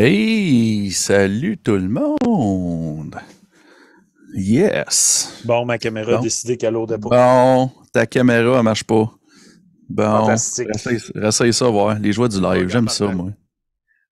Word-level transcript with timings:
Hey, 0.00 0.92
salut 0.92 1.58
tout 1.58 1.74
le 1.74 1.88
monde. 1.88 3.16
Yes. 4.32 5.42
Bon, 5.44 5.64
ma 5.66 5.76
caméra 5.76 6.18
a 6.18 6.20
décidé 6.20 6.56
qu'elle 6.56 6.74
lourdait 6.74 6.98
pas. 6.98 7.08
Bon, 7.08 7.72
ta 7.92 8.06
caméra, 8.06 8.58
elle 8.58 8.62
marche 8.62 8.84
pas. 8.84 9.10
Bon, 9.88 10.18
Fantastique. 10.20 10.68
Ressaye 11.16 11.52
ça, 11.52 11.68
voir. 11.68 11.98
Les 11.98 12.12
joies 12.12 12.28
du 12.28 12.40
live, 12.40 12.68
j'aime 12.68 12.86
ça, 12.86 13.08
moi. 13.08 13.30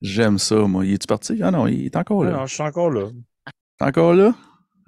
J'aime 0.03 0.41
ça, 0.41 0.57
moi. 0.57 0.85
Il 0.85 0.95
est-tu 0.95 1.07
parti? 1.07 1.39
Ah 1.41 1.53
non, 1.53 1.69
il 1.69 1.87
est 1.87 1.95
encore 1.95 2.25
là. 2.25 2.33
Non, 2.33 2.47
je 2.47 2.55
suis 2.55 2.65
encore 2.65 2.91
là. 2.91 3.07
T'es 3.79 3.85
encore 3.85 4.15
là? 4.15 4.35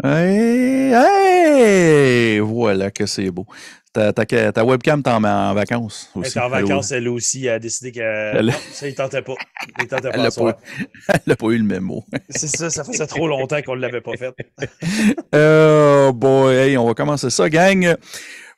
Hey, 0.02 0.94
hey! 0.94 2.40
Voilà 2.40 2.90
que 2.90 3.06
c'est 3.06 3.30
beau. 3.30 3.46
Ta, 3.92 4.12
ta, 4.12 4.24
ta 4.52 4.64
webcam 4.64 5.02
t'en 5.02 5.18
met 5.18 5.28
en 5.28 5.54
vacances 5.54 6.10
Elle 6.14 6.20
aussi. 6.22 6.36
est 6.38 6.40
en 6.42 6.48
vacances, 6.50 6.92
elle 6.92 7.08
aussi. 7.08 7.46
Elle 7.46 7.54
a 7.54 7.58
décidé 7.58 7.90
qu'elle. 7.92 8.36
Elle- 8.36 8.54
Ça, 8.72 8.86
il 8.86 8.94
tentait 8.94 9.22
pas. 9.22 9.34
Il 9.80 9.86
tentait 9.88 10.08
Elle 10.12 10.28
pas. 10.30 10.44
n'a 10.44 10.56
elle 11.26 11.32
a 11.32 11.36
pas 11.36 11.46
eu 11.46 11.58
le 11.58 11.64
mémo. 11.64 12.04
C'est 12.28 12.48
ça, 12.48 12.68
ça 12.70 12.84
faisait 12.84 13.06
trop 13.06 13.26
longtemps 13.28 13.62
qu'on 13.62 13.76
ne 13.76 13.80
l'avait 13.80 14.02
pas 14.02 14.12
fait. 14.18 14.34
Oh 15.34 16.12
boy, 16.14 16.54
hey, 16.54 16.76
on 16.78 16.86
va 16.86 16.94
commencer 16.94 17.30
ça, 17.30 17.48
gang. 17.48 17.96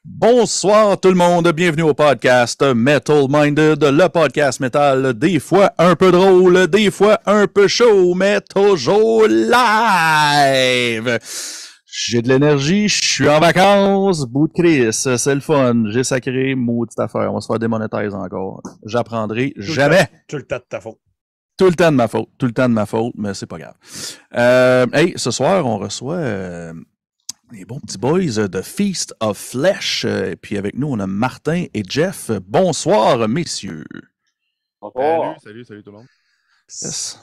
Bonsoir 0.05 0.99
tout 0.99 1.09
le 1.11 1.15
monde, 1.15 1.53
bienvenue 1.53 1.83
au 1.83 1.93
podcast 1.95 2.63
Metal 2.63 3.27
Minded, 3.29 3.85
le 3.85 4.09
podcast 4.09 4.59
métal, 4.61 5.13
des 5.13 5.39
fois 5.39 5.73
un 5.77 5.95
peu 5.95 6.11
drôle, 6.11 6.67
des 6.69 6.91
fois 6.91 7.21
un 7.27 7.47
peu 7.47 7.69
chaud, 7.69 8.15
mais 8.15 8.41
toujours 8.41 9.27
live. 9.29 11.19
J'ai 11.93 12.23
de 12.23 12.29
l'énergie, 12.29 12.89
je 12.89 13.03
suis 13.03 13.29
en 13.29 13.41
vacances, 13.41 14.25
bout 14.25 14.47
de 14.49 14.53
Chris, 14.53 14.93
c'est 14.93 15.35
le 15.35 15.41
fun, 15.41 15.85
j'ai 15.91 16.05
sacré, 16.05 16.55
maudite 16.55 16.99
affaire, 17.01 17.31
on 17.33 17.35
va 17.35 17.41
se 17.41 17.47
faire 17.49 17.59
démonétiser 17.59 18.15
encore. 18.15 18.63
J'apprendrai 18.87 19.53
le 19.57 19.63
jamais. 19.63 20.09
Tout 20.29 20.37
le 20.37 20.45
temps 20.47 20.59
de 20.59 20.65
ta 20.69 20.81
faute. 20.81 20.99
Tout 21.59 21.67
le 21.67 21.75
temps 21.75 21.91
de 21.91 21.97
ma 21.97 22.07
faute, 22.09 22.29
tout 22.39 22.47
le 22.47 22.53
temps 22.53 22.69
de 22.69 22.75
ma 22.75 22.87
faute, 22.87 23.13
mais 23.17 23.35
c'est 23.35 23.47
pas 23.47 23.59
grave. 23.59 23.75
Euh, 24.35 24.87
hey, 24.93 25.13
ce 25.17 25.31
soir, 25.33 25.67
on 25.67 25.79
reçoit 25.79 26.15
euh, 26.15 26.73
les 27.53 27.65
bons 27.65 27.81
petits 27.81 27.99
boys 27.99 28.49
de 28.49 28.63
Feast 28.63 29.13
of 29.21 29.37
Flesh. 29.37 30.05
euh, 30.07 30.31
Et 30.31 30.37
puis 30.37 30.57
avec 30.57 30.77
nous, 30.77 30.87
on 30.89 30.99
a 31.01 31.07
Martin 31.09 31.67
et 31.75 31.83
Jeff. 31.87 32.31
Bonsoir, 32.47 33.29
messieurs. 33.29 33.85
Salut, 34.81 35.35
salut, 35.43 35.65
salut 35.65 35.83
tout 35.83 35.91
le 35.91 35.97
monde. 35.99 36.07
Yes. 36.83 37.19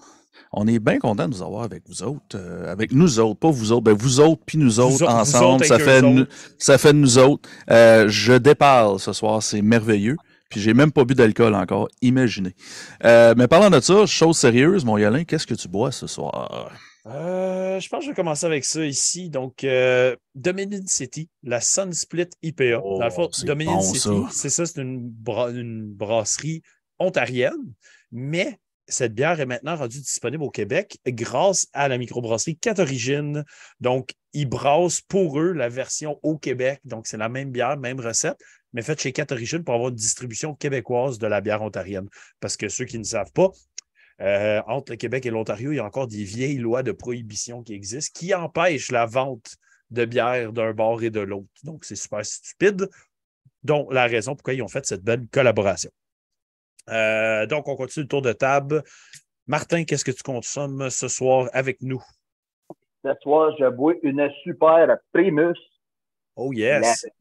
On 0.53 0.65
est 0.67 0.79
bien 0.79 0.97
content 0.99 1.27
de 1.27 1.35
vous 1.35 1.43
avoir 1.43 1.63
avec 1.63 1.83
vous 1.87 2.03
autres. 2.03 2.35
euh, 2.35 2.71
avec 2.71 2.91
nous 2.91 3.19
autres, 3.19 3.39
pas 3.39 3.49
vous 3.51 3.71
autres. 3.71 3.83
Ben, 3.83 3.93
vous 3.93 4.19
autres 4.19 4.41
puis 4.45 4.57
nous 4.57 4.79
autres 4.79 4.97
Vous 4.97 5.03
ensemble. 5.05 5.55
autres 5.63 5.65
ça, 5.65 5.79
fait 5.79 6.01
nous, 6.01 6.21
autres. 6.21 6.31
ça 6.57 6.77
fait 6.77 6.93
nous 6.93 7.17
autres. 7.17 7.49
Euh, 7.69 8.07
je 8.07 8.33
déparle 8.33 8.99
ce 8.99 9.13
soir, 9.13 9.41
c'est 9.43 9.61
merveilleux. 9.61 10.15
Puis 10.49 10.61
j'ai 10.61 10.73
même 10.73 10.93
pas 10.93 11.03
bu 11.03 11.13
d'alcool 11.13 11.53
encore, 11.55 11.89
imaginez. 12.01 12.55
Euh, 13.03 13.33
mais 13.37 13.47
parlant 13.49 13.69
de 13.69 13.81
ça, 13.81 14.05
chose 14.05 14.37
sérieuse, 14.37 14.85
mon 14.85 14.97
Yolin, 14.97 15.25
qu'est-ce 15.25 15.45
que 15.45 15.53
tu 15.55 15.67
bois 15.67 15.91
ce 15.91 16.07
soir? 16.07 16.71
Euh, 17.05 17.79
je 17.81 17.89
pense 17.89 17.99
que 17.99 18.05
je 18.05 18.09
vais 18.11 18.15
commencer 18.15 18.45
avec 18.45 18.63
ça 18.63 18.85
ici. 18.85 19.29
Donc, 19.29 19.65
euh, 19.65 20.15
Dominion 20.35 20.79
City, 20.85 21.29
la 21.43 21.59
Sun 21.59 21.91
Split 21.91 22.29
IPA. 22.43 22.79
Oh, 22.81 22.97
Dans 22.99 23.05
le 23.05 23.11
fond, 23.11 23.29
Dominion 23.43 23.73
bon, 23.75 23.81
City, 23.81 24.09
c'est 24.31 24.49
ça, 24.49 24.65
c'est 24.65 24.81
une, 24.81 25.09
bra- 25.09 25.49
une 25.51 25.85
brasserie 25.93 26.61
ontarienne, 26.97 27.73
mais 28.13 28.57
cette 28.87 29.13
bière 29.13 29.39
est 29.39 29.45
maintenant 29.45 29.75
rendue 29.75 29.99
disponible 29.99 30.43
au 30.43 30.49
Québec 30.49 30.99
grâce 31.05 31.67
à 31.73 31.87
la 31.87 31.97
microbrasserie 31.97 32.57
4 32.57 32.79
Origines. 32.79 33.43
Donc, 33.79 34.13
ils 34.33 34.47
brassent 34.47 35.01
pour 35.01 35.39
eux 35.39 35.51
la 35.51 35.69
version 35.69 36.19
au 36.23 36.37
Québec. 36.37 36.79
Donc, 36.85 37.07
c'est 37.07 37.17
la 37.17 37.29
même 37.29 37.51
bière, 37.51 37.77
même 37.77 37.99
recette, 37.99 38.37
mais 38.73 38.81
faite 38.81 39.01
chez 39.01 39.11
4 39.11 39.31
Origines 39.33 39.63
pour 39.63 39.73
avoir 39.73 39.89
une 39.89 39.95
distribution 39.95 40.55
québécoise 40.55 41.19
de 41.19 41.27
la 41.27 41.41
bière 41.41 41.61
ontarienne. 41.61 42.07
Parce 42.39 42.55
que 42.55 42.69
ceux 42.69 42.85
qui 42.85 42.97
ne 42.97 43.03
savent 43.03 43.31
pas, 43.33 43.51
euh, 44.21 44.61
entre 44.67 44.93
le 44.93 44.97
Québec 44.97 45.25
et 45.25 45.29
l'Ontario, 45.29 45.71
il 45.71 45.75
y 45.75 45.79
a 45.79 45.85
encore 45.85 46.07
des 46.07 46.23
vieilles 46.23 46.57
lois 46.57 46.81
de 46.81 46.91
prohibition 46.91 47.63
qui 47.63 47.73
existent 47.73 48.17
qui 48.19 48.33
empêchent 48.33 48.91
la 48.91 49.05
vente 49.05 49.57
de 49.91 50.05
bière 50.05 50.53
d'un 50.53 50.73
bord 50.73 51.03
et 51.03 51.09
de 51.09 51.19
l'autre. 51.19 51.47
Donc, 51.63 51.85
c'est 51.85 51.95
super 51.95 52.25
stupide, 52.25 52.89
dont 53.63 53.89
la 53.89 54.07
raison 54.07 54.35
pourquoi 54.35 54.53
ils 54.53 54.61
ont 54.61 54.67
fait 54.67 54.85
cette 54.85 55.03
belle 55.03 55.27
collaboration. 55.31 55.91
Euh, 56.89 57.45
donc, 57.45 57.67
on 57.67 57.75
continue 57.75 58.03
le 58.03 58.09
tour 58.09 58.21
de 58.21 58.33
table. 58.33 58.83
Martin, 59.47 59.83
qu'est-ce 59.83 60.05
que 60.05 60.11
tu 60.11 60.23
consommes 60.23 60.89
ce 60.89 61.07
soir 61.07 61.49
avec 61.53 61.81
nous? 61.81 62.03
Ce 63.03 63.11
soir, 63.21 63.53
je 63.59 63.69
bois 63.69 63.93
une 64.03 64.29
super 64.43 64.97
Primus. 65.13 65.55
Oh 66.35 66.51
yes! 66.53 67.05
La- 67.05 67.17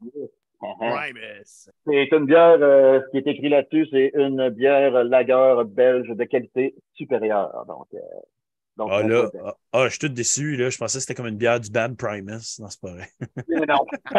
C'est 1.86 2.08
une 2.12 2.26
bière, 2.26 2.58
euh, 2.60 3.00
ce 3.00 3.10
qui 3.10 3.18
est 3.18 3.30
écrit 3.30 3.48
là-dessus, 3.48 3.86
c'est 3.90 4.12
une 4.14 4.48
bière 4.50 5.04
lager 5.04 5.62
belge 5.66 6.08
de 6.08 6.24
qualité 6.24 6.74
supérieure. 6.94 7.64
Donc, 7.66 7.86
euh, 7.94 7.98
donc 8.76 8.88
Ah 8.90 9.02
là, 9.02 9.30
ah, 9.44 9.54
ah, 9.72 9.84
je 9.84 9.90
suis 9.90 9.98
tout 10.00 10.08
déçu. 10.08 10.56
Là. 10.56 10.70
Je 10.70 10.78
pensais 10.78 10.98
que 10.98 11.02
c'était 11.02 11.14
comme 11.14 11.28
une 11.28 11.36
bière 11.36 11.60
du 11.60 11.70
band 11.70 11.94
Primus. 11.96 12.58
Non, 12.58 12.68
c'est 12.68 12.80
pas 12.80 12.92
vrai. 12.92 13.06
Mais 13.48 13.66
non. 13.66 13.84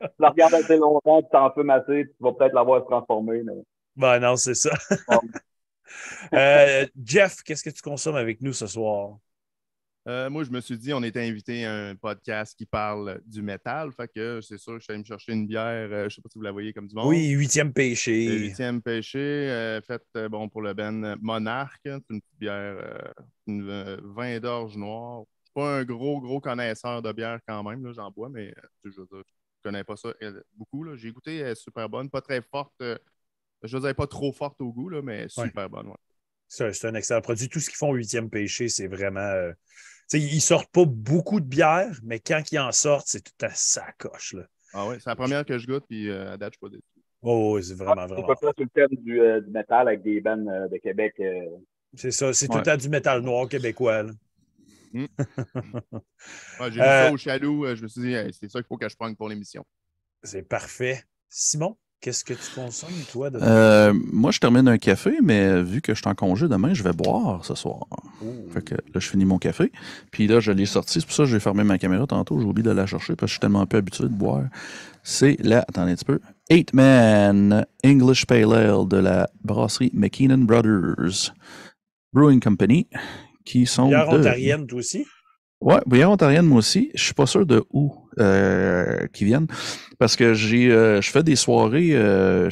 tu 0.00 0.08
la 0.18 0.28
regardes 0.30 0.54
assez 0.54 0.76
longtemps, 0.76 1.22
tu 1.22 1.28
t'en 1.30 1.52
fumes 1.52 1.70
assez, 1.70 2.04
tu 2.06 2.14
vas 2.20 2.32
peut-être 2.32 2.54
l'avoir 2.54 2.84
transformée. 2.84 3.42
Mais... 3.42 3.52
Ben 3.96 4.20
non, 4.20 4.36
c'est 4.36 4.54
ça. 4.54 4.70
Euh, 6.32 6.86
Jeff, 7.02 7.42
qu'est-ce 7.42 7.62
que 7.62 7.70
tu 7.70 7.80
consommes 7.80 8.16
avec 8.16 8.40
nous 8.42 8.52
ce 8.52 8.66
soir? 8.66 9.18
Euh, 10.08 10.28
moi, 10.30 10.44
je 10.44 10.50
me 10.50 10.60
suis 10.60 10.76
dit, 10.76 10.92
on 10.92 11.02
était 11.02 11.26
invité 11.26 11.64
à 11.64 11.72
un 11.72 11.94
podcast 11.96 12.54
qui 12.56 12.66
parle 12.66 13.20
du 13.24 13.42
métal. 13.42 13.90
Fait 13.92 14.08
que 14.12 14.40
c'est 14.40 14.58
sûr, 14.58 14.74
je 14.74 14.80
suis 14.80 14.92
allé 14.92 15.00
me 15.00 15.04
chercher 15.04 15.32
une 15.32 15.46
bière. 15.46 15.88
euh, 15.90 16.08
je 16.08 16.16
sais 16.16 16.22
pas 16.22 16.28
si 16.30 16.38
vous 16.38 16.44
la 16.44 16.52
voyez 16.52 16.72
comme 16.72 16.86
du 16.86 16.94
monde. 16.94 17.08
Oui, 17.08 17.30
huitième 17.30 17.72
péché. 17.72 18.38
huitième 18.38 18.82
péché, 18.82 19.18
euh, 19.18 19.80
faite 19.80 20.06
bon, 20.30 20.48
pour 20.48 20.62
le 20.62 20.74
Ben 20.74 21.16
Monarque. 21.20 21.80
C'est 21.84 22.10
une 22.10 22.20
petite 22.20 22.38
bière, 22.38 23.12
une 23.46 23.96
vin 24.14 24.38
d'orge 24.38 24.76
noir. 24.76 25.22
Je 25.22 25.46
suis 25.46 25.54
pas 25.54 25.78
un 25.78 25.84
gros, 25.84 26.20
gros 26.20 26.40
connaisseur 26.40 27.02
de 27.02 27.12
bière 27.12 27.40
quand 27.48 27.62
même. 27.64 27.92
J'en 27.92 28.10
bois, 28.10 28.28
mais 28.28 28.54
je 28.84 28.90
je 28.90 29.22
connais 29.62 29.84
pas 29.84 29.96
ça 29.96 30.12
beaucoup. 30.54 30.86
J'ai 30.94 31.10
goûté, 31.10 31.38
elle 31.38 31.48
est 31.48 31.54
super 31.56 31.88
bonne. 31.88 32.10
Pas 32.10 32.20
très 32.20 32.42
forte. 32.42 32.80
Je 33.62 33.76
veux 33.76 33.82
dire, 33.82 33.94
pas 33.94 34.06
trop 34.06 34.32
forte 34.32 34.60
au 34.60 34.72
goût, 34.72 34.88
là, 34.88 35.02
mais 35.02 35.28
super 35.28 35.68
bonne. 35.70 35.88
ouais. 35.88 35.94
C'est 36.48 36.64
un, 36.66 36.72
c'est 36.72 36.86
un 36.86 36.94
excellent 36.94 37.20
produit. 37.20 37.48
Tout 37.48 37.58
ce 37.60 37.68
qu'ils 37.68 37.76
font 37.76 37.90
au 37.90 37.94
huitième 37.94 38.30
péché, 38.30 38.68
c'est 38.68 38.86
vraiment. 38.86 39.20
euh, 39.20 39.52
ils 40.12 40.40
sortent 40.40 40.70
pas 40.70 40.84
beaucoup 40.84 41.40
de 41.40 41.46
bières, 41.46 41.98
mais 42.04 42.20
quand 42.20 42.40
ils 42.52 42.58
en 42.60 42.70
sortent, 42.70 43.08
c'est 43.08 43.22
tout 43.22 43.44
à 43.44 43.50
sacoche. 43.50 44.34
Là. 44.34 44.44
Ah 44.72 44.86
ouais, 44.86 44.98
c'est 45.00 45.10
la 45.10 45.16
première 45.16 45.44
que 45.44 45.58
je 45.58 45.66
goûte, 45.66 45.84
puis 45.88 46.08
euh, 46.08 46.32
à 46.34 46.36
date, 46.36 46.52
je 46.52 46.58
suis 46.58 46.60
pas 46.60 46.68
déçu. 46.68 46.82
Oh, 47.22 47.54
oui, 47.56 47.64
c'est 47.64 47.74
vraiment, 47.74 48.02
Ah, 48.02 48.06
c'est 48.08 48.14
vraiment. 48.14 48.26
pas 48.28 48.36
ça 48.36 48.52
sur 48.54 48.64
le 48.64 48.68
thème 48.68 48.88
du, 49.02 49.20
euh, 49.20 49.40
du 49.40 49.50
métal 49.50 49.88
avec 49.88 50.02
des 50.02 50.20
bands 50.20 50.46
euh, 50.46 50.68
de 50.68 50.76
Québec. 50.76 51.14
euh, 51.18 51.42
C'est 51.94 52.12
ça, 52.12 52.32
c'est 52.32 52.46
tout 52.46 52.52
Ouais. 52.52 52.58
le 52.58 52.64
temps 52.64 52.76
du 52.76 52.88
métal 52.88 53.22
noir 53.22 53.48
québécois. 53.48 54.04
là. 54.04 54.12
Ouais, 56.60 56.70
J'ai 56.70 56.80
vu 56.80 56.80
Euh, 56.86 57.06
ça 57.06 57.12
au 57.12 57.16
Chaloux, 57.16 57.66
je 57.74 57.82
me 57.82 57.88
suis 57.88 58.00
dit, 58.02 58.12
Hey, 58.14 58.32
c'est 58.32 58.48
ça 58.50 58.60
qu'il 58.60 58.68
faut 58.68 58.76
que 58.76 58.88
je 58.88 58.96
prenne 58.96 59.16
pour 59.16 59.28
l'émission. 59.28 59.64
C'est 60.22 60.42
parfait. 60.42 61.02
Simon, 61.28 61.76
qu'est-ce 62.06 62.24
que 62.24 62.34
tu 62.34 62.54
consommes, 62.54 63.02
toi? 63.10 63.30
De... 63.30 63.38
Euh, 63.42 63.92
moi, 64.12 64.30
je 64.30 64.38
termine 64.38 64.68
un 64.68 64.78
café, 64.78 65.18
mais 65.24 65.60
vu 65.60 65.80
que 65.80 65.92
je 65.92 65.98
suis 65.98 66.08
en 66.08 66.14
congé 66.14 66.46
demain, 66.46 66.72
je 66.72 66.84
vais 66.84 66.92
boire 66.92 67.44
ce 67.44 67.56
soir. 67.56 67.84
Oh. 68.22 68.26
Fait 68.52 68.62
que 68.62 68.74
là, 68.76 69.00
je 69.00 69.08
finis 69.08 69.24
mon 69.24 69.38
café. 69.38 69.72
Puis 70.12 70.28
là, 70.28 70.38
je 70.38 70.52
l'ai 70.52 70.66
sorti. 70.66 71.00
C'est 71.00 71.06
pour 71.06 71.16
ça 71.16 71.24
que 71.24 71.30
j'ai 71.30 71.40
fermé 71.40 71.64
ma 71.64 71.78
caméra 71.78 72.06
tantôt. 72.06 72.38
J'ai 72.38 72.46
oublié 72.46 72.62
de 72.62 72.70
la 72.70 72.86
chercher 72.86 73.16
parce 73.16 73.22
que 73.22 73.26
je 73.26 73.32
suis 73.32 73.40
tellement 73.40 73.66
peu 73.66 73.78
habitué 73.78 74.04
de 74.04 74.10
boire. 74.10 74.44
C'est 75.02 75.36
la, 75.40 75.62
attendez 75.62 75.92
un 75.92 75.94
petit 75.96 76.04
peu, 76.04 76.20
Eight 76.48 76.72
Man 76.74 77.66
English 77.84 78.24
Pale 78.26 78.54
Ale 78.54 78.86
de 78.86 78.98
la 78.98 79.28
brasserie 79.42 79.90
McKinnon 79.92 80.38
Brothers 80.38 81.34
Brewing 82.12 82.38
Company, 82.38 82.86
qui 83.44 83.66
sont 83.66 83.88
Bière 83.88 84.08
de... 84.10 84.18
ontarienne, 84.18 84.68
toi 84.68 84.78
aussi? 84.78 85.04
Ouais, 85.60 85.80
bière 85.86 86.10
ontarienne, 86.10 86.46
moi 86.46 86.58
aussi. 86.58 86.90
Je 86.94 87.02
suis 87.02 87.14
pas 87.14 87.26
sûr 87.26 87.46
de 87.46 87.64
où 87.72 87.94
euh, 88.20 89.06
qui 89.12 89.24
viennent. 89.24 89.46
Parce 89.98 90.14
que 90.14 90.34
j'ai 90.34 90.70
euh, 90.70 91.00
je 91.00 91.10
fais 91.10 91.22
des 91.22 91.36
soirées. 91.36 91.96
euh, 91.96 92.50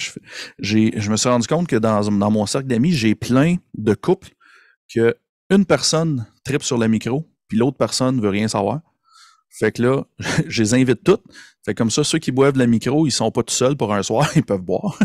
je 0.58 1.10
me 1.10 1.16
suis 1.16 1.28
rendu 1.28 1.46
compte 1.46 1.68
que 1.68 1.76
dans, 1.76 2.00
dans 2.00 2.30
mon 2.30 2.46
cercle 2.46 2.66
d'amis, 2.66 2.92
j'ai 2.92 3.14
plein 3.14 3.56
de 3.74 3.94
couples 3.94 4.30
que 4.92 5.14
une 5.50 5.66
personne 5.66 6.26
tripe 6.44 6.62
sur 6.62 6.78
le 6.78 6.88
micro, 6.88 7.28
puis 7.48 7.58
l'autre 7.58 7.76
personne 7.76 8.20
veut 8.20 8.30
rien 8.30 8.48
savoir. 8.48 8.80
Fait 9.50 9.70
que 9.70 9.82
là, 9.82 10.04
je 10.48 10.62
les 10.62 10.74
invite 10.74 11.04
toutes. 11.04 11.22
Fait 11.64 11.72
que 11.72 11.78
comme 11.78 11.90
ça, 11.90 12.05
ceux 12.05 12.19
qui 12.19 12.31
boivent 12.31 12.52
de 12.52 12.58
la 12.58 12.66
micro, 12.66 13.06
ils 13.06 13.11
sont 13.11 13.31
pas 13.31 13.43
tout 13.43 13.55
seuls 13.55 13.76
pour 13.76 13.94
un 13.94 14.02
soir, 14.02 14.31
ils 14.37 14.44
peuvent 14.44 14.61
boire. 14.61 14.99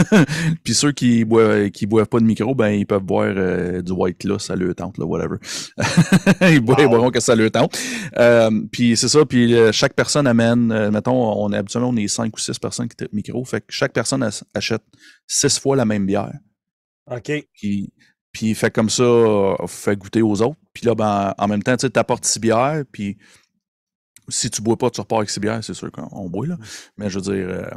Puis 0.64 0.74
ceux 0.74 0.90
qui 0.90 1.24
boivent, 1.24 1.70
qui 1.70 1.86
boivent 1.86 2.08
pas 2.08 2.18
de 2.18 2.24
micro, 2.24 2.56
ben 2.56 2.70
ils 2.70 2.86
peuvent 2.86 3.02
boire 3.02 3.32
euh, 3.36 3.82
du 3.82 3.92
white 3.92 4.24
loss, 4.24 4.46
ça 4.46 4.56
leur 4.56 4.74
tente, 4.74 4.98
là, 4.98 5.04
whatever. 5.04 5.36
ils, 6.50 6.60
boivent, 6.60 6.80
ils 6.80 6.88
boiront 6.88 7.10
que 7.10 7.20
ça 7.20 7.36
leur 7.36 7.52
tente. 7.52 7.78
Euh, 8.18 8.50
puis 8.72 8.96
c'est 8.96 9.08
ça, 9.08 9.24
puis 9.24 9.54
euh, 9.54 9.70
chaque 9.70 9.94
personne 9.94 10.26
amène, 10.26 10.72
euh, 10.72 10.90
mettons, 10.90 11.14
on 11.14 11.52
est 11.52 11.56
habituellement 11.56 11.90
on 11.90 11.96
est 11.96 12.08
cinq 12.08 12.36
ou 12.36 12.40
six 12.40 12.58
personnes 12.58 12.88
qui 12.88 12.96
trippent 12.96 13.12
micro, 13.12 13.44
fait 13.44 13.60
que 13.60 13.66
chaque 13.68 13.92
personne 13.92 14.24
ach- 14.24 14.42
achète 14.54 14.82
six 15.28 15.60
fois 15.60 15.76
la 15.76 15.84
même 15.84 16.04
bière. 16.04 16.34
OK. 17.10 17.32
Puis, 17.54 17.92
puis 18.32 18.54
fait 18.54 18.70
comme 18.72 18.90
ça, 18.90 19.04
fait 19.68 19.96
goûter 19.96 20.22
aux 20.22 20.42
autres. 20.42 20.58
Puis 20.72 20.86
là, 20.86 20.94
ben, 20.94 21.34
en 21.36 21.48
même 21.48 21.62
temps, 21.62 21.76
tu 21.76 21.82
sais, 21.82 21.90
t'apportes 21.90 22.24
six 22.24 22.40
bières, 22.40 22.82
puis 22.90 23.18
si 24.32 24.50
tu 24.50 24.62
bois 24.62 24.76
pas, 24.76 24.90
tu 24.90 25.00
repars 25.00 25.18
avec 25.18 25.38
bières, 25.40 25.62
c'est 25.62 25.74
sûr 25.74 25.90
qu'on 25.92 26.28
boit, 26.28 26.46
là. 26.46 26.56
Mais 26.96 27.10
je 27.10 27.18
veux 27.18 27.22
dire, 27.22 27.48
euh, 27.48 27.70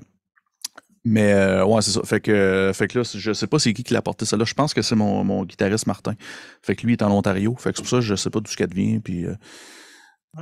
Mais 1.04 1.34
euh, 1.34 1.64
ouais, 1.66 1.82
c'est 1.84 1.92
ça. 1.92 2.02
Fait 2.04 2.20
que, 2.20 2.72
fait 2.74 2.88
que 2.88 3.00
là, 3.00 3.04
je 3.14 3.34
sais 3.34 3.48
pas 3.48 3.60
c'est 3.60 3.74
qui 3.74 3.84
qui 3.84 3.94
l'a 3.94 4.02
porté 4.02 4.26
ça 4.26 4.38
là. 4.38 4.46
Je 4.46 4.56
pense 4.56 4.74
que 4.74 4.82
c'est 4.82 4.96
mon, 4.96 5.24
mon 5.24 5.46
guitariste 5.46 5.86
Martin. 5.86 6.16
Fait 6.64 6.76
que 6.76 6.86
lui 6.86 6.94
est 6.94 7.04
en 7.04 7.12
Ontario. 7.12 7.56
Fait 7.60 7.72
que 7.72 7.78
c'est 7.78 7.84
pour 7.84 7.90
ça 7.90 8.02
je 8.02 8.16
sais 8.16 8.32
pas 8.32 8.40
d'où 8.40 8.50
ce 8.50 8.58
qu'elle 8.58 8.74
vient. 8.74 9.00
Puis, 9.00 9.26
euh, 9.26 9.36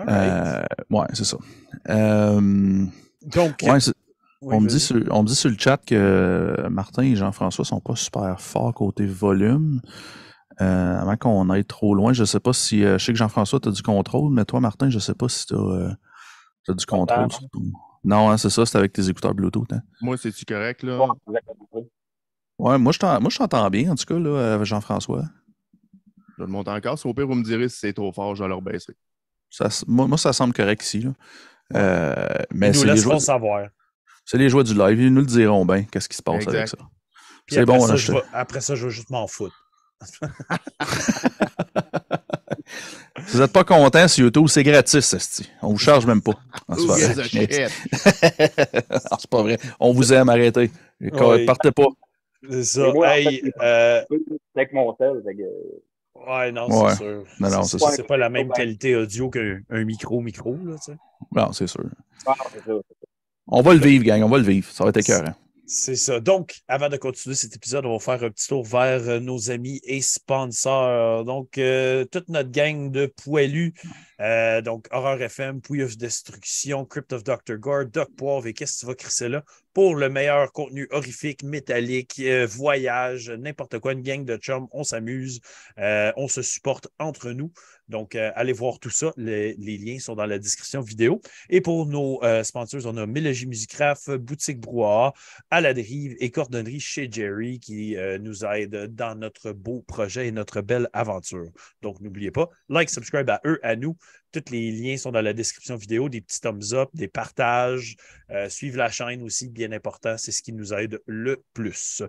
euh, 0.07 0.63
ouais, 0.89 1.05
c'est 1.13 1.25
ça. 1.25 1.37
Euh, 1.89 2.85
Donc, 3.21 3.55
ouais, 3.63 3.79
c'est- 3.79 3.93
oui, 4.41 4.55
on, 4.55 4.61
me 4.61 4.67
dit 4.67 4.79
sur, 4.79 4.97
on 5.11 5.23
me 5.23 5.27
dit 5.27 5.35
sur 5.35 5.49
le 5.49 5.57
chat 5.57 5.77
que 5.85 6.67
Martin 6.69 7.03
et 7.03 7.15
Jean-François 7.15 7.63
sont 7.65 7.79
pas 7.79 7.95
super 7.95 8.41
forts 8.41 8.73
côté 8.73 9.05
volume. 9.05 9.81
Euh, 10.61 10.99
avant 10.99 11.17
qu'on 11.17 11.49
aille 11.49 11.65
trop 11.65 11.95
loin, 11.95 12.13
je 12.13 12.23
sais 12.25 12.39
pas 12.39 12.53
si. 12.53 12.83
euh, 12.83 12.97
je 12.97 13.05
sais 13.05 13.11
que 13.13 13.17
Jean-François, 13.17 13.59
tu 13.59 13.69
as 13.69 13.71
du 13.71 13.81
contrôle, 13.81 14.31
mais 14.33 14.45
toi, 14.45 14.59
Martin, 14.59 14.89
je 14.89 14.99
sais 14.99 15.15
pas 15.15 15.27
si 15.29 15.47
tu 15.47 15.55
as, 15.55 16.73
du 16.73 16.85
contrôle. 16.85 17.31
sur 17.31 17.49
ton- 17.49 17.59
Non, 18.03 18.29
hein, 18.29 18.37
c'est 18.37 18.49
ça, 18.49 18.65
c'est 18.65 18.77
avec 18.77 18.93
tes 18.93 19.09
écouteurs 19.09 19.33
Bluetooth. 19.33 19.71
hein. 19.73 19.81
Moi, 20.01 20.17
c'est-tu 20.17 20.45
correct, 20.45 20.83
là? 20.83 20.99
Ouais, 22.59 22.77
moi, 22.77 22.91
je 22.91 22.99
t'entends 23.37 23.69
bien, 23.69 23.91
en 23.91 23.95
tout 23.95 24.05
cas, 24.05 24.19
là, 24.19 24.53
avec 24.55 24.65
Jean-François. 24.67 25.23
Je 26.37 26.41
vais 26.43 26.45
le 26.45 26.51
monter 26.51 26.71
encore. 26.71 26.97
Si 26.99 27.07
au 27.07 27.13
pire, 27.13 27.27
vous 27.27 27.35
me 27.35 27.43
direz 27.43 27.69
si 27.69 27.79
c'est 27.79 27.93
trop 27.93 28.11
fort, 28.11 28.35
je 28.35 28.43
vais 28.43 28.49
le 28.49 28.55
rebaisser. 28.55 28.95
Ça, 29.49 29.67
moi, 29.87 30.07
moi, 30.07 30.17
ça 30.17 30.33
semble 30.33 30.53
correct 30.53 30.83
ici. 30.83 31.01
Là. 31.01 31.11
Euh, 31.75 32.27
mais 32.51 32.67
Ils 32.69 32.73
nous 32.73 32.79
c'est 32.81 32.85
les, 32.87 32.93
laisseront 32.93 33.19
savoir. 33.19 33.67
c'est 34.25 34.37
les 34.37 34.49
joies 34.49 34.63
du 34.63 34.73
live. 34.73 34.99
Ils 35.01 35.13
nous 35.13 35.21
le 35.21 35.27
diront 35.27 35.65
bien, 35.65 35.83
qu'est-ce 35.83 36.09
qui 36.09 36.17
se 36.17 36.23
passe 36.23 36.47
avec 36.47 36.67
ça. 36.67 36.77
Puis 37.45 37.55
C'est 37.55 37.65
bon, 37.65 37.79
ça, 37.81 37.87
là, 37.89 37.95
je 37.95 38.05
je- 38.07 38.11
vais- 38.13 38.23
après 38.33 38.61
ça, 38.61 38.75
je 38.75 38.85
vais 38.85 38.91
juste 38.91 39.09
m'en 39.09 39.27
foutre. 39.27 39.62
Si 40.01 40.17
vous 43.33 43.39
n'êtes 43.39 43.53
pas 43.53 43.63
content 43.63 44.07
sur 44.07 44.25
YouTube, 44.25 44.47
c'est 44.47 44.63
gratis, 44.63 45.13
esti. 45.13 45.49
On 45.61 45.69
vous 45.69 45.77
charge 45.77 46.05
même 46.05 46.21
pas. 46.21 46.33
C'est 46.77 46.87
pas 46.87 46.97
vrai. 46.97 47.23
shit? 47.23 47.51
Non, 48.91 48.99
c'est 49.19 49.29
pas 49.29 49.41
vrai. 49.43 49.57
On 49.79 49.93
vous 49.93 50.11
aime, 50.13 50.29
arrêtez. 50.29 50.71
Oui. 50.99 51.45
Partez 51.45 51.71
pas. 51.71 51.87
C'est 52.49 52.63
ça. 52.63 52.89
En 52.89 53.01
fait, 53.01 53.41
euh, 53.61 54.01
avec 54.55 54.73
mon 54.73 54.95
ouais, 54.99 56.51
non, 56.51 56.67
Ouais. 56.67 56.89
c'est 56.91 56.97
sûr. 56.97 57.23
Non, 57.39 57.49
non, 57.49 57.63
c'est 57.63 58.07
pas 58.07 58.17
la 58.17 58.29
même 58.29 58.51
qualité 58.51 58.95
audio 58.95 59.29
qu'un 59.29 59.59
un 59.69 59.83
micro-micro, 59.85 60.57
là, 60.65 60.75
tu 60.83 60.91
sais. 60.91 60.97
Non, 61.31 61.51
c'est 61.53 61.67
sûr. 61.67 61.83
Ah, 62.25 62.33
ça. 62.65 62.71
On 63.47 63.61
va 63.61 63.73
le 63.73 63.79
vivre, 63.79 64.03
gang. 64.05 64.23
On 64.23 64.29
va 64.29 64.37
le 64.37 64.43
vivre. 64.43 64.69
Ça 64.71 64.83
va 64.83 64.89
être 64.89 64.97
écœurant. 64.97 65.33
C'est 65.65 65.95
ça. 65.95 66.19
Donc, 66.19 66.55
avant 66.67 66.89
de 66.89 66.97
continuer 66.97 67.35
cet 67.35 67.55
épisode, 67.55 67.85
on 67.85 67.97
va 67.97 67.99
faire 67.99 68.27
un 68.27 68.29
petit 68.29 68.49
tour 68.49 68.65
vers 68.65 69.07
euh, 69.07 69.19
nos 69.19 69.49
amis 69.49 69.79
et 69.85 70.01
sponsors. 70.01 71.23
Donc, 71.23 71.57
euh, 71.57 72.03
toute 72.05 72.27
notre 72.27 72.51
gang 72.51 72.91
de 72.91 73.05
poilus, 73.05 73.73
euh, 74.23 74.61
donc 74.61 74.87
Horror 74.91 75.21
FM, 75.21 75.59
Pouille 75.59 75.83
of 75.83 75.97
Destruction, 75.97 76.85
Crypt 76.85 77.11
of 77.11 77.25
Dr. 77.25 77.57
Gore, 77.57 77.85
Doc 77.85 78.09
Poivre 78.15 78.47
et 78.47 78.53
qu'est-ce 78.53 78.75
que 78.75 78.79
tu 78.79 78.85
vas 78.85 78.95
crisser 78.95 79.27
là? 79.27 79.43
Pour 79.73 79.95
le 79.95 80.07
meilleur 80.07 80.51
contenu 80.53 80.87
horrifique, 80.91 81.43
métallique, 81.43 82.19
euh, 82.19 82.45
voyage, 82.45 83.29
n'importe 83.31 83.79
quoi, 83.79 83.91
une 83.93 84.01
gang 84.01 84.23
de 84.23 84.37
chums, 84.37 84.67
on 84.71 84.83
s'amuse, 84.83 85.41
euh, 85.79 86.13
on 86.15 86.27
se 86.27 86.41
supporte 86.41 86.87
entre 86.99 87.31
nous. 87.31 87.51
Donc, 87.89 88.15
allez 88.15 88.53
voir 88.53 88.79
tout 88.79 88.89
ça. 88.89 89.11
Les, 89.17 89.55
liens 89.55 89.99
sont 89.99 90.15
dans 90.15 90.25
la 90.25 90.39
description 90.39 90.79
vidéo. 90.79 91.19
Et 91.49 91.59
pour 91.59 91.85
nos 91.85 92.21
sponsors, 92.43 92.85
on 92.85 92.95
a 92.95 93.05
Mélogie 93.05 93.45
Musicraft, 93.45 94.11
Boutique 94.11 94.59
Brouhaha, 94.59 95.13
à 95.51 95.59
la 95.59 95.73
dérive 95.73 96.15
et 96.19 96.31
cordonnerie 96.31 96.79
chez 96.79 97.09
Jerry 97.11 97.59
qui 97.59 97.97
nous 98.21 98.45
aide 98.45 98.95
dans 98.95 99.15
notre 99.15 99.51
beau 99.51 99.81
projet 99.81 100.27
et 100.27 100.31
notre 100.31 100.61
belle 100.61 100.87
aventure. 100.93 101.51
Donc, 101.81 101.99
n'oubliez 101.99 102.31
pas, 102.31 102.49
like, 102.69 102.89
subscribe 102.89 103.29
à 103.29 103.41
eux, 103.45 103.59
à 103.63 103.75
nous. 103.75 103.97
Tous 104.31 104.49
les 104.51 104.71
liens 104.71 104.97
sont 104.97 105.11
dans 105.11 105.21
la 105.21 105.33
description 105.33 105.75
vidéo, 105.75 106.09
des 106.09 106.21
petits 106.21 106.41
thumbs 106.41 106.73
up, 106.73 106.89
des 106.93 107.07
partages. 107.07 107.95
Euh, 108.31 108.49
la 108.73 108.89
chaîne 108.89 109.21
aussi, 109.23 109.49
bien 109.49 109.71
important, 109.71 110.17
c'est 110.17 110.31
ce 110.31 110.41
qui 110.41 110.53
nous 110.53 110.73
aide 110.73 110.99
le 111.05 111.43
plus. 111.53 112.01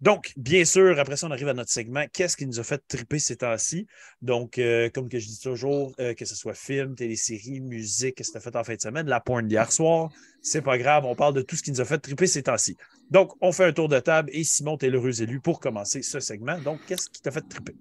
Donc, 0.00 0.32
bien 0.36 0.64
sûr, 0.64 0.98
après 0.98 1.16
ça, 1.16 1.26
on 1.26 1.30
arrive 1.30 1.48
à 1.48 1.54
notre 1.54 1.70
segment. 1.70 2.04
Qu'est-ce 2.12 2.36
qui 2.36 2.46
nous 2.46 2.60
a 2.60 2.62
fait 2.62 2.82
triper 2.88 3.18
ces 3.18 3.36
temps-ci? 3.36 3.86
Donc, 4.22 4.58
euh, 4.58 4.90
comme 4.92 5.08
que 5.08 5.18
je 5.18 5.26
dis 5.26 5.38
toujours, 5.40 5.92
euh, 6.00 6.14
que 6.14 6.24
ce 6.24 6.34
soit 6.34 6.52
film, 6.54 6.94
télésérie, 6.94 7.60
musique, 7.60 8.16
qu'est-ce 8.16 8.28
que 8.28 8.32
tu 8.32 8.38
as 8.38 8.40
fait 8.50 8.56
en 8.56 8.64
fin 8.64 8.74
de 8.74 8.80
semaine, 8.80 9.06
la 9.06 9.20
porn 9.20 9.46
d'hier 9.46 9.70
soir, 9.72 10.10
c'est 10.42 10.60
pas 10.62 10.76
grave, 10.76 11.04
on 11.06 11.14
parle 11.14 11.32
de 11.34 11.42
tout 11.42 11.56
ce 11.56 11.62
qui 11.62 11.70
nous 11.70 11.80
a 11.80 11.84
fait 11.84 11.98
triper 11.98 12.26
ces 12.26 12.42
temps-ci. 12.42 12.76
Donc, 13.10 13.32
on 13.40 13.52
fait 13.52 13.64
un 13.64 13.72
tour 13.72 13.88
de 13.88 13.98
table 14.00 14.30
et 14.32 14.44
Simon, 14.44 14.76
t'es 14.76 14.90
l'heureux 14.90 15.22
élu 15.22 15.40
pour 15.40 15.60
commencer 15.60 16.02
ce 16.02 16.20
segment. 16.20 16.58
Donc, 16.60 16.80
qu'est-ce 16.86 17.08
qui 17.08 17.22
t'a 17.22 17.30
fait 17.30 17.42
triper? 17.48 17.74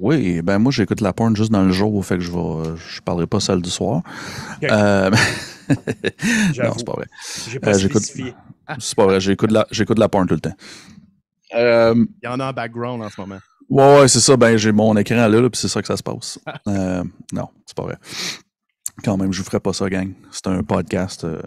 Oui, 0.00 0.42
ben 0.42 0.58
moi, 0.58 0.70
j'écoute 0.70 1.00
la 1.00 1.12
porn 1.12 1.34
juste 1.34 1.50
dans 1.50 1.64
le 1.64 1.72
jour, 1.72 2.04
fait 2.04 2.16
que 2.18 2.22
je 2.24 2.30
vais, 2.30 2.76
je 2.76 3.00
parlerai 3.00 3.26
pas 3.26 3.40
celle 3.40 3.62
du 3.62 3.70
soir. 3.70 4.02
Euh, 4.62 5.10
non, 5.68 6.74
c'est 6.76 6.84
pas 6.86 6.92
vrai. 6.92 7.06
J'ai 7.48 7.58
pas 7.60 7.72
j'écoute- 7.72 8.02
spécifié. 8.02 8.34
C'est 8.78 8.94
pas 8.96 9.04
vrai. 9.04 9.20
J'écoute 9.20 9.50
la, 9.50 9.66
j'écoute 9.70 9.96
de 9.96 10.00
la 10.00 10.08
porn 10.08 10.26
tout 10.26 10.34
le 10.34 10.40
temps. 10.40 10.54
Euh, 11.54 11.94
Il 12.22 12.26
y 12.26 12.28
en 12.28 12.40
a 12.40 12.50
en 12.50 12.52
background 12.52 13.02
en 13.02 13.10
ce 13.10 13.20
moment. 13.20 13.38
Ouais, 13.68 14.00
ouais, 14.00 14.08
c'est 14.08 14.20
ça. 14.20 14.36
Ben, 14.36 14.56
j'ai 14.56 14.72
mon 14.72 14.96
écran 14.96 15.16
là, 15.16 15.28
là 15.28 15.50
puis 15.50 15.60
c'est 15.60 15.68
ça 15.68 15.80
que 15.80 15.86
ça 15.86 15.96
se 15.96 16.02
passe. 16.02 16.38
Euh, 16.68 17.02
non, 17.32 17.48
c'est 17.66 17.76
pas 17.76 17.84
vrai. 17.84 17.96
Quand 19.02 19.16
même, 19.16 19.32
je 19.32 19.38
vous 19.38 19.44
ferai 19.44 19.60
pas 19.60 19.72
ça, 19.72 19.88
gang. 19.88 20.12
C'est 20.30 20.46
un 20.46 20.62
podcast, 20.62 21.24
euh, 21.24 21.40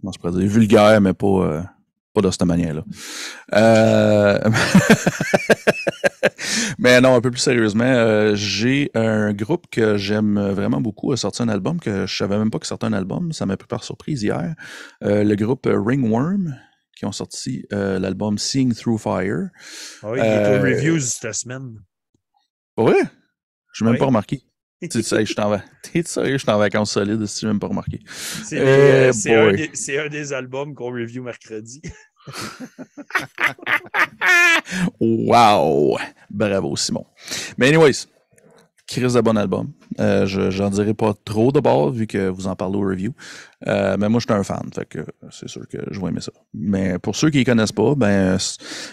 comment 0.00 0.12
je 0.12 0.18
pourrais 0.18 0.32
dire, 0.40 0.48
vulgaire, 0.48 1.00
mais 1.00 1.12
pas, 1.12 1.26
euh, 1.26 1.62
pas 2.14 2.20
de 2.20 2.30
cette 2.30 2.44
manière-là. 2.44 2.82
Mais 6.78 7.00
non, 7.00 7.14
un 7.14 7.20
peu 7.20 7.30
plus 7.30 7.40
sérieusement, 7.40 8.34
j'ai 8.34 8.90
un 8.94 9.32
groupe 9.32 9.66
que 9.70 9.96
j'aime 9.96 10.40
vraiment 10.50 10.80
beaucoup 10.80 11.12
a 11.12 11.16
sorti 11.16 11.42
un 11.42 11.48
album 11.48 11.78
que 11.78 12.06
je 12.06 12.16
savais 12.16 12.38
même 12.38 12.50
pas 12.50 12.58
qu'il 12.58 12.66
sortait 12.66 12.86
un 12.86 12.92
album. 12.92 13.32
Ça 13.32 13.46
m'a 13.46 13.56
pris 13.56 13.68
par 13.68 13.84
surprise 13.84 14.22
hier. 14.22 14.54
Le 15.02 15.34
groupe 15.34 15.68
Ringworm 15.70 16.54
qui 17.00 17.06
ont 17.06 17.12
sorti 17.12 17.64
euh, 17.72 17.98
l'album 17.98 18.36
Seeing 18.36 18.74
Through 18.74 18.98
Fire. 18.98 19.48
Ah 20.02 20.10
Oui, 20.10 20.18
il 20.20 20.24
est 20.24 20.28
Euh, 20.28 20.58
aux 20.58 20.62
reviews 20.62 21.00
cette 21.00 21.32
semaine. 21.32 21.76
Vrai? 22.76 22.94
Je 23.72 23.82
n'ai 23.82 23.88
même 23.88 23.94
Oui. 23.94 23.98
pas 23.98 24.04
remarqué. 24.04 24.42
Tu 24.90 25.02
sais, 25.02 25.24
je 25.24 25.32
suis 25.32 25.40
en, 25.40 25.48
va- 25.48 25.64
T'es 25.82 26.02
sérieux, 26.02 26.34
je 26.34 26.42
suis 26.42 26.50
en 26.50 26.58
vacances 26.58 26.92
solides 26.92 27.24
si 27.24 27.44
n'ai 27.46 27.52
même 27.52 27.58
pas 27.60 27.68
remarqué. 27.68 28.00
C'est 28.44 28.58
euh, 28.60 29.10
un, 29.12 30.04
un 30.04 30.08
des 30.08 30.32
albums 30.34 30.74
qu'on 30.74 30.90
review 30.92 31.22
mercredi. 31.22 31.80
Wow! 35.00 35.96
Bravo, 36.28 36.76
Simon. 36.76 37.06
Mais 37.56 37.68
anyways, 37.68 38.06
Chris 38.90 39.12
de 39.14 39.20
bon 39.20 39.36
album. 39.36 39.70
Euh, 40.00 40.26
je 40.26 40.50
j'en 40.50 40.68
dirai 40.68 40.94
pas 40.94 41.14
trop 41.24 41.52
de 41.52 41.60
bord 41.60 41.92
vu 41.92 42.08
que 42.08 42.28
vous 42.28 42.48
en 42.48 42.56
parlez 42.56 42.76
au 42.76 42.80
review. 42.80 43.12
Euh, 43.68 43.96
mais 43.96 44.08
moi, 44.08 44.18
je 44.18 44.26
suis 44.26 44.34
un 44.36 44.42
fan, 44.42 44.68
c'est 45.30 45.48
sûr 45.48 45.62
que 45.68 45.78
je 45.92 46.00
vais 46.00 46.08
aimer 46.08 46.20
ça. 46.20 46.32
Mais 46.54 46.98
pour 46.98 47.14
ceux 47.14 47.30
qui 47.30 47.38
ne 47.38 47.44
connaissent 47.44 47.70
pas, 47.70 47.94
ben 47.94 48.36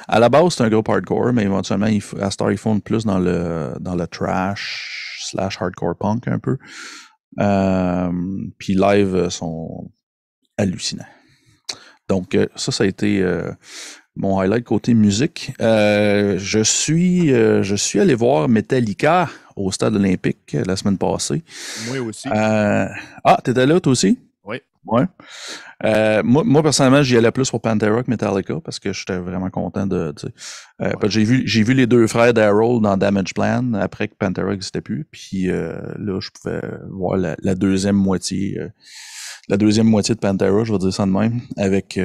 à 0.07 0.19
la 0.19 0.29
base, 0.29 0.53
c'est 0.53 0.63
un 0.63 0.69
groupe 0.69 0.87
hardcore, 0.87 1.33
mais 1.33 1.43
éventuellement, 1.43 1.87
ils 1.87 1.99
f- 1.99 2.21
à 2.21 2.29
Star, 2.29 2.51
ils 2.51 2.59
font 2.59 2.79
plus 2.79 3.05
dans 3.05 3.17
le 3.17 3.73
dans 3.79 3.95
le 3.95 4.05
trash 4.05 5.19
slash 5.31 5.59
hardcore 5.59 5.95
punk 5.97 6.27
un 6.27 6.37
peu. 6.37 6.57
Euh, 7.39 8.11
Puis 8.59 8.75
live 8.75 9.29
sont 9.29 9.89
hallucinants. 10.57 11.05
Donc, 12.07 12.37
ça, 12.55 12.71
ça 12.71 12.83
a 12.83 12.87
été 12.87 13.21
mon 14.17 14.39
highlight 14.39 14.63
côté 14.63 14.93
musique. 14.93 15.53
Euh, 15.61 16.35
je 16.37 16.59
suis 16.63 17.31
euh, 17.33 17.63
je 17.63 17.75
suis 17.75 17.99
allé 17.99 18.15
voir 18.15 18.49
Metallica 18.49 19.29
au 19.55 19.71
stade 19.71 19.95
olympique 19.95 20.55
euh, 20.55 20.63
la 20.65 20.75
semaine 20.75 20.97
passée. 20.97 21.43
Moi 21.87 21.99
aussi. 21.99 22.27
Euh, 22.27 22.87
ah, 23.23 23.39
t'étais 23.43 23.65
là 23.65 23.79
toi 23.79 23.91
aussi? 23.91 24.19
Oui. 24.43 24.57
Ouais. 24.85 25.03
Euh, 25.83 26.23
moi, 26.23 26.43
moi, 26.45 26.63
personnellement, 26.63 27.03
j'y 27.03 27.17
allais 27.17 27.31
plus 27.31 27.49
pour 27.51 27.61
Pantera 27.61 28.01
que 28.01 28.09
Metallica 28.09 28.55
parce 28.63 28.79
que 28.79 28.93
j'étais 28.93 29.17
vraiment 29.19 29.49
content 29.49 29.85
de. 29.85 30.13
euh, 30.81 30.91
que 30.93 31.09
j'ai 31.09 31.23
vu, 31.23 31.43
j'ai 31.45 31.61
vu 31.63 31.73
les 31.73 31.85
deux 31.87 32.07
frères 32.07 32.33
d'Harold 32.33 32.81
dans 32.83 32.97
Damage 32.97 33.33
Plan 33.33 33.73
après 33.73 34.07
que 34.07 34.15
Pantera 34.17 34.51
n'existait 34.51 34.81
plus. 34.81 35.05
Puis 35.11 35.49
euh, 35.51 35.77
là, 35.99 36.19
je 36.19 36.29
pouvais 36.31 36.61
voir 36.89 37.17
la, 37.17 37.35
la 37.43 37.53
deuxième 37.55 37.97
moitié. 37.97 38.57
euh, 38.59 38.69
la 39.49 39.57
deuxième 39.57 39.87
moitié 39.87 40.15
de 40.15 40.19
Pantera, 40.19 40.63
je 40.63 40.71
vais 40.71 40.79
dire 40.79 40.93
ça 40.93 41.05
de 41.05 41.11
même. 41.11 41.41
Avec. 41.57 41.99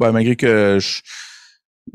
Euh, 0.00 0.06
ben, 0.06 0.12
malgré 0.12 0.36
que 0.36 0.78
je. 0.80 1.02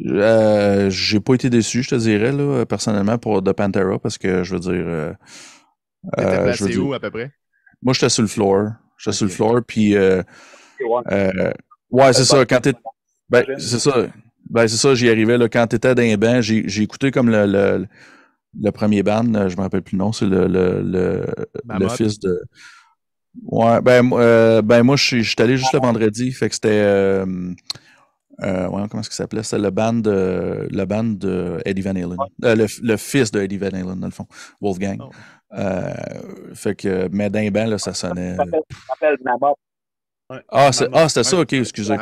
euh, 0.10 0.90
j'ai 0.90 1.20
pas 1.20 1.34
été 1.36 1.50
déçu, 1.50 1.84
je 1.84 1.90
te 1.90 1.96
dirais, 1.96 2.32
là, 2.32 2.66
personnellement, 2.66 3.18
pour 3.18 3.42
de 3.42 3.52
Pantera, 3.52 4.00
parce 4.00 4.18
que 4.18 4.44
je 4.44 4.54
veux 4.56 4.60
dire. 4.60 4.72
euh, 4.76 5.14
T'étais 6.18 6.28
euh, 6.28 6.32
je 6.32 6.38
veux 6.38 6.44
placé 6.44 6.68
dire- 6.70 6.86
où 6.86 6.94
à 6.94 7.00
peu 7.00 7.12
près? 7.12 7.32
moi, 7.82 7.94
j'étais 7.94 8.10
sur 8.10 8.22
le 8.24 8.28
floor. 8.28 8.70
J'étais 8.98 9.16
sur 9.16 9.26
le 9.26 9.32
floor, 9.32 9.62
puis 9.68 9.96
euh, 9.96 10.22
Ouais. 10.86 11.02
euh, 11.12 11.52
ouais, 11.92 12.14
c'est 12.14 12.26
ça. 12.26 12.46
Quand 12.46 12.60
t'es, 12.60 12.74
ben, 13.30 13.46
c'est 13.58 13.80
ça. 13.80 14.08
Ben, 14.50 14.68
c'est 14.68 14.78
ça. 14.78 14.94
J'y 14.96 15.10
arrivais 15.10 15.38
là. 15.38 15.48
Quand 15.48 15.66
t'étais 15.68 15.96
dans 15.96 16.02
les 16.02 16.18
bancs, 16.18 16.42
j'ai, 16.42 16.68
j'ai 16.68 16.84
écouté 16.84 17.10
comme 17.12 17.30
le, 17.30 17.46
le, 17.46 17.88
le 18.62 18.72
premier 18.72 19.02
band. 19.02 19.24
là, 19.24 19.48
je 19.48 19.56
me 19.56 19.62
rappelle 19.62 19.82
plus 19.82 19.96
le 19.98 20.04
nom. 20.04 20.12
C'est 20.12 20.26
le, 20.26 20.48
le, 20.48 20.82
le, 20.84 21.90
fils 21.90 22.20
de. 22.20 22.42
Ouais. 23.44 23.82
Ben, 23.82 24.02
moi, 24.04 24.22
euh, 24.22 24.62
ben 24.62 24.84
moi, 24.84 24.96
je 24.98 25.04
suis, 25.04 25.24
je 25.24 25.30
suis 25.30 25.42
allé 25.42 25.56
juste 25.58 25.74
le 25.74 25.80
vendredi. 25.80 26.32
Fait 26.34 26.50
que 26.50 26.56
c'était. 26.56 27.24
Euh, 28.42 28.68
ouais, 28.68 28.84
comment 28.90 29.02
est-ce 29.02 29.10
qu'il 29.10 29.16
s'appelait? 29.16 29.44
C'était 29.44 29.62
le 29.62 29.70
band 29.70 29.94
de, 29.94 30.68
le 30.72 30.86
band 30.86 31.04
de 31.04 31.60
Eddie 31.66 31.82
Van 31.82 31.92
Halen. 31.92 32.18
Euh, 32.44 32.56
le, 32.56 32.66
le 32.82 32.98
fils 32.98 33.32
de 33.32 33.42
Eddie 33.42 33.58
Van 33.58 33.68
Halen, 33.68 34.00
dans 34.00 34.08
le 34.08 34.12
fond. 34.12 34.26
Wolfgang. 34.60 34.98
Oh. 35.02 35.10
Euh, 35.56 35.94
fait 36.56 36.76
que, 36.76 37.08
mais 37.12 37.30
d'un 37.30 37.50
banc, 37.52 37.66
là, 37.68 37.78
ça 37.78 37.94
sonnait. 37.94 38.36
Ça 38.36 38.44
s'appelle- 38.44 38.62
ça 38.72 38.78
s'appelle 38.90 39.18
Mammoth. 39.24 39.58
Ah, 40.50 40.72
c'est, 40.72 40.88
ah, 40.94 41.08
c'était 41.10 41.24
ça, 41.24 41.38
ok, 41.40 41.54
excusez. 41.54 41.96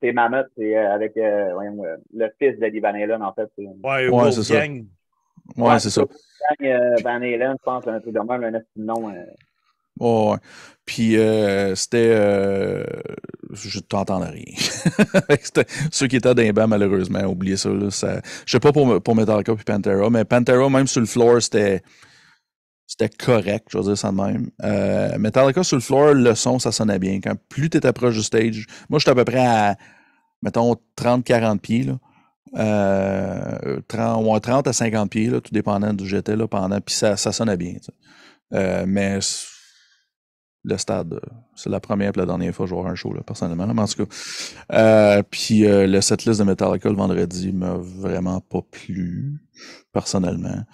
C'est 0.00 0.12
Mammoth, 0.12 0.46
c'est 0.56 0.76
avec 0.76 1.12
le 1.14 2.28
fils 2.38 2.58
d'Eddie 2.58 2.80
Van 2.80 2.88
Halen, 2.88 3.22
en 3.22 3.32
fait. 3.32 3.48
Ouais, 3.56 4.08
ouais 4.08 4.32
c'est 4.32 4.42
ça. 4.42 4.54
Ouais, 5.56 5.78
c'est 5.78 5.90
ça. 5.90 6.02
Van 7.04 7.22
Halen, 7.22 7.52
je 7.52 7.62
pense, 7.64 7.86
un 7.86 8.00
truc 8.00 8.14
de 8.14 8.20
même, 8.20 8.42
un 8.54 8.60
nom. 8.76 9.14
Ouais. 10.00 10.36
Puis 10.86 11.16
euh, 11.16 11.74
c'était. 11.74 12.10
Euh, 12.10 12.84
je 13.52 13.80
t'entendais 13.80 14.30
rien. 14.30 15.34
ceux 15.90 16.06
qui 16.08 16.16
étaient 16.16 16.34
d'un 16.34 16.66
malheureusement, 16.66 17.22
oubliez 17.24 17.56
ça, 17.56 17.70
là, 17.70 17.90
ça. 17.90 18.20
Je 18.44 18.52
sais 18.52 18.60
pas 18.60 18.72
pour, 18.72 19.02
pour 19.02 19.16
Metallica 19.16 19.52
et 19.52 19.64
Pantera, 19.64 20.10
mais 20.10 20.24
Pantera, 20.24 20.68
même 20.68 20.86
sur 20.86 21.00
le 21.00 21.06
floor, 21.06 21.40
c'était. 21.40 21.82
C'était 22.86 23.08
correct, 23.08 23.68
je 23.70 23.78
veux 23.78 23.84
dire 23.84 23.96
ça 23.96 24.10
de 24.10 24.16
même. 24.16 24.50
Euh, 24.62 25.16
Metallica 25.18 25.64
sur 25.64 25.76
le 25.76 25.80
floor, 25.80 26.12
le 26.12 26.34
son, 26.34 26.58
ça 26.58 26.70
sonnait 26.70 26.98
bien. 26.98 27.18
Quand 27.22 27.34
plus 27.48 27.70
tu 27.70 27.80
proche 27.80 28.14
du 28.14 28.22
stage, 28.22 28.66
moi 28.90 28.98
j'étais 28.98 29.12
à 29.12 29.14
peu 29.14 29.24
près 29.24 29.44
à, 29.44 29.76
mettons, 30.42 30.76
30-40 30.98 31.60
pieds. 31.60 31.84
Là. 31.84 31.98
Euh, 32.56 33.80
30, 33.88 34.42
30 34.42 34.68
à 34.68 34.72
50 34.74 35.10
pieds, 35.10 35.30
là, 35.30 35.40
tout 35.40 35.50
dépendant 35.50 35.94
d'où 35.94 36.04
j'étais 36.04 36.36
pendant, 36.46 36.78
puis 36.82 36.94
ça, 36.94 37.16
ça 37.16 37.32
sonnait 37.32 37.56
bien. 37.56 37.76
Mais 38.86 39.18
le 40.64 40.78
stade. 40.78 41.20
C'est 41.54 41.70
la 41.70 41.80
première 41.80 42.10
et 42.10 42.18
la 42.18 42.26
dernière 42.26 42.54
fois 42.54 42.64
que 42.66 42.70
je 42.70 42.74
vois 42.74 42.88
un 42.88 42.94
show, 42.94 43.12
là, 43.12 43.22
personnellement. 43.22 43.66
Mais 43.72 43.82
en 43.82 43.86
tout 43.86 44.06
cas. 44.06 44.14
Euh, 44.72 45.22
puis 45.28 45.66
euh, 45.66 45.86
le 45.86 46.00
setlist 46.00 46.40
de 46.40 46.44
Metallica 46.44 46.88
le 46.88 46.96
vendredi 46.96 47.52
m'a 47.52 47.74
vraiment 47.74 48.40
pas 48.40 48.62
plu, 48.62 49.40
personnellement. 49.92 50.64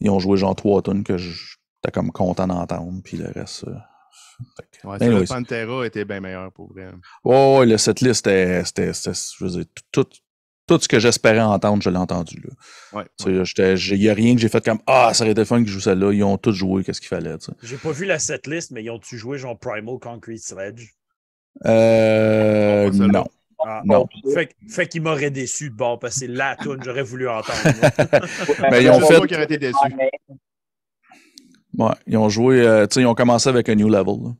Ils 0.00 0.10
ont 0.10 0.18
joué 0.18 0.36
genre 0.36 0.56
trois 0.56 0.82
tonnes 0.82 1.04
que 1.04 1.16
j'étais 1.16 1.92
comme 1.92 2.10
content 2.10 2.46
d'entendre, 2.46 3.00
puis 3.04 3.16
le 3.16 3.28
reste. 3.28 3.64
Euh, 3.64 4.88
ouais, 4.88 4.98
le 5.00 5.24
Pantera 5.24 5.86
était 5.86 6.04
bien 6.04 6.20
meilleur 6.20 6.52
pour 6.52 6.72
vrai. 6.72 6.90
Ouais, 7.24 7.58
ouais, 7.58 7.66
le 7.66 7.78
setlist, 7.78 8.26
c'était, 8.26 8.92
je 8.92 9.44
veux 9.44 9.50
dire, 9.50 9.64
tout, 9.92 10.04
tout 10.04 10.10
ce 10.68 10.88
que 10.88 10.98
j'espérais 10.98 11.40
entendre, 11.40 11.82
je 11.82 11.90
l'ai 11.90 11.96
entendu. 11.96 12.42
Là. 12.92 13.04
Il 13.26 13.98
n'y 13.98 14.08
a 14.08 14.14
rien 14.14 14.34
que 14.34 14.40
j'ai 14.40 14.48
fait 14.48 14.64
comme 14.64 14.80
Ah, 14.86 15.12
ça 15.14 15.24
aurait 15.24 15.32
été 15.32 15.44
fun 15.44 15.62
que 15.62 15.68
je 15.68 15.74
joue 15.74 15.80
celle-là. 15.80 16.12
Ils 16.12 16.24
ont 16.24 16.38
tous 16.38 16.52
joué, 16.52 16.82
qu'est-ce 16.82 17.00
qu'il 17.00 17.08
fallait. 17.08 17.36
J'ai 17.62 17.76
pas 17.76 17.92
vu 17.92 18.04
la 18.04 18.18
setlist, 18.18 18.72
mais 18.72 18.82
ils 18.82 18.90
ont-tu 18.90 19.16
joué 19.16 19.38
genre 19.38 19.58
Primal 19.58 19.98
Concrete 20.00 20.38
Sledge? 20.38 20.88
Euh. 21.64 22.90
non. 22.90 23.26
Ah, 23.64 23.80
non. 23.84 24.06
Fait, 24.34 24.54
fait 24.68 24.86
qu'il 24.86 25.02
m'aurait 25.02 25.30
déçu 25.30 25.70
de 25.70 25.74
bord 25.74 25.98
parce 25.98 26.14
que 26.14 26.20
c'est 26.20 26.26
la 26.26 26.56
tune 26.56 26.78
j'aurais 26.84 27.02
voulu 27.02 27.28
entendre. 27.28 27.58
mais 28.70 28.84
ils 28.84 28.90
ont 28.90 29.00
fait. 29.00 29.26
Qui 29.26 29.34
été 29.34 29.58
déçu. 29.58 29.78
Ouais, 31.78 31.94
ils 32.06 32.16
ont 32.16 32.28
joué, 32.28 32.60
euh, 32.60 32.86
tu 32.86 32.94
sais, 32.94 33.00
ils 33.02 33.06
ont 33.06 33.14
commencé 33.14 33.48
avec 33.48 33.68
un 33.68 33.74
new 33.74 33.88
level. 33.88 34.34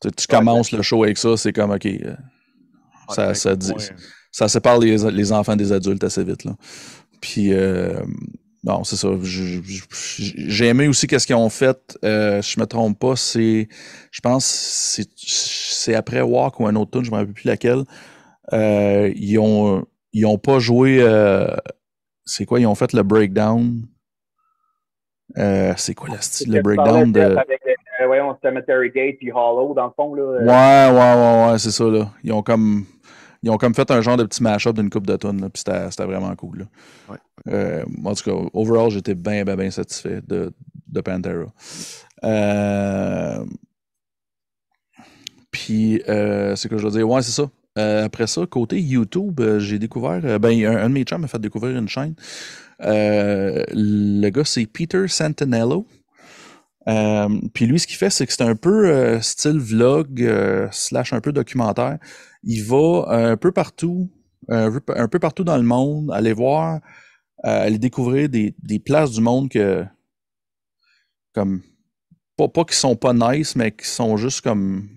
Tu 0.00 0.26
commences 0.28 0.72
le 0.72 0.82
show 0.82 1.02
avec 1.02 1.18
ça, 1.18 1.36
c'est 1.36 1.52
comme, 1.52 1.72
OK, 1.72 1.86
euh, 1.86 2.14
ça, 3.08 3.34
ça 3.34 3.56
dit, 3.56 3.72
ça 4.30 4.48
sépare 4.48 4.78
les, 4.78 4.96
les, 5.10 5.32
enfants 5.32 5.56
des 5.56 5.72
adultes 5.72 6.04
assez 6.04 6.24
vite. 6.24 6.44
Là. 6.44 6.52
Puis, 7.20 7.52
euh, 7.52 8.00
bon, 8.62 8.84
c'est 8.84 8.96
ça. 8.96 9.08
J'ai 9.22 10.66
aimé 10.66 10.88
aussi 10.88 11.06
qu'est-ce 11.06 11.26
qu'ils 11.26 11.36
ont 11.36 11.50
fait. 11.50 11.98
Euh, 12.04 12.42
je 12.42 12.60
me 12.60 12.66
trompe 12.66 12.98
pas, 12.98 13.16
c'est, 13.16 13.68
je 14.10 14.20
pense, 14.20 14.44
c'est 15.16 15.94
après 15.94 16.20
Walk 16.20 16.60
ou 16.60 16.66
un 16.66 16.76
autre 16.76 16.92
tune, 16.92 17.04
je 17.04 17.10
ne 17.10 17.16
me 17.16 17.20
rappelle 17.20 17.34
plus 17.34 17.48
laquelle. 17.48 17.84
Euh, 18.52 19.12
ils 19.16 19.38
ont, 19.38 19.84
ils 20.12 20.26
ont 20.26 20.38
pas 20.38 20.58
joué. 20.58 20.98
Euh, 21.00 21.46
c'est 22.24 22.44
quoi? 22.44 22.60
Ils 22.60 22.66
ont 22.66 22.74
fait 22.74 22.92
le 22.92 23.02
breakdown. 23.02 23.82
Euh, 25.36 25.74
c'est 25.76 25.94
quoi 25.94 26.08
le 26.10 26.20
style, 26.20 26.52
le 26.52 26.62
breakdown 26.62 27.12
de. 27.12 27.20
Avec, 27.20 27.60
euh, 28.00 28.06
voyons, 28.06 28.36
Cemetery 28.42 28.90
Gate 28.90 29.16
puis 29.18 29.30
Hollow, 29.30 29.74
dans 29.74 29.86
le 29.86 29.92
fond. 29.94 30.14
Là, 30.14 30.22
Ouais, 30.40 30.98
ouais, 30.98 31.46
ouais, 31.46 31.52
ouais, 31.52 31.58
c'est 31.58 31.70
ça. 31.70 31.84
Là. 31.84 32.10
Ils 32.24 32.32
ont 32.32 32.42
comme 32.42 32.86
ils 33.42 33.50
ont 33.50 33.56
comme 33.56 33.74
fait 33.74 33.90
un 33.90 34.00
genre 34.00 34.16
de 34.16 34.24
petit 34.24 34.42
mash-up 34.42 34.74
d'une 34.74 34.90
coupe 34.90 35.06
de 35.06 35.16
tonnes, 35.16 35.48
puis 35.52 35.62
c'était 35.62 36.04
vraiment 36.04 36.34
cool. 36.34 36.66
Euh, 37.46 37.84
en 38.04 38.14
tout 38.14 38.24
cas, 38.24 38.48
overall, 38.52 38.90
j'étais 38.90 39.14
bien, 39.14 39.44
bien, 39.44 39.56
bien 39.56 39.70
satisfait 39.70 40.20
de, 40.26 40.52
de 40.88 41.00
Pantera. 41.00 41.46
Euh, 42.24 43.44
puis, 45.50 46.02
euh, 46.08 46.56
c'est 46.56 46.68
que 46.68 46.78
je 46.78 46.84
veux 46.84 46.90
dire, 46.90 47.08
ouais, 47.08 47.22
c'est 47.22 47.30
ça. 47.30 47.48
après 48.04 48.26
ça, 48.26 48.44
côté 48.46 48.80
YouTube, 48.80 49.40
j'ai 49.58 49.78
découvert, 49.78 50.40
ben, 50.40 50.64
un, 50.66 50.76
un, 50.76 50.88
de 50.88 50.94
mes 50.94 51.04
chums 51.04 51.20
m'a 51.20 51.28
fait 51.28 51.38
découvrir 51.38 51.78
une 51.78 51.88
chaîne. 51.88 52.14
le 52.80 54.28
gars, 54.30 54.44
c'est 54.44 54.66
Peter 54.66 55.06
Santinello. 55.06 55.86
puis 57.54 57.66
lui, 57.66 57.78
ce 57.78 57.86
qu'il 57.86 57.96
fait, 57.96 58.10
c'est 58.10 58.26
que 58.26 58.32
c'est 58.32 58.42
un 58.42 58.56
peu 58.56 59.20
style 59.22 59.58
vlog 59.58 60.28
slash 60.72 61.12
un 61.12 61.20
peu 61.20 61.30
documentaire 61.32 61.98
il 62.42 62.62
va 62.64 63.04
un 63.08 63.36
peu 63.36 63.52
partout, 63.52 64.10
un 64.48 64.70
peu, 65.08 65.18
partout 65.18 65.44
dans 65.44 65.56
le 65.56 65.62
monde, 65.62 66.10
aller 66.12 66.32
voir, 66.32 66.80
euh, 67.44 67.66
aller 67.66 67.78
découvrir 67.78 68.28
des, 68.28 68.54
places 68.84 69.12
du 69.12 69.20
monde 69.20 69.48
que, 69.48 69.84
comme, 71.34 71.62
pas, 72.36 72.48
pas 72.48 72.64
qui 72.64 72.76
sont 72.76 72.96
pas 72.96 73.12
nice, 73.12 73.56
mais 73.56 73.72
qui 73.72 73.86
sont 73.86 74.16
juste 74.16 74.40
comme, 74.40 74.88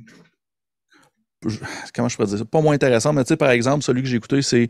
comment 1.93 2.07
je 2.07 2.15
pourrais 2.15 2.27
dire 2.27 2.37
ça, 2.37 2.45
pas 2.45 2.61
moins 2.61 2.75
intéressant, 2.75 3.13
mais 3.13 3.23
tu 3.23 3.29
sais, 3.29 3.37
par 3.37 3.51
exemple, 3.51 3.83
celui 3.83 4.01
que 4.01 4.07
j'ai 4.07 4.17
écouté, 4.17 4.41
c'est, 4.41 4.69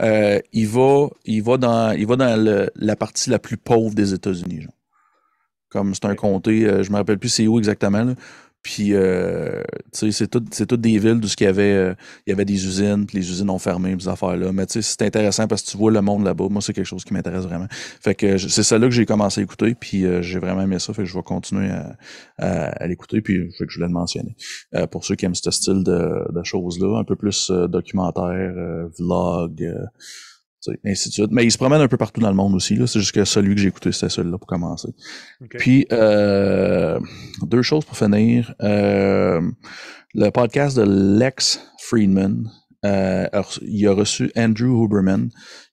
euh, 0.00 0.38
il 0.52 0.68
va, 0.68 1.08
il 1.24 1.42
va 1.42 1.56
dans, 1.56 1.92
il 1.92 2.06
va 2.06 2.16
dans 2.16 2.68
la 2.74 2.96
partie 2.96 3.30
la 3.30 3.38
plus 3.38 3.56
pauvre 3.56 3.94
des 3.94 4.14
États-Unis, 4.14 4.66
Comme 5.68 5.94
c'est 5.94 6.06
un 6.06 6.14
comté, 6.14 6.64
euh, 6.66 6.82
je 6.82 6.90
me 6.90 6.96
rappelle 6.96 7.18
plus 7.18 7.28
c'est 7.28 7.46
où 7.46 7.58
exactement, 7.58 8.04
là, 8.04 8.14
puis, 8.62 8.94
euh, 8.94 9.62
tu 9.92 10.12
sais, 10.12 10.12
c'est 10.12 10.28
toutes 10.28 10.66
tout 10.66 10.76
des 10.76 10.98
villes 10.98 11.20
où 11.22 11.26
il 11.26 11.44
y 11.44 11.46
avait, 11.46 11.72
euh, 11.72 11.94
il 12.26 12.30
y 12.30 12.32
avait 12.32 12.44
des 12.44 12.64
usines, 12.64 13.06
puis 13.06 13.18
les 13.18 13.28
usines 13.28 13.50
ont 13.50 13.58
fermé, 13.58 13.96
ces 13.98 14.06
affaires-là. 14.08 14.52
Mais 14.52 14.66
tu 14.66 14.74
sais, 14.74 14.82
c'est 14.82 15.02
intéressant 15.02 15.48
parce 15.48 15.62
que 15.62 15.70
tu 15.70 15.76
vois 15.76 15.90
le 15.90 16.00
monde 16.00 16.24
là-bas. 16.24 16.46
Moi, 16.48 16.62
c'est 16.62 16.72
quelque 16.72 16.86
chose 16.86 17.04
qui 17.04 17.12
m'intéresse 17.12 17.44
vraiment. 17.44 17.66
Fait 17.70 18.14
que 18.14 18.38
c'est 18.38 18.62
ça 18.62 18.78
là 18.78 18.86
que 18.86 18.94
j'ai 18.94 19.04
commencé 19.04 19.40
à 19.40 19.44
écouter, 19.44 19.74
puis 19.74 20.06
euh, 20.06 20.22
j'ai 20.22 20.38
vraiment 20.38 20.62
aimé 20.62 20.78
ça. 20.78 20.92
Fait 20.94 21.02
que 21.02 21.08
je 21.08 21.14
vais 21.14 21.22
continuer 21.24 21.70
à, 21.70 21.96
à, 22.38 22.86
l'écouter, 22.86 23.20
puis 23.20 23.48
que 23.58 23.64
je 23.68 23.74
voulais 23.74 23.88
le 23.88 23.92
mentionner. 23.92 24.36
Euh, 24.74 24.86
pour 24.86 25.04
ceux 25.04 25.16
qui 25.16 25.24
aiment 25.24 25.34
ce 25.34 25.50
style 25.50 25.82
de, 25.82 26.32
de 26.32 26.44
choses-là, 26.44 27.00
un 27.00 27.04
peu 27.04 27.16
plus 27.16 27.50
documentaire, 27.50 28.54
vlog, 28.96 29.74
ainsi 30.84 31.08
de 31.08 31.14
suite. 31.14 31.30
Mais 31.30 31.44
il 31.44 31.50
se 31.50 31.58
promène 31.58 31.80
un 31.80 31.88
peu 31.88 31.96
partout 31.96 32.20
dans 32.20 32.28
le 32.28 32.36
monde 32.36 32.54
aussi. 32.54 32.76
C'est 32.86 33.00
juste 33.00 33.12
que 33.12 33.24
celui 33.24 33.54
que 33.54 33.60
j'ai 33.60 33.68
écouté, 33.68 33.92
c'était 33.92 34.08
celui-là 34.08 34.38
pour 34.38 34.46
commencer. 34.46 34.88
Puis, 35.58 35.86
euh, 35.92 37.00
deux 37.42 37.62
choses 37.62 37.84
pour 37.84 37.96
finir. 37.96 38.54
Euh, 38.62 39.40
le 40.14 40.30
podcast 40.30 40.76
de 40.76 40.82
Lex 41.18 41.60
Friedman, 41.80 42.50
euh, 42.84 43.26
il 43.62 43.86
a 43.86 43.92
reçu 43.92 44.30
Andrew 44.36 44.84
Huberman, 44.84 45.30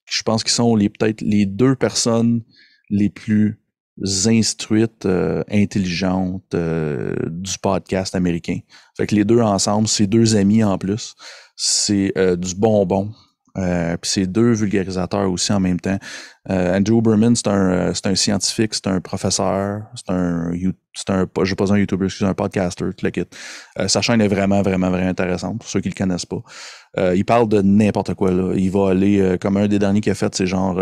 qui 0.08 0.18
je 0.18 0.24
pense 0.24 0.44
qu'ils 0.44 0.54
sont 0.54 0.76
les 0.76 0.90
peut-être 0.90 1.22
les 1.22 1.46
deux 1.46 1.76
personnes 1.76 2.42
les 2.90 3.10
plus 3.10 3.60
instruites, 4.28 5.06
intelligentes 5.52 6.56
du 6.56 7.58
podcast 7.62 8.16
américain. 8.16 8.60
Fait 8.96 9.06
que 9.08 9.14
les 9.14 9.26
deux 9.26 9.42
ensemble, 9.42 9.88
c'est 9.90 10.08
deux 10.08 10.38
amis 10.38 10.64
en 10.64 10.78
plus. 10.78 11.16
C'est 11.58 12.14
du 12.38 12.56
bonbon. 12.56 13.12
Euh, 13.58 13.98
puis 13.98 14.12
c'est 14.12 14.28
deux 14.28 14.52
vulgarisateurs 14.54 15.30
aussi 15.32 15.52
en 15.52 15.60
même 15.60 15.80
temps. 15.80 15.98
Euh, 16.50 16.78
Andrew 16.78 17.02
Berman, 17.02 17.36
c'est 17.36 17.48
un, 17.48 17.72
euh, 17.72 17.94
un 18.04 18.16
scientifique, 18.16 18.74
c'est 18.74 18.88
un 18.88 19.02
professeur, 19.02 19.84
c'est 19.96 20.12
un, 20.12 20.52
c'est 20.94 21.10
un, 21.10 21.28
je 21.44 21.56
pas 21.56 21.74
un 21.74 21.78
YouTuber, 21.78 22.08
c'est 22.10 22.26
un 22.26 22.34
podcaster, 22.34 22.86
tout 22.96 23.06
le 23.06 23.12
kit. 23.12 23.26
Euh, 23.78 23.88
sa 23.88 24.02
chaîne 24.02 24.22
est 24.22 24.28
vraiment, 24.28 24.62
vraiment, 24.62 24.90
vraiment 24.90 25.10
intéressante 25.10 25.60
pour 25.60 25.70
ceux 25.70 25.82
qui 25.82 25.90
le 25.90 25.96
connaissent 25.96 26.26
pas. 26.26 26.42
il 27.14 27.26
parle 27.26 27.48
de 27.48 27.62
n'importe 27.62 28.14
quoi, 28.16 28.32
là. 28.32 28.54
Il 28.56 28.72
va 28.72 28.90
aller, 28.90 29.38
comme 29.40 29.58
un 29.58 29.68
des 29.68 29.80
derniers 29.80 30.02
qu'il 30.02 30.12
a 30.12 30.16
fait, 30.16 30.34
c'est 30.34 30.48
genre, 30.48 30.80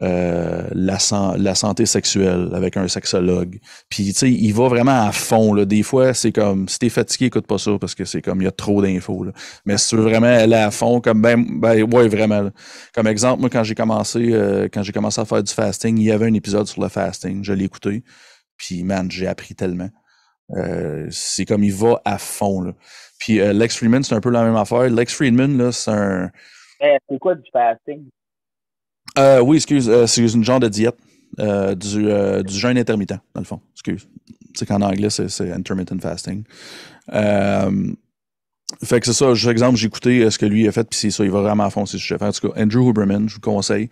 euh, 0.00 0.62
la, 0.72 0.98
santé 0.98 1.84
sexuelle 1.84 2.48
avec 2.54 2.78
un 2.78 2.88
sexologue. 2.88 3.58
Puis, 3.90 4.06
tu 4.06 4.12
sais, 4.12 4.30
il 4.30 4.52
va 4.52 4.68
vraiment 4.68 5.06
à 5.06 5.12
fond. 5.12 5.52
Là. 5.52 5.66
Des 5.66 5.82
fois, 5.82 6.14
c'est 6.14 6.32
comme, 6.32 6.66
si 6.66 6.78
t'es 6.78 6.88
fatigué, 6.88 7.26
écoute 7.26 7.46
pas 7.46 7.58
ça 7.58 7.72
parce 7.78 7.94
que 7.94 8.06
c'est 8.06 8.22
comme, 8.22 8.40
il 8.40 8.44
y 8.44 8.48
a 8.48 8.52
trop 8.52 8.80
d'infos. 8.80 9.26
Mais 9.66 9.76
si 9.76 9.90
tu 9.90 9.96
veux 9.96 10.04
vraiment 10.04 10.28
aller 10.28 10.56
à 10.56 10.70
fond, 10.70 11.02
comme, 11.02 11.20
ben, 11.20 11.44
ben 11.60 11.82
ouais, 11.92 12.08
vraiment. 12.08 12.48
Comme 12.94 13.06
exemple, 13.06 13.40
moi, 13.40 13.50
quand 13.50 13.64
j'ai 13.64 13.74
commencé, 13.74 14.30
euh, 14.32 14.66
commencé 14.94 15.20
à 15.20 15.26
faire 15.26 15.42
du 15.42 15.52
fasting, 15.52 15.98
il 15.98 16.04
y 16.04 16.10
avait 16.12 16.26
un 16.26 16.34
épisode 16.34 16.66
sur 16.66 16.82
le 16.82 16.88
fasting. 16.88 17.44
Je 17.44 17.52
l'ai 17.52 17.64
écouté. 17.66 18.02
Puis, 18.56 18.84
man, 18.84 19.10
j'ai 19.10 19.26
appris 19.26 19.54
tellement. 19.54 19.90
Euh, 20.56 21.06
c'est 21.10 21.44
comme, 21.44 21.64
il 21.64 21.74
va 21.74 22.00
à 22.06 22.16
fond. 22.16 22.62
Là. 22.62 22.72
Puis, 23.18 23.36
Lex 23.36 23.76
Friedman, 23.76 24.02
c'est 24.02 24.14
un 24.14 24.20
peu 24.20 24.30
la 24.30 24.42
même 24.42 24.56
affaire. 24.56 24.88
Lex 24.88 25.12
Friedman, 25.12 25.70
c'est 25.70 25.90
un... 25.90 26.30
Eh, 26.80 26.96
c'est 27.08 27.18
quoi 27.18 27.34
du 27.34 27.44
fasting? 27.52 28.08
Euh, 29.18 29.40
oui, 29.40 29.56
excuse, 29.56 29.88
euh, 29.88 30.06
c'est 30.06 30.22
une 30.22 30.44
genre 30.44 30.60
de 30.60 30.68
diète. 30.68 30.96
Euh, 31.38 31.74
du, 31.74 32.54
jeûne 32.54 32.76
intermittent, 32.76 33.18
dans 33.34 33.40
le 33.40 33.44
fond. 33.44 33.60
Excuse. 33.72 34.06
C'est 34.54 34.66
qu'en 34.66 34.82
anglais, 34.82 35.08
c'est 35.08 35.50
intermittent 35.50 36.00
fasting. 36.00 36.44
Fait 38.82 39.00
que 39.00 39.06
c'est 39.06 39.12
ça, 39.12 39.34
juste 39.34 39.50
exemple, 39.50 39.76
j'ai 39.76 39.86
écouté 39.86 40.30
ce 40.30 40.38
que 40.38 40.46
lui 40.46 40.66
a 40.66 40.72
fait, 40.72 40.84
puis 40.84 40.98
c'est 40.98 41.10
ça, 41.10 41.24
il 41.24 41.30
va 41.30 41.42
vraiment 41.42 41.64
à 41.64 41.70
fond 41.70 41.84
je 41.84 41.98
fais. 41.98 42.24
En 42.24 42.32
tout 42.32 42.48
cas, 42.48 42.60
Andrew 42.60 42.88
Huberman, 42.88 43.28
je 43.28 43.34
vous 43.34 43.40
conseille. 43.40 43.90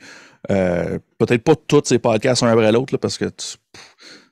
Peut-être 0.48 1.42
pas 1.42 1.54
tous 1.54 1.82
ses 1.84 1.98
podcasts 1.98 2.42
un 2.42 2.48
après 2.48 2.72
l'autre, 2.72 2.96
parce 2.96 3.18
que 3.18 3.26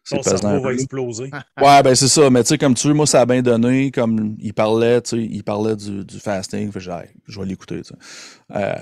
Son 0.09 0.23
cerveau 0.23 0.61
va 0.61 0.73
exploser. 0.73 1.31
Ouais, 1.61 1.83
ben 1.83 1.95
c'est 1.95 2.09
ça. 2.09 2.31
Mais 2.31 2.43
tu 2.43 2.49
sais, 2.49 2.59
comme 2.59 2.75
tu 2.75 2.89
veux, 2.89 2.95
moi, 2.95 3.07
ça 3.07 3.21
a 3.21 3.27
bien 3.27 3.43
donné. 3.43 3.91
Comme 3.91 4.37
il 4.39 4.55
parlait, 4.55 5.03
tu 5.03 5.11
sais, 5.11 5.29
il 5.31 5.43
parlait 5.43 5.77
du, 5.77 6.05
du 6.05 6.19
fasting. 6.19 6.73
Fait 6.73 6.81
je 6.81 6.91
vais 7.41 7.47
l'écouter, 7.47 7.83
euh, 8.55 8.75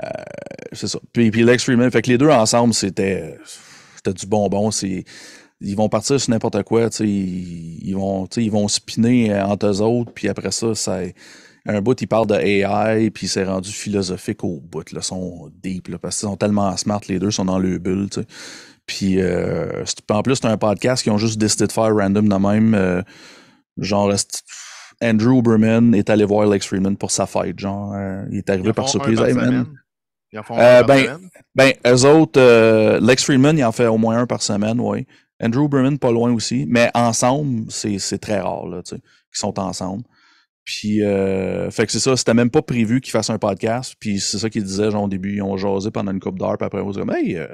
c'est 0.73 0.87
ça. 0.87 0.99
Puis, 1.13 1.31
puis 1.31 1.43
Lex 1.43 1.65
Freeman, 1.65 1.91
fait 1.91 2.03
que 2.03 2.11
les 2.11 2.19
deux 2.19 2.31
ensemble, 2.31 2.75
c'était, 2.75 3.39
c'était 3.97 4.13
du 4.13 4.27
bonbon. 4.27 4.71
C'est, 4.71 5.05
ils 5.61 5.77
vont 5.77 5.89
partir 5.89 6.21
sur 6.21 6.31
n'importe 6.31 6.63
quoi, 6.63 6.91
tu 6.91 6.97
sais. 6.99 7.09
Ils, 7.09 7.95
vont, 7.95 8.27
ils 8.37 8.51
vont 8.51 8.69
spinner 8.69 9.35
entre 9.41 9.67
eux 9.67 9.81
autres. 9.81 10.13
Puis 10.13 10.29
après 10.29 10.53
ça, 10.53 10.75
ça 10.75 11.01
un 11.69 11.81
bout, 11.81 12.01
il 12.01 12.07
parle 12.07 12.29
de 12.29 12.35
AI, 12.35 13.11
puis 13.11 13.27
c'est 13.27 13.45
rendu 13.45 13.73
philosophique 13.73 14.45
au 14.45 14.61
bout. 14.61 14.93
Là, 14.93 15.03
sont 15.03 15.51
deep, 15.63 15.89
là, 15.89 15.99
parce 15.99 16.19
qu'ils 16.19 16.29
sont 16.29 16.37
tellement 16.37 16.77
smart, 16.77 17.01
les 17.09 17.19
deux 17.19 17.33
sont 17.33 17.45
dans 17.45 17.59
le 17.59 17.79
bulle. 17.79 18.09
Puis 18.87 19.21
euh, 19.21 19.85
en 20.11 20.23
plus, 20.23 20.37
c'est 20.37 20.47
un 20.47 20.57
podcast 20.57 21.03
qui 21.03 21.11
ont 21.11 21.19
juste 21.19 21.39
décidé 21.39 21.67
de 21.67 21.73
faire 21.73 21.95
random 21.95 22.29
de 22.29 22.37
même. 22.37 22.75
Euh, 22.75 23.03
genre, 23.79 24.13
Andrew 25.03 25.39
Uberman 25.39 25.95
est 25.95 26.09
allé 26.09 26.25
voir 26.25 26.47
Lex 26.47 26.67
Freeman 26.67 26.97
pour 26.97 27.11
sa 27.11 27.27
fight. 27.27 27.59
Genre, 27.59 27.93
euh, 27.95 28.25
il 28.31 28.39
est 28.39 28.49
arrivé 28.49 28.73
par 28.73 28.89
surprise. 28.89 29.21
Hey, 29.21 29.35
man. 29.35 29.67
Ils 30.33 30.39
en 30.39 30.43
font 30.43 30.55
un 30.55 30.59
par 30.59 30.87
ben, 30.87 31.05
semaine? 31.05 31.31
ben, 31.55 31.73
eux 31.87 32.05
autres, 32.07 32.99
Lex 33.01 33.25
Freeman, 33.25 33.59
il 33.59 33.65
en 33.65 33.73
fait 33.73 33.87
au 33.87 33.99
moins 33.99 34.19
un 34.19 34.27
par 34.27 34.43
semaine, 34.43 34.81
oui. 34.81 35.07
Andrew 35.43 35.65
Uberman, 35.65 35.99
pas 35.99 36.13
loin 36.13 36.33
aussi. 36.33 36.65
Mais 36.69 36.91
ensemble, 36.95 37.71
c'est 37.71 38.19
très 38.19 38.41
rare, 38.41 38.67
là, 38.67 38.83
tu 38.83 38.95
sais, 38.95 39.01
qu'ils 39.01 39.39
sont 39.39 39.59
ensemble. 39.59 40.05
Puis, 40.65 41.01
fait 41.71 41.87
que 41.87 41.93
c'est 41.93 42.01
ça, 42.01 42.17
c'était 42.17 42.35
même 42.35 42.51
pas 42.51 42.63
prévu 42.63 43.01
qu'ils 43.01 43.13
fassent 43.13 43.31
un 43.31 43.39
podcast. 43.39 43.95
Puis 44.01 44.21
c'est 44.21 44.39
ça 44.39 44.51
qu'ils 44.51 44.65
disaient, 44.65 44.91
genre, 44.91 45.05
au 45.05 45.09
début, 45.09 45.37
ils 45.37 45.43
ont 45.43 45.57
jasé 45.57 45.91
pendant 45.91 46.13
une 46.13 46.21
coupe 46.21 46.39
d'heure, 46.39 46.57
puis 46.57 46.67
après, 46.67 46.81
on 46.81 46.93
se 46.93 47.01
dit, 47.01 47.11
hey, 47.15 47.47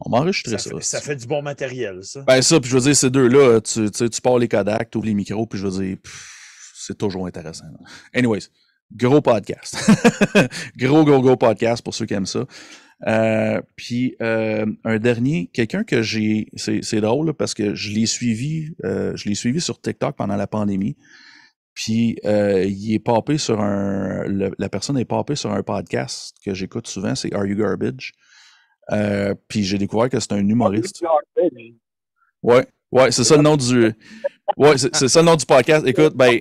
on 0.00 0.10
m'enregistrait 0.10 0.58
ça. 0.58 0.70
Ça, 0.70 0.80
ça 0.80 1.00
fait 1.00 1.16
du 1.16 1.26
bon 1.26 1.42
matériel, 1.42 2.00
ça. 2.02 2.22
Ben, 2.22 2.42
ça, 2.42 2.60
puis 2.60 2.70
je 2.70 2.76
veux 2.76 2.82
dire, 2.82 2.96
ces 2.96 3.10
deux-là, 3.10 3.60
tu, 3.60 3.90
tu, 3.90 4.10
tu 4.10 4.20
pars 4.20 4.38
les 4.38 4.48
Kodak, 4.48 4.90
tu 4.90 4.98
ouvres 4.98 5.06
les 5.06 5.14
micros, 5.14 5.46
puis 5.46 5.58
je 5.58 5.66
veux 5.66 5.82
dire, 5.82 5.96
c'est 6.74 6.98
toujours 6.98 7.26
intéressant. 7.26 7.64
Anyways, 8.14 8.48
gros 8.94 9.20
podcast. 9.20 9.76
gros, 10.76 11.04
gros, 11.04 11.20
gros 11.20 11.36
podcast 11.36 11.82
pour 11.82 11.94
ceux 11.94 12.06
qui 12.06 12.14
aiment 12.14 12.26
ça. 12.26 12.46
Euh, 13.06 13.60
puis 13.76 14.16
euh, 14.22 14.64
un 14.84 14.98
dernier, 14.98 15.50
quelqu'un 15.52 15.84
que 15.84 16.00
j'ai, 16.02 16.48
c'est 16.56 17.00
drôle 17.00 17.34
parce 17.34 17.54
que 17.54 17.74
je 17.74 17.90
l'ai 17.90 18.06
suivi, 18.06 18.74
euh, 18.84 19.14
je 19.16 19.28
l'ai 19.28 19.34
suivi 19.34 19.60
sur 19.60 19.80
TikTok 19.80 20.16
pendant 20.16 20.36
la 20.36 20.46
pandémie. 20.46 20.96
Puis 21.74 22.16
euh, 22.24 22.64
il 22.64 22.94
est 22.94 22.98
papé 22.98 23.36
sur 23.36 23.60
un, 23.60 24.24
la 24.58 24.68
personne 24.70 24.96
est 24.96 25.04
papée 25.04 25.36
sur 25.36 25.52
un 25.52 25.62
podcast 25.62 26.34
que 26.42 26.54
j'écoute 26.54 26.86
souvent, 26.86 27.14
c'est 27.14 27.34
Are 27.34 27.44
You 27.44 27.56
Garbage? 27.56 28.14
Euh, 28.92 29.34
puis 29.48 29.64
j'ai 29.64 29.78
découvert 29.78 30.08
que 30.08 30.20
c'est 30.20 30.32
un 30.32 30.46
humoriste. 30.46 31.02
Ouais, 32.42 32.66
ouais, 32.92 33.10
c'est 33.10 33.24
ça 33.24 33.36
le 33.36 33.42
nom 33.42 33.56
du. 33.56 33.92
Ouais, 34.56 34.78
c'est 34.78 35.08
ça 35.08 35.20
le 35.20 35.26
nom 35.26 35.34
du 35.34 35.44
podcast. 35.44 35.84
Écoute, 35.86 36.14
ben. 36.14 36.40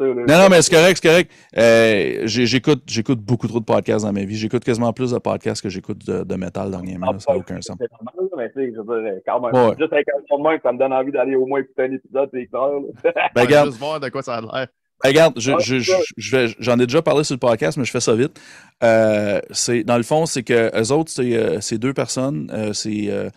Non, 0.00 0.26
non, 0.26 0.48
mais 0.50 0.60
c'est 0.62 0.74
correct, 0.74 0.98
c'est 1.00 1.08
correct. 1.08 1.32
Euh, 1.56 2.22
j'écoute, 2.26 2.82
j'écoute 2.86 3.20
beaucoup 3.20 3.46
trop 3.46 3.60
de 3.60 3.64
podcasts 3.64 4.04
dans 4.04 4.12
ma 4.12 4.24
vie. 4.24 4.36
J'écoute 4.36 4.64
quasiment 4.64 4.92
plus 4.92 5.12
de 5.12 5.18
podcasts 5.18 5.62
que 5.62 5.68
j'écoute 5.68 6.04
de, 6.04 6.24
de 6.24 6.34
métal 6.34 6.70
dernièrement. 6.70 7.16
Ça 7.18 7.32
n'a 7.32 7.38
aucun 7.38 7.60
sens. 7.60 7.76
C'est 7.78 7.90
normal, 7.92 8.30
mais 8.36 8.50
tu 8.50 8.54
sais, 8.54 8.72
je 8.74 8.80
veux 8.80 9.02
dire, 9.02 9.20
quand 9.26 9.40
même. 9.40 9.54
Ouais. 9.54 9.74
Juste 9.78 9.92
avec 9.92 10.06
un 10.08 10.36
de 10.36 10.42
main, 10.42 10.58
ça 10.62 10.72
me 10.72 10.78
donne 10.78 10.92
envie 10.92 11.12
d'aller 11.12 11.36
au 11.36 11.46
moins 11.46 11.60
écouter 11.60 11.82
un 11.82 11.92
épisode, 11.92 12.28
c'est 12.32 12.46
clair. 12.46 12.70
Ben, 13.34 13.42
regarde. 13.42 13.68
Juste 13.68 13.78
voir 13.78 14.00
de 14.00 14.08
quoi 14.08 14.22
ça 14.22 14.36
a 14.36 14.40
l'air. 14.40 14.66
Regarde, 15.02 15.38
j'en 15.38 15.58
je, 15.58 15.78
je, 15.80 15.92
je, 16.16 16.70
ai 16.70 16.86
déjà 16.86 17.02
parlé 17.02 17.24
sur 17.24 17.34
le 17.34 17.40
podcast, 17.40 17.76
mais 17.76 17.84
je 17.84 17.90
fais 17.90 18.00
ça 18.00 18.14
vite. 18.14 18.40
Euh, 18.82 19.40
dans 19.84 19.96
le 19.96 20.02
fond, 20.02 20.24
c'est 20.26 20.42
que 20.42 20.70
eux 20.74 20.92
autres, 20.92 21.10
c'est 21.10 21.34
euh, 21.34 21.78
deux 21.78 21.92
personnes. 21.92 22.50
Euh, 22.52 22.72
c'est 22.72 23.10
euh, 23.10 23.28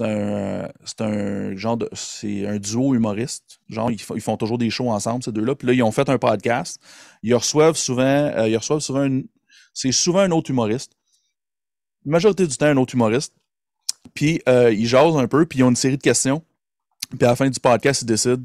un, 0.00 0.68
un 1.00 1.56
genre 1.56 1.76
de. 1.76 1.88
C'est 1.92 2.46
un 2.46 2.58
duo 2.58 2.94
humoriste. 2.94 3.60
Genre, 3.68 3.90
ils, 3.90 4.00
ils, 4.14 4.20
font 4.20 4.36
toujours 4.36 4.58
des 4.58 4.70
shows 4.70 4.90
ensemble, 4.90 5.24
ces 5.24 5.32
deux-là. 5.32 5.54
Puis 5.54 5.66
là, 5.66 5.72
ils 5.72 5.82
ont 5.82 5.90
fait 5.90 6.08
un 6.08 6.18
podcast. 6.18 6.80
Ils 7.22 7.34
reçoivent 7.34 7.76
souvent. 7.76 8.44
ils 8.46 8.56
reçoivent 8.56 8.80
souvent. 8.80 9.08
C'est 9.74 9.92
souvent 9.92 10.20
un 10.20 10.30
autre 10.30 10.50
humoriste. 10.50 10.92
La 12.04 12.12
majorité 12.12 12.46
du 12.46 12.56
temps, 12.56 12.66
un 12.66 12.76
autre 12.76 12.94
humoriste. 12.94 13.34
Puis 14.14 14.40
ils 14.46 14.86
jasent 14.86 15.16
un 15.16 15.26
peu, 15.26 15.46
puis 15.46 15.60
ils 15.60 15.62
ont 15.64 15.70
une 15.70 15.76
série 15.76 15.96
de 15.96 16.02
questions. 16.02 16.42
Puis 17.10 17.26
à 17.26 17.30
la 17.30 17.36
fin 17.36 17.48
du 17.48 17.58
podcast, 17.58 18.02
ils 18.02 18.06
décident 18.06 18.44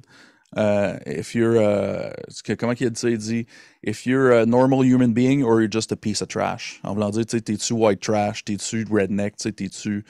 Uh, 0.56 0.98
if 1.06 1.36
you're, 1.36 1.58
uh, 1.58 2.14
comment 2.58 2.74
il 2.80 2.90
dit 2.90 2.98
ça? 2.98 3.10
Il 3.10 3.18
dit, 3.18 3.46
if 3.84 4.06
you're 4.06 4.32
a 4.32 4.46
normal 4.46 4.82
human 4.82 5.14
being 5.14 5.44
or 5.44 5.60
you're 5.60 5.68
just 5.68 5.92
a 5.92 5.96
piece 5.98 6.22
of 6.22 6.30
trash. 6.30 6.80
En 6.84 6.94
voulant 6.94 7.12
dire, 7.12 7.26
tu 7.26 7.38
sais, 7.38 7.42
t'es-tu 7.42 7.74
white 7.74 8.00
trash, 8.00 8.46
t'es-tu 8.46 8.86
redneck, 8.90 9.36
t'es-tu. 9.36 10.06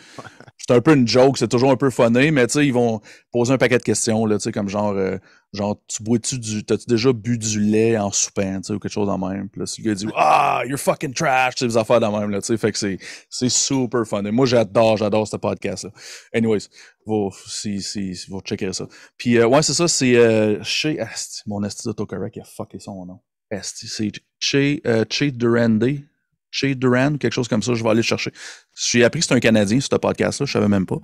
C'est 0.57 0.73
un 0.73 0.81
peu 0.81 0.93
une 0.93 1.07
joke, 1.07 1.37
c'est 1.37 1.47
toujours 1.47 1.71
un 1.71 1.75
peu 1.75 1.89
funny, 1.89 2.31
mais 2.31 2.45
tu 2.47 2.53
sais, 2.53 2.67
ils 2.67 2.73
vont 2.73 3.01
poser 3.31 3.53
un 3.53 3.57
paquet 3.57 3.79
de 3.79 3.83
questions, 3.83 4.25
là, 4.25 4.37
tu 4.37 4.43
sais, 4.43 4.51
comme 4.51 4.69
genre, 4.69 4.91
euh, 4.91 5.17
genre, 5.53 5.81
tu 5.87 6.03
bois-tu 6.03 6.39
du, 6.39 6.63
t'as-tu 6.63 6.85
déjà 6.87 7.13
bu 7.13 7.37
du 7.37 7.59
lait 7.59 7.97
en 7.97 8.11
soupant, 8.11 8.61
tu 8.61 8.67
sais, 8.67 8.73
ou 8.73 8.79
quelque 8.79 8.91
chose 8.91 9.07
de 9.07 9.13
même? 9.13 9.49
Puis 9.49 9.61
là, 9.61 9.65
le 9.77 9.83
gars 9.83 9.93
dit, 9.95 10.07
ah, 10.15 10.61
you're 10.65 10.79
fucking 10.79 11.13
trash, 11.13 11.55
tu 11.55 11.65
des 11.65 11.77
affaires 11.77 11.99
de 11.99 12.05
même, 12.05 12.29
là, 12.29 12.41
tu 12.41 12.47
sais, 12.47 12.57
fait 12.57 12.71
que 12.71 12.77
c'est, 12.77 12.97
c'est 13.29 13.49
super 13.49 14.05
funny. 14.05 14.31
Moi, 14.31 14.45
j'adore, 14.45 14.97
j'adore 14.97 15.27
ce 15.27 15.37
podcast-là. 15.37 15.91
Anyways, 16.33 16.67
vous, 17.05 17.31
si, 17.47 17.81
si, 17.81 18.13
vous 18.29 18.41
checkerez 18.41 18.73
ça. 18.73 18.87
Puis, 19.17 19.37
euh, 19.37 19.47
ouais, 19.47 19.63
c'est 19.63 19.73
ça, 19.73 19.87
c'est, 19.87 20.15
euh, 20.15 20.61
chez, 20.63 20.99
ah, 20.99 21.09
mon 21.45 21.63
esti 21.63 21.87
d'autocorrect, 21.87 22.35
il 22.35 22.41
a 22.41 22.45
fucké 22.45 22.79
son 22.79 23.05
nom. 23.05 23.19
C'est 23.49 24.11
Che, 24.39 24.81
euh, 24.85 25.05
che 25.05 25.31
Durande. 25.31 26.03
Che 26.49 26.73
Duran, 26.73 27.17
quelque 27.17 27.33
chose 27.33 27.47
comme 27.47 27.61
ça, 27.61 27.73
je 27.73 27.83
vais 27.83 27.89
aller 27.89 27.97
le 27.97 28.03
chercher. 28.03 28.31
J'ai 28.73 29.03
appris 29.03 29.19
que 29.19 29.25
c'est 29.25 29.33
un 29.33 29.39
Canadien, 29.39 29.79
ce 29.79 29.93
podcast-là, 29.95 30.45
je 30.45 30.51
savais 30.51 30.67
même 30.67 30.85
pas. 30.85 30.99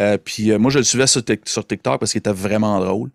Euh, 0.00 0.18
puis 0.18 0.50
euh, 0.50 0.58
moi, 0.58 0.70
je 0.70 0.78
le 0.78 0.84
suivais 0.84 1.06
sur, 1.06 1.22
sur 1.44 1.66
TikTok 1.66 2.00
parce 2.00 2.12
qu'il 2.12 2.18
était 2.18 2.32
vraiment 2.32 2.80
drôle. 2.80 3.10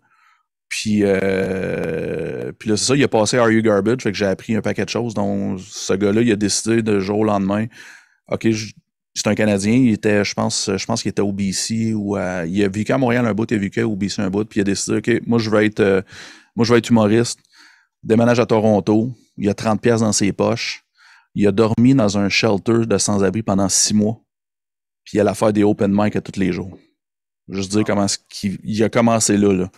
Puis, 0.68 1.00
euh, 1.02 2.52
puis 2.58 2.68
là, 2.68 2.76
c'est 2.76 2.84
ça, 2.84 2.96
il 2.96 3.02
a 3.02 3.08
passé 3.08 3.38
Are 3.38 3.50
You 3.50 3.62
Garbage, 3.62 4.02
fait 4.02 4.12
que 4.12 4.18
j'ai 4.18 4.26
appris 4.26 4.54
un 4.54 4.60
paquet 4.60 4.84
de 4.84 4.90
choses. 4.90 5.14
Donc, 5.14 5.60
ce 5.60 5.94
gars-là, 5.94 6.22
il 6.22 6.30
a 6.30 6.36
décidé 6.36 6.82
de 6.82 7.00
jour 7.00 7.20
au 7.20 7.24
lendemain, 7.24 7.66
OK, 8.30 8.46
c'est 9.14 9.26
un 9.26 9.34
Canadien, 9.34 9.72
il 9.72 9.92
était, 9.92 10.24
je 10.24 10.34
pense, 10.34 10.70
je 10.76 10.86
pense 10.86 11.02
qu'il 11.02 11.08
était 11.08 11.22
au 11.22 11.32
BC 11.32 11.94
ou 11.94 12.16
à, 12.16 12.44
il 12.44 12.62
a 12.62 12.68
vécu 12.68 12.92
à 12.92 12.98
Montréal 12.98 13.26
un 13.26 13.34
bout, 13.34 13.50
il 13.50 13.56
a 13.56 13.58
vécu 13.58 13.82
au 13.82 13.96
BC 13.96 14.20
un 14.20 14.30
bout, 14.30 14.44
puis 14.44 14.58
il 14.58 14.60
a 14.60 14.64
décidé, 14.64 14.98
OK, 14.98 15.26
moi, 15.26 15.38
je 15.38 15.50
vais 15.50 15.66
être, 15.66 16.04
moi, 16.54 16.64
je 16.64 16.72
vais 16.72 16.78
être 16.78 16.90
humoriste 16.90 17.40
déménage 18.02 18.40
à 18.40 18.46
Toronto, 18.46 19.12
il 19.36 19.48
a 19.48 19.54
30 19.54 19.80
pièces 19.80 20.00
dans 20.00 20.12
ses 20.12 20.32
poches. 20.32 20.84
Il 21.34 21.46
a 21.46 21.52
dormi 21.52 21.94
dans 21.94 22.18
un 22.18 22.28
shelter 22.28 22.86
de 22.86 22.98
sans-abri 22.98 23.42
pendant 23.42 23.68
six 23.68 23.94
mois. 23.94 24.20
Puis 25.04 25.18
il 25.18 25.20
a 25.20 25.34
faire 25.34 25.52
des 25.52 25.62
open 25.62 25.92
mic 25.94 26.16
à 26.16 26.20
tous 26.20 26.38
les 26.38 26.52
jours. 26.52 26.76
Juste 27.48 27.70
dire 27.70 27.84
comment 27.84 28.06
il, 28.42 28.82
a 28.82 28.88
commencé 28.88 29.36
là, 29.36 29.52
là. 29.52 29.70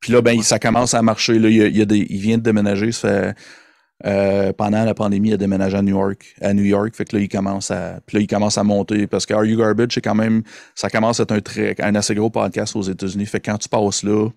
Puis 0.00 0.12
là, 0.12 0.22
ben, 0.22 0.40
ça 0.42 0.58
commence 0.58 0.94
à 0.94 1.02
marcher. 1.02 1.38
Là. 1.38 1.48
Il, 1.48 1.56
il, 1.56 2.20
vient 2.20 2.38
de 2.38 2.42
déménager. 2.42 2.90
Ça 2.92 3.08
fait, 3.08 3.34
euh, 4.06 4.52
pendant 4.54 4.84
la 4.84 4.94
pandémie, 4.94 5.28
il 5.28 5.34
a 5.34 5.36
déménagé 5.36 5.76
à 5.76 5.82
New 5.82 5.96
York. 5.96 6.34
À 6.40 6.54
New 6.54 6.64
York. 6.64 6.94
Fait 6.94 7.04
que 7.04 7.16
là, 7.16 7.22
il 7.22 7.28
commence 7.28 7.70
à. 7.70 8.00
Puis 8.06 8.16
là, 8.16 8.22
il 8.22 8.26
commence 8.26 8.56
à 8.56 8.64
monter. 8.64 9.06
Parce 9.06 9.26
que 9.26 9.34
Are 9.34 9.44
You 9.44 9.58
Garbage, 9.58 9.92
c'est 9.94 10.00
quand 10.00 10.14
même. 10.14 10.42
Ça 10.74 10.88
commence 10.88 11.20
à 11.20 11.24
être 11.24 11.32
un, 11.32 11.40
très, 11.40 11.80
un 11.80 11.94
assez 11.94 12.14
gros 12.14 12.30
podcast 12.30 12.74
aux 12.76 12.82
États-Unis. 12.82 13.26
Fait 13.26 13.40
que 13.40 13.50
quand 13.50 13.58
tu 13.58 13.68
passes 13.68 14.02
là, 14.02 14.28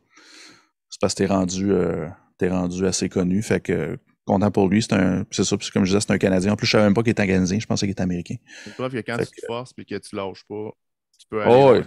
c'est 0.89 0.99
parce 0.99 1.13
que 1.13 1.19
t'es 1.19 1.27
rendu. 1.27 1.71
Euh, 1.71 2.07
t'es 2.37 2.49
rendu 2.49 2.85
assez 2.85 3.07
connu. 3.07 3.41
Fait 3.41 3.61
que 3.61 3.97
content 4.25 4.51
pour 4.51 4.67
lui. 4.67 4.81
C'est 4.81 4.93
un. 4.93 5.25
C'est 5.31 5.45
ça, 5.45 5.55
comme 5.73 5.85
je 5.85 5.91
disais, 5.91 6.01
c'est 6.01 6.11
un 6.11 6.17
Canadien. 6.17 6.51
En 6.51 6.55
plus, 6.57 6.67
je 6.67 6.71
savais 6.71 6.83
même 6.83 6.93
pas 6.93 7.03
qu'il 7.03 7.11
était 7.11 7.25
Canadien, 7.25 7.59
je 7.59 7.65
pensais 7.65 7.85
qu'il 7.85 7.91
était 7.91 8.03
américain. 8.03 8.35
C'est 8.65 8.73
preuve 8.73 8.91
que 8.91 8.97
quand 8.97 9.17
tu 9.17 9.25
te 9.25 9.45
forces 9.47 9.73
et 9.77 9.85
que 9.85 9.95
tu 9.95 10.15
lâches 10.15 10.43
pas, 10.47 10.71
tu 11.19 11.27
peux 11.29 11.41
aller. 11.41 11.53
Oh, 11.53 11.71
ouais. 11.71 11.83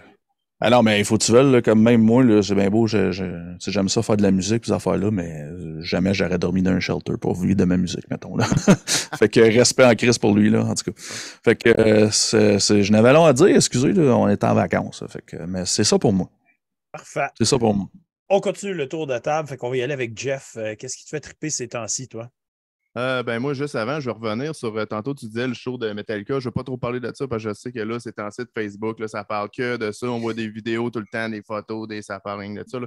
Ah 0.60 0.70
non, 0.70 0.82
mais 0.82 0.98
il 0.98 1.04
faut 1.04 1.18
que 1.18 1.24
tu 1.24 1.32
veuilles, 1.32 1.60
comme 1.60 1.82
même 1.82 2.00
moi, 2.00 2.24
c'est 2.42 2.54
bien 2.54 2.70
beau, 2.70 2.86
je, 2.86 3.10
j'aime 3.58 3.88
ça 3.90 4.02
faire 4.02 4.16
de 4.16 4.22
la 4.22 4.30
musique, 4.30 4.64
ces 4.64 4.72
affaires-là, 4.72 5.10
mais 5.10 5.44
jamais 5.80 6.14
j'aurais 6.14 6.38
dormi 6.38 6.62
dans 6.62 6.70
un 6.70 6.80
shelter 6.80 7.18
pour 7.20 7.38
vivre 7.38 7.56
de 7.56 7.64
ma 7.64 7.76
musique, 7.76 8.08
mettons. 8.10 8.36
Là. 8.36 8.46
fait 9.18 9.28
que 9.28 9.40
respect 9.40 9.84
en 9.84 9.94
crise 9.94 10.16
pour 10.16 10.34
lui, 10.34 10.48
là, 10.48 10.64
en 10.64 10.74
tout 10.74 10.90
cas. 10.90 10.98
Fait 11.44 11.56
que 11.56 11.68
euh, 11.78 12.10
c'est, 12.10 12.82
je 12.82 12.90
n'avais 12.90 13.12
long 13.12 13.26
à 13.26 13.34
dire, 13.34 13.54
excusez, 13.54 13.92
là, 13.92 14.16
on 14.16 14.28
est 14.28 14.42
en 14.44 14.54
vacances. 14.54 15.04
Fait 15.08 15.20
que, 15.20 15.36
mais 15.44 15.66
c'est 15.66 15.84
ça 15.84 15.98
pour 15.98 16.14
moi. 16.14 16.30
Parfait. 16.90 17.28
C'est 17.36 17.44
ça 17.44 17.58
pour 17.58 17.74
moi. 17.74 17.88
On 18.30 18.40
continue 18.40 18.72
le 18.72 18.88
tour 18.88 19.06
de 19.06 19.18
table, 19.18 19.48
fait 19.48 19.58
qu'on 19.58 19.68
va 19.68 19.76
y 19.76 19.82
aller 19.82 19.92
avec 19.92 20.18
Jeff. 20.18 20.54
Euh, 20.56 20.74
qu'est-ce 20.74 20.96
qui 20.96 21.04
te 21.04 21.10
fait 21.10 21.20
triper 21.20 21.50
ces 21.50 21.68
temps-ci, 21.68 22.08
toi? 22.08 22.30
Euh, 22.96 23.22
ben 23.22 23.38
moi, 23.40 23.52
juste 23.52 23.74
avant, 23.74 24.00
je 24.00 24.06
vais 24.06 24.16
revenir 24.16 24.54
sur 24.54 24.74
euh, 24.74 24.86
tantôt, 24.86 25.14
tu 25.14 25.26
disais 25.26 25.46
le 25.46 25.52
show 25.52 25.76
de 25.76 25.92
Metallica. 25.92 26.34
Je 26.40 26.48
ne 26.48 26.50
vais 26.50 26.52
pas 26.52 26.64
trop 26.64 26.78
parler 26.78 26.98
de 26.98 27.12
ça 27.14 27.28
parce 27.28 27.42
que 27.42 27.50
je 27.50 27.54
sais 27.54 27.70
que 27.70 27.80
là, 27.80 28.00
c'est 28.00 28.18
en 28.18 28.30
site 28.30 28.48
Facebook, 28.54 28.98
là, 29.00 29.06
ça 29.06 29.22
parle 29.22 29.50
que 29.50 29.76
de 29.76 29.92
ça. 29.92 30.06
On 30.06 30.18
voit 30.18 30.32
des 30.32 30.48
vidéos 30.48 30.88
tout 30.88 31.00
le 31.00 31.06
temps, 31.12 31.28
des 31.28 31.42
photos, 31.42 31.86
des 31.86 32.00
safarings 32.00 32.54
de 32.54 32.64
ça. 32.66 32.78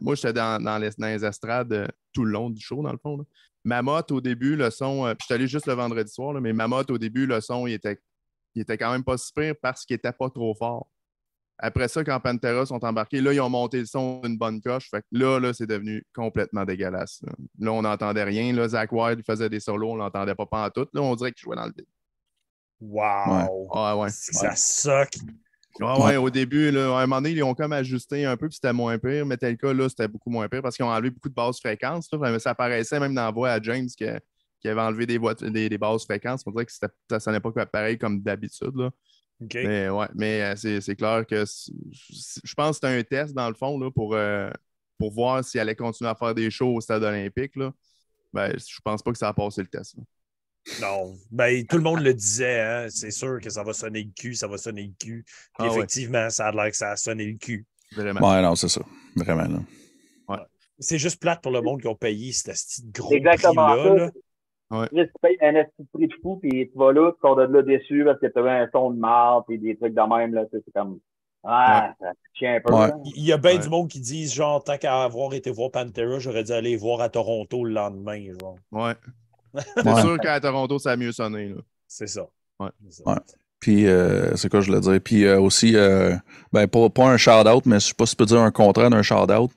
moi, 0.00 0.14
j'étais 0.14 0.32
dans, 0.32 0.58
les, 0.80 0.90
dans, 0.96 1.06
les, 1.06 1.24
estrades 1.24 1.92
tout 2.14 2.24
le 2.24 2.32
long 2.32 2.48
du 2.48 2.60
show, 2.60 2.82
dans 2.82 2.92
le 2.92 2.98
fond. 2.98 3.26
Ma 3.64 3.82
motte, 3.82 4.10
au 4.10 4.22
début, 4.22 4.56
le 4.56 4.70
son, 4.70 5.04
puis 5.04 5.16
je 5.20 5.24
suis 5.26 5.34
allé 5.34 5.46
juste 5.48 5.66
le 5.66 5.74
vendredi 5.74 6.10
soir, 6.10 6.40
mais 6.40 6.52
ma 6.54 6.66
motte, 6.66 6.90
au 6.90 6.98
début, 6.98 7.26
le 7.26 7.40
son, 7.42 7.66
il 7.66 7.74
était, 7.74 8.00
il 8.54 8.62
était 8.62 8.78
quand 8.78 8.92
même 8.92 9.04
pas 9.04 9.18
super 9.18 9.54
parce 9.60 9.84
qu'il 9.84 9.94
n'était 9.96 10.12
pas 10.12 10.30
trop 10.30 10.54
fort. 10.54 10.88
Après 11.58 11.88
ça, 11.88 12.04
quand 12.04 12.20
Pantera 12.20 12.66
sont 12.66 12.84
embarqués, 12.84 13.20
là, 13.20 13.32
ils 13.32 13.40
ont 13.40 13.48
monté 13.48 13.80
le 13.80 13.86
son 13.86 14.20
d'une 14.20 14.36
bonne 14.36 14.60
coche. 14.60 14.90
Fait 14.90 15.00
que 15.00 15.06
là, 15.12 15.38
là, 15.38 15.54
c'est 15.54 15.66
devenu 15.66 16.04
complètement 16.14 16.64
dégueulasse. 16.64 17.22
Là, 17.58 17.72
on 17.72 17.82
n'entendait 17.82 18.24
rien. 18.24 18.52
Là, 18.52 18.68
Zach 18.68 18.92
Wilde 18.92 19.22
faisait 19.24 19.48
des 19.48 19.60
solos, 19.60 19.92
on 19.92 19.96
l'entendait 19.96 20.34
pas 20.34 20.46
en 20.50 20.70
tout. 20.70 20.86
Là, 20.92 21.00
on 21.00 21.14
dirait 21.14 21.32
qu'il 21.32 21.44
jouait 21.44 21.56
dans 21.56 21.66
le 21.66 21.72
vide. 21.76 21.86
Wow! 22.80 23.68
Ouais. 23.74 24.02
ouais, 24.02 24.08
Ça 24.10 24.54
soque. 24.54 25.16
Ouais, 25.80 26.02
ouais, 26.02 26.16
au 26.16 26.30
début, 26.30 26.70
là, 26.70 26.96
à 26.96 27.02
un 27.02 27.06
moment 27.06 27.20
donné, 27.20 27.34
ils 27.34 27.42
ont 27.42 27.54
comme 27.54 27.72
ajusté 27.72 28.24
un 28.24 28.36
peu, 28.36 28.48
puis 28.48 28.54
c'était 28.54 28.72
moins 28.72 28.98
pire. 28.98 29.26
Metallica, 29.26 29.72
là, 29.72 29.88
c'était 29.88 30.08
beaucoup 30.08 30.30
moins 30.30 30.48
pire 30.48 30.62
parce 30.62 30.76
qu'ils 30.76 30.84
ont 30.84 30.90
enlevé 30.90 31.10
beaucoup 31.10 31.28
de 31.28 31.34
basses 31.34 31.60
fréquences. 31.60 32.08
Là. 32.12 32.38
Ça 32.38 32.50
apparaissait 32.50 32.98
même 32.98 33.14
dans 33.14 33.26
la 33.26 33.30
voix 33.30 33.50
à 33.50 33.60
James 33.60 33.86
qui, 33.86 34.06
qui 34.60 34.68
avait 34.68 34.80
enlevé 34.80 35.06
des, 35.06 35.18
voix, 35.18 35.34
des, 35.34 35.68
des 35.68 35.78
basses 35.78 36.04
fréquences. 36.04 36.42
On 36.46 36.50
dirait 36.50 36.64
que 36.64 36.72
ça 36.72 37.20
sonnait 37.20 37.40
pas 37.40 37.66
pareil 37.66 37.98
comme 37.98 38.22
d'habitude. 38.22 38.72
Là. 39.40 39.46
Mais 39.54 39.88
ouais, 39.90 40.06
mais 40.14 40.42
euh, 40.42 40.80
c'est 40.80 40.96
clair 40.96 41.26
que 41.26 41.44
je 41.44 42.54
pense 42.54 42.68
que 42.80 42.86
c'était 42.86 42.98
un 42.98 43.02
test 43.02 43.34
dans 43.34 43.48
le 43.48 43.54
fond 43.54 43.78
là, 43.78 43.90
pour, 43.90 44.14
euh, 44.14 44.50
pour 44.98 45.12
voir 45.12 45.44
s'il 45.44 45.60
allait 45.60 45.74
continuer 45.74 46.10
à 46.10 46.14
faire 46.14 46.34
des 46.34 46.50
shows 46.50 46.74
au 46.74 46.80
stade 46.80 47.02
olympique. 47.02 47.56
Là. 47.56 47.72
Ben, 48.32 48.52
je 48.56 48.80
pense 48.82 49.02
pas 49.02 49.12
que 49.12 49.18
ça 49.18 49.28
a 49.28 49.34
passé 49.34 49.62
le 49.62 49.68
test. 49.68 49.96
Non, 50.80 51.14
ben, 51.30 51.64
tout 51.66 51.76
le 51.76 51.82
monde 51.82 52.00
le 52.00 52.12
disait, 52.12 52.60
hein? 52.60 52.86
c'est 52.88 53.12
sûr 53.12 53.40
que 53.40 53.50
ça 53.50 53.62
va 53.62 53.72
sonner 53.72 54.02
le 54.02 54.10
cul, 54.10 54.34
ça 54.34 54.48
va 54.48 54.58
sonner 54.58 54.82
le 54.82 54.94
cul. 54.98 55.24
Ah 55.58 55.66
effectivement, 55.66 56.28
ça 56.28 56.48
a 56.48 56.52
l'air 56.52 56.70
que 56.70 56.76
ça 56.76 56.90
a 56.90 56.96
sonné 56.96 57.26
le 57.26 57.38
cul. 57.38 57.66
Vraiment. 57.92 58.28
Ouais, 58.28 58.42
non, 58.42 58.56
c'est 58.56 58.68
ça. 58.68 58.82
Vraiment. 59.14 59.44
Là. 59.44 59.62
Ouais. 60.28 60.44
C'est 60.80 60.98
juste 60.98 61.20
plate 61.20 61.40
pour 61.40 61.52
le 61.52 61.60
monde 61.60 61.80
qui 61.80 61.86
ont 61.86 61.94
payé 61.94 62.32
ce 62.32 62.50
gros 62.90 63.10
prix-là. 63.10 64.10
Ouais. 64.70 64.88
tu 64.88 65.12
payes 65.22 65.38
un 65.40 65.52
petit 65.52 65.88
prix 65.92 66.08
de 66.08 66.14
fou, 66.22 66.36
puis 66.42 66.68
tu 66.70 66.78
vas 66.78 66.92
là, 66.92 67.12
tu 67.12 67.18
sors 67.20 67.36
de 67.36 67.42
là 67.42 67.62
déçu 67.62 68.04
parce 68.04 68.18
que 68.18 68.26
tu 68.26 68.38
as 68.38 68.62
un 68.62 68.68
son 68.72 68.90
de 68.90 68.98
marde 68.98 69.44
et 69.48 69.58
des 69.58 69.76
trucs 69.76 69.94
de 69.94 70.16
même. 70.16 70.34
Là, 70.34 70.44
c'est 70.50 70.62
comme. 70.74 70.98
Ah, 71.44 71.94
ça 72.00 72.10
tient 72.36 72.56
un 72.56 72.60
peu. 72.60 72.72
Il 73.14 73.24
y 73.24 73.32
a 73.32 73.36
bien 73.36 73.56
du 73.56 73.68
monde 73.68 73.88
qui 73.88 74.00
disent, 74.00 74.34
genre, 74.34 74.64
tant 74.64 74.76
qu'à 74.78 75.04
avoir 75.04 75.32
été 75.34 75.50
voir 75.52 75.70
Pantera, 75.70 76.18
j'aurais 76.18 76.42
dû 76.42 76.52
aller 76.52 76.76
voir 76.76 77.00
à 77.00 77.08
Toronto 77.08 77.64
le 77.64 77.72
lendemain. 77.72 78.20
Genre. 78.40 78.56
Ouais. 78.72 78.94
C'est 79.76 80.00
sûr 80.00 80.18
qu'à 80.18 80.40
Toronto, 80.40 80.78
ça 80.80 80.92
a 80.92 80.96
mieux 80.96 81.12
sonné. 81.12 81.54
C'est 81.86 82.08
ça. 82.08 82.26
Ouais. 82.58 82.70
ouais. 83.06 83.14
Puis, 83.60 83.86
euh, 83.86 84.36
c'est 84.36 84.48
quoi 84.48 84.60
je 84.60 84.70
voulais 84.70 84.80
dire? 84.80 85.00
Puis 85.02 85.24
euh, 85.24 85.40
aussi, 85.40 85.76
euh, 85.76 86.14
ben, 86.52 86.66
pas, 86.66 86.88
pas 86.90 87.08
un 87.08 87.16
shout-out, 87.16 87.64
mais 87.66 87.80
je 87.80 87.86
sais 87.86 87.94
pas 87.94 88.06
si 88.06 88.12
tu 88.12 88.16
peux 88.16 88.26
dire 88.26 88.40
un 88.40 88.50
contraire 88.50 88.90
d'un 88.90 89.02
shout-out 89.02 89.50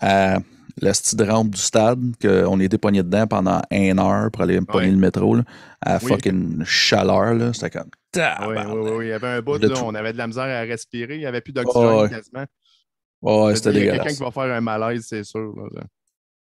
à 0.00 0.38
la 0.80 0.92
petite 0.92 1.20
rampe 1.22 1.50
du 1.50 1.60
stade, 1.60 2.00
qu'on 2.20 2.60
était 2.60 2.78
pogné 2.78 3.02
dedans 3.02 3.26
pendant 3.26 3.60
une 3.70 3.98
heure 3.98 4.30
pour 4.30 4.42
aller 4.42 4.60
pogner 4.60 4.90
le 4.90 4.96
métro, 4.96 5.36
là, 5.36 5.42
à 5.80 5.98
fucking 5.98 6.64
chaleur. 6.64 7.54
C'était 7.54 7.70
comme. 7.70 7.90
Oui, 8.16 8.22
oui, 8.56 8.90
oui, 8.96 9.06
Il 9.06 9.08
y 9.08 9.12
avait 9.12 9.28
un 9.28 9.40
bout, 9.42 9.62
là, 9.62 9.74
on 9.84 9.94
avait 9.94 10.12
de 10.12 10.18
la 10.18 10.26
misère 10.26 10.44
à 10.44 10.60
respirer, 10.62 11.14
il 11.16 11.20
n'y 11.20 11.26
avait 11.26 11.40
plus 11.40 11.52
d'oxygène 11.52 12.08
quasiment. 12.08 12.46
Ouais, 13.20 13.54
c'était 13.56 13.72
dégueulasse. 13.72 13.82
Il 13.82 13.86
y 13.86 13.88
a 13.88 14.02
quelqu'un 14.04 14.16
qui 14.16 14.22
va 14.22 14.30
faire 14.30 14.56
un 14.56 14.60
malaise, 14.60 15.06
c'est 15.08 15.24
sûr. 15.24 15.54
Là, 15.72 15.82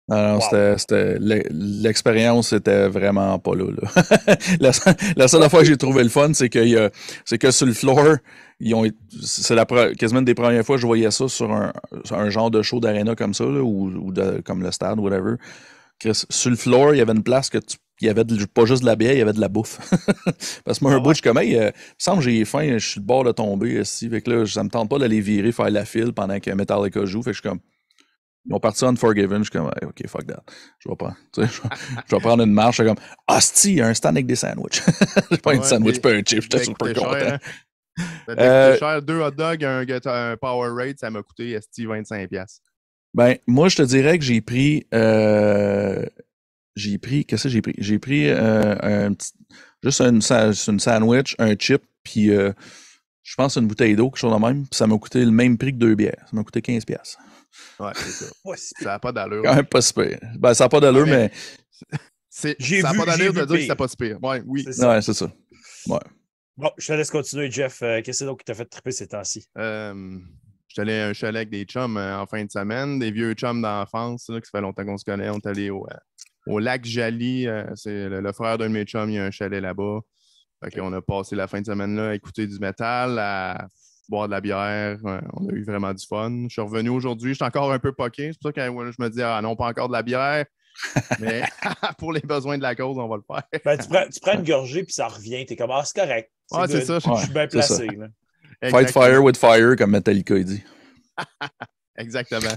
non, 0.08 0.38
c'était, 0.78 1.18
l'expérience 1.50 2.52
était 2.52 2.88
vraiment 2.88 3.38
pas 3.40 3.56
là. 3.56 3.64
la, 5.16 5.28
seule 5.28 5.50
fois 5.50 5.60
que 5.60 5.66
j'ai 5.66 5.76
trouvé 5.76 6.04
le 6.04 6.08
fun, 6.08 6.32
c'est 6.32 6.48
que, 6.48 6.90
c'est 7.24 7.38
que 7.38 7.50
sur 7.50 7.66
le 7.66 7.72
floor, 7.72 8.16
ils 8.60 8.74
ont, 8.74 8.86
c'est 9.20 9.56
la, 9.56 9.64
quasiment 9.64 10.20
une 10.20 10.24
des 10.24 10.34
premières 10.34 10.64
fois 10.64 10.76
que 10.76 10.82
je 10.82 10.86
voyais 10.86 11.10
ça 11.10 11.26
sur 11.28 11.52
un, 11.52 11.72
un 12.10 12.30
genre 12.30 12.52
de 12.52 12.62
show 12.62 12.78
d'aréna 12.78 13.16
comme 13.16 13.34
ça, 13.34 13.44
ou, 13.44 13.88
ou 13.88 14.12
de, 14.12 14.40
comme 14.44 14.62
le 14.62 14.70
stade, 14.70 15.00
whatever. 15.00 15.34
sur 16.30 16.50
le 16.50 16.56
floor, 16.56 16.94
il 16.94 16.98
y 16.98 17.00
avait 17.00 17.12
une 17.12 17.24
place 17.24 17.50
que 17.50 17.58
il 18.00 18.06
y 18.06 18.10
avait 18.10 18.24
pas 18.52 18.66
juste 18.66 18.82
de 18.82 18.86
la 18.86 18.96
bière, 18.96 19.12
il 19.12 19.18
y 19.18 19.22
avait 19.22 19.32
de 19.32 19.40
la 19.40 19.48
bouffe. 19.48 19.78
Parce 20.64 20.78
que 20.78 20.84
moi, 20.84 20.92
un 20.92 20.96
ah 20.96 21.00
bout, 21.00 21.10
je 21.10 21.14
suis 21.14 21.22
comme, 21.22 21.38
hey, 21.38 21.56
euh, 21.56 21.62
il 21.62 21.66
me 21.68 21.72
semble 21.98 22.18
que 22.22 22.30
j'ai 22.30 22.44
faim, 22.44 22.78
je 22.78 22.86
suis 22.86 23.00
le 23.00 23.06
bord 23.06 23.24
de 23.24 23.32
tomber 23.32 23.80
ici. 23.80 24.08
Fait 24.10 24.20
que 24.20 24.30
là, 24.30 24.46
ça 24.46 24.62
me 24.62 24.68
tente 24.68 24.90
pas 24.90 24.98
d'aller 24.98 25.20
virer, 25.20 25.50
faire 25.50 25.70
la 25.70 25.86
file 25.86 26.12
pendant 26.12 26.38
que 26.38 26.50
Metallica 26.50 27.04
joue. 27.06 27.22
Fait 27.22 27.30
que 27.30 27.36
je 27.36 27.40
suis 27.40 27.48
comme, 27.48 27.60
ils 28.46 28.54
ont 28.54 28.60
parti 28.60 28.84
Unforgiven. 28.84 29.38
Je 29.38 29.44
suis 29.44 29.50
comme, 29.50 29.70
OK, 29.82 30.06
fuck 30.06 30.26
that. 30.26 30.42
Je 30.78 30.88
vais 30.88 30.96
pas. 30.96 31.16
Je 31.34 31.42
vais, 31.42 31.48
je 31.48 32.14
vais 32.14 32.20
prendre 32.20 32.42
une 32.44 32.52
marche. 32.52 32.76
Je 32.78 32.82
suis 32.82 32.94
comme, 32.94 33.04
hostie, 33.28 33.72
il 33.72 33.76
y 33.78 33.80
a 33.80 33.88
un 33.88 33.94
stand 33.94 34.16
avec 34.16 34.26
des 34.26 34.36
sandwichs. 34.36 34.82
J'ai 35.30 35.38
pas 35.38 35.50
ouais, 35.50 35.58
un 35.58 35.62
sandwich, 35.62 36.00
pas 36.00 36.10
un 36.10 36.22
chip. 36.24 36.42
J'étais 36.42 36.64
super 36.64 36.94
content. 36.94 37.12
Cher, 37.12 37.38
hein? 37.98 38.04
euh, 38.28 38.78
cher, 38.78 39.02
deux 39.02 39.20
hot 39.20 39.30
dogs, 39.30 39.64
un, 39.64 39.84
un 39.88 40.36
Powerade, 40.36 40.98
ça 40.98 41.10
m'a 41.10 41.22
coûté 41.22 41.52
esti 41.52 41.86
25$. 41.86 42.60
Ben, 43.14 43.38
moi, 43.46 43.68
je 43.70 43.76
te 43.76 43.82
dirais 43.82 44.18
que 44.18 44.24
j'ai 44.24 44.42
pris. 44.42 44.86
Euh, 44.92 46.04
j'ai 46.74 46.98
pris. 46.98 47.24
Qu'est-ce 47.24 47.44
que 47.44 47.48
j'ai 47.48 47.62
pris? 47.62 47.74
J'ai 47.78 47.98
pris 47.98 48.28
euh, 48.28 48.76
un 48.82 49.14
petit, 49.14 49.32
juste 49.82 50.02
une, 50.02 50.20
une, 50.20 50.80
sandwich, 50.80 51.34
un 51.38 51.54
chip, 51.58 51.82
puis 52.02 52.30
euh, 52.30 52.52
je 53.22 53.34
pense 53.36 53.56
une 53.56 53.66
bouteille 53.66 53.96
d'eau, 53.96 54.10
quelque 54.10 54.18
chose 54.18 54.34
de 54.34 54.38
même. 54.38 54.66
Puis 54.66 54.76
ça 54.76 54.86
m'a 54.86 54.98
coûté 54.98 55.24
le 55.24 55.30
même 55.30 55.56
prix 55.56 55.72
que 55.72 55.78
deux 55.78 55.94
bières. 55.94 56.24
Ça 56.26 56.36
m'a 56.36 56.44
coûté 56.44 56.60
15$. 56.60 57.16
Ouais, 57.78 57.92
c'est 57.94 58.24
ça. 58.24 58.26
ça 58.56 58.84
n'a 58.84 58.98
pas 58.98 59.12
d'allure. 59.12 59.42
Quand 59.42 59.54
même 59.54 59.66
pas 59.66 59.82
super. 59.82 60.18
Ben, 60.38 60.54
ça 60.54 60.64
n'a 60.64 60.68
pas 60.68 60.80
d'allure, 60.80 61.06
mais. 61.06 61.30
ça 62.30 62.48
n'a 62.48 62.94
pas 62.94 63.06
d'allure 63.06 63.32
de 63.32 63.44
dire 63.44 63.56
que 63.56 63.66
c'est 63.66 63.76
pas 63.76 63.88
super. 63.88 64.22
Ouais, 64.22 64.42
oui. 64.46 64.62
C'est 64.64 64.72
ça. 64.72 64.90
Ouais, 64.90 65.02
c'est 65.02 65.14
ça. 65.14 65.30
Ouais. 65.88 65.98
Bon, 66.56 66.70
je 66.78 66.86
te 66.86 66.92
laisse 66.94 67.10
continuer, 67.10 67.50
Jeff. 67.50 67.82
Euh, 67.82 68.00
qu'est-ce 68.02 68.24
que 68.24 68.30
c'est 68.30 68.36
qui 68.38 68.44
t'a 68.44 68.54
fait 68.54 68.64
triper 68.64 68.90
ces 68.90 69.08
temps-ci? 69.08 69.46
Euh, 69.58 70.18
je 70.68 70.72
suis 70.72 70.80
allé 70.80 70.94
à 70.94 71.08
un 71.08 71.12
chalet 71.12 71.36
avec 71.36 71.50
des 71.50 71.64
chums 71.64 71.98
euh, 71.98 72.18
en 72.18 72.26
fin 72.26 72.42
de 72.42 72.50
semaine, 72.50 72.98
des 72.98 73.10
vieux 73.10 73.34
chums 73.34 73.60
d'enfance, 73.60 74.26
qui 74.26 74.50
fait 74.50 74.60
longtemps 74.62 74.84
qu'on 74.84 74.96
se 74.96 75.04
connaît. 75.04 75.28
On 75.28 75.36
est 75.36 75.46
allé 75.46 75.68
au, 75.68 75.86
au 76.46 76.58
lac 76.58 76.84
Jali. 76.84 77.46
c'est 77.74 78.08
le, 78.08 78.32
frère 78.32 78.56
d'un 78.56 78.68
de 78.68 78.72
mes 78.72 78.84
chums, 78.84 79.10
il 79.10 79.16
y 79.16 79.18
a 79.18 79.24
un 79.24 79.30
chalet 79.30 79.60
là-bas. 79.60 80.00
Fait 80.64 80.80
On 80.80 80.92
a 80.94 81.02
passé 81.02 81.36
la 81.36 81.46
fin 81.46 81.60
de 81.60 81.66
semaine 81.66 81.94
là 81.94 82.10
à 82.10 82.14
écouter 82.14 82.46
du 82.46 82.58
métal, 82.58 83.18
à 83.18 83.68
boire 84.08 84.26
de 84.26 84.32
la 84.32 84.40
bière. 84.40 84.98
On 85.04 85.48
a 85.48 85.52
eu 85.52 85.64
vraiment 85.64 85.92
du 85.92 86.04
fun. 86.06 86.44
Je 86.48 86.52
suis 86.52 86.60
revenu 86.60 86.90
aujourd'hui. 86.90 87.30
Je 87.30 87.36
suis 87.36 87.44
encore 87.44 87.72
un 87.72 87.78
peu 87.78 87.92
poqué. 87.92 88.32
C'est 88.32 88.40
pour 88.40 88.48
ça 88.48 88.52
que 88.52 88.60
je 88.62 89.02
me 89.02 89.08
dis, 89.08 89.22
ah 89.22 89.40
non, 89.42 89.56
pas 89.56 89.66
encore 89.66 89.88
de 89.88 89.92
la 89.92 90.02
bière. 90.02 90.44
Mais 91.20 91.42
pour 91.98 92.12
les 92.12 92.20
besoins 92.20 92.58
de 92.58 92.62
la 92.62 92.74
cause, 92.74 92.98
on 92.98 93.08
va 93.08 93.16
le 93.16 93.22
faire. 93.26 93.62
Ben, 93.64 93.78
tu, 93.78 94.20
prends, 94.20 94.34
une 94.34 94.44
gorgée 94.44 94.84
puis 94.84 94.92
ça 94.92 95.08
revient. 95.08 95.44
Tu 95.46 95.54
es 95.54 95.56
comme, 95.56 95.70
ah, 95.70 95.82
c'est 95.84 95.98
correct. 95.98 96.30
Ouais, 96.50 96.68
c'est 96.68 96.84
ça. 96.84 96.98
Je 96.98 97.24
suis 97.24 97.32
bien 97.32 97.46
placé. 97.46 97.88
Fight 98.62 98.90
fire 98.90 99.22
with 99.22 99.36
fire, 99.36 99.76
comme 99.76 99.90
Metallica 99.90 100.38
dit. 100.38 100.62
Exactement. 101.96 102.54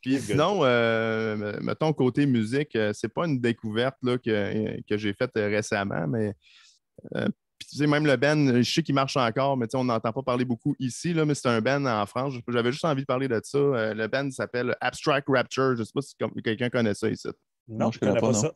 Puis 0.00 0.20
sinon, 0.20 0.60
euh, 0.62 1.58
mettons 1.60 1.92
côté 1.92 2.26
musique, 2.26 2.74
euh, 2.74 2.92
c'est 2.92 3.12
pas 3.12 3.26
une 3.26 3.40
découverte 3.40 3.96
là, 4.02 4.18
que, 4.18 4.80
que 4.88 4.96
j'ai 4.96 5.12
faite 5.12 5.30
récemment, 5.36 6.08
mais 6.08 6.34
euh, 7.14 7.28
même 7.86 8.06
le 8.06 8.16
Ben, 8.16 8.62
je 8.62 8.72
sais 8.72 8.82
qu'il 8.82 8.94
marche 8.94 9.16
encore, 9.16 9.56
mais 9.56 9.66
on 9.74 9.84
n'entend 9.84 10.12
pas 10.12 10.22
parler 10.22 10.44
beaucoup 10.44 10.74
ici, 10.78 11.12
là, 11.12 11.24
mais 11.24 11.34
c'est 11.34 11.48
un 11.48 11.60
Ben 11.60 11.86
en 11.86 12.06
France. 12.06 12.34
J'avais 12.48 12.72
juste 12.72 12.84
envie 12.84 13.02
de 13.02 13.06
parler 13.06 13.28
de 13.28 13.40
ça. 13.42 13.58
Euh, 13.58 13.94
le 13.94 14.06
Ben 14.06 14.30
s'appelle 14.30 14.76
Abstract 14.80 15.28
Rapture. 15.28 15.74
Je 15.76 15.80
ne 15.80 15.84
sais 15.84 15.92
pas 15.94 16.02
si 16.02 16.14
quelqu'un 16.42 16.70
connaît 16.70 16.94
ça 16.94 17.08
ici. 17.08 17.28
Non, 17.68 17.90
je 17.90 17.98
ne 18.02 18.08
connais 18.08 18.20
pas, 18.20 18.34
ça. 18.34 18.52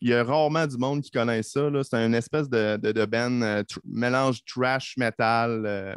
Il 0.00 0.08
y 0.08 0.14
a 0.14 0.24
rarement 0.24 0.66
du 0.66 0.76
monde 0.78 1.02
qui 1.02 1.10
connaît 1.10 1.42
ça. 1.42 1.68
C'est 1.82 1.96
une 1.96 2.14
espèce 2.14 2.48
de, 2.48 2.76
de, 2.76 3.04
Ben 3.04 3.42
euh, 3.42 3.62
mélange 3.84 4.44
trash 4.44 4.96
metal. 4.96 5.96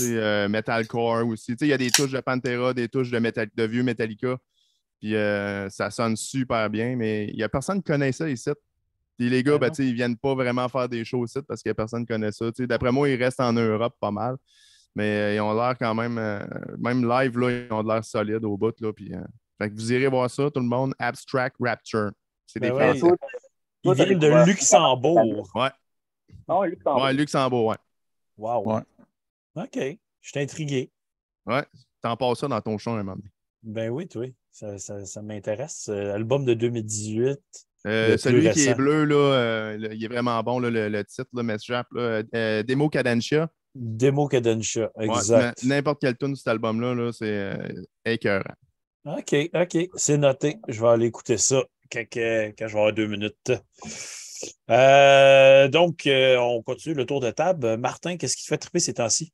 Euh, 0.00 0.48
metalcore 0.48 1.26
aussi. 1.26 1.52
Il 1.60 1.66
y 1.68 1.72
a 1.72 1.78
des 1.78 1.90
touches 1.90 2.12
de 2.12 2.20
Pantera, 2.20 2.74
des 2.74 2.88
touches 2.88 3.10
de, 3.10 3.18
de 3.18 3.62
vieux 3.64 3.82
Metallica. 3.82 4.36
Puis 5.00 5.14
ça 5.70 5.90
sonne 5.90 6.16
super 6.16 6.68
bien, 6.68 6.96
mais 6.96 7.28
il 7.28 7.36
n'y 7.36 7.42
a 7.42 7.48
personne 7.48 7.78
qui 7.78 7.90
connaît 7.90 8.12
ça 8.12 8.28
ici 8.28 8.50
les 9.28 9.42
gars, 9.42 9.58
ben, 9.58 9.70
ils 9.78 9.94
viennent 9.94 10.16
pas 10.16 10.34
vraiment 10.34 10.68
faire 10.68 10.88
des 10.88 11.04
shows 11.04 11.24
ici 11.24 11.40
parce 11.46 11.62
que 11.62 11.70
personne 11.72 12.02
ne 12.02 12.06
connaît 12.06 12.32
ça. 12.32 12.46
D'après 12.60 12.90
moi, 12.90 13.08
ils 13.08 13.22
restent 13.22 13.40
en 13.40 13.52
Europe 13.52 13.94
pas 14.00 14.10
mal. 14.10 14.36
Mais 14.94 15.04
euh, 15.04 15.34
ils 15.34 15.40
ont 15.40 15.54
l'air 15.54 15.76
quand 15.78 15.94
même, 15.94 16.18
euh, 16.18 16.44
même 16.78 17.08
live, 17.08 17.38
là, 17.38 17.50
ils 17.50 17.72
ont 17.72 17.82
l'air 17.82 18.04
solides 18.04 18.44
au 18.44 18.56
bout. 18.56 18.78
Là, 18.80 18.92
puis, 18.92 19.14
euh, 19.14 19.68
vous 19.68 19.92
irez 19.92 20.08
voir 20.08 20.28
ça, 20.30 20.50
tout 20.50 20.60
le 20.60 20.66
monde. 20.66 20.94
Abstract 20.98 21.56
Rapture. 21.60 22.10
C'est 22.46 22.60
des 22.60 22.70
ben 22.70 22.76
ouais, 22.76 23.16
Ils 23.84 23.94
viennent 23.94 24.18
de 24.18 24.46
Luxembourg. 24.46 25.48
Ouais. 25.54 25.70
Non, 26.48 26.62
Luxembourg. 26.64 27.04
Ouais, 27.04 27.12
Luxembourg, 27.12 27.66
ouais. 27.66 27.76
Wow. 28.36 28.64
Ouais. 28.66 28.82
OK. 29.56 29.98
Je 30.20 30.30
suis 30.30 30.40
intrigué. 30.40 30.90
Ouais. 31.46 31.64
T'en 32.02 32.16
passes 32.16 32.38
ça 32.38 32.48
dans 32.48 32.60
ton 32.60 32.78
champ 32.78 32.94
un 32.94 33.02
moment 33.02 33.16
donné. 33.16 33.30
Ben 33.62 33.90
oui, 33.90 34.08
oui. 34.16 34.34
Ça, 34.50 34.78
ça, 34.78 35.04
ça 35.04 35.22
m'intéresse. 35.22 35.88
album 35.88 36.44
de 36.44 36.54
2018. 36.54 37.38
Euh, 37.86 38.16
celui 38.18 38.50
qui 38.50 38.66
est 38.66 38.74
bleu, 38.74 39.04
là, 39.04 39.16
euh, 39.16 39.88
il 39.92 40.04
est 40.04 40.08
vraiment 40.08 40.42
bon, 40.42 40.58
le, 40.58 40.70
le, 40.70 41.04
titre, 41.04 41.28
là, 41.32 41.42
Mesjap, 41.42 41.86
euh, 41.94 42.62
Demo 42.62 42.88
Cadencia. 42.88 43.48
Demo 43.74 44.28
Cadencia, 44.28 44.90
exact. 45.00 45.62
N'importe 45.64 46.00
quel 46.00 46.16
tune 46.16 46.32
de 46.32 46.36
cet 46.36 46.48
album-là, 46.48 46.94
-là, 46.94 47.12
c'est 47.12 47.58
écœurant. 48.04 48.54
OK, 49.06 49.34
OK, 49.54 49.88
c'est 49.94 50.18
noté. 50.18 50.58
Je 50.68 50.80
vais 50.80 50.88
aller 50.88 51.06
écouter 51.06 51.38
ça 51.38 51.62
quand, 51.90 52.04
quand 52.12 52.68
je 52.68 52.72
vais 52.72 52.78
avoir 52.78 52.92
deux 52.92 53.06
minutes. 53.06 53.52
donc, 54.68 56.02
on 56.06 56.62
continue 56.62 56.94
le 56.94 57.06
tour 57.06 57.20
de 57.20 57.30
table. 57.30 57.76
Martin, 57.78 58.16
qu'est-ce 58.16 58.36
qui 58.36 58.42
te 58.44 58.48
fait 58.48 58.58
triper 58.58 58.80
ces 58.80 58.94
temps-ci? 58.94 59.32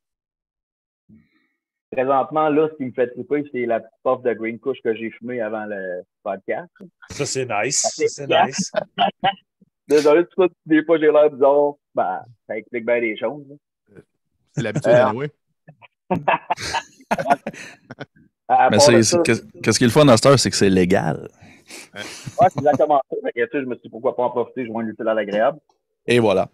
Présentement, 1.91 2.49
là, 2.49 2.67
ce 2.69 2.75
qui 2.75 2.85
me 2.85 2.91
fait 2.91 3.07
triper, 3.07 3.43
c'est 3.51 3.65
la 3.65 3.79
petite 3.79 3.95
puff 4.03 4.21
de 4.21 4.33
Green 4.33 4.59
Kush 4.59 4.81
que 4.83 4.93
j'ai 4.93 5.09
fumé 5.11 5.39
avant 5.39 5.65
le 5.65 6.03
podcast. 6.21 6.69
Ça, 7.09 7.25
c'est 7.25 7.45
nice. 7.45 7.79
Ça, 7.79 8.07
c'est 8.07 8.27
nice. 8.27 8.71
Désolé, 9.87 10.25
tout 10.25 10.43
ça, 10.43 10.47
des 10.65 10.83
fois, 10.83 10.99
j'ai 10.99 11.11
l'air 11.11 11.29
bizarre. 11.29 11.75
Ben, 11.95 12.21
ça 12.45 12.57
explique 12.57 12.85
bien 12.85 12.99
les 12.99 13.17
choses. 13.17 13.45
C'est 14.51 14.61
l'habitude 14.61 14.91
euh... 14.91 15.11
oui. 15.13 15.27
Mais 18.49 18.77
qu'est-ce 18.77 19.77
qui 19.77 19.83
est 19.83 19.87
le 19.87 19.89
fun 19.89 20.05
dans 20.05 20.15
cette 20.15 20.37
c'est 20.37 20.49
que 20.49 20.55
c'est 20.55 20.69
légal. 20.69 21.27
Ouais, 21.95 22.47
c'est 22.49 22.59
exactement 22.59 23.01
ça. 23.09 23.17
je 23.35 23.59
me 23.59 23.75
suis 23.75 23.83
dit 23.83 23.89
pourquoi 23.89 24.15
pas 24.15 24.23
en 24.23 24.29
profiter, 24.29 24.65
je 24.65 24.71
vois 24.71 24.83
l'utile 24.83 25.07
à 25.07 25.13
l'agréable. 25.13 25.59
Et 26.05 26.19
voilà. 26.19 26.49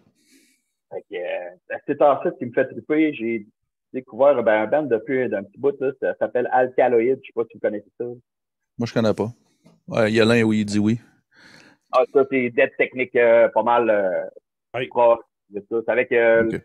Fait 0.90 1.04
que, 1.08 1.16
euh, 1.16 1.78
c'est 1.86 2.02
en 2.02 2.20
fait 2.20 2.30
ce 2.30 2.38
qui 2.38 2.46
me 2.46 2.52
fait 2.52 2.66
triper. 2.66 3.14
J'ai 3.14 3.46
découvert 3.94 4.42
ben, 4.42 4.62
un 4.62 4.66
band 4.66 4.82
depuis 4.82 5.28
d'un 5.28 5.42
petit 5.42 5.58
bout, 5.58 5.74
là, 5.80 5.92
ça 6.00 6.14
s'appelle 6.18 6.48
Alkaloid. 6.52 7.18
Je 7.22 7.26
sais 7.26 7.32
pas 7.34 7.44
si 7.44 7.54
vous 7.54 7.60
connaissez 7.60 7.90
ça. 7.98 8.04
Moi, 8.04 8.86
je 8.86 8.92
connais 8.92 9.14
pas. 9.14 9.30
Ouais, 9.86 10.10
il 10.10 10.16
y 10.16 10.20
a 10.20 10.24
l'un 10.24 10.42
où 10.42 10.52
il 10.52 10.64
dit 10.66 10.78
oui. 10.78 11.00
Ah, 11.92 12.02
ça, 12.12 12.24
c'est 12.30 12.50
Dead 12.50 12.70
Technique 12.76 13.14
euh, 13.16 13.48
pas 13.48 13.62
mal 13.62 13.88
euh, 13.88 14.24
Oui. 14.74 14.88
proche 14.88 15.20
de 15.50 15.64
ça. 15.70 15.76
C'est 15.84 15.92
avec, 15.92 16.12
euh, 16.12 16.58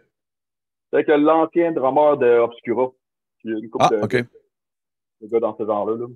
avec 0.92 1.08
l'ancien 1.08 1.72
drummer 1.72 2.18
de 2.18 2.40
Obscura. 2.40 2.90
Une 3.46 3.70
couple 3.70 3.86
Ah, 3.88 3.96
de, 3.96 4.02
OK. 4.02 4.16
de 5.22 5.28
gars 5.28 5.40
dans 5.40 5.56
ce 5.58 5.66
genre-là. 5.66 5.98
Là. 5.98 6.08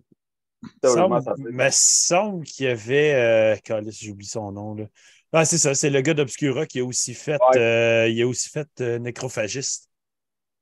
Semble, 0.90 1.22
ça 1.22 1.34
mais 1.38 1.70
semble 1.72 2.46
qu'il 2.46 2.66
y 2.66 2.70
avait. 2.70 3.14
Euh, 3.16 3.82
j'oublie 3.92 4.26
son 4.26 4.52
nom. 4.52 4.76
Là. 4.76 4.86
Ah, 5.32 5.46
c'est 5.46 5.58
ça, 5.58 5.74
c'est 5.74 5.90
le 5.90 6.02
gars 6.02 6.14
d'Obscura 6.14 6.66
qui 6.66 6.80
a 6.80 6.86
aussi 6.86 7.14
fait, 7.14 7.40
Ouais. 7.54 7.60
euh, 7.60 8.08
il 8.08 8.22
a 8.22 8.28
aussi 8.28 8.50
fait 8.50 8.70
euh, 8.82 9.00
Nécrophagiste. 9.00 9.90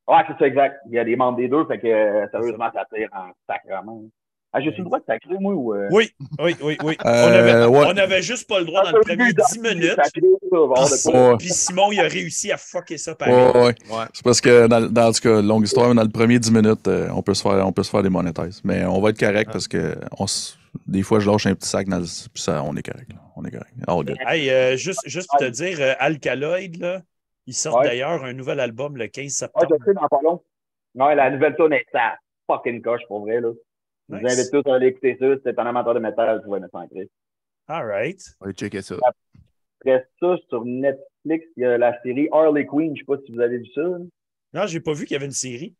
Ouais, 0.08 0.18
c'est 0.28 0.38
ça, 0.40 0.48
exact. 0.48 0.78
Il 0.88 0.94
y 0.96 1.00
a 1.00 1.04
des 1.06 1.16
membres 1.16 1.38
des 1.38 1.48
deux, 1.48 1.66
fait 1.66 1.80
que 1.80 1.88
euh, 1.88 2.28
sérieusement, 2.32 2.70
ça 2.74 2.86
tire 2.94 3.10
en 3.14 3.32
sacrement. 3.48 4.02
Ah, 4.54 4.60
j'ai 4.60 4.72
le 4.72 4.84
droit 4.84 5.00
de 5.00 5.06
sacrer, 5.06 5.36
moi, 5.40 5.54
ou. 5.54 5.74
euh, 5.74 5.88
Oui, 5.92 6.10
oui, 6.42 6.58
oui, 6.62 6.78
oui. 6.84 6.98
on, 7.06 7.08
Euh, 7.10 7.68
ouais. 7.70 7.86
on 7.88 7.96
avait 7.98 8.22
juste 8.22 8.50
pas 8.50 8.60
le 8.60 8.66
droit 8.66 8.84
dans 8.84 8.92
le 8.92 9.00
premier 9.00 9.32
dans- 9.32 9.46
10 9.50 9.60
minutes. 9.62 9.96
ça, 9.96 10.10
Puis, 10.14 10.22
quoi. 10.50 11.32
Ouais. 11.32 11.38
puis 11.38 11.48
Simon, 11.48 11.90
il 11.94 12.02
a 12.02 12.04
réussi 12.04 12.52
à 12.52 12.58
fucker 12.58 12.98
ça 12.98 13.16
pareil. 13.16 13.34
ouais. 13.34 13.62
Ouais. 13.64 14.06
C'est 14.14 14.24
parce 14.26 14.42
que, 14.42 14.68
dans, 14.68 14.82
dans 14.92 15.08
en 15.08 15.12
tout 15.14 15.22
cas, 15.22 15.42
longue 15.42 15.64
histoire, 15.64 15.88
mais 15.88 15.96
dans 15.96 16.04
le 16.04 16.10
premier 16.10 16.38
10 16.38 16.52
minutes, 16.52 16.86
euh, 16.90 17.08
on, 17.16 17.22
peut 17.22 17.34
se 17.34 17.44
faire, 17.44 17.66
on 17.66 17.72
peut 17.72 17.84
se 17.84 17.90
faire 17.90 18.04
démonétiser. 18.04 18.60
Mais 18.66 18.84
on 18.84 19.00
va 19.00 19.12
être 19.12 19.20
correct 19.20 19.48
Ah. 19.50 19.54
parce 19.54 19.70
que 19.70 19.96
on 20.20 20.26
s- 20.26 20.58
des 20.86 21.04
fois, 21.04 21.22
je 21.22 21.30
lâche 21.32 21.46
un 21.46 21.56
petit 21.56 21.70
sac 21.70 21.88
dans 21.88 22.00
le. 22.00 22.04
Puis 22.04 22.44
ça, 22.44 22.62
on 22.64 22.76
est 22.76 22.84
correct. 22.84 23.08
là. 23.10 23.20
On 23.38 23.46
est 23.46 23.52
correct. 23.52 23.72
All 23.88 24.04
good. 24.04 24.18
Hey, 24.28 24.50
euh, 24.50 24.76
juste, 24.76 25.00
juste 25.06 25.30
pour 25.30 25.40
te 25.40 25.46
dire, 25.50 25.78
euh, 25.80 25.94
Alkaloid, 25.98 26.76
là, 26.78 27.02
ils 27.48 27.54
sortent 27.54 27.80
Ouais. 27.82 27.88
d'ailleurs 27.88 28.24
un 28.24 28.34
nouvel 28.34 28.60
album 28.60 28.98
le 28.98 29.08
15 29.08 29.24
Ouais, 29.24 29.30
septembre. 29.30 29.76
je 29.80 29.86
sais, 29.86 29.94
dans 29.94 30.08
pas 30.08 30.22
long. 30.24 30.44
Ouais, 30.96 31.16
la 31.16 31.30
nouvelle 31.30 31.56
tune 31.56 31.74
est 31.74 31.86
ça 31.92 32.16
fucking 32.48 32.82
coche, 32.82 33.02
pour 33.08 33.22
vrai, 33.22 33.40
là. 33.42 33.52
Je 34.10 34.16
vous 34.18 34.26
invite 34.26 34.52
tous 34.52 34.70
à 34.70 34.76
aller 34.76 34.88
écouter 34.88 35.16
ça. 35.20 35.36
Si 35.38 35.44
t'es 35.44 35.58
un 35.60 35.66
amateur 35.66 35.94
de 35.94 36.00
métal, 36.00 36.42
tu 36.44 36.50
vas 36.50 36.60
ça 36.60 36.68
en 36.80 36.88
Christ. 36.88 37.10
All 37.68 37.86
right. 37.86 38.22
On 38.42 38.48
va 38.48 38.52
checker 38.52 38.82
ça. 38.82 38.96
Après 39.80 40.06
ça, 40.20 40.36
sur 40.50 40.66
Netflix, 40.66 41.46
il 41.56 41.64
y 41.64 41.66
a 41.66 41.78
la 41.78 42.00
série 42.02 42.28
Harley 42.32 42.66
Quinn. 42.66 42.94
Je 42.96 43.02
sais 43.02 43.06
pas 43.06 43.18
si 43.26 43.32
vous 43.32 43.40
avez 43.40 43.60
vu 43.60 43.68
ça. 43.74 43.82
Non, 44.54 44.66
j'ai 44.68 44.82
pas 44.82 44.92
vu 44.94 45.06
qu'il 45.06 45.14
y 45.14 45.16
avait 45.16 45.26
une 45.28 45.32
série. 45.32 45.76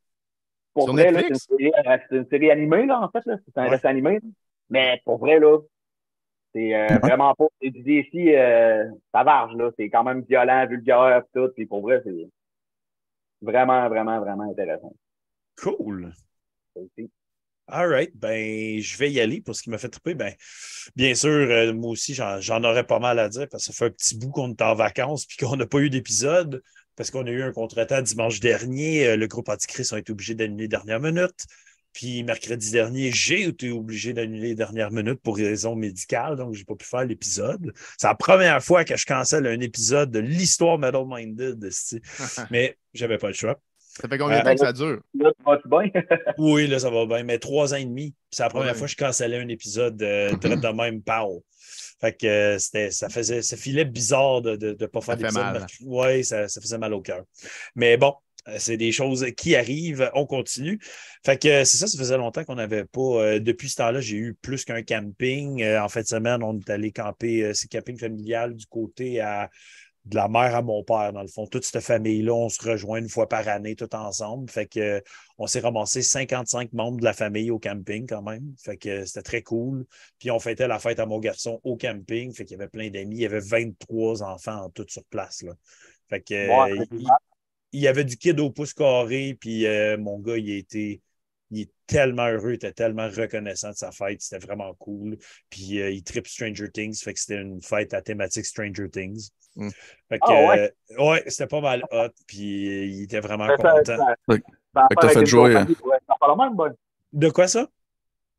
Pour 0.74 0.86
Sur 0.86 0.94
vrai, 0.94 1.12
là, 1.12 1.20
c'est 1.20 1.28
une, 1.28 1.34
Netflix? 1.34 1.48
série, 1.50 1.72
euh, 1.86 1.98
c'est 2.10 2.16
une 2.16 2.28
série 2.30 2.52
animée, 2.52 2.86
là, 2.86 3.02
en 3.02 3.10
fait. 3.10 3.26
là. 3.26 3.36
C'est 3.46 3.58
un 3.60 3.66
Ouais. 3.66 3.72
dessin 3.72 3.90
animé. 3.90 4.14
là. 4.14 4.30
Mais 4.70 5.02
pour 5.04 5.18
vrai, 5.18 5.38
là, 5.40 5.60
c'est 6.54 6.74
euh, 6.76 6.88
Ouais. 6.88 7.00
vraiment 7.00 7.34
pas. 7.36 7.46
C'est 7.62 7.70
du 7.70 7.82
défi, 7.84 8.36
euh, 8.36 8.86
ça 9.14 9.24
varge, 9.24 9.56
là. 9.56 9.72
C'est 9.78 9.90
quand 9.90 10.04
même 10.04 10.24
violent, 10.28 10.66
vulgaire, 10.68 11.24
tout. 11.34 11.50
Puis 11.56 11.66
pour 11.66 11.82
vrai, 11.82 12.02
c'est 12.06 12.28
vraiment, 13.42 13.88
vraiment, 13.90 14.20
vraiment 14.20 14.50
intéressant. 14.52 14.94
Cool. 15.58 16.14
Ça 16.76 16.82
aussi. 16.82 17.10
All 17.68 17.88
right. 17.88 18.12
Ben, 18.16 18.80
je 18.80 18.98
vais 18.98 19.12
y 19.12 19.22
aller 19.22 19.40
pour 19.42 19.56
ce 19.56 19.64
qui 19.64 19.70
m'a 19.70 19.78
fait 19.78 19.88
triper. 19.90 20.14
Ben, 20.14 20.34
bien 20.96 21.14
sûr, 21.16 21.30
euh, 21.30 21.74
moi 21.74 21.92
aussi, 21.92 22.14
j'en 22.14 22.64
aurais 22.64 22.86
pas 22.86 23.00
mal 23.00 23.18
à 23.20 23.30
dire 23.30 23.48
parce 23.50 23.66
que 23.68 23.74
ça 23.74 23.78
fait 23.78 23.90
un 23.92 23.96
petit 23.96 24.18
bout 24.18 24.32
qu'on 24.32 24.52
est 24.52 24.62
en 24.62 24.76
vacances 24.76 25.26
puis 25.26 25.38
qu'on 25.38 25.56
n'a 25.56 25.66
pas 25.66 25.80
eu 25.80 25.90
d'épisode 25.90 26.62
parce 26.98 27.12
qu'on 27.12 27.26
a 27.26 27.30
eu 27.32 27.42
un 27.44 27.54
contretemps 27.54 28.02
dimanche 28.02 28.42
dernier. 28.42 29.16
Le 29.16 29.28
groupe 29.28 29.48
Antichrist 29.48 29.94
a 29.94 30.00
été 30.00 30.12
obligé 30.12 30.36
d'annuler 30.36 30.68
dernière 30.68 31.00
minute. 31.00 31.46
Puis 31.94 32.24
mercredi 32.24 32.72
dernier, 32.72 33.12
j'ai 33.12 33.44
été 33.44 33.70
obligé 33.72 34.14
d'annuler 34.14 34.56
dernière 34.56 34.92
minute 34.92 35.20
pour 35.22 35.36
raison 35.38 35.76
médicale, 35.76 36.38
donc 36.38 36.54
j'ai 36.54 36.64
pas 36.64 36.76
pu 36.76 36.86
faire 36.86 37.06
l'épisode. 37.06 37.74
C'est 37.98 38.08
la 38.08 38.16
première 38.16 38.64
fois 38.64 38.86
que 38.86 38.96
je 38.96 39.06
cancelle 39.06 39.46
un 39.48 39.60
épisode 39.60 40.10
de 40.12 40.20
l'histoire 40.20 40.78
Metal 40.78 41.04
Minded, 41.06 41.70
mais 42.52 42.78
j'avais 42.94 43.18
pas 43.18 43.28
le 43.28 43.34
choix. 43.34 43.60
Ça 43.78 44.08
fait 44.08 44.18
combien 44.18 44.38
de 44.38 44.42
Euh, 44.42 44.44
temps 44.46 44.54
que 44.56 44.60
ça 44.62 44.72
dure? 44.74 45.02
Là, 45.20 45.32
tu 45.38 45.44
vas-tu 45.44 45.68
bien? 45.68 46.02
Oui, 46.38 46.66
là, 46.68 46.80
ça 46.80 46.90
va 46.90 47.06
bien, 47.06 47.24
mais 47.24 47.40
trois 47.40 47.74
ans 47.74 47.78
et 47.78 47.84
demi. 47.86 48.16
C'est 48.32 48.42
la 48.44 48.50
première 48.50 48.72
Ouais. 48.72 48.78
fois 48.78 48.88
que 48.88 48.92
je 48.94 48.98
cancellais 48.98 49.38
un 49.38 49.50
épisode 49.50 50.02
euh, 50.02 50.32
de 50.38 50.68
même, 50.74 51.02
pow. 51.02 51.44
Fait 52.00 52.14
que 52.18 52.26
euh, 52.26 52.58
c'était, 52.58 52.90
ça 52.90 53.10
faisait, 53.10 53.42
ça 53.42 53.58
filait 53.58 53.86
bizarre 53.86 54.42
de 54.42 54.56
ne 54.80 54.86
pas 54.88 55.02
faire 55.02 55.18
d'épisode. 55.18 55.66
Oui, 55.86 56.24
ça, 56.24 56.48
ça 56.48 56.62
faisait 56.62 56.78
mal 56.78 56.94
au 56.94 57.02
cœur. 57.02 57.24
Mais 57.76 57.98
bon, 57.98 58.14
euh, 58.14 58.31
c'est 58.58 58.78
des 58.78 58.92
choses 58.92 59.26
qui 59.38 59.56
arrivent. 59.56 60.10
On 60.14 60.26
continue. 60.26 60.80
Fait 61.26 61.42
que 61.42 61.48
euh, 61.48 61.66
c'est 61.66 61.78
ça, 61.78 61.88
ça 61.88 61.98
faisait 61.98 62.18
longtemps 62.18 62.44
qu'on 62.44 62.56
n'avait 62.56 62.86
pas. 62.86 63.02
euh, 63.02 63.40
depuis 63.40 63.70
ce 63.70 63.76
temps-là, 63.78 64.02
j'ai 64.02 64.18
eu 64.18 64.34
plus 64.34 64.66
qu'un 64.66 64.84
camping. 64.84 65.62
Euh, 65.64 65.82
en 65.82 65.90
fin 65.90 66.02
de 66.02 66.08
semaine, 66.08 66.44
on 66.44 66.58
est 66.60 66.70
allé 66.70 66.92
camper, 66.92 67.44
euh, 67.44 67.54
c'est 67.54 67.70
camping 67.72 67.98
familial 67.98 68.56
du 68.56 68.66
côté 68.66 69.20
à 69.22 69.50
de 70.06 70.16
la 70.16 70.28
mère 70.28 70.56
à 70.56 70.62
mon 70.62 70.84
père, 70.84 71.14
dans 71.14 71.22
le 71.22 71.28
fond. 71.28 71.46
Toute 71.46 71.64
cette 71.64 71.84
famille-là, 71.84 72.34
on 72.34 72.50
se 72.50 72.62
rejoint 72.68 73.00
une 73.00 73.10
fois 73.10 73.30
par 73.30 73.48
année, 73.48 73.76
tout 73.76 73.94
ensemble. 73.96 74.50
Fait 74.50 74.66
que 74.66 74.80
euh, 74.80 75.02
on 75.38 75.46
s'est 75.48 75.60
ramassé 75.60 76.02
55 76.02 76.74
membres 76.74 77.00
de 77.00 77.04
la 77.04 77.14
famille 77.14 77.52
au 77.52 77.60
camping 77.60 78.08
quand 78.08 78.24
même. 78.24 78.54
Fait 78.64 78.78
que 78.78 78.90
euh, 78.90 79.06
c'était 79.06 79.22
très 79.22 79.42
cool. 79.44 79.86
Puis 80.20 80.32
on 80.32 80.40
fêtait 80.40 80.68
la 80.68 80.80
fête 80.80 81.00
à 81.00 81.06
mon 81.06 81.20
garçon 81.20 81.60
au 81.64 81.78
camping. 81.78 82.34
Fait 82.34 82.46
qu'il 82.46 82.58
y 82.58 82.60
avait 82.60 82.70
plein 82.70 82.90
d'amis. 82.90 83.18
Il 83.18 83.22
y 83.22 83.26
avait 83.26 83.40
23 83.40 84.24
enfants 84.24 84.64
en 84.64 84.70
tout 84.70 84.86
sur 84.88 85.04
place. 85.06 85.44
Là. 85.44 85.54
Fait 86.10 86.22
que 86.22 86.34
Ouais, 86.34 86.72
euh, 86.80 86.86
c'est 86.90 86.98
il, 86.98 87.08
il 87.72 87.82
y 87.82 87.88
avait 87.88 88.04
du 88.04 88.18
kid 88.18 88.40
au 88.40 88.50
pouce 88.50 88.74
carré. 88.74 89.38
Puis 89.40 89.66
euh, 89.66 89.98
mon 89.98 90.20
gars, 90.20 90.38
il 90.38 90.50
été. 90.52 91.02
Il 91.54 91.64
est 91.64 91.72
tellement 91.86 92.28
heureux, 92.28 92.52
il 92.52 92.56
était 92.56 92.72
tellement 92.72 93.10
reconnaissant 93.10 93.72
de 93.72 93.76
sa 93.76 93.92
fête. 93.92 94.22
C'était 94.22 94.46
vraiment 94.46 94.74
cool. 94.76 95.18
Puis 95.50 95.82
euh, 95.82 95.90
il 95.92 96.02
tripe 96.02 96.26
Stranger 96.26 96.72
Things. 96.72 97.04
Fait 97.04 97.14
que 97.14 97.20
c'était 97.20 97.42
une 97.42 97.62
fête 97.62 97.94
à 97.94 98.02
thématique 98.02 98.46
Stranger 98.46 98.90
Things. 98.90 99.32
Mm. 99.58 99.70
Fait 100.08 100.20
que, 100.20 100.24
Ah 100.32 100.48
ouais? 100.48 100.74
euh, 100.98 101.10
ouais, 101.10 101.24
c'était 101.28 101.48
pas 101.48 101.60
mal 101.60 101.84
hot. 101.92 102.08
Puis 102.26 102.70
euh, 102.70 102.86
il 102.86 103.04
était 103.04 103.20
vraiment 103.20 103.48
Ça, 103.48 103.58
ça, 103.58 103.72
content. 103.74 103.98
ça, 103.98 104.16
Fait 104.30 104.40
que- 104.40 104.46
ça 104.74 104.88
fait 104.88 104.96
que 104.96 105.02
t'as 105.02 105.10
fait 105.10 105.26
jouer, 105.26 105.54
bon. 106.56 106.74
De 107.12 107.30
quoi 107.30 107.50
ça? 107.50 107.68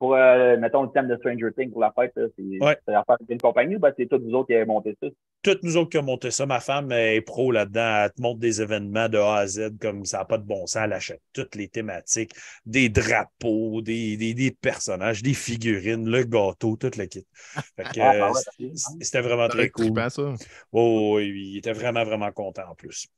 Pour, 0.02 0.14
euh, 0.16 0.56
mettons, 0.58 0.82
le 0.82 0.90
thème 0.90 1.08
de 1.08 1.16
Stranger 1.16 1.50
Things 1.56 1.70
pour 1.70 1.80
la 1.80 1.92
fête, 1.92 2.12
là, 2.16 2.26
c'est 2.36 2.44
Ouais. 2.60 2.76
c'est 2.86 2.92
l'affaire 2.92 3.18
d'une 3.28 3.40
compagnie 3.40 3.76
ou 3.76 3.78
ben, 3.78 3.92
c'est 3.96 4.06
tous 4.08 4.18
vous 4.20 4.34
autres 4.34 4.48
qui 4.48 4.54
avez 4.54 4.64
monté 4.66 4.96
ça? 5.00 5.08
toutes 5.42 5.64
nous 5.64 5.76
autres 5.76 5.90
qui 5.90 5.96
avons 5.96 6.06
monté 6.06 6.30
ça, 6.30 6.46
ma 6.46 6.60
femme 6.60 6.92
est 6.92 7.20
pro 7.20 7.50
là-dedans. 7.50 8.04
Elle 8.04 8.12
te 8.12 8.22
montre 8.22 8.38
des 8.38 8.62
événements 8.62 9.08
de 9.08 9.18
A 9.18 9.38
à 9.38 9.46
Z 9.48 9.70
comme 9.80 10.04
ça 10.04 10.18
n'a 10.18 10.24
pas 10.24 10.38
de 10.38 10.44
bon 10.44 10.66
sens. 10.66 10.82
Elle 10.84 10.92
achète 10.92 11.20
toutes 11.32 11.56
les 11.56 11.68
thématiques, 11.68 12.32
des 12.64 12.88
drapeaux, 12.88 13.82
des, 13.82 14.16
des, 14.16 14.34
des 14.34 14.52
personnages, 14.52 15.20
des 15.22 15.34
figurines, 15.34 16.08
le 16.08 16.22
gâteau, 16.24 16.76
tout 16.76 16.90
le 16.96 17.06
kit. 17.06 17.26
Ah, 17.98 18.32
c- 18.34 18.96
C'était 19.00 19.20
vraiment 19.20 19.48
très 19.48 19.70
cool. 19.70 20.02
trippant, 20.02 20.08
ça? 20.10 20.34
Oh, 20.72 21.14
oui, 21.16 21.32
il 21.54 21.58
était 21.58 21.72
vraiment, 21.72 22.04
vraiment 22.04 22.32
content 22.32 22.64
en 22.70 22.74
plus. 22.74 23.08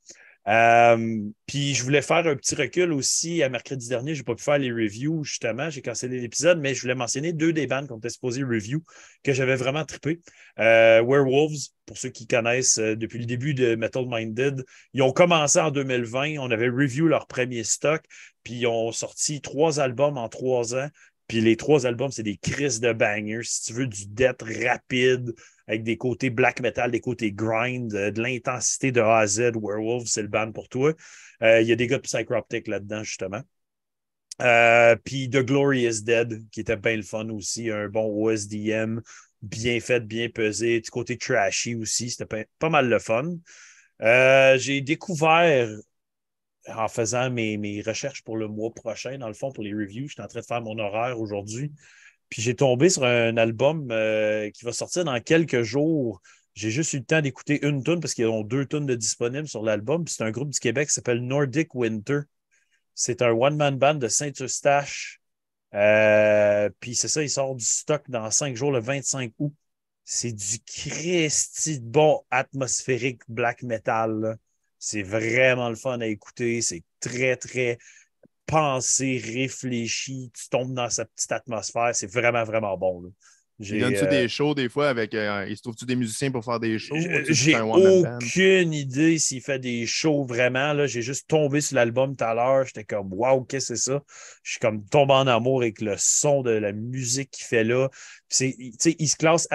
Euh, 0.47 1.31
puis 1.47 1.75
je 1.75 1.83
voulais 1.83 2.03
faire 2.03 2.27
un 2.27 2.37
petit 2.37 2.55
recul 2.55 2.93
aussi. 2.93 3.43
À 3.43 3.49
mercredi 3.49 3.89
dernier, 3.89 4.15
je 4.15 4.21
n'ai 4.21 4.25
pas 4.25 4.35
pu 4.35 4.43
faire 4.43 4.59
les 4.59 4.71
reviews, 4.71 5.25
justement. 5.25 5.71
J'ai 5.71 5.83
cancellé 5.83 6.21
l'épisode, 6.21 6.61
mais 6.61 6.75
je 6.75 6.83
voulais 6.83 6.95
mentionner 6.95 7.33
deux 7.33 7.53
des 7.53 7.67
bandes 7.67 7.89
qu'on 7.89 7.99
était 7.99 8.11
supposé 8.11 8.43
review 8.43 8.83
que 9.23 9.33
j'avais 9.33 9.57
vraiment 9.57 9.85
trippé. 9.85 10.21
Euh, 10.59 11.03
Werewolves, 11.03 11.69
pour 11.87 11.97
ceux 11.99 12.11
qui 12.11 12.27
connaissent 12.27 12.79
euh, 12.79 12.95
depuis 12.95 13.19
le 13.19 13.27
début 13.27 13.55
de 13.55 13.75
Metal 13.75 14.05
Minded, 14.07 14.65
ils 14.93 15.03
ont 15.03 15.13
commencé 15.13 15.59
en 15.59 15.71
2020. 15.71 16.39
On 16.39 16.51
avait 16.51 16.69
review 16.69 17.09
leur 17.09 17.27
premier 17.27 17.65
stock, 17.65 18.03
puis 18.43 18.55
ils 18.55 18.67
ont 18.67 18.93
sorti 18.93 19.41
trois 19.41 19.81
albums 19.81 20.19
en 20.19 20.29
trois 20.29 20.75
ans. 20.75 20.89
Puis 21.27 21.41
les 21.41 21.57
trois 21.57 21.87
albums, 21.87 22.11
c'est 22.11 22.23
des 22.23 22.37
crises 22.37 22.81
de 22.81 22.93
bangers. 22.93 23.45
Si 23.45 23.65
tu 23.65 23.73
veux 23.73 23.87
du 23.87 24.07
death 24.07 24.43
rapide, 24.43 25.35
avec 25.67 25.83
des 25.83 25.97
côtés 25.97 26.31
black 26.31 26.61
metal, 26.61 26.91
des 26.91 27.01
côtés 27.01 27.33
grind, 27.33 27.95
euh, 27.95 28.11
de 28.11 28.23
l'intensité 28.23 28.93
de 28.93 29.01
A 29.01 29.19
à 29.19 29.27
Z, 29.27 29.53
Werewolf, 29.57 30.07
c'est 30.07 30.23
le 30.23 30.29
band 30.29 30.53
pour 30.53 30.69
toi. 30.69 30.93
Euh, 31.43 31.61
Il 31.63 31.69
y 31.69 31.73
a 31.73 31.77
des 31.77 31.87
gars 31.87 31.97
de 31.97 32.03
Psychroptic 32.03 32.69
là-dedans, 32.69 33.03
justement. 33.03 33.41
Euh, 34.43 34.97
Puis 35.05 35.31
The 35.31 35.39
Glory 35.39 35.87
is 35.87 36.03
Dead, 36.03 36.49
qui 36.51 36.61
était 36.61 36.77
bien 36.77 36.97
le 36.97 37.03
fun 37.03 37.29
aussi, 37.31 37.71
un 37.71 37.89
bon 37.89 38.05
OSDM, 38.05 39.01
bien 39.43 39.81
fait, 39.81 40.01
bien 40.01 40.29
pesé, 40.29 40.81
du 40.81 40.91
côté 40.91 41.17
trashy 41.17 41.75
aussi, 41.75 42.11
c'était 42.11 42.47
pas, 42.59 42.71
mal 42.71 42.89
le 42.89 42.99
fun. 42.99 43.37
J'ai 44.01 44.81
découvert 44.81 45.69
en 46.69 46.89
faisant 46.89 47.31
mes, 47.31 47.83
recherches 47.87 48.23
pour 48.23 48.37
le 48.37 48.49
mois 48.49 48.73
prochain, 48.73 49.19
dans 49.19 49.29
le 49.29 49.35
fond, 49.35 49.53
pour 49.53 49.65
les 49.65 49.73
reviews, 49.73 50.09
j'étais 50.09 50.23
en 50.23 50.27
train 50.27 50.41
de 50.41 50.45
faire 50.45 50.63
mon 50.63 50.79
horaire 50.79 51.21
aujourd'hui. 51.21 51.73
Puis 52.31 52.43
j'ai 52.43 52.55
tombé 52.55 52.89
sur 52.89 53.05
un 53.05 53.37
album 53.37 53.89
euh, 53.91 54.51
qui 54.51 54.65
va 54.65 54.73
sortir 54.73 55.05
dans 55.05 55.21
quelques 55.21 55.63
jours. 55.63 56.21
J'ai 56.55 56.71
juste 56.71 56.93
eu 56.93 56.99
le 56.99 57.05
temps 57.05 57.21
d'écouter 57.21 57.65
une 57.67 57.83
tune 57.83 58.01
parce 58.01 58.15
qu'ils 58.15 58.27
ont 58.27 58.43
deux 58.43 58.67
tunes 58.67 58.87
de 58.87 58.95
disponibles 58.95 59.49
sur 59.49 59.63
l'album. 59.63 60.07
C'est 60.07 60.25
un 60.25 60.31
groupe 60.31 60.51
du 60.51 60.59
Québec 60.61 60.89
qui 60.89 60.95
s'appelle 60.95 61.21
Nordic 61.21 61.75
Winter. 61.75 62.21
C'est 62.95 63.23
un 63.23 63.31
one-man 63.31 63.77
band 63.77 63.95
de 63.95 64.09
Saint-Eustache. 64.09 65.21
Euh, 65.75 66.71
puis 66.79 66.95
c'est 66.95 67.09
ça, 67.09 67.23
il 67.23 67.31
sort 67.31 67.57
du 67.57 67.65
stock 67.65 68.09
dans 68.09 68.31
cinq 68.31 68.57
jours, 68.57 68.71
le 68.71 68.81
25 68.81 69.33
août. 69.39 69.53
C'est 70.05 70.33
du 70.33 70.61
Christy 70.61 71.81
de 71.81 71.87
bon 71.87 72.23
atmosphérique 72.31 73.23
black 73.29 73.63
metal. 73.63 74.39
C'est 74.87 75.03
vraiment 75.03 75.71
le 75.71 75.77
fun 75.77 75.99
à 76.01 76.07
écouter. 76.07 76.61
C'est 76.63 76.85
très, 77.01 77.37
très 77.37 77.79
pensé, 78.47 79.19
réfléchi. 79.19 80.31
Tu 80.35 80.49
tombes 80.51 80.75
dans 80.75 80.91
sa 80.91 81.07
petite 81.07 81.33
atmosphère. 81.33 81.95
C'est 81.95 82.13
vraiment, 82.13 82.45
vraiment 82.45 82.77
bon. 82.79 83.13
Il 83.61 83.81
donne-tu 83.81 84.07
des 84.09 84.29
shows 84.29 84.55
des 84.55 84.69
fois 84.69 84.89
avec. 84.89 85.13
il 85.13 85.57
se 85.57 85.63
trouve-tu 85.63 85.85
des 85.85 85.97
musiciens 85.97 86.31
pour 86.31 86.45
faire 86.45 86.59
des 86.59 86.79
shows? 86.79 86.97
J'ai 87.29 87.61
aucune 87.61 88.73
idée 88.73 89.19
s'il 89.19 89.41
fait 89.41 89.59
des 89.59 89.87
shows 89.87 90.25
vraiment. 90.25 90.87
J'ai 90.87 91.03
juste 91.03 91.29
tombé 91.29 91.61
sur 91.61 91.77
l'album 91.77 92.17
tout 92.17 92.25
à 92.25 92.35
l'heure. 92.35 92.65
J'étais 92.67 92.85
comme 92.85 93.13
Waouh, 93.13 93.45
qu'est-ce 93.45 93.69
que 93.69 93.77
c'est 93.77 93.93
ça? 93.93 94.03
Je 94.43 94.53
suis 94.53 94.61
comme 94.61 94.85
tombé 94.87 95.13
en 95.13 95.27
amour 95.27 95.63
avec 95.63 95.81
le 95.81 95.95
son 95.99 96.43
de 96.43 96.51
la 96.51 96.73
musique 96.73 97.31
qu'il 97.31 97.47
fait 97.47 97.65
là. 97.65 97.89
il 98.41 99.09
se 99.09 99.17
classe 99.17 99.47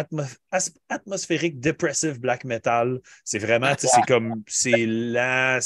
atmosphérique, 0.89 1.59
depressive 1.59 2.19
black 2.19 2.45
metal. 2.45 2.99
C'est 3.25 3.39
vraiment, 3.39 3.73
c'est 3.77 4.01
comme 4.07 4.43
c'est 4.47 4.85
lent. 4.85 5.59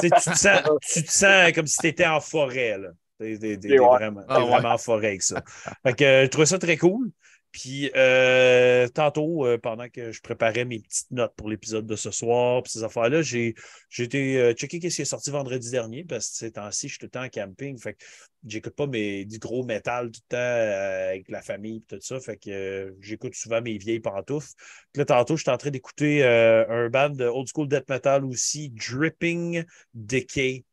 tu, 0.00 0.10
te 0.10 1.10
sens, 1.10 1.52
comme 1.54 1.66
si 1.66 1.78
tu 1.78 1.86
étais 1.86 2.06
en 2.06 2.20
forêt. 2.20 2.78
Là. 2.78 2.88
T'es 3.22 3.76
vraiment, 3.76 4.22
ah, 4.28 4.40
vraiment 4.40 4.74
en 4.74 4.78
forêt 4.78 5.08
avec 5.08 5.22
ça. 5.22 5.42
fait 5.84 5.94
que, 5.94 6.24
je 6.24 6.28
trouve 6.28 6.44
ça 6.44 6.58
très 6.58 6.76
cool. 6.76 7.10
Puis 7.52 7.90
euh, 7.94 8.88
tantôt, 8.88 9.46
euh, 9.46 9.58
pendant 9.58 9.86
que 9.90 10.10
je 10.10 10.22
préparais 10.22 10.64
mes 10.64 10.80
petites 10.80 11.10
notes 11.10 11.34
pour 11.36 11.50
l'épisode 11.50 11.86
de 11.86 11.96
ce 11.96 12.10
soir, 12.10 12.62
puis 12.62 12.72
ces 12.72 12.82
affaires-là, 12.82 13.20
j'ai 13.20 13.54
été 13.98 14.38
euh, 14.40 14.54
checker 14.54 14.88
ce 14.88 14.96
qui 14.96 15.02
est 15.02 15.04
sorti 15.04 15.30
vendredi 15.30 15.70
dernier, 15.70 16.02
parce 16.02 16.30
que 16.30 16.36
ces 16.36 16.52
temps-ci, 16.52 16.88
je 16.88 16.94
suis 16.94 16.98
tout 16.98 17.06
le 17.06 17.10
temps 17.10 17.24
en 17.24 17.28
camping. 17.28 17.78
Fait 17.78 17.92
que 17.92 18.04
j'écoute 18.46 18.74
pas 18.74 18.86
mes, 18.86 19.26
du 19.26 19.38
gros 19.38 19.64
métal 19.64 20.10
tout 20.10 20.20
le 20.30 20.34
temps 20.34 21.08
avec 21.10 21.28
la 21.28 21.42
famille 21.42 21.84
et 21.90 21.94
tout 21.94 22.00
ça. 22.00 22.18
Fait 22.20 22.38
que 22.38 22.96
j'écoute 23.00 23.34
souvent 23.34 23.60
mes 23.60 23.76
vieilles 23.76 24.00
pantoufles. 24.00 24.54
Puis 24.92 25.00
là, 25.00 25.04
tantôt, 25.04 25.36
je 25.36 25.42
suis 25.42 25.50
en 25.50 25.58
train 25.58 25.70
d'écouter 25.70 26.24
un 26.24 26.88
band 26.88 27.10
de 27.10 27.26
old 27.26 27.48
school 27.54 27.68
death 27.68 27.88
metal 27.90 28.24
aussi, 28.24 28.70
Dripping 28.70 29.62
Decay. 29.92 30.64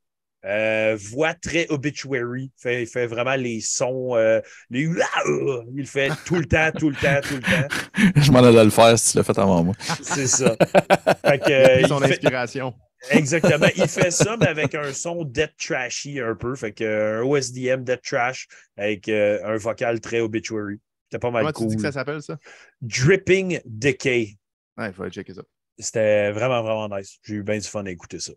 Euh, 0.46 0.98
voix 0.98 1.34
très 1.34 1.68
obituary. 1.68 2.52
Fait, 2.58 2.84
il 2.84 2.88
fait 2.88 3.08
vraiment 3.08 3.36
les 3.36 3.60
sons, 3.60 4.16
euh, 4.16 4.40
les 4.70 4.90
il 5.76 5.86
fait 5.86 6.12
tout 6.26 6.36
le 6.36 6.46
temps, 6.46 6.72
tout 6.78 6.90
le 6.90 6.96
temps, 6.96 7.20
tout 7.22 7.36
le 7.36 7.42
temps. 7.42 7.68
Je 8.22 8.32
m'en 8.32 8.40
allais 8.40 8.64
le 8.64 8.70
faire 8.70 8.98
si 8.98 9.12
tu 9.12 9.18
l'as 9.18 9.24
fait 9.24 9.38
avant 9.38 9.64
moi. 9.64 9.76
C'est 10.02 10.28
ça. 10.28 10.56
Fait 11.26 11.40
que, 11.40 11.88
son 11.88 12.02
inspiration. 12.02 12.74
Exactement. 13.12 13.68
Il 13.76 13.88
fait 13.88 14.12
ça, 14.12 14.38
mais 14.38 14.48
avec 14.48 14.76
un 14.76 14.94
son 14.94 15.24
dead 15.24 15.52
trashy 15.58 16.20
un 16.20 16.36
peu. 16.36 16.56
Fait 16.56 16.72
que 16.72 17.20
un 17.20 17.24
OSDM 17.24 17.84
dead 17.84 18.02
trash 18.02 18.48
avec 18.78 19.08
euh, 19.10 19.40
un 19.46 19.58
vocal 19.58 20.00
très 20.00 20.20
obituary. 20.20 20.80
C'était 21.06 21.20
pas 21.20 21.32
mal 21.32 21.44
Comment 21.44 21.54
cool. 21.54 21.68
Tu 21.68 21.70
dis 21.72 21.76
que 21.78 21.82
ça 21.82 21.92
s'appelle 21.92 22.22
ça? 22.22 22.38
Dripping 22.82 23.60
Decay. 23.66 24.38
Ouais, 24.78 24.88
il 24.88 24.94
faut 24.94 25.04
aller 25.04 25.12
checker 25.12 25.34
ça. 25.34 25.44
C'était 25.80 26.32
vraiment, 26.32 26.62
vraiment 26.62 26.98
nice. 26.98 27.20
J'ai 27.24 27.36
eu 27.36 27.44
bien 27.44 27.58
du 27.58 27.68
fun 27.68 27.86
à 27.86 27.90
écouter 27.90 28.20
ça. 28.20 28.34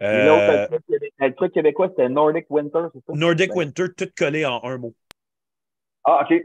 Et 0.00 0.26
l'autre, 0.26 0.68
le 1.18 1.34
truc 1.34 1.52
québécois, 1.52 1.88
c'était 1.88 2.08
Nordic 2.08 2.46
Winter, 2.50 2.86
c'est 2.92 3.04
ça? 3.04 3.12
Nordic 3.14 3.54
Winter, 3.56 3.86
tout 3.96 4.08
collé 4.16 4.44
en 4.46 4.62
un 4.62 4.78
mot. 4.78 4.94
Ah, 6.04 6.24
OK. 6.24 6.40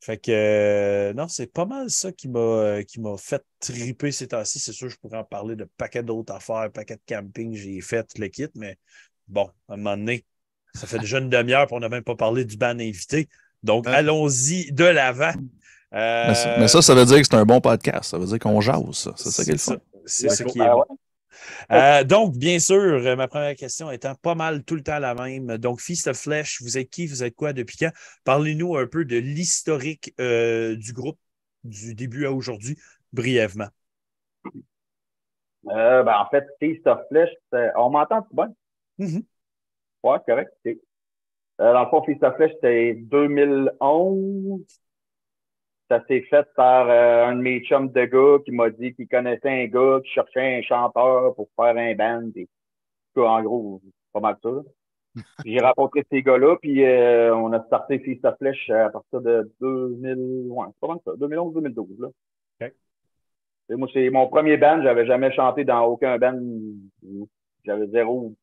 Fait 0.00 0.18
que, 0.18 0.30
euh, 0.30 1.12
non, 1.14 1.26
c'est 1.26 1.52
pas 1.52 1.64
mal 1.64 1.90
ça 1.90 2.12
qui 2.12 2.28
m'a, 2.28 2.38
euh, 2.38 2.82
qui 2.82 3.00
m'a 3.00 3.16
fait 3.18 3.42
triper 3.58 4.12
ces 4.12 4.28
temps-ci. 4.28 4.60
C'est 4.60 4.72
sûr, 4.72 4.88
je 4.88 4.96
pourrais 4.98 5.18
en 5.18 5.24
parler 5.24 5.56
de 5.56 5.66
paquets 5.76 6.02
d'autres 6.02 6.32
affaires, 6.32 6.70
paquets 6.72 6.96
de 6.96 7.02
camping, 7.08 7.54
j'ai 7.54 7.80
fait 7.80 8.06
le 8.18 8.28
kit, 8.28 8.48
mais 8.54 8.78
bon, 9.26 9.50
à 9.68 9.74
un 9.74 9.76
moment 9.76 9.96
donné, 9.96 10.24
ça 10.74 10.86
fait 10.86 10.98
déjà 10.98 11.18
une 11.18 11.28
demi-heure 11.28 11.62
et 11.62 11.74
on 11.74 11.80
n'a 11.80 11.88
même 11.88 12.04
pas 12.04 12.14
parlé 12.14 12.44
du 12.44 12.56
ban 12.56 12.78
invité. 12.78 13.28
Donc, 13.62 13.86
allons-y 13.88 14.70
de 14.72 14.84
l'avant. 14.84 15.32
Mais, 15.96 16.68
ça, 16.68 16.82
ça, 16.82 16.94
veut 16.94 17.04
dire 17.04 17.18
que 17.18 17.24
c'est 17.24 17.36
un 17.36 17.44
bon 17.44 17.60
podcast. 17.60 18.10
Ça 18.10 18.18
veut 18.18 18.26
dire 18.26 18.38
qu'on 18.38 18.60
jase, 18.60 19.10
C'est 19.16 19.30
ça 19.30 19.44
qui 19.44 19.50
est 19.52 19.72
C'est 20.04 20.28
ça 20.28 20.44
qui 20.44 20.60
est 20.60 20.68
bon. 20.68 20.84
Euh, 21.70 22.04
donc, 22.04 22.36
bien 22.36 22.58
sûr, 22.58 22.76
euh, 22.76 23.16
ma 23.16 23.28
première 23.28 23.54
question 23.56 23.90
étant 23.90 24.14
pas 24.14 24.34
mal 24.34 24.64
tout 24.64 24.74
le 24.74 24.82
temps 24.82 24.98
la 24.98 25.14
même. 25.14 25.58
Donc, 25.58 25.80
Feast 25.80 26.06
of 26.06 26.16
Flesh, 26.16 26.62
vous 26.62 26.78
êtes 26.78 26.90
qui? 26.90 27.06
Vous 27.06 27.24
êtes 27.24 27.34
quoi 27.34 27.52
depuis 27.52 27.76
quand? 27.76 27.90
Parlez-nous 28.24 28.76
un 28.76 28.86
peu 28.86 29.04
de 29.04 29.16
l'historique 29.16 30.14
euh, 30.20 30.76
du 30.76 30.92
groupe 30.92 31.18
du 31.64 31.94
début 31.94 32.26
à 32.26 32.32
aujourd'hui, 32.32 32.78
brièvement. 33.12 33.68
ben, 35.64 36.06
en 36.06 36.28
fait, 36.30 36.44
Feast 36.60 36.86
of 36.86 37.00
Flesh, 37.08 37.30
on 37.76 37.90
m'entend 37.90 38.26
bien? 38.32 38.52
Mm 38.98 39.20
Ouais, 40.02 40.18
correct. 40.24 40.52
dans 41.58 41.82
le 41.82 41.88
fond, 41.90 42.02
Feast 42.04 42.22
of 42.22 42.36
Flesh, 42.36 42.52
c'était 42.54 42.94
2011 42.94 44.60
ça 45.88 46.04
s'est 46.06 46.22
fait 46.22 46.46
par 46.54 46.88
euh, 46.88 47.26
un 47.26 47.36
de 47.36 47.42
mes 47.42 47.60
chums 47.60 47.90
de 47.90 48.04
gars 48.04 48.42
qui 48.44 48.50
m'a 48.50 48.70
dit 48.70 48.94
qu'il 48.94 49.08
connaissait 49.08 49.64
un 49.64 49.66
gars 49.66 50.00
qui 50.04 50.10
cherchait 50.10 50.58
un 50.58 50.62
chanteur 50.62 51.34
pour 51.34 51.48
faire 51.56 51.76
un 51.76 51.94
band. 51.94 52.30
Et, 52.34 52.48
en 53.16 53.42
gros, 53.42 53.80
c'est 53.84 53.92
pas 54.12 54.20
mal 54.20 54.36
ça. 54.42 54.50
J'ai 55.46 55.60
rencontré 55.60 56.04
ces 56.10 56.22
gars-là, 56.22 56.56
puis 56.60 56.84
euh, 56.84 57.34
on 57.34 57.52
a 57.52 57.64
starté 57.64 57.98
Fils 58.00 58.22
à 58.24 58.34
Flèche 58.36 58.68
à 58.68 58.90
partir 58.90 59.20
de 59.22 59.50
2000, 59.60 60.48
ouais, 60.50 60.66
c'est 60.68 60.80
pas 60.80 60.88
mal 60.88 60.98
ça, 61.04 61.12
2011-2012. 61.12 62.00
Là. 62.00 62.68
moi, 63.70 63.88
c'est 63.94 64.10
mon 64.10 64.28
premier 64.28 64.58
band, 64.58 64.82
j'avais 64.82 65.06
jamais 65.06 65.32
chanté 65.32 65.64
dans 65.64 65.84
aucun 65.84 66.18
band. 66.18 66.38
J'avais 67.64 67.86
zéro 67.88 68.34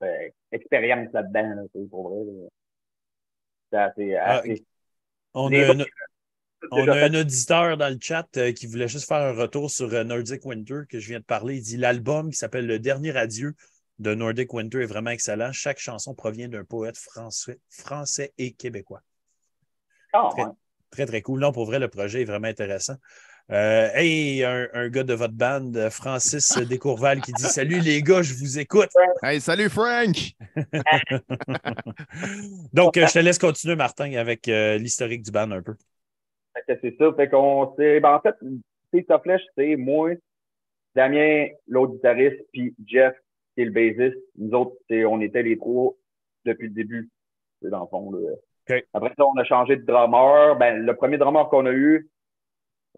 ben, 0.00 0.32
expérience 0.50 1.12
là-dedans, 1.12 1.54
là, 1.54 1.62
pour 1.90 2.08
vrai. 2.08 2.48
C'est 3.70 3.78
assez, 3.78 4.14
ah, 4.16 4.38
assez 4.38 4.64
on 5.38 6.88
a, 6.88 7.06
un, 7.06 7.14
auditeur 7.14 7.76
dans 7.76 7.88
le 7.88 7.98
chat 8.00 8.26
euh, 8.36 8.52
qui 8.52 8.66
voulait 8.66 8.88
juste 8.88 9.06
faire 9.06 9.18
un 9.18 9.32
retour 9.32 9.70
sur 9.70 9.92
euh, 9.92 10.04
Nordic 10.04 10.44
Winter 10.44 10.80
que 10.88 10.98
je 10.98 11.08
viens 11.08 11.20
de 11.20 11.24
parler. 11.24 11.56
Il 11.56 11.62
dit 11.62 11.76
l'album 11.76 12.30
qui 12.30 12.36
s'appelle 12.36 12.66
Le 12.66 12.78
Dernier 12.78 13.16
Adieu 13.16 13.54
de 13.98 14.14
Nordic 14.14 14.52
Winter 14.52 14.82
est 14.82 14.86
vraiment 14.86 15.10
excellent. 15.10 15.52
Chaque 15.52 15.78
chanson 15.78 16.14
provient 16.14 16.48
d'un 16.48 16.64
poète 16.64 16.96
français, 16.96 17.60
français 17.70 18.32
et 18.38 18.52
québécois. 18.52 19.02
Ah, 20.12 20.30
très, 20.90 21.06
très, 21.06 21.22
cool. 21.22 21.40
Non, 21.40 21.52
pour 21.52 21.66
vrai, 21.66 21.78
le 21.78 21.88
projet 21.88 22.22
est 22.22 22.24
vraiment 22.24 22.48
intéressant. 22.48 22.96
Euh, 23.50 23.88
hey, 23.94 24.44
un, 24.44 24.90
gars 24.90 25.04
de 25.04 25.14
votre 25.14 25.32
bande, 25.32 25.88
Francis 25.90 26.58
Descourval, 26.68 27.22
qui 27.22 27.32
dit 27.32 27.44
Salut 27.44 27.80
les 27.80 28.02
gars, 28.02 28.20
je 28.20 28.34
vous 28.34 28.58
écoute. 28.58 28.90
Hey, 29.22 29.40
salut 29.40 29.70
Frank! 29.70 30.34
Donc, 32.74 32.98
je 32.98 33.10
te 33.10 33.18
laisse 33.20 33.38
continuer, 33.38 33.74
Martin, 33.74 34.12
avec 34.14 34.48
euh, 34.48 34.76
l'historique 34.76 35.22
du 35.22 35.30
band 35.30 35.50
un 35.50 35.62
peu. 35.62 35.74
C'est 36.66 36.94
ça. 36.98 37.10
Fait 37.16 37.30
qu'on 37.30 37.74
ben, 37.78 38.04
en 38.04 38.20
fait, 38.20 38.34
c'est 38.92 39.06
ta 39.06 39.18
flèche, 39.18 39.40
c'est 39.56 39.76
moi, 39.76 40.10
Damien, 40.94 41.46
l'autre 41.66 41.94
guitariste, 41.94 42.44
puis 42.52 42.74
Jeff, 42.86 43.14
qui 43.54 43.62
est 43.62 43.64
le 43.64 43.70
bassiste. 43.70 44.22
Nous 44.36 44.50
autres, 44.50 44.76
on 44.90 45.22
était 45.22 45.42
les 45.42 45.56
trois 45.56 45.94
depuis 46.44 46.68
le 46.68 46.74
début. 46.74 47.08
C'est 47.62 47.70
dans 47.70 47.80
le 47.80 47.86
fond. 47.86 48.12
Après 48.92 49.14
ça, 49.16 49.24
on 49.24 49.38
a 49.38 49.44
changé 49.44 49.76
de 49.76 49.86
drummer. 49.86 50.54
Ben, 50.56 50.84
le 50.84 50.94
premier 50.94 51.16
drummer 51.16 51.48
qu'on 51.48 51.64
a 51.64 51.72
eu, 51.72 52.10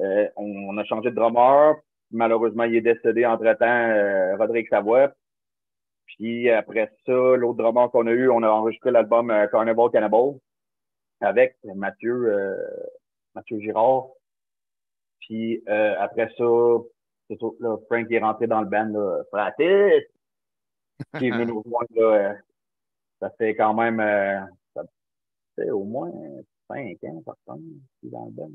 euh, 0.00 0.29
on, 0.37 0.76
a 0.79 0.85
changé 0.85 1.11
de 1.11 1.14
drummer. 1.14 1.76
Malheureusement, 2.11 2.64
il 2.64 2.76
est 2.76 2.81
décédé 2.81 3.26
entre-temps, 3.26 3.66
euh, 3.66 4.37
Rodrigue 4.37 4.68
Savoie. 4.68 5.12
Puis 6.07 6.50
après 6.50 6.92
ça, 7.07 7.12
l'autre 7.12 7.59
drummer 7.59 7.90
qu'on 7.90 8.07
a 8.07 8.12
eu, 8.12 8.29
on 8.29 8.42
a 8.42 8.48
enregistré 8.48 8.90
l'album 8.90 9.31
euh, 9.31 9.46
Carnival 9.46 9.90
Cannibal 9.90 10.35
avec 11.20 11.57
Mathieu, 11.74 12.33
euh, 12.33 12.57
Mathieu 13.35 13.61
Girard. 13.61 14.09
Puis 15.20 15.62
après 15.66 16.29
ça, 16.37 16.44
c'est 17.29 17.37
tout, 17.37 17.57
là, 17.61 17.76
Frank 17.87 18.11
est 18.11 18.18
rentré 18.18 18.48
dans 18.48 18.61
le 18.62 18.66
band, 18.66 18.87
là, 18.87 19.22
Fratis, 19.31 20.07
qui 21.18 21.29
est 21.29 21.31
venu 21.31 21.46
nous 21.53 21.62
rejoindre. 21.62 22.37
ça 23.20 23.31
fait 23.38 23.55
quand 23.55 23.74
même, 23.74 23.98
ça 24.74 24.83
fait 25.55 25.70
au 25.70 25.84
moins 25.84 26.11
cinq 26.66 26.97
ans, 27.05 27.22
par 27.24 27.36
contre, 27.47 27.62
dans 28.03 28.24
le 28.24 28.32
band. 28.32 28.51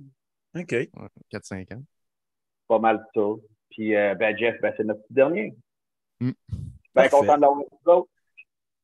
OK. 0.56 0.76
4-5 1.32 1.74
ans. 1.74 1.84
Pas 2.68 2.80
mal 2.80 3.06
ça. 3.14 3.22
Puis, 3.70 3.96
euh, 3.96 4.16
ben, 4.16 4.38
Jeff, 4.38 4.56
ben, 4.62 4.74
c'est 4.78 4.84
notre 4.84 5.02
petit 5.02 5.14
dernier. 5.14 5.54
Mm. 6.20 6.32
Ben, 6.94 7.10
content 7.10 7.36
de 7.36 7.42
l'avoir 7.42 8.04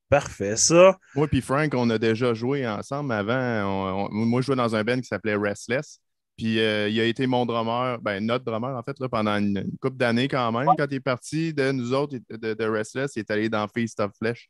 Parfait, 0.10 0.58
ça. 0.58 0.98
Moi 1.16 1.30
puis 1.30 1.40
Frank, 1.40 1.74
on 1.74 1.90
a 1.90 1.98
déjà 1.98 2.34
joué 2.34 2.68
ensemble 2.68 3.14
avant. 3.14 4.10
moi, 4.12 4.42
je 4.42 4.48
jouais 4.48 4.58
dans 4.58 4.76
un 4.76 4.84
band 4.84 4.98
qui 4.98 5.06
s'appelait 5.06 5.38
Restless. 5.38 6.02
Puis 6.38 6.60
euh, 6.60 6.90
il 6.90 7.00
a 7.00 7.06
été 7.06 7.28
mon 7.28 7.46
drummer, 7.46 7.98
ben 8.02 8.26
notre 8.26 8.44
drummer 8.44 8.76
en 8.76 8.84
fait, 8.84 9.00
là, 9.00 9.08
pendant 9.08 9.38
une, 9.38 9.64
couple 9.80 9.96
d'années 9.96 10.28
quand 10.28 10.52
même. 10.52 10.68
Quand 10.78 10.88
il 10.90 10.96
est 10.96 11.00
parti 11.00 11.54
de 11.54 11.72
nous 11.72 11.94
autres, 11.94 12.18
de, 12.30 12.54
de 12.54 12.66
Restless, 12.66 13.16
il 13.16 13.20
est 13.20 13.32
allé 13.32 13.48
dans 13.48 13.66
Feast 13.70 14.02
of 14.02 14.12
Flesh. 14.18 14.50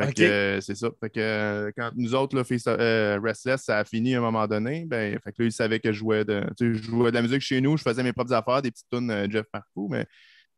Fait 0.00 0.12
que 0.12 0.22
euh, 0.22 0.60
c'est 0.60 0.76
ça. 0.76 0.90
Fait 1.00 1.10
que 1.10 1.18
euh, 1.18 1.72
quand 1.76 1.90
nous 1.96 2.14
autres, 2.14 2.36
là, 2.36 2.44
euh, 2.68 3.18
Restless, 3.20 3.62
ça 3.62 3.78
a 3.78 3.84
fini 3.84 4.14
à 4.14 4.18
un 4.18 4.20
moment 4.20 4.46
donné, 4.46 4.84
ben, 4.86 5.18
fait 5.18 5.32
que 5.32 5.42
là, 5.42 5.46
il 5.46 5.52
savait 5.52 5.80
que 5.80 5.92
je 5.92 5.98
jouais 5.98 6.24
de, 6.24 6.44
je 6.60 6.72
jouais 6.74 7.10
de 7.10 7.16
la 7.16 7.22
musique 7.22 7.40
chez 7.40 7.60
nous, 7.60 7.76
je 7.76 7.82
faisais 7.82 8.04
mes 8.04 8.12
propres 8.12 8.32
affaires, 8.32 8.62
des 8.62 8.70
petites 8.70 8.88
tunes 8.92 9.26
Jeff 9.28 9.46
Parcoux, 9.50 9.88
mais 9.90 9.98
à 9.98 10.02
un 10.02 10.06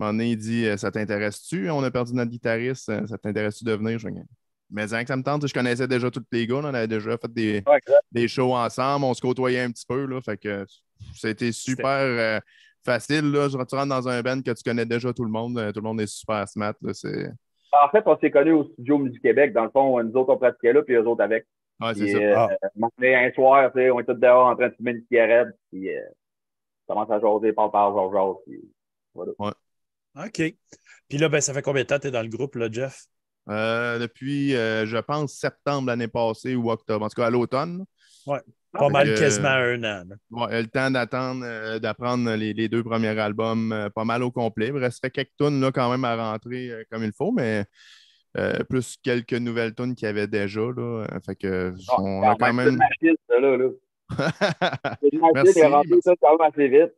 moment 0.01 0.13
donné, 0.13 0.33
il 0.33 0.37
dit 0.37 0.67
Ça 0.77 0.91
t'intéresse-tu? 0.91 1.71
On 1.71 1.83
a 1.83 1.91
perdu 1.91 2.13
notre 2.13 2.31
guitariste, 2.31 2.85
ça 3.07 3.19
t'intéresse-tu 3.19 3.65
de 3.65 3.73
venir 3.73 3.99
Mais 4.71 4.85
que 4.85 4.89
ça 4.91 5.17
me 5.17 5.23
tente, 5.23 5.47
je 5.47 5.55
connaissais 5.55 5.89
déjà 5.89 6.11
tous 6.11 6.23
les 6.33 6.47
gars, 6.47 6.57
on 6.57 6.65
avait 6.65 6.87
déjà 6.87 7.17
fait 7.17 7.33
des, 7.33 7.65
des, 8.13 8.29
shows 8.29 8.55
ensemble, 8.55 9.07
on 9.07 9.15
se 9.15 9.23
côtoyait 9.23 9.63
un 9.63 9.71
petit 9.71 9.87
peu, 9.89 10.05
là, 10.05 10.21
fait 10.21 10.37
que 10.37 10.67
c'était 11.15 11.53
super 11.53 12.43
facile. 12.85 13.31
Là. 13.31 13.49
Tu 13.49 13.57
rentres 13.57 13.87
dans 13.87 14.07
un 14.07 14.21
band 14.21 14.43
que 14.43 14.51
tu 14.51 14.63
connais 14.63 14.85
déjà 14.85 15.15
tout 15.15 15.25
le 15.25 15.31
monde, 15.31 15.55
tout 15.73 15.81
le 15.81 15.89
monde 15.89 16.01
est 16.03 16.07
super 16.07 16.47
smart. 16.47 16.75
Là, 16.83 16.93
en 17.73 17.89
fait, 17.91 18.03
on 18.07 18.19
s'est 18.19 18.31
connus 18.31 18.53
au 18.53 18.65
studio 18.65 18.99
Musique 18.99 19.23
Québec. 19.23 19.53
Dans 19.53 19.65
le 19.65 19.71
fond, 19.71 20.03
nous 20.03 20.13
autres, 20.17 20.33
on 20.33 20.39
pratiquait 20.39 20.73
là, 20.73 20.83
puis 20.83 20.95
eux 20.95 21.07
autres 21.07 21.23
avec. 21.23 21.47
Ouais, 21.81 21.95
c'est 21.95 22.13
ça. 22.13 22.19
euh, 22.19 22.35
Ah. 22.37 22.49
un 23.03 23.33
soir, 23.33 23.73
tu 23.73 23.79
sais, 23.79 23.91
on 23.91 24.01
est 24.01 24.05
tous 24.05 24.15
dehors 24.15 24.47
en 24.47 24.57
train 24.57 24.69
de 24.69 24.75
fumer 24.75 24.93
une 24.93 25.03
cigarette, 25.09 25.49
puis 25.71 25.89
euh, 25.95 26.01
on 26.89 26.95
commence 26.95 27.11
à 27.11 27.21
jaser, 27.21 27.53
parle 27.53 27.71
par 27.71 27.93
genre, 27.93 28.13
genre, 28.13 28.41
puis 28.47 28.61
OK. 29.15 30.55
Puis 31.09 31.19
là, 31.19 31.29
ben, 31.29 31.41
ça 31.41 31.55
fait 31.55 31.63
combien 31.63 31.83
de 31.83 31.87
temps 31.87 31.97
que 31.97 32.03
tu 32.03 32.09
es 32.09 32.11
dans 32.11 32.23
le 32.23 32.29
groupe, 32.29 32.57
là, 32.57 32.69
Jeff? 32.71 33.05
Euh, 33.49 33.99
depuis, 33.99 34.55
euh, 34.55 34.87
je 34.87 34.99
pense, 34.99 35.33
septembre 35.35 35.89
l'année 35.89 36.09
passée 36.09 36.55
ou 36.55 36.71
octobre. 36.71 37.05
En 37.05 37.09
tout 37.09 37.21
cas, 37.21 37.27
à 37.27 37.31
l'automne. 37.31 37.85
Pas 38.73 38.89
mal, 38.89 39.07
que- 39.15 39.19
quasiment 39.19 39.49
un 39.49 39.83
an. 39.85 40.05
Ouais, 40.31 40.63
le 40.63 40.69
temps 40.69 40.91
d'attendre, 40.91 41.43
euh, 41.45 41.79
d'apprendre 41.79 42.35
les, 42.35 42.53
les 42.53 42.69
deux 42.69 42.83
premiers 42.85 43.19
albums 43.19 43.73
euh, 43.73 43.89
pas 43.91 44.05
mal 44.05 44.23
au 44.23 44.31
complet. 44.31 44.69
Il 44.69 44.77
restait 44.79 45.11
quelques 45.11 45.33
tunes 45.39 45.61
là, 45.61 45.73
quand 45.73 45.91
même 45.91 46.05
à 46.05 46.15
rentrer 46.33 46.71
euh, 46.71 46.83
comme 46.91 47.03
il 47.05 47.13
faut, 47.13 47.33
mais 47.33 47.65
euh, 48.39 48.63
plus 48.69 48.97
quelques 49.03 49.33
nouvelles 49.33 49.75
tunes 49.75 49.95
qu'il 49.97 50.07
y 50.07 50.09
avait 50.09 50.29
déjà. 50.29 50.61
Là. 50.61 51.05
Euh, 51.11 51.19
Fait 51.27 51.35
que 51.35 51.73
on 51.99 52.23
a 52.23 52.37
quand 52.37 52.47
c'est 52.47 52.51
une 52.51 52.57
même. 52.57 52.77
machine, 52.77 53.17
ça, 53.29 53.41
là. 53.41 53.57
là. 53.57 53.69
C'est 55.03 55.09
une 55.13 55.21
machine, 55.21 55.33
Merci, 55.35 55.53
elle 55.59 55.65
est 55.65 55.67
remplie 55.69 55.91
merci. 55.91 56.03
ça 56.03 56.15
quand 56.21 56.37
même 56.39 56.49
assez 56.49 56.69
vite, 56.69 56.93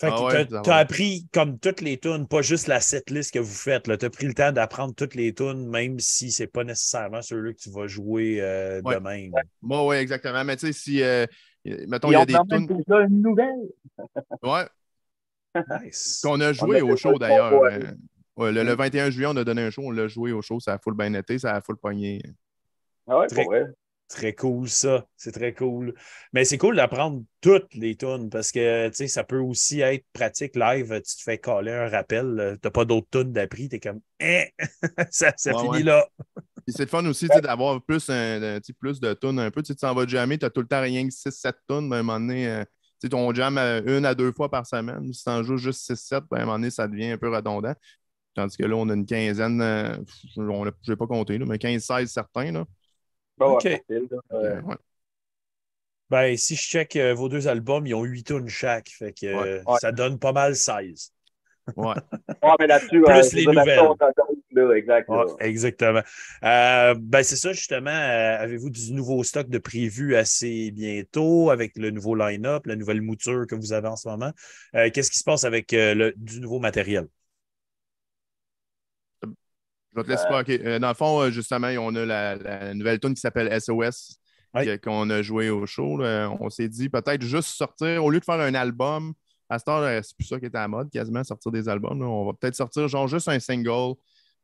Fait 0.00 0.08
Ah 0.12 0.16
que 0.16 0.22
ouais, 0.36 0.46
t'as- 0.46 0.60
t'as 0.62 0.76
appris 0.76 1.26
comme 1.32 1.58
toutes 1.58 1.80
les 1.80 1.98
tunes, 1.98 2.28
pas 2.28 2.40
juste 2.40 2.68
la 2.68 2.80
setlist 2.80 3.34
que 3.34 3.40
vous 3.40 3.52
faites. 3.52 3.82
Tu 3.98 4.04
as 4.06 4.10
pris 4.10 4.26
le 4.26 4.34
temps 4.34 4.52
d'apprendre 4.52 4.94
toutes 4.94 5.16
les 5.16 5.34
tunes, 5.34 5.66
même 5.68 5.98
si 5.98 6.30
c'est 6.30 6.46
pas 6.46 6.62
nécessairement 6.62 7.20
ceux-là 7.20 7.52
que 7.52 7.58
tu 7.58 7.70
vas 7.70 7.88
jouer 7.88 8.40
euh, 8.40 8.80
Ouais. 8.82 8.94
de 8.94 9.00
même. 9.00 9.32
Moi, 9.60 9.84
oui, 9.86 9.96
exactement. 9.96 10.44
Mais 10.44 10.56
tu 10.56 10.66
sais, 10.68 10.72
si. 10.72 11.02
euh, 11.02 11.26
mettons, 11.88 12.10
il 12.10 12.12
y 12.12 12.14
a 12.14 12.20
on 12.20 12.24
des 12.24 12.34
tunes 12.48 12.82
ça 12.86 13.00
une 13.00 13.22
nouvelle. 13.22 13.68
ouais, 14.44 14.66
Nice. 15.84 16.20
qu'on 16.22 16.40
a 16.40 16.52
joué 16.52 16.78
a 16.78 16.84
au 16.84 16.96
show 16.96 17.18
d'ailleurs. 17.18 17.60
ouais. 17.60 17.74
Euh, 17.82 17.92
ouais, 18.36 18.52
le, 18.52 18.62
le 18.62 18.74
21 18.76 19.10
juillet, 19.10 19.26
on 19.28 19.36
a 19.36 19.42
donné 19.42 19.62
un 19.62 19.70
show, 19.70 19.82
on 19.84 19.90
l'a 19.90 20.06
joué 20.06 20.30
au 20.30 20.42
show, 20.42 20.60
ça 20.60 20.74
a 20.74 20.78
full 20.78 20.94
bien 20.94 21.12
été, 21.14 21.40
ça 21.40 21.56
a 21.56 21.60
full 21.60 21.76
pogné. 21.76 22.22
Ah 23.08 23.18
ouais, 23.18 23.26
Très- 23.26 23.42
pour 23.42 23.52
vrai. 23.52 23.64
Très 24.08 24.34
cool, 24.34 24.68
ça. 24.70 25.06
C'est 25.18 25.32
très 25.32 25.52
cool. 25.52 25.94
Mais 26.32 26.46
c'est 26.46 26.56
cool 26.56 26.76
d'apprendre 26.76 27.22
toutes 27.42 27.74
les 27.74 27.94
tunes 27.94 28.30
parce 28.30 28.52
que 28.52 28.90
ça 28.92 29.22
peut 29.22 29.38
aussi 29.38 29.80
être 29.80 30.06
pratique 30.14 30.56
live. 30.56 30.88
Tu 31.06 31.16
te 31.16 31.22
fais 31.22 31.36
coller 31.38 31.72
un 31.72 31.88
rappel, 31.90 32.58
tu 32.62 32.66
n'as 32.66 32.70
pas 32.70 32.86
d'autres 32.86 33.08
tunes 33.10 33.32
d'appris, 33.32 33.68
tu 33.68 33.76
es 33.76 33.80
comme 33.80 34.00
Hein? 34.20 34.44
ça, 35.10 35.32
ça 35.36 35.54
Ouais, 35.54 35.60
finit 35.62 35.70
ouais. 35.70 35.82
là. 35.82 36.06
C'est 36.68 36.80
le 36.84 36.86
fun 36.88 37.04
aussi 37.06 37.28
d'avoir 37.28 37.82
plus, 37.82 38.08
un, 38.10 38.42
un- 38.42 38.60
tu 38.60 38.66
sais, 38.68 38.72
plus 38.72 38.98
de 39.00 39.12
tunes 39.14 39.38
un 39.38 39.50
peu. 39.50 39.62
Tu 39.62 39.74
t'en 39.76 39.94
vas 39.94 40.06
jammer, 40.06 40.38
tu 40.38 40.46
as 40.46 40.50
tout 40.50 40.60
le 40.62 40.66
temps 40.66 40.80
rien 40.82 41.06
que 41.06 41.12
6-7 41.14 41.56
tunes. 41.68 41.88
Ben, 41.88 41.96
à 41.96 41.98
un 42.00 42.02
moment 42.02 42.20
donné, 42.20 42.48
euh, 42.48 42.64
tu 43.02 43.08
ton 43.10 43.32
jam 43.34 43.58
euh, 43.58 43.82
une 43.98 44.06
à 44.06 44.14
deux 44.14 44.32
fois 44.32 44.50
par 44.50 44.66
semaine. 44.66 45.12
Si 45.12 45.22
tu 45.24 45.30
en 45.30 45.42
joues 45.42 45.56
juste 45.58 45.80
6-7, 45.82 46.24
ben, 46.30 46.38
à 46.38 46.42
un 46.42 46.44
moment 46.46 46.58
donné, 46.58 46.70
ça 46.70 46.88
devient 46.88 47.10
un 47.12 47.18
peu 47.18 47.34
redondant. 47.34 47.74
Tandis 48.34 48.56
que 48.56 48.64
là, 48.64 48.76
on 48.76 48.88
a 48.88 48.94
une 48.94 49.06
quinzaine, 49.06 49.60
euh, 49.62 49.96
je 50.36 50.42
n'ai 50.90 50.96
pas 50.96 51.06
compté, 51.06 51.38
là, 51.38 51.46
mais 51.46 51.58
15-16 51.58 52.06
certains. 52.12 52.52
Là. 52.52 52.64
Bon, 53.38 53.54
Ok. 53.54 53.62
facile. 53.62 54.08
Euh, 54.32 54.60
ouais. 54.62 54.74
Ben, 56.10 56.36
si 56.38 56.56
je 56.56 56.62
check 56.62 56.96
euh, 56.96 57.12
vos 57.14 57.28
deux 57.28 57.48
albums, 57.48 57.86
ils 57.86 57.94
ont 57.94 58.02
8 58.04 58.24
tunes 58.24 58.48
chaque. 58.48 58.88
Fait 58.88 59.12
que 59.12 59.26
euh, 59.26 59.62
Ouais. 59.66 59.76
ça 59.80 59.92
donne 59.92 60.18
pas 60.18 60.32
mal 60.32 60.56
16. 60.56 61.12
Ouais. 61.76 61.94
Ouais, 62.42 62.52
mais 62.60 62.66
là-dessus, 62.66 63.02
Plus 63.02 63.10
euh, 63.10 63.28
les 63.34 63.44
nouvelles. 63.46 63.80
là, 64.52 64.72
exact. 64.74 65.08
là. 65.10 65.24
Exactement. 65.40 66.00
Euh, 66.44 66.94
ben, 66.98 67.22
c'est 67.22 67.36
ça, 67.36 67.52
justement. 67.52 67.90
euh, 67.90 68.38
Avez-vous 68.38 68.70
du 68.70 68.92
nouveau 68.94 69.22
stock 69.22 69.48
de 69.50 69.58
prévu 69.58 70.16
assez 70.16 70.70
bientôt 70.70 71.50
avec 71.50 71.76
le 71.76 71.90
nouveau 71.90 72.14
line-up, 72.14 72.64
la 72.66 72.76
nouvelle 72.76 73.02
mouture 73.02 73.46
que 73.46 73.54
vous 73.54 73.72
avez 73.74 73.88
en 73.88 73.96
ce 73.96 74.08
moment? 74.08 74.32
Euh, 74.76 74.88
Qu'est-ce 74.90 75.10
qui 75.10 75.18
se 75.18 75.24
passe 75.24 75.44
avec 75.44 75.74
euh, 75.74 75.94
le, 75.94 76.14
du 76.16 76.40
nouveau 76.40 76.58
matériel? 76.58 77.06
Je 79.92 80.00
vais 80.00 80.04
te 80.04 80.10
laisser 80.10 80.24
pas. 80.28 80.40
OK. 80.40 80.50
Euh, 80.50 80.78
dans 80.78 80.88
le 80.88 80.94
fond, 80.94 81.20
euh, 81.22 81.30
justement, 81.30 81.68
on 81.80 81.94
a 81.94 82.04
la, 82.04 82.36
la 82.36 82.74
nouvelle 82.74 83.00
tune 83.00 83.14
qui 83.14 83.20
s'appelle 83.20 83.48
SOS 83.60 84.18
Oui. 84.54 84.78
qu'on 84.80 85.08
a 85.10 85.22
joué 85.22 85.50
au 85.50 85.66
show. 85.66 85.96
là. 85.98 86.28
On 86.40 86.50
s'est 86.50 86.68
dit 86.68 86.88
peut-être 86.88 87.22
juste 87.22 87.48
sortir, 87.50 88.04
au 88.04 88.10
lieu 88.10 88.20
de 88.20 88.24
faire 88.24 88.40
un 88.40 88.54
album, 88.54 89.14
à 89.48 89.58
cette 89.58 89.68
heure, 89.68 89.78
euh, 89.82 90.00
c'est 90.02 90.14
plus 90.16 90.26
ça 90.26 90.38
qui 90.38 90.44
est 90.44 90.54
à 90.54 90.60
la 90.60 90.68
mode, 90.68 90.90
quasiment 90.90 91.24
sortir 91.24 91.50
des 91.52 91.68
albums. 91.68 91.98
là. 92.00 92.06
On 92.06 92.26
va 92.26 92.32
peut-être 92.38 92.54
sortir 92.54 92.86
genre 92.88 93.08
juste 93.08 93.28
un 93.28 93.40
single, 93.40 93.94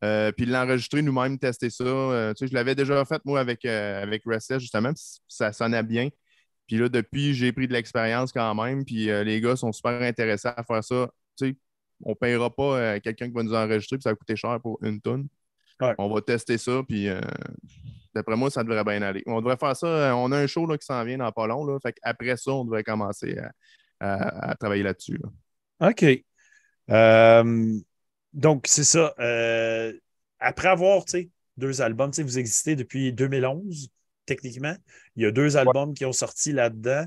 euh, 0.03 0.33
puis 0.33 0.47
l'enregistrer 0.47 1.03
nous-mêmes, 1.03 1.39
tester 1.39 1.69
ça. 1.71 1.85
Euh, 1.85 2.33
tu 2.35 2.39
sais, 2.45 2.51
je 2.51 2.55
l'avais 2.55 2.75
déjà 2.75 3.05
fait, 3.05 3.21
moi, 3.25 3.39
avec, 3.41 3.65
euh, 3.67 4.03
avec 4.03 4.23
Restless, 4.27 4.61
justement, 4.61 4.93
puis 4.93 5.03
ça 5.29 5.53
sonnait 5.53 5.83
bien. 5.83 6.09
Puis 6.67 6.79
là, 6.79 6.89
depuis, 6.89 7.35
j'ai 7.35 7.53
pris 7.53 7.69
de 7.69 7.75
l'expérience 7.75 8.33
quand 8.33 8.55
même, 8.55 8.85
puis 8.87 9.11
euh, 9.11 9.23
les 9.25 9.41
gars 9.43 9.57
sont 9.57 9.73
super 9.73 10.01
intéressés 10.01 10.49
à 10.49 10.63
faire 10.65 10.83
ça. 10.83 11.11
Tu 11.39 11.49
sais, 11.49 11.57
on 12.03 12.11
ne 12.11 12.15
paiera 12.15 12.55
pas 12.55 12.79
euh, 12.79 13.01
quelqu'un 13.01 13.27
qui 13.29 13.33
va 13.35 13.43
nous 13.43 13.55
enregistrer, 13.55 13.97
puis 13.99 14.03
ça 14.03 14.11
va 14.11 14.17
coûter 14.17 14.37
cher 14.37 14.59
pour 14.61 14.79
une 14.83 15.01
tonne. 15.01 15.27
Ouais. 15.81 15.95
On 15.99 16.13
va 16.13 16.21
tester 16.21 16.57
ça, 16.59 16.83
puis 16.89 17.09
euh, 17.09 17.21
d'après 18.15 18.37
moi, 18.37 18.51
ça 18.51 18.63
devrait 18.65 18.85
bien 18.85 19.03
aller. 19.03 19.23
On 19.27 19.41
devrait 19.41 19.57
faire 19.57 19.77
ça. 19.77 19.87
euh, 19.87 20.13
on 20.13 20.31
a 20.33 20.39
un 20.39 20.47
show 20.47 20.67
là, 20.67 20.77
qui 20.79 20.87
s'en 20.87 21.03
vient 21.05 21.19
dans 21.19 21.33
pas 21.33 21.47
long. 21.47 21.65
Là, 21.65 21.79
fait 21.81 21.97
après 22.03 22.37
ça, 22.37 22.53
on 22.53 22.65
devrait 22.65 22.85
commencer 22.85 23.37
à, 23.39 23.51
à- 24.01 24.51
à 24.51 24.55
travailler 24.55 24.83
là-dessus. 24.83 25.19
là. 25.23 25.89
OK. 25.91 26.05
Euh, 26.91 27.79
donc, 28.33 28.65
c'est 28.67 28.85
ça. 28.85 29.15
Euh, 29.19 29.93
après 30.39 30.69
avoir 30.69 31.05
deux 31.57 31.81
albums, 31.83 32.11
vous 32.17 32.39
existez 32.39 32.77
depuis 32.77 33.13
2011, 33.13 33.89
techniquement. 34.27 34.77
Il 35.17 35.23
y 35.23 35.27
a 35.27 35.31
deux 35.31 35.57
albums 35.57 35.95
qui 35.95 36.05
ont 36.05 36.13
sorti 36.13 36.53
là-dedans. 36.53 37.07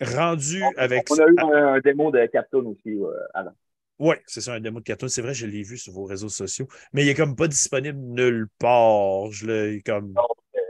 Rendu 0.00 0.62
avec. 0.76 1.06
On 1.10 1.18
a 1.18 1.26
eu 1.26 1.34
un, 1.38 1.74
un 1.74 1.80
démo 1.80 2.10
de 2.10 2.24
Captain 2.26 2.58
aussi 2.58 2.90
euh, 3.00 3.10
avant. 3.34 3.52
Oui, 3.98 4.16
c'est 4.26 4.42
ça, 4.42 4.52
un 4.52 4.60
démo 4.60 4.80
de 4.80 4.84
cartoon. 4.84 5.08
C'est 5.08 5.22
vrai, 5.22 5.32
je 5.32 5.46
l'ai 5.46 5.62
vu 5.62 5.78
sur 5.78 5.92
vos 5.94 6.04
réseaux 6.04 6.28
sociaux. 6.28 6.66
Mais 6.92 7.02
il 7.02 7.08
est 7.08 7.14
comme 7.14 7.34
pas 7.34 7.48
disponible 7.48 7.98
nulle 7.98 8.46
part. 8.58 9.30
Je 9.30 9.46
l'ai 9.46 9.80
comme. 9.82 10.12
Non, 10.12 10.22
euh, 10.56 10.60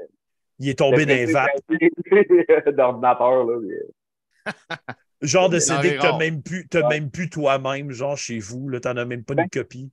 Il 0.60 0.68
est 0.68 0.78
tombé 0.78 1.06
dans 1.06 1.14
les 1.14 1.26
vapes. 1.26 1.50
D'ordinateur, 2.76 3.44
là. 3.44 3.58
mais- 3.60 4.52
Genre 5.22 5.48
de 5.48 5.58
C'est 5.58 5.74
CD 5.74 5.96
que 5.96 6.02
t'as 6.02 6.10
rare. 6.10 6.18
même 6.18 6.42
plus, 6.42 6.68
t'as 6.68 6.82
Ouais. 6.82 7.00
même 7.00 7.10
plus 7.10 7.30
toi-même, 7.30 7.90
genre 7.90 8.16
chez 8.18 8.38
vous. 8.38 8.68
Là, 8.68 8.80
t'en 8.80 8.96
as 8.98 9.04
même 9.06 9.24
pas 9.24 9.34
Ben, 9.34 9.44
une 9.44 9.48
copie. 9.50 9.90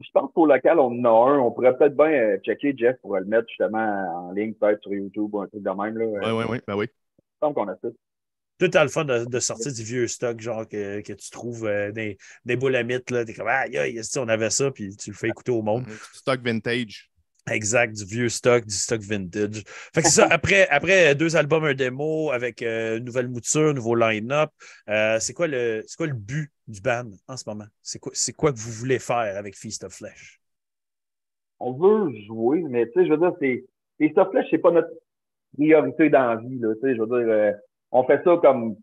Je 0.00 0.08
pense 0.12 0.30
qu'au 0.34 0.46
local, 0.46 0.78
on 0.80 0.86
en 1.00 1.04
a 1.04 1.30
un. 1.30 1.38
On 1.38 1.52
pourrait 1.52 1.76
peut-être 1.78 1.96
bien 1.96 2.10
euh, 2.10 2.38
checker, 2.38 2.74
Jeff, 2.76 2.96
pour 3.00 3.16
le 3.16 3.24
mettre 3.24 3.48
justement 3.48 4.28
en 4.28 4.32
ligne, 4.32 4.52
peut-être 4.54 4.82
sur 4.82 4.92
YouTube 4.92 5.32
ou 5.32 5.40
un 5.40 5.46
truc 5.46 5.62
de 5.62 5.70
même. 5.70 5.96
Là. 5.96 6.04
Oui, 6.06 6.42
oui, 6.42 6.44
oui. 6.50 6.58
Ben 6.66 6.76
oui. 6.76 6.86
Il 6.90 7.22
me 7.22 7.46
semble 7.46 7.54
qu'on 7.54 7.68
a 7.68 7.76
ça. 7.80 7.88
Tout 8.58 8.70
à 8.74 8.82
le 8.82 8.90
fun 8.90 9.04
de, 9.04 9.24
de 9.24 9.40
sortir 9.40 9.72
du 9.72 9.82
vieux 9.82 10.08
stock, 10.08 10.40
genre 10.40 10.66
que, 10.66 11.00
que 11.00 11.12
tu 11.12 11.30
trouves 11.30 11.66
euh, 11.66 11.92
des, 11.92 12.18
des 12.44 12.56
boules 12.56 12.76
à 12.76 12.82
mythes. 12.82 13.10
Là. 13.10 13.24
T'es 13.24 13.34
comme, 13.34 13.48
aïe, 13.48 13.76
aïe, 13.78 14.02
si 14.02 14.18
on 14.18 14.28
avait 14.28 14.50
ça, 14.50 14.70
puis 14.70 14.96
tu 14.96 15.10
le 15.10 15.16
fais 15.16 15.28
écouter 15.28 15.52
au 15.52 15.62
monde. 15.62 15.84
Stock 16.12 16.40
vintage. 16.40 17.10
Exact, 17.50 17.94
du 17.94 18.04
vieux 18.04 18.28
stock, 18.28 18.66
du 18.66 18.74
stock 18.74 19.00
vintage. 19.00 19.62
Fait 19.94 20.02
que 20.02 20.08
c'est 20.08 20.20
ça, 20.22 20.26
après, 20.30 20.68
après 20.68 21.14
deux 21.14 21.36
albums, 21.36 21.64
un 21.64 21.74
démo 21.74 22.30
avec 22.30 22.62
euh, 22.62 22.98
nouvelle 23.00 23.28
mouture, 23.28 23.72
nouveau 23.74 23.94
line-up, 23.94 24.50
euh, 24.88 25.18
c'est 25.20 25.32
quoi, 25.32 25.46
le, 25.46 25.82
c'est 25.86 25.96
quoi 25.96 26.06
le 26.06 26.14
but 26.14 26.50
du 26.66 26.80
band 26.80 27.10
en 27.26 27.36
ce 27.36 27.44
moment? 27.46 27.66
C'est 27.82 27.98
quoi, 27.98 28.12
c'est 28.14 28.32
quoi 28.32 28.52
que 28.52 28.58
vous 28.58 28.72
voulez 28.72 28.98
faire 28.98 29.36
avec 29.36 29.56
Feast 29.56 29.84
of 29.84 29.94
Flesh? 29.94 30.40
On 31.60 31.72
veut 31.72 32.12
jouer, 32.26 32.62
mais 32.68 32.86
tu 32.86 32.92
sais, 32.94 33.06
je 33.06 33.10
veux 33.10 33.18
dire, 33.18 33.32
c'est. 33.40 33.64
Les 34.00 34.10
stuff 34.10 34.28
là, 34.32 34.42
c'est 34.48 34.58
pas 34.58 34.70
notre 34.70 34.90
priorité 35.56 36.08
dans 36.08 36.28
la 36.28 36.36
vie, 36.36 36.58
là. 36.58 36.74
Tu 36.74 36.80
sais, 36.82 36.94
je 36.94 37.00
veux 37.00 37.06
dire, 37.06 37.32
euh, 37.32 37.52
on 37.90 38.04
fait 38.04 38.22
ça 38.24 38.36
comme 38.42 38.76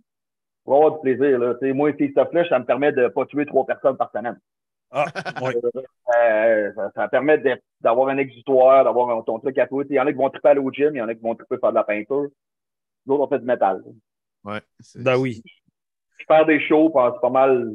pour 0.63 0.75
avoir 0.75 0.93
du 0.93 0.99
plaisir, 1.01 1.37
là. 1.39 1.53
Moi, 1.73 1.91
ces 1.97 2.09
stuff 2.09 2.31
là, 2.33 2.47
ça 2.49 2.59
me 2.59 2.65
permet 2.65 2.91
de 2.91 3.07
pas 3.07 3.25
tuer 3.25 3.45
trois 3.45 3.65
personnes 3.65 3.97
par 3.97 4.11
semaine. 4.11 4.39
Ah, 4.91 5.05
oui. 5.43 5.53
Euh, 6.17 6.71
ça, 6.73 6.91
ça 6.95 7.07
permet 7.07 7.37
de- 7.37 7.59
d'avoir 7.81 8.07
un 8.09 8.17
exutoire, 8.17 8.83
d'avoir 8.83 9.09
un- 9.15 9.21
ton 9.21 9.39
truc 9.39 9.57
à 9.57 9.67
toi. 9.67 9.83
Il 9.89 9.95
y 9.95 9.99
en 9.99 10.07
a 10.07 10.11
qui 10.11 10.17
vont 10.17 10.29
triper 10.29 10.49
aller 10.49 10.59
au 10.59 10.71
gym, 10.71 10.95
il 10.95 10.97
y 10.97 11.01
en 11.01 11.07
a 11.07 11.13
qui 11.13 11.21
vont 11.21 11.35
triper 11.35 11.57
faire 11.57 11.69
de 11.69 11.75
la 11.75 11.83
peinture. 11.83 12.27
D'autres 13.05 13.23
ont 13.23 13.27
fait 13.27 13.39
du 13.39 13.45
métal. 13.45 13.83
Ouais. 14.43 14.59
Ben 14.95 15.17
oui. 15.17 15.41
Faire 16.27 16.45
des 16.45 16.59
shows, 16.59 16.91
c'est 16.95 17.21
pas 17.21 17.29
mal, 17.29 17.71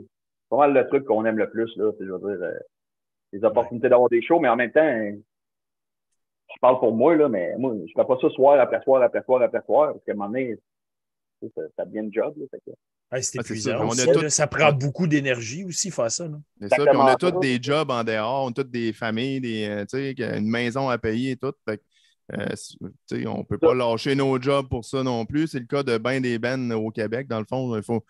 pas 0.48 0.56
mal 0.56 0.72
le 0.72 0.86
truc 0.88 1.04
qu'on 1.04 1.24
aime 1.24 1.38
le 1.38 1.50
plus, 1.50 1.70
là. 1.76 1.92
Je 2.00 2.04
veux 2.06 2.18
dire, 2.36 2.44
euh, 2.44 2.58
les 3.32 3.44
opportunités 3.44 3.88
d'avoir 3.88 4.08
des 4.08 4.22
shows, 4.22 4.40
mais 4.40 4.48
en 4.48 4.56
même 4.56 4.72
temps, 4.72 4.82
je 6.52 6.58
parle 6.60 6.80
pour 6.80 6.92
moi, 6.94 7.14
là, 7.14 7.28
mais 7.28 7.56
moi, 7.58 7.74
je 7.86 7.92
fais 7.94 8.04
pas 8.04 8.18
ça 8.20 8.28
soir 8.30 8.58
après 8.58 8.82
soir 8.82 9.02
après 9.02 9.22
soir 9.22 9.42
après 9.42 9.62
soir, 9.62 9.92
parce 9.92 10.04
qu'à 10.04 10.12
un 10.12 10.16
moment 10.16 10.28
donné, 10.28 10.58
ça 11.76 11.84
devient 11.84 12.00
une 12.06 12.12
job, 12.12 12.34
là. 12.36 12.44
Fait 12.50 12.58
que- 12.66 12.76
Hey, 13.12 13.24
c'est 13.24 13.40
Ah, 13.40 13.42
ça. 13.42 13.80
On 13.84 13.90
a 13.98 14.06
tout-. 14.06 14.28
Ça 14.30 14.46
prend 14.46 14.72
beaucoup 14.72 15.06
d'énergie 15.08 15.64
aussi, 15.64 15.90
faire 15.90 16.10
ça. 16.12 16.28
C'est 16.60 16.68
ça, 16.68 16.76
puis 16.76 16.96
on 16.96 17.06
a 17.06 17.16
tous 17.16 17.40
des 17.40 17.58
jobs 17.60 17.90
en 17.90 18.04
dehors, 18.04 18.44
on 18.44 18.50
a 18.50 18.52
toutes 18.52 18.70
des 18.70 18.92
familles, 18.92 19.40
des, 19.40 19.66
euh, 19.68 19.84
tu 19.84 20.14
sais, 20.14 20.38
une 20.38 20.48
maison 20.48 20.88
à 20.88 20.96
payer 20.96 21.32
et 21.32 21.36
tout. 21.36 21.52
Fait 21.68 21.78
que, 21.78 21.82
euh, 22.38 22.46
c'est- 22.54 22.76
tu 22.78 23.22
sais, 23.22 23.26
on 23.26 23.38
ne 23.38 23.42
peut 23.42 23.58
pas 23.58 23.74
lâcher 23.74 24.14
nos 24.14 24.40
jobs 24.40 24.68
pour 24.68 24.84
ça 24.84 25.02
non 25.02 25.26
plus. 25.26 25.48
C'est 25.48 25.58
le 25.58 25.66
cas 25.66 25.82
de 25.82 25.98
bien 25.98 26.20
des 26.20 26.38
bands 26.38 26.70
au 26.70 26.90
Québec, 26.92 27.26
dans 27.26 27.40
le 27.40 27.46
fond. 27.48 27.76
Il 27.76 27.82
faut. 27.82 28.04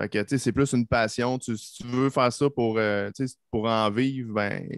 Fait 0.00 0.08
que, 0.10 0.18
tu 0.18 0.28
sais, 0.30 0.38
c'est 0.38 0.52
plus 0.52 0.70
une 0.74 0.86
passion. 0.86 1.38
Tu- 1.38 1.56
si 1.56 1.82
tu 1.82 1.86
veux 1.86 2.10
faire 2.10 2.30
ça 2.32 2.50
pour, 2.50 2.76
euh, 2.76 3.10
tu 3.16 3.26
sais, 3.26 3.34
pour 3.50 3.66
en 3.66 3.90
vivre, 3.90 4.34
ben, 4.34 4.68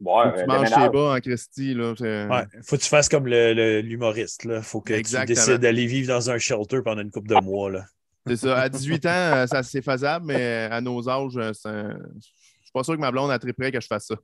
Ouais, 0.00 0.24
faut 0.24 0.30
que 0.32 0.36
tu 0.36 0.42
euh, 0.42 0.46
manges 0.46 0.70
tes 0.70 0.88
bas 0.90 1.14
en 1.16 1.20
Christie. 1.20 1.74
Là, 1.74 1.92
Ouais. 1.92 2.44
Faut 2.62 2.76
que 2.76 2.82
tu 2.82 2.88
fasses 2.88 3.08
comme 3.08 3.26
le- 3.26 3.54
le- 3.54 3.80
l'humoriste. 3.80 4.44
Il 4.44 4.60
faut 4.62 4.80
que 4.80 4.92
Exactement. 4.92 5.26
tu 5.26 5.34
décides 5.34 5.60
d'aller 5.62 5.86
vivre 5.86 6.08
dans 6.08 6.30
un 6.30 6.38
shelter 6.38 6.82
pendant 6.82 7.02
une 7.02 7.10
couple 7.10 7.28
de 7.28 7.40
mois. 7.42 7.70
Là. 7.70 7.84
C'est 8.26 8.36
ça. 8.36 8.58
À 8.58 8.68
18 8.68 9.06
ans, 9.06 9.10
euh, 9.10 9.46
ça, 9.46 9.62
c'est 9.62 9.82
faisable, 9.82 10.26
mais 10.26 10.68
à 10.70 10.80
nos 10.80 11.08
âges, 11.08 11.36
euh, 11.36 11.52
c'est 11.52 11.68
un- 11.68 11.98
je 12.16 12.26
suis 12.62 12.72
pas 12.72 12.82
sûr 12.82 12.94
que 12.94 13.00
ma 13.00 13.10
blonde 13.12 13.30
a 13.30 13.38
très 13.38 13.52
près 13.52 13.70
que 13.70 13.80
je 13.80 13.86
fasse 13.86 14.06
ça. 14.06 14.14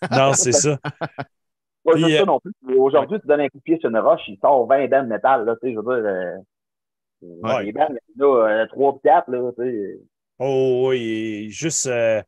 Non, 0.28 0.32
c'est 0.34 0.52
ça. 0.52 0.78
Pas 1.84 1.96
juste 1.96 2.10
euh, 2.10 2.18
ça 2.18 2.24
non 2.26 2.40
plus. 2.40 2.76
Aujourd'hui, 2.76 3.18
tu 3.20 3.26
donnes 3.26 3.40
un 3.40 3.48
coup 3.48 3.58
de 3.58 3.62
pied 3.62 3.78
sur 3.80 3.88
une 3.90 3.98
roche, 3.98 4.20
il 4.28 4.38
sort 4.40 4.66
20 4.66 4.86
dents 4.88 5.02
de 5.02 5.08
métal, 5.08 5.44
là, 5.44 5.54
je 5.62 5.68
veux 5.68 5.72
dire, 5.72 5.88
euh, 5.88 6.36
Ouais. 7.22 7.64
les 7.64 7.72
bandes, 7.72 7.96
il 8.14 8.20
y 8.20 8.24
en 8.24 8.34
a 8.34 8.50
euh, 8.62 8.66
3 8.66 8.92
ou 8.94 9.00
4, 9.04 9.30
là, 9.30 9.50
tu 9.58 9.62
sais. 9.64 9.98
Oh 10.38 10.86
oui, 10.90 11.48
juste, 11.50 11.86
euh, 11.86 12.22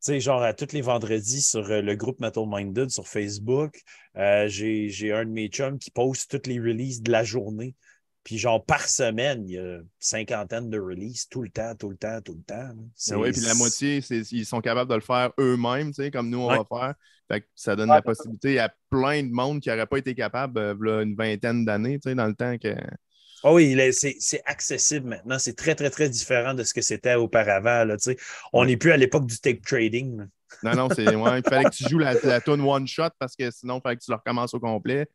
sais, 0.00 0.20
genre 0.20 0.42
à 0.42 0.54
tous 0.54 0.72
les 0.72 0.80
vendredis 0.80 1.42
sur 1.42 1.70
euh, 1.70 1.82
le 1.82 1.94
groupe 1.96 2.20
Metal 2.20 2.44
Minded 2.46 2.90
sur 2.90 3.06
Facebook, 3.08 3.80
euh, 4.16 4.48
j'ai 4.48 4.88
j'ai 4.88 5.12
un 5.12 5.24
de 5.24 5.30
mes 5.30 5.48
chums 5.48 5.78
qui 5.78 5.90
poste 5.90 6.30
toutes 6.30 6.46
les 6.46 6.58
releases 6.58 7.02
de 7.02 7.10
la 7.12 7.24
journée. 7.24 7.74
Puis 8.24 8.36
genre 8.38 8.62
par 8.64 8.88
semaine, 8.88 9.48
il 9.48 9.52
y 9.54 9.58
a 9.58 9.78
cinquantaine 9.98 10.68
de 10.68 10.78
releases 10.78 11.28
tout 11.28 11.42
le 11.42 11.48
temps, 11.48 11.74
tout 11.76 11.88
le 11.88 11.96
temps, 11.96 12.20
tout 12.20 12.34
le 12.34 12.42
temps. 12.42 12.54
là. 12.56 12.74
Ben 13.08 13.16
oui, 13.16 13.32
puis 13.32 13.40
la 13.40 13.54
moitié, 13.54 14.00
c'est- 14.00 14.30
ils 14.32 14.44
sont 14.44 14.60
capables 14.60 14.90
de 14.90 14.96
le 14.96 15.00
faire 15.00 15.32
eux-mêmes, 15.38 15.88
tu 15.88 16.02
sais, 16.02 16.10
comme 16.10 16.28
nous, 16.28 16.38
on 16.38 16.48
Ouais. 16.48 16.58
va 16.58 16.64
faire. 16.64 16.94
Fait 17.30 17.40
que 17.42 17.46
ça 17.54 17.74
donne 17.76 17.90
Ouais, 17.90 17.96
la 17.96 18.02
possibilité 18.02 18.58
à 18.58 18.74
plein 18.90 19.22
de 19.22 19.30
monde 19.30 19.60
qui 19.60 19.68
n'aurait 19.68 19.86
pas 19.86 19.98
été 19.98 20.14
capable 20.14 20.58
euh, 20.58 20.74
v'là 20.74 21.02
une 21.02 21.14
vingtaine 21.14 21.64
d'années, 21.64 21.98
tu 21.98 22.10
sais, 22.10 22.14
dans 22.14 22.26
le 22.26 22.34
temps 22.34 22.56
que. 22.58 22.74
Ah 23.44 23.52
oui, 23.52 23.76
c'est 23.92 24.42
accessible 24.44 25.08
maintenant. 25.08 25.38
C'est 25.38 25.54
très, 25.54 25.74
très, 25.74 25.90
très 25.90 26.08
différent 26.08 26.54
de 26.54 26.64
ce 26.64 26.74
que 26.74 26.80
c'était 26.82 27.14
auparavant. 27.14 27.84
Là, 27.84 27.96
on 28.52 28.64
n'est 28.64 28.76
plus 28.76 28.90
à 28.92 28.96
l'époque 28.96 29.26
du 29.26 29.38
tape 29.38 29.62
trading. 29.62 30.18
là. 30.18 30.24
Non, 30.62 30.74
non, 30.74 30.88
c'est. 30.90 31.14
Ouais, 31.14 31.38
il 31.38 31.44
fallait 31.44 31.66
que 31.66 31.74
tu 31.74 31.84
joues 31.84 31.98
la, 31.98 32.14
la 32.24 32.40
tune 32.40 32.60
one 32.60 32.86
shot 32.88 33.10
parce 33.18 33.36
que 33.36 33.50
sinon, 33.50 33.78
il 33.78 33.82
fallait 33.82 33.96
que 33.96 34.02
tu 34.04 34.10
le 34.10 34.16
recommences 34.16 34.54
au 34.54 34.60
complet. 34.60 35.06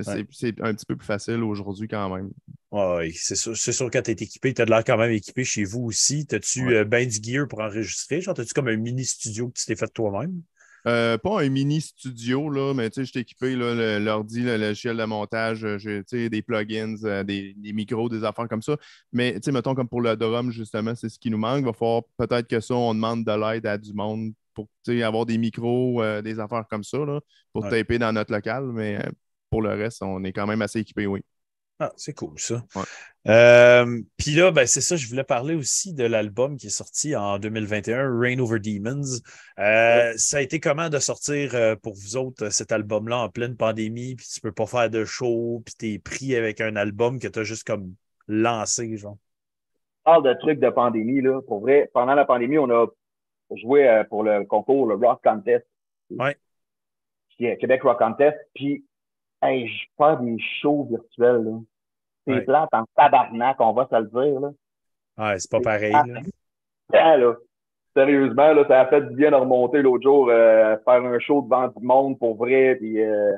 C'est 0.00 0.10
Ouais. 0.10 0.26
un 0.62 0.74
petit 0.74 0.86
peu 0.86 0.96
plus 0.96 1.04
facile 1.06 1.42
aujourd'hui 1.42 1.86
quand 1.88 2.08
même. 2.14 2.30
Oui, 2.70 3.12
c'est 3.12 3.34
sûr, 3.36 3.54
c'est 3.56 3.72
sûr 3.72 3.90
quand 3.90 4.00
tu 4.02 4.10
es 4.12 4.14
équipé, 4.14 4.54
tu 4.54 4.62
as 4.62 4.64
de 4.64 4.70
l'air 4.70 4.82
quand 4.84 4.96
même 4.96 5.12
équipé 5.12 5.44
chez 5.44 5.64
vous 5.64 5.80
aussi. 5.82 6.24
T'as-tu 6.26 6.66
Ouais. 6.66 6.76
euh, 6.76 6.84
ben 6.84 7.06
du 7.06 7.18
gear 7.22 7.46
pour 7.46 7.60
enregistrer? 7.60 8.22
Genre, 8.22 8.34
t'as-tu 8.34 8.54
comme 8.54 8.68
un 8.68 8.76
mini 8.76 9.04
studio 9.04 9.48
que 9.48 9.58
tu 9.58 9.66
t'es 9.66 9.76
fait 9.76 9.92
toi-même? 9.92 10.40
Euh, 10.88 11.16
pas 11.16 11.42
un 11.42 11.48
mini 11.48 11.80
studio, 11.80 12.50
là, 12.50 12.74
mais 12.74 12.90
tu 12.90 12.96
sais, 12.96 13.04
je 13.04 13.10
suis 13.12 13.20
équipé, 13.20 13.54
l'ordi, 13.54 14.42
le 14.42 14.56
logiciel 14.56 14.96
de 14.96 15.04
montage, 15.04 15.64
euh, 15.64 15.78
j'ai 15.78 16.02
tu 16.04 16.18
sais, 16.18 16.28
des 16.28 16.42
plugins, 16.42 16.96
euh, 17.04 17.22
des, 17.22 17.54
des 17.56 17.72
micros, 17.72 18.08
des 18.08 18.24
affaires 18.24 18.48
comme 18.48 18.62
ça. 18.62 18.76
Mais 19.12 19.34
tu 19.34 19.40
sais, 19.44 19.52
mettons 19.52 19.74
comme 19.76 19.88
pour 19.88 20.00
le 20.00 20.16
drum, 20.16 20.50
justement, 20.50 20.94
c'est 20.96 21.08
ce 21.08 21.18
qui 21.20 21.30
nous 21.30 21.38
manque. 21.38 21.60
Il 21.60 21.66
va 21.66 21.72
falloir 21.72 22.02
peut-être 22.18 22.48
que 22.48 22.58
ça, 22.60 22.74
on 22.74 22.94
demande 22.94 23.24
de 23.24 23.30
l'aide 23.32 23.66
à 23.66 23.78
du 23.78 23.92
monde 23.92 24.32
pour 24.54 24.68
avoir 25.04 25.24
des 25.24 25.38
micros, 25.38 26.02
euh, 26.02 26.20
des 26.20 26.40
affaires 26.40 26.66
comme 26.68 26.82
ça, 26.84 26.98
là, 26.98 27.20
pour 27.52 27.62
Ouais. 27.64 27.70
taper 27.70 27.98
dans 27.98 28.12
notre 28.12 28.32
local. 28.32 28.64
Mais 28.72 28.98
pour 29.50 29.62
le 29.62 29.70
reste, 29.70 30.02
on 30.02 30.24
est 30.24 30.32
quand 30.32 30.46
même 30.46 30.62
assez 30.62 30.80
équipé, 30.80 31.06
oui. 31.06 31.20
Ah, 31.84 31.92
c'est 31.96 32.14
cool, 32.14 32.38
ça. 32.38 32.62
Ouais. 32.76 32.82
Euh, 33.26 34.00
Puis 34.16 34.32
là, 34.36 34.52
ben, 34.52 34.66
c'est 34.66 34.80
ça, 34.80 34.94
je 34.94 35.08
voulais 35.08 35.24
parler 35.24 35.56
aussi 35.56 35.94
de 35.94 36.04
l'album 36.04 36.56
qui 36.56 36.68
est 36.68 36.70
sorti 36.70 37.16
en 37.16 37.40
2021, 37.40 38.20
Rain 38.20 38.38
Over 38.38 38.60
Demons. 38.60 39.20
Euh, 39.58 40.12
Ça 40.16 40.36
a 40.36 40.40
été 40.40 40.60
comment 40.60 40.88
de 40.88 41.00
sortir 41.00 41.56
euh, 41.56 41.74
pour 41.74 41.94
vous 41.94 42.16
autres 42.16 42.50
cet 42.50 42.70
album-là 42.70 43.18
en 43.18 43.28
pleine 43.28 43.56
pandémie, 43.56 44.14
puis 44.14 44.26
tu 44.32 44.40
peux 44.40 44.52
pas 44.52 44.66
faire 44.66 44.90
de 44.90 45.04
show, 45.04 45.60
puis 45.64 45.74
t'es 45.76 45.98
pris 45.98 46.36
avec 46.36 46.60
un 46.60 46.76
album 46.76 47.18
que 47.18 47.26
tu 47.26 47.38
as 47.40 47.44
juste 47.44 47.64
comme 47.64 47.94
lancé, 48.28 48.96
genre? 48.96 49.18
parle 50.04 50.24
de 50.24 50.34
trucs 50.34 50.60
de 50.60 50.70
pandémie, 50.70 51.20
là. 51.20 51.40
Pour 51.42 51.60
vrai, 51.60 51.90
pendant 51.92 52.14
la 52.14 52.24
pandémie, 52.24 52.58
on 52.58 52.70
a 52.70 52.86
joué 53.56 53.88
euh, 53.88 54.04
pour 54.04 54.22
le 54.22 54.44
concours, 54.44 54.86
le 54.86 54.94
Rock 54.94 55.20
Contest. 55.22 55.66
Ouais. 56.10 56.36
Qui 57.30 57.46
est 57.46 57.56
Québec 57.58 57.82
Rock 57.82 57.98
Contest. 57.98 58.36
Puis, 58.54 58.84
hey, 59.42 59.68
je 59.68 59.84
fais 59.96 60.24
des 60.24 60.36
shows 60.60 60.88
virtuels, 60.90 61.44
là. 61.44 61.58
C'est 62.26 62.34
Ouais. 62.34 62.40
plate 62.44 62.68
en 62.72 62.84
tabarnak, 62.96 63.56
on 63.60 63.72
va 63.72 63.88
se 63.90 63.96
le 63.96 64.06
dire, 64.06 64.40
là. 64.40 64.50
Ouais, 65.18 65.38
c'est 65.38 65.50
pas 65.50 65.60
pareil. 65.60 65.92
Là. 65.92 67.16
Là. 67.16 67.36
Sérieusement, 67.94 68.52
là, 68.54 68.64
ça 68.68 68.80
a 68.80 68.86
fait 68.86 69.02
du 69.02 69.14
bien 69.16 69.30
de 69.30 69.36
remonter 69.36 69.82
l'autre 69.82 70.02
jour, 70.02 70.28
euh, 70.30 70.76
faire 70.84 71.04
un 71.04 71.18
show 71.18 71.42
devant 71.42 71.68
du 71.68 71.84
monde 71.84 72.18
pour 72.18 72.36
vrai, 72.36 72.76
puis 72.76 73.02
euh, 73.02 73.32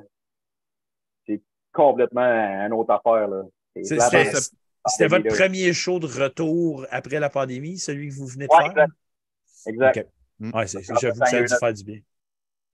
c'est 1.27 1.41
complètement 1.73 2.23
une 2.23 2.73
autre 2.73 2.93
affaire, 2.93 3.29
là. 3.29 3.43
C'est- 3.83 3.99
C'était 4.87 5.09
votre 5.09 5.35
premier 5.35 5.73
show 5.73 5.99
de 5.99 6.07
retour 6.07 6.87
après 6.91 7.19
la 7.19 7.31
pandémie, 7.31 7.79
celui 7.79 8.11
que 8.11 8.15
vous 8.15 8.27
venez 8.27 8.47
de 8.47 8.53
Ouais, 8.53 8.75
faire? 8.75 8.87
exact. 9.67 10.09
Mm. 10.39 10.51
Ouais, 10.55 10.67
c'est- 10.67 10.87
Parce 10.87 11.01
j'avoue 11.01 11.21
que 11.21 11.27
ça 11.27 11.37
a 11.37 11.41
fait, 11.41 11.45
dû 11.47 11.55
faire 11.59 11.73
du 11.73 11.85
bien. 11.85 11.99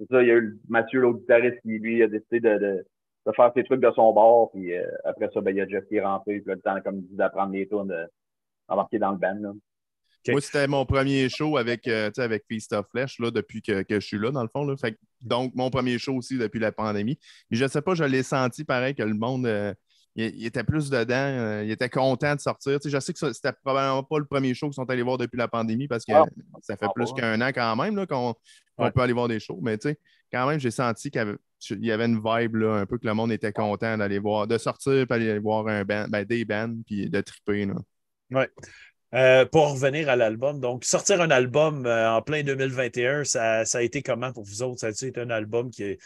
C'est 0.00 0.08
ça, 0.08 0.22
il 0.22 0.28
y 0.28 0.32
a 0.32 0.34
eu 0.34 0.58
Mathieu, 0.68 1.00
l'autre 1.00 1.20
guitariste, 1.20 1.60
qui 1.62 1.68
lui 1.78 2.02
a 2.02 2.08
décidé 2.08 2.40
de, 2.40 2.58
de, 2.58 2.86
de 3.30 3.34
faire 3.36 3.52
ses 3.54 3.64
trucs 3.64 3.80
de 3.80 3.90
son 3.92 4.12
bord. 4.12 4.50
Puis 4.52 4.74
euh, 4.74 4.84
après 5.04 5.28
ça, 5.32 5.40
ben, 5.40 5.50
il 5.50 5.58
y 5.58 5.60
a 5.60 5.68
Jeff 5.68 5.84
qui 5.88 5.96
est 5.96 6.04
rentré. 6.04 6.40
Puis 6.40 6.48
là, 6.48 6.54
le 6.54 6.60
temps, 6.60 6.80
comme 6.84 7.00
dit, 7.00 7.16
d'apprendre 7.16 7.52
les 7.52 7.66
tunes, 7.66 7.90
euh, 7.90 8.06
embarquer 8.68 8.98
dans 8.98 9.12
le 9.12 9.18
band. 9.18 9.54
Moi, 10.28 10.40
c'était 10.42 10.68
mon 10.68 10.84
premier 10.84 11.30
show 11.30 11.56
avec, 11.56 11.88
euh, 11.88 12.08
tu 12.08 12.16
sais, 12.16 12.22
avec 12.22 12.44
Feast 12.46 12.74
of 12.74 12.86
Flesh 12.90 13.18
là, 13.20 13.30
depuis 13.30 13.62
que, 13.62 13.82
que 13.82 13.98
je 14.00 14.06
suis 14.06 14.18
là, 14.18 14.30
dans 14.30 14.42
le 14.42 14.50
fond. 14.52 14.64
Là. 14.66 14.76
Fait 14.76 14.92
que- 14.92 14.98
donc, 15.22 15.54
mon 15.54 15.70
premier 15.70 15.98
show 15.98 16.14
aussi 16.14 16.36
depuis 16.36 16.60
la 16.60 16.72
pandémie. 16.72 17.18
Mais 17.50 17.56
je 17.56 17.64
ne 17.64 17.68
sais 17.68 17.80
pas, 17.80 17.94
je 17.94 18.04
l'ai 18.04 18.22
senti 18.22 18.64
pareil 18.64 18.94
que 18.94 19.02
le 19.02 19.14
monde 19.14 19.46
euh, 19.46 19.72
il, 20.16 20.26
il 20.36 20.46
était 20.46 20.64
plus 20.64 20.90
dedans. 20.90 21.14
euh, 21.14 21.64
il 21.64 21.70
était 21.70 21.88
content 21.88 22.34
de 22.34 22.40
sortir. 22.40 22.78
Tu 22.80 22.90
sais, 22.90 22.90
je 22.90 23.00
sais 23.00 23.12
que 23.14 23.32
c'était 23.32 23.52
probablement 23.64 24.02
pas 24.02 24.18
le 24.18 24.26
premier 24.26 24.52
show 24.52 24.66
qu'ils 24.66 24.74
sont 24.74 24.90
allés 24.90 25.02
voir 25.02 25.16
depuis 25.16 25.38
la 25.38 25.48
pandémie 25.48 25.88
parce 25.88 26.04
que 26.04 26.12
Ah, 26.12 26.24
ça 26.60 26.76
fait 26.76 26.86
ah, 26.86 26.92
plus 26.94 27.12
qu'un 27.12 27.40
an 27.40 27.48
quand 27.54 27.76
même 27.76 27.96
là, 27.96 28.06
qu'on 28.06 28.34
peut 28.76 29.00
aller 29.00 29.12
voir 29.12 29.28
des 29.28 29.40
shows. 29.40 29.58
Mais 29.62 29.78
tu 29.78 29.88
sais, 29.88 29.98
quand 30.32 30.46
même, 30.46 30.60
j'ai 30.60 30.70
senti 30.70 31.10
qu'il 31.10 31.18
y 31.18 31.22
avait, 31.22 31.36
il 31.70 31.84
y 31.84 31.92
avait 31.92 32.06
une 32.06 32.20
vibe 32.24 32.56
là, 32.56 32.74
un 32.74 32.86
peu 32.86 32.98
que 32.98 33.06
le 33.06 33.14
monde 33.14 33.32
était 33.32 33.52
content 33.52 33.98
d'aller 33.98 34.18
voir, 34.18 34.46
de 34.46 34.58
sortir 34.58 34.92
et 34.92 35.06
aller 35.10 35.38
voir 35.38 35.66
un 35.68 35.84
band, 35.84 36.06
ben, 36.08 36.24
des 36.24 36.44
bands 36.44 36.74
puis 36.86 37.10
de 37.10 37.20
triper. 37.20 37.68
Ouais. 38.30 38.48
Euh, 39.12 39.44
pour 39.44 39.72
revenir 39.72 40.08
à 40.08 40.14
l'album, 40.14 40.60
donc 40.60 40.84
sortir 40.84 41.20
un 41.20 41.30
album 41.30 41.84
euh, 41.84 42.12
en 42.12 42.22
plein 42.22 42.44
2021, 42.44 43.24
ça, 43.24 43.64
ça 43.64 43.78
a 43.78 43.82
été 43.82 44.02
comment 44.02 44.32
pour 44.32 44.44
vous 44.44 44.62
autres? 44.62 44.80
Ça 44.80 44.86
a 44.86 44.90
été 44.90 45.20
un 45.20 45.30
album 45.30 45.70
qui, 45.70 45.98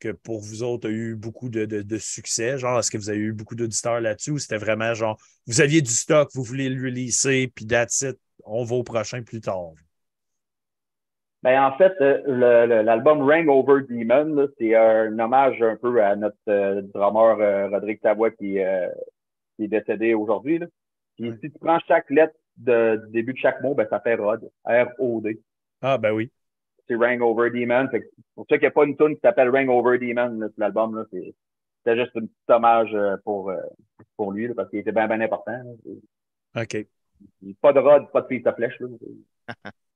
que 0.00 0.08
pour 0.10 0.40
vous 0.40 0.64
autres 0.64 0.88
a 0.88 0.90
eu 0.90 1.14
beaucoup 1.14 1.50
de, 1.50 1.66
de- 1.66 1.82
de 1.82 1.98
succès? 1.98 2.58
Genre, 2.58 2.78
est-ce 2.78 2.90
que 2.90 2.98
vous 2.98 3.10
avez 3.10 3.18
eu 3.18 3.32
beaucoup 3.32 3.54
d'auditeurs 3.54 4.00
là-dessus 4.00 4.32
ou 4.32 4.38
c'était 4.38 4.58
vraiment 4.58 4.92
genre, 4.92 5.20
vous 5.46 5.60
aviez 5.60 5.82
du 5.82 5.92
stock, 5.92 6.30
vous 6.34 6.42
voulez 6.42 6.68
le 6.68 6.82
releaser, 6.82 7.46
puis 7.54 7.64
that's 7.64 8.00
it, 8.02 8.18
on 8.44 8.64
va 8.64 8.74
au 8.74 8.82
prochain 8.82 9.22
plus 9.22 9.40
tard? 9.40 9.72
Ben, 11.42 11.62
en 11.62 11.76
fait, 11.76 11.92
euh, 12.00 12.82
l'album 12.82 13.22
Ring 13.22 13.48
Over 13.48 13.82
Demon, 13.88 14.48
c'est 14.58 14.74
un 14.74 15.16
hommage 15.18 15.62
un 15.62 15.76
peu 15.76 16.02
à 16.02 16.16
notre 16.16 16.36
euh, 16.48 16.82
drummer 16.82 17.40
euh, 17.40 17.68
Rodrigue 17.68 18.00
Savoie 18.02 18.32
qui, 18.32 18.58
euh, 18.58 18.88
qui 19.56 19.64
est 19.64 19.68
décédé 19.68 20.14
aujourd'hui. 20.14 20.60
Puis 21.16 21.32
si 21.40 21.50
tu 21.50 21.58
prends 21.60 21.78
chaque 21.86 22.10
lettre 22.10 22.34
de- 22.56 22.96
du 23.06 23.12
début 23.12 23.32
de 23.34 23.38
chaque 23.38 23.60
mot, 23.62 23.74
ben, 23.74 23.86
ça 23.88 24.00
fait 24.00 24.16
Rod. 24.16 24.50
R-O-D. 24.64 25.40
Ah, 25.80 25.96
ben 25.96 26.12
oui. 26.12 26.30
c'est 26.88 26.96
Ring 26.96 27.20
Over 27.22 27.50
Demon. 27.50 27.86
C'est 27.92 28.10
pour 28.34 28.46
ça 28.48 28.56
qu'il 28.56 28.62
n'y 28.62 28.68
a 28.68 28.70
pas 28.72 28.84
une 28.84 28.96
tune 28.96 29.14
qui 29.14 29.20
s'appelle 29.20 29.50
Ring 29.50 29.68
Over 29.70 29.98
Demon, 29.98 30.40
là, 30.40 30.48
sur 30.48 30.58
l'album. 30.58 31.06
C'est, 31.12 31.34
c'était 31.84 32.00
juste 32.02 32.16
un 32.16 32.22
petit 32.22 32.32
hommage 32.48 32.94
euh, 32.94 33.16
pour, 33.24 33.50
euh, 33.50 33.60
pour 34.16 34.32
lui, 34.32 34.48
là, 34.48 34.54
parce 34.56 34.70
qu'il 34.70 34.80
était 34.80 34.90
bien, 34.92 35.06
bien 35.06 35.20
important. 35.20 35.52
là. 35.52 36.62
OK. 36.62 36.86
Pas 37.60 37.72
de 37.72 37.78
rod, 37.78 38.10
pas 38.10 38.22
de 38.22 38.26
piste 38.26 38.46
à 38.48 38.54
flèche. 38.54 38.78
Là. 38.80 38.88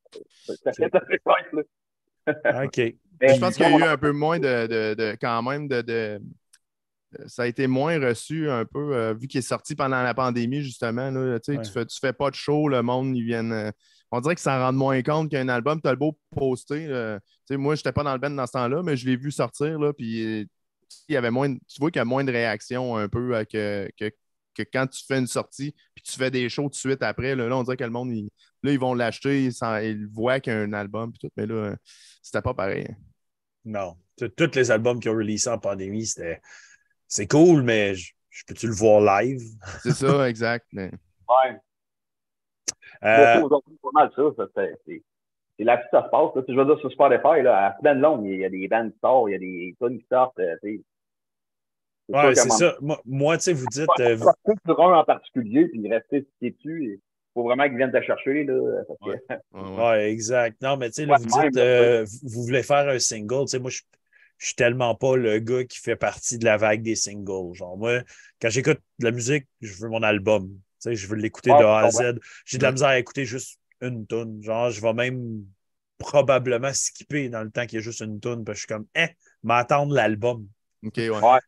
Là. 1.52 2.64
OK. 2.64 2.76
Mais 3.20 3.34
Je 3.34 3.40
pense 3.40 3.56
qu'il 3.56 3.68
y 3.68 3.72
a 3.74 3.78
eu 3.78 3.82
un 3.82 3.96
peu 3.96 4.12
moins 4.12 4.38
de, 4.38 4.66
de- 4.66 4.94
de- 4.94 5.16
quand 5.20 5.42
même 5.42 5.68
de, 5.68 5.80
de- 5.82 6.20
Ça 7.26 7.42
a 7.42 7.46
été 7.46 7.66
moins 7.66 7.98
reçu 8.00 8.48
un 8.48 8.64
peu, 8.64 8.94
euh, 8.96 9.12
vu 9.14 9.28
qu'il 9.28 9.38
est 9.38 9.42
sorti 9.42 9.74
pendant 9.74 10.02
la 10.02 10.14
pandémie, 10.14 10.62
justement. 10.62 11.10
Là, 11.10 11.38
tu 11.40 11.52
sais, 11.52 11.58
Ouais. 11.58 11.64
tu, 11.64 11.70
fais, 11.70 11.84
tu 11.86 11.98
fais 12.00 12.12
pas 12.12 12.30
de 12.30 12.34
show, 12.34 12.68
le 12.68 12.82
monde, 12.82 13.14
ils 13.16 13.24
viennent. 13.24 13.52
euh, 13.52 13.70
on 14.10 14.20
dirait 14.20 14.34
qu'ils 14.34 14.42
s'en 14.42 14.58
rendent 14.58 14.76
moins 14.76 15.02
compte 15.02 15.30
qu'un 15.30 15.48
album, 15.48 15.80
tu 15.80 15.88
as 15.88 15.92
le 15.92 15.96
beau 15.98 16.16
poster. 16.34 16.86
tu 16.86 17.20
sais, 17.46 17.56
moi, 17.56 17.74
je 17.74 17.80
n'étais 17.80 17.92
pas 17.92 18.02
dans 18.02 18.12
le 18.12 18.18
band 18.18 18.30
dans 18.30 18.46
ce 18.46 18.52
temps-là, 18.52 18.82
mais 18.82 18.96
je 18.96 19.06
l'ai 19.06 19.16
vu 19.16 19.30
sortir, 19.30 19.78
là, 19.78 19.92
puis 19.92 20.48
il 21.08 21.12
y 21.12 21.16
avait 21.16 21.30
moins, 21.30 21.48
de- 21.50 21.58
tu 21.68 21.80
vois 21.80 21.90
qu'il 21.90 22.00
y 22.00 22.02
a 22.02 22.04
moins 22.06 22.24
de 22.24 22.32
réaction 22.32 22.96
un 22.96 23.08
peu 23.08 23.34
euh, 23.36 23.44
que, 23.44 23.90
que, 23.98 24.10
que 24.54 24.62
quand 24.62 24.86
tu 24.86 25.04
fais 25.06 25.18
une 25.18 25.26
sortie, 25.26 25.74
puis 25.94 26.02
tu 26.04 26.12
fais 26.12 26.30
des 26.30 26.48
shows 26.48 26.64
tout 26.64 26.68
de 26.70 26.74
suite 26.74 27.02
après. 27.02 27.34
Là, 27.34 27.48
là, 27.48 27.56
on 27.56 27.62
dirait 27.62 27.76
que 27.76 27.84
le 27.84 27.90
monde, 27.90 28.10
il- 28.10 28.30
là, 28.62 28.72
ils 28.72 28.78
vont 28.78 28.94
l'acheter, 28.94 29.44
ils, 29.46 29.52
ils 29.82 30.06
voient 30.12 30.40
qu'il 30.40 30.52
y 30.52 30.56
a 30.56 30.60
un 30.60 30.72
album, 30.72 31.12
puis 31.12 31.20
tout, 31.20 31.32
mais 31.36 31.46
là, 31.46 31.74
c'était 32.22 32.42
pas 32.42 32.54
pareil. 32.54 32.88
Non. 33.64 33.96
T- 34.16 34.30
Tous 34.30 34.54
les 34.54 34.70
albums 34.70 35.00
qui 35.00 35.08
ont 35.08 35.14
releasé 35.14 35.48
en 35.50 35.58
pandémie, 35.58 36.06
c'était. 36.06 36.40
C'est 37.08 37.26
cool, 37.26 37.62
mais 37.62 37.94
je, 37.94 38.12
je 38.30 38.42
peux-tu 38.46 38.66
le 38.66 38.72
voir 38.74 39.00
live? 39.22 39.40
C'est 39.82 39.92
ça, 39.92 40.28
exact. 40.28 40.66
mais- 40.72 40.90
Ouais. 41.28 41.56
Euh, 43.04 43.42
aujourd'hui, 43.42 43.72
c'est 43.74 43.80
pas 43.82 43.88
mal 43.92 44.10
ça. 44.14 44.22
ça 44.36 44.44
c'est, 44.86 45.02
là 45.64 45.76
que 45.76 45.84
ça 45.90 46.04
se 46.04 46.08
passe. 46.10 46.30
Là. 46.34 46.42
Je 46.48 46.54
veux 46.54 46.64
dire, 46.64 46.78
sur 46.78 46.90
Spotify, 46.92 47.42
là, 47.42 47.66
à 47.68 47.78
semaine 47.78 48.00
longue, 48.00 48.26
il 48.26 48.38
y 48.40 48.44
a 48.44 48.48
des 48.50 48.68
bands 48.68 48.88
qui 48.90 48.98
sortent, 49.00 49.28
il 49.28 49.32
y 49.32 49.34
a 49.34 49.38
des 49.38 49.76
tunes 49.80 49.98
qui 49.98 50.06
sortent. 50.10 50.38
euh, 50.38 50.56
tu 50.62 50.76
sais. 50.76 50.82
C'est 50.84 50.91
ouais, 52.08 52.34
c'est 52.34 52.48
ça. 52.58 52.76
Moi, 52.80 53.00
moi, 53.04 53.36
tu 53.38 53.44
sais, 53.44 53.52
vous 53.52 53.66
dites. 53.66 53.88
euh, 54.00 54.16
vous- 54.16 54.30
sur 54.66 54.80
un 54.82 54.98
en 54.98 55.04
particulier, 55.04 55.68
puis 55.68 55.88
rester 55.88 56.26
stické 56.36 56.50
dessus. 56.56 56.84
Il 56.94 57.00
faut 57.34 57.44
vraiment 57.44 57.64
qu'ils 57.68 57.76
viennent 57.76 57.92
te 57.92 58.02
chercher. 58.02 58.44
Là, 58.44 58.82
parce 58.86 58.98
que- 59.00 59.04
Ouais. 59.10 59.20
Ouais, 59.52 59.60
ouais. 59.70 59.82
Ouais, 59.84 60.10
exact. 60.12 60.60
Non, 60.62 60.76
mais 60.76 60.88
tu 60.90 60.94
sais, 60.96 61.06
vous 61.06 61.12
même, 61.12 61.22
dites, 61.50 61.56
euh, 61.58 62.04
vous 62.24 62.42
voulez 62.42 62.62
faire 62.62 62.88
un 62.88 62.98
single. 62.98 63.42
Tu 63.46 63.52
sais, 63.52 63.58
moi, 63.58 63.70
je, 63.70 63.80
je 64.38 64.46
suis 64.46 64.54
tellement 64.54 64.94
pas 64.94 65.16
le 65.16 65.38
gars 65.38 65.64
qui 65.64 65.78
fait 65.78 65.96
partie 65.96 66.38
de 66.38 66.44
la 66.44 66.56
vague 66.56 66.82
des 66.82 66.96
singles. 66.96 67.54
Genre, 67.54 67.76
moi, 67.78 68.00
quand 68.40 68.48
j'écoute 68.50 68.80
de 68.98 69.04
la 69.04 69.10
musique, 69.12 69.46
je 69.60 69.74
veux 69.80 69.88
mon 69.88 70.02
album. 70.02 70.48
Tu 70.48 70.90
sais, 70.90 70.96
je 70.96 71.06
veux 71.06 71.16
l'écouter 71.16 71.52
Ouais, 71.52 71.58
de 71.60 71.64
A 71.64 71.78
à 71.78 71.90
Z. 71.90 72.18
J'ai 72.44 72.58
de 72.58 72.62
la 72.64 72.72
misère 72.72 72.88
à 72.88 72.98
écouter 72.98 73.24
juste 73.24 73.58
une 73.80 74.06
tune. 74.06 74.42
Genre, 74.42 74.70
je 74.70 74.80
vais 74.82 74.92
même 74.92 75.44
probablement 75.98 76.72
skipper 76.72 77.28
dans 77.28 77.42
le 77.42 77.50
temps 77.50 77.64
qu'il 77.66 77.76
y 77.78 77.78
a 77.78 77.82
juste 77.82 78.00
une 78.00 78.20
tune. 78.20 78.44
Parce 78.44 78.56
que 78.56 78.60
je 78.62 78.66
suis 78.66 78.66
comme, 78.66 78.86
eh, 78.94 79.08
m'attendre 79.42 79.94
l'album. 79.94 80.46
OK, 80.84 80.94
ouais. 80.96 81.10
Ouais. 81.10 81.38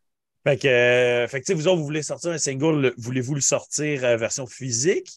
Fait 0.46 0.58
que, 0.58 0.68
euh, 0.68 1.26
fait 1.28 1.40
que, 1.40 1.46
tu 1.46 1.52
sais, 1.52 1.54
vous 1.54 1.68
autres, 1.68 1.78
vous 1.78 1.84
voulez 1.84 2.02
sortir 2.02 2.30
un 2.32 2.38
single, 2.38 2.80
le- 2.80 2.94
voulez-vous 2.98 3.34
le 3.34 3.40
sortir 3.40 4.04
euh, 4.04 4.16
version 4.16 4.46
physique? 4.46 5.08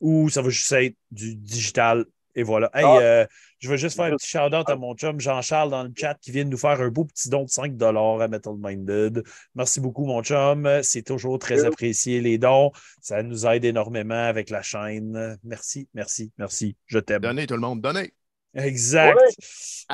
Ou 0.00 0.28
ça 0.30 0.42
va 0.42 0.48
juste 0.50 0.70
être 0.72 0.94
du 1.10 1.34
digital? 1.34 2.04
Et 2.36 2.44
voilà. 2.44 2.70
Hey, 2.72 2.84
Ah. 2.84 2.98
euh, 3.00 3.26
je 3.58 3.68
veux 3.68 3.76
juste 3.76 3.96
faire 3.96 4.04
un 4.04 4.14
petit 4.16 4.28
shout-out 4.28 4.68
à 4.70 4.76
mon 4.76 4.94
chum 4.94 5.18
Jean-Charles 5.18 5.70
dans 5.70 5.82
le 5.82 5.90
chat 5.96 6.14
qui 6.20 6.30
vient 6.30 6.44
de 6.44 6.50
nous 6.50 6.56
faire 6.58 6.80
un 6.80 6.88
beau 6.88 7.04
petit 7.04 7.28
don 7.28 7.42
de 7.42 7.48
5 7.48 7.72
à 7.82 8.28
Metal 8.28 8.54
Minded. 8.56 9.24
Merci 9.56 9.80
beaucoup, 9.80 10.06
mon 10.06 10.22
chum. 10.22 10.68
C'est 10.84 11.02
toujours 11.02 11.40
très 11.40 11.64
apprécié, 11.64 12.20
les 12.20 12.38
dons. 12.38 12.70
Ça 13.00 13.24
nous 13.24 13.44
aide 13.46 13.64
énormément 13.64 14.14
avec 14.28 14.50
la 14.50 14.62
chaîne. 14.62 15.36
Merci, 15.42 15.88
merci, 15.94 16.30
merci. 16.38 16.76
Je 16.86 17.00
t'aime. 17.00 17.22
Donnez 17.22 17.48
tout 17.48 17.54
le 17.54 17.60
monde, 17.60 17.80
donnez. 17.80 18.12
Exact. 18.54 19.18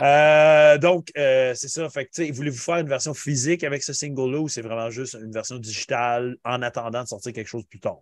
Euh, 0.03 0.79
donc, 0.79 1.09
euh, 1.17 1.53
c'est 1.55 1.69
ça. 1.69 1.89
Fait 1.89 2.07
que, 2.07 2.33
voulez-vous 2.33 2.59
faire 2.59 2.79
une 2.79 2.89
version 2.89 3.15
physique 3.15 3.65
avec 3.65 3.83
ce 3.83 3.93
single-là 3.93 4.41
ou 4.41 4.49
c'est 4.49 4.63
vraiment 4.63 4.91
juste 4.91 5.15
une 5.15 5.33
version 5.33 5.57
digitale 5.59 6.37
en 6.45 6.63
attendant 6.63 7.03
de 7.03 7.09
sortir 7.09 7.33
quelque 7.33 7.49
chose 7.49 7.65
plus 7.67 7.81
tard? 7.81 7.99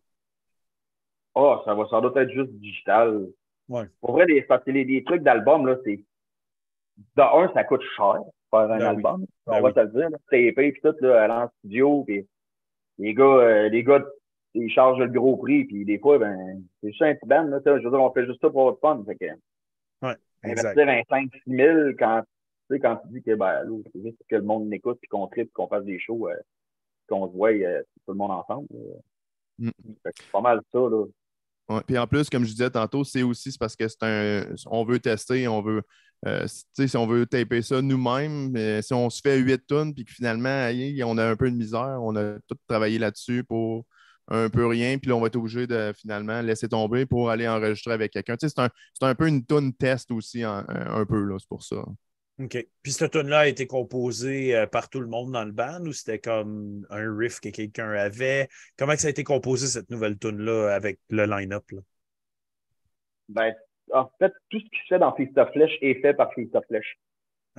Ah, 1.34 1.62
ça 1.64 1.74
va 1.74 1.86
sans 1.86 2.00
doute 2.00 2.16
être 2.16 2.30
juste 2.30 2.52
digital. 2.52 3.26
Ouais. 3.68 3.84
Pour 4.00 4.12
vrai, 4.12 4.26
les, 4.26 4.42
parce 4.42 4.62
que 4.64 4.70
les, 4.70 4.84
les 4.84 5.02
trucs 5.04 5.22
d'album, 5.22 5.66
là, 5.66 5.76
c'est. 5.84 6.04
De 7.16 7.22
un, 7.22 7.50
ça 7.54 7.64
coûte 7.64 7.82
cher, 7.96 8.18
faire 8.50 8.60
un 8.60 8.68
Ben 8.68 8.78
oui. 8.78 8.84
album. 8.84 9.26
Ben 9.46 9.54
on 9.54 9.60
va 9.62 9.68
oui. 9.68 9.74
te 9.74 9.80
le 9.80 9.88
dire. 9.88 10.10
là. 10.10 10.18
Taper, 10.30 10.72
puis 10.72 10.80
tout, 10.82 10.94
là, 11.00 11.22
aller 11.22 11.32
en 11.32 11.48
studio, 11.58 12.04
puis 12.04 12.26
les 12.98 13.14
gars, 13.14 13.24
euh, 13.24 13.68
les 13.70 13.82
gars, 13.82 14.04
ils 14.54 14.70
chargent 14.70 14.98
le 14.98 15.08
gros 15.08 15.38
prix, 15.38 15.64
puis 15.64 15.86
des 15.86 15.98
fois, 15.98 16.18
ben, 16.18 16.62
c'est 16.82 16.90
juste 16.90 17.02
un 17.02 17.14
petit 17.14 17.26
band, 17.26 17.44
là, 17.44 17.60
je 17.64 17.70
veux 17.70 17.80
dire, 17.80 17.94
on 17.94 18.12
fait 18.12 18.26
juste 18.26 18.40
ça 18.42 18.50
pour 18.50 18.60
avoir 18.68 18.74
du 18.74 18.80
fun. 18.80 19.04
Fait 19.06 19.16
que. 19.16 19.32
Investir 20.42 20.88
un 20.88 21.02
5 21.08 21.30
6 21.46 21.56
000 21.56 21.78
quand, 21.98 22.22
tu 22.68 22.74
sais, 22.74 22.80
quand 22.80 22.96
tu 22.96 23.08
dis 23.12 23.22
que, 23.22 23.34
ben, 23.34 23.62
là, 23.62 23.78
c'est 23.92 24.02
juste 24.02 24.18
que 24.28 24.36
le 24.36 24.42
monde 24.42 24.70
l'écoute, 24.70 24.98
puis 25.00 25.08
qu'on 25.08 25.26
tripe, 25.26 25.52
qu'on 25.52 25.68
fasse 25.68 25.84
des 25.84 25.98
shows, 25.98 26.28
euh, 26.28 26.34
qu'on 27.08 27.28
se 27.28 27.32
voit, 27.32 27.52
euh, 27.52 27.82
tout 28.04 28.12
le 28.12 28.18
monde 28.18 28.32
ensemble. 28.32 28.66
Mm. 29.58 29.70
C'est 30.04 30.30
pas 30.32 30.40
mal 30.40 30.60
ça, 30.72 30.78
là. 30.78 31.04
Ouais. 31.68 31.80
Puis 31.86 31.96
en 31.96 32.06
plus, 32.06 32.28
comme 32.28 32.44
je 32.44 32.50
disais 32.50 32.70
tantôt, 32.70 33.04
c'est 33.04 33.22
aussi 33.22 33.52
c'est 33.52 33.58
parce 33.58 33.76
que 33.76 33.86
c'est 33.86 34.02
un. 34.02 34.46
On 34.66 34.84
veut 34.84 34.98
tester, 34.98 35.46
on 35.46 35.62
veut. 35.62 35.82
euh, 36.26 36.46
si 36.46 36.96
on 36.96 37.06
veut 37.06 37.24
taper 37.24 37.62
ça 37.62 37.80
nous-mêmes, 37.80 38.56
si 38.82 38.92
on 38.92 39.08
se 39.08 39.20
fait 39.20 39.38
8 39.38 39.66
tonnes 39.66 39.94
puis 39.94 40.04
que 40.04 40.12
finalement, 40.12 40.68
on 41.04 41.18
a 41.18 41.24
un 41.24 41.36
peu 41.36 41.50
de 41.50 41.56
misère, 41.56 41.98
on 42.02 42.16
a 42.16 42.38
tout 42.48 42.56
travaillé 42.66 42.98
là-dessus 42.98 43.44
pour 43.44 43.86
un 44.28 44.48
peu 44.48 44.66
rien, 44.66 44.98
puis 44.98 45.08
là, 45.08 45.16
on 45.16 45.20
va 45.20 45.26
être 45.26 45.36
obligé 45.36 45.66
de 45.66 45.92
finalement 45.96 46.40
laisser 46.40 46.68
tomber 46.68 47.06
pour 47.06 47.30
aller 47.30 47.48
enregistrer 47.48 47.92
avec 47.92 48.12
quelqu'un. 48.12 48.36
Tu 48.36 48.48
sais, 48.48 48.54
c'est 48.54 48.62
un, 48.62 48.70
c'est 48.98 49.06
un 49.06 49.14
peu 49.14 49.28
une 49.28 49.44
tonne 49.44 49.72
test 49.72 50.10
aussi, 50.10 50.42
un, 50.42 50.64
un 50.68 51.04
peu, 51.04 51.22
là, 51.24 51.36
c'est 51.38 51.48
pour 51.48 51.62
ça. 51.62 51.84
OK. 52.40 52.66
Puis 52.82 52.92
cette 52.92 53.12
tune-là 53.12 53.40
a 53.40 53.46
été 53.46 53.66
composée 53.66 54.56
euh, 54.56 54.66
par 54.66 54.88
tout 54.88 55.00
le 55.00 55.06
monde 55.06 55.32
dans 55.32 55.44
le 55.44 55.52
band 55.52 55.84
ou 55.84 55.92
c'était 55.92 56.18
comme 56.18 56.86
un 56.90 57.16
riff 57.16 57.40
que 57.40 57.50
quelqu'un 57.50 57.90
avait? 57.90 58.48
Comment 58.78 58.94
que 58.94 59.00
ça 59.00 59.08
a 59.08 59.10
été 59.10 59.22
composé, 59.22 59.66
cette 59.66 59.90
nouvelle 59.90 60.18
tune-là, 60.18 60.74
avec 60.74 60.98
le 61.10 61.26
line-up? 61.26 61.64
là? 61.70 61.80
Ben, 63.28 63.54
en 63.92 64.10
fait, 64.18 64.32
tout 64.48 64.58
ce 64.58 64.64
qui 64.64 64.78
se 64.82 64.94
fait 64.94 64.98
dans 64.98 65.14
Feast 65.14 65.36
of 65.36 65.50
Flesh 65.52 65.72
est 65.80 66.00
fait 66.00 66.14
par 66.14 66.32
Feast 66.34 66.54
of 66.54 66.64
Flesh. 66.66 66.98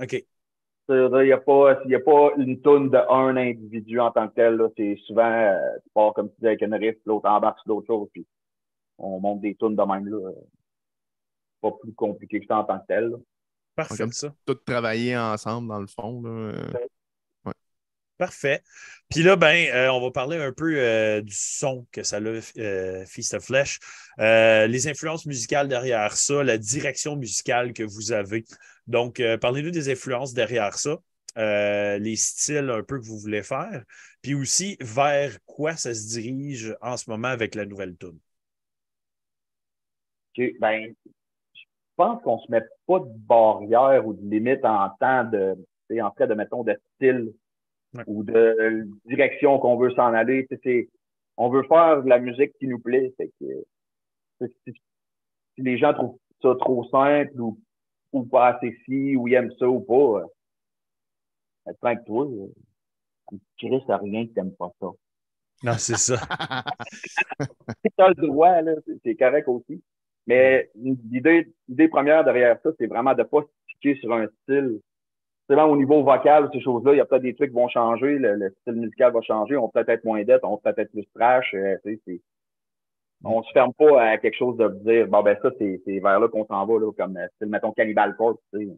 OK. 0.00 0.24
Il 0.88 1.08
n'y 1.24 1.32
a, 1.32 1.38
pas- 1.38 1.82
y 1.86 1.94
a 1.94 2.00
pas 2.00 2.30
une 2.36 2.60
toune 2.60 2.90
de 2.90 2.98
un 3.10 3.36
individu 3.36 3.98
en 4.00 4.10
tant 4.10 4.28
que 4.28 4.34
tel. 4.34 4.56
là. 4.56 4.68
C'est 4.76 4.96
souvent, 5.06 5.30
euh, 5.30 5.56
tu 5.82 5.90
pars 5.94 6.12
comme 6.12 6.28
tu 6.30 6.36
dis 6.40 6.46
avec 6.46 6.60
une 6.62 6.74
riff, 6.74 6.96
l'autre 7.06 7.28
embarque 7.28 7.58
sur 7.60 7.68
d'autres 7.68 7.86
choses, 7.86 8.08
puis 8.12 8.26
on 8.98 9.18
monte 9.20 9.40
des 9.40 9.54
tunes 9.54 9.76
de 9.76 9.82
même. 9.82 10.06
là. 10.08 10.30
Pas 11.62 11.72
plus 11.80 11.94
compliqué 11.94 12.40
que 12.40 12.46
ça 12.46 12.58
en 12.58 12.64
tant 12.64 12.78
que 12.80 12.86
tel. 12.86 13.08
là. 13.10 13.16
Parfait, 13.76 13.96
Comme 13.96 14.12
ça. 14.12 14.32
Tout 14.46 14.54
travailler 14.54 15.16
ensemble, 15.16 15.68
dans 15.68 15.80
le 15.80 15.86
fond. 15.86 16.20
Là. 16.22 16.52
Parfait. 18.24 18.62
Puis 19.10 19.22
là, 19.22 19.36
ben, 19.36 19.68
euh, 19.74 19.92
on 19.92 20.00
va 20.00 20.10
parler 20.10 20.38
un 20.38 20.50
peu 20.50 20.76
euh, 20.78 21.20
du 21.20 21.34
son 21.34 21.86
que 21.92 22.02
ça 22.02 22.16
a, 22.16 22.20
euh, 22.20 23.04
of 23.04 23.44
Flesh. 23.44 23.78
Euh, 24.18 24.66
les 24.66 24.88
influences 24.88 25.26
musicales 25.26 25.68
derrière 25.68 26.16
ça, 26.16 26.42
la 26.42 26.56
direction 26.56 27.16
musicale 27.16 27.74
que 27.74 27.82
vous 27.82 28.12
avez. 28.12 28.46
Donc, 28.86 29.20
parlez-nous 29.42 29.72
des 29.72 29.90
influences 29.90 30.32
derrière 30.32 30.78
ça, 30.78 30.96
les 31.36 32.16
styles 32.16 32.70
un 32.70 32.82
peu 32.82 32.98
que 32.98 33.04
vous 33.04 33.18
voulez 33.18 33.42
faire, 33.42 33.84
puis 34.22 34.34
aussi 34.34 34.78
vers 34.80 35.36
quoi 35.44 35.76
ça 35.76 35.92
se 35.92 36.08
dirige 36.08 36.74
en 36.80 36.96
ce 36.96 37.10
moment 37.10 37.28
avec 37.28 37.54
la 37.54 37.66
nouvelle 37.66 37.94
tune. 37.98 38.18
Ben, 40.60 40.94
je 41.54 41.62
pense 41.96 42.22
qu'on 42.22 42.38
se 42.38 42.50
met 42.50 42.62
pas 42.86 43.00
de 43.00 43.12
barrière 43.28 44.06
ou 44.06 44.14
de 44.14 44.30
limite 44.30 44.64
en 44.64 44.88
temps 44.98 45.24
de, 45.24 45.56
en 46.00 46.12
fait, 46.12 46.26
de, 46.26 46.34
mettons, 46.34 46.64
de 46.64 46.78
style 46.94 47.34
Ouais. 47.94 48.02
ou 48.06 48.24
de 48.24 48.88
direction 49.06 49.58
qu'on 49.58 49.76
veut 49.76 49.90
s'en 49.92 50.12
aller. 50.14 50.46
Tu 50.50 50.56
sais, 50.56 50.60
c'est- 50.64 50.88
on 51.36 51.48
veut 51.48 51.62
faire 51.64 52.02
de 52.02 52.08
la 52.08 52.18
musique 52.18 52.52
qui 52.58 52.66
nous 52.66 52.78
plaît. 52.78 53.12
Fait 53.16 53.28
que, 53.40 53.44
tu 53.44 54.46
sais, 54.46 54.52
si, 54.66 54.72
si 55.54 55.62
les 55.62 55.78
gens 55.78 55.94
trouvent 55.94 56.18
ça 56.42 56.54
trop 56.58 56.84
simple 56.90 57.40
ou, 57.40 57.58
ou 58.12 58.24
pas 58.24 58.48
assez 58.54 58.76
si, 58.84 59.16
ou 59.16 59.28
ils 59.28 59.34
aiment 59.34 59.52
ça 59.58 59.68
ou 59.68 59.80
pas, 59.80 60.22
euh, 61.68 61.72
ben, 61.82 61.96
toi, 62.04 62.26
euh, 62.26 63.36
tu 63.56 63.66
risques 63.68 63.88
à 63.90 63.96
rien 63.98 64.26
que 64.26 64.32
t'aimes 64.32 64.54
pas 64.54 64.70
ça. 64.80 64.88
Non, 65.62 65.72
c'est 65.78 65.96
ça. 65.96 66.16
Si 67.84 67.90
t'as 67.96 68.08
le 68.08 68.14
droit, 68.14 68.60
là, 68.60 68.72
c'est- 69.02 69.14
correct 69.14 69.48
aussi. 69.48 69.82
Mais 70.26 70.70
l'idée, 70.74 71.52
l'idée 71.68 71.88
première 71.88 72.24
derrière 72.24 72.58
ça, 72.62 72.70
c'est 72.78 72.86
vraiment 72.86 73.14
de 73.14 73.22
pas 73.22 73.42
se 73.42 73.46
piquer 73.66 73.94
sur 74.00 74.12
un 74.12 74.26
style. 74.42 74.80
C'est 75.48 75.54
vraiment 75.54 75.72
au 75.72 75.76
niveau 75.76 76.02
vocal, 76.02 76.48
ces 76.52 76.60
choses-là, 76.60 76.92
il 76.94 76.96
y 76.98 77.00
a 77.00 77.04
peut-être 77.04 77.22
des 77.22 77.34
trucs 77.34 77.50
qui 77.50 77.54
vont 77.56 77.68
changer, 77.68 78.18
le, 78.18 78.36
le 78.36 78.54
style 78.62 78.80
musical 78.80 79.12
va 79.12 79.20
changer, 79.20 79.56
on 79.56 79.68
peut 79.68 79.84
peut-être 79.84 79.98
être 79.98 80.04
moins 80.04 80.22
dette, 80.24 80.40
on 80.42 80.56
peut 80.56 80.72
peut-être 80.72 80.86
être 80.86 80.92
plus 80.92 81.06
trash. 81.14 81.52
euh, 81.54 81.76
on 83.24 83.42
se 83.42 83.52
ferme 83.52 83.72
pas 83.74 84.02
à 84.10 84.18
quelque 84.18 84.36
chose 84.36 84.56
de 84.56 84.68
dire, 84.84 85.06
bon 85.08 85.22
ben 85.22 85.36
ça, 85.42 85.50
c'est 85.58 85.80
vers 85.86 86.20
là 86.20 86.28
qu'on 86.28 86.46
s'en 86.46 86.66
va, 86.66 86.78
là, 86.78 86.92
comme 86.92 87.16
euh, 87.16 87.26
style, 87.36 87.48
mettons, 87.48 87.72
Cannibal 87.72 88.16
Corpse. 88.16 88.42
tu 88.52 88.60
sais. 88.60 88.68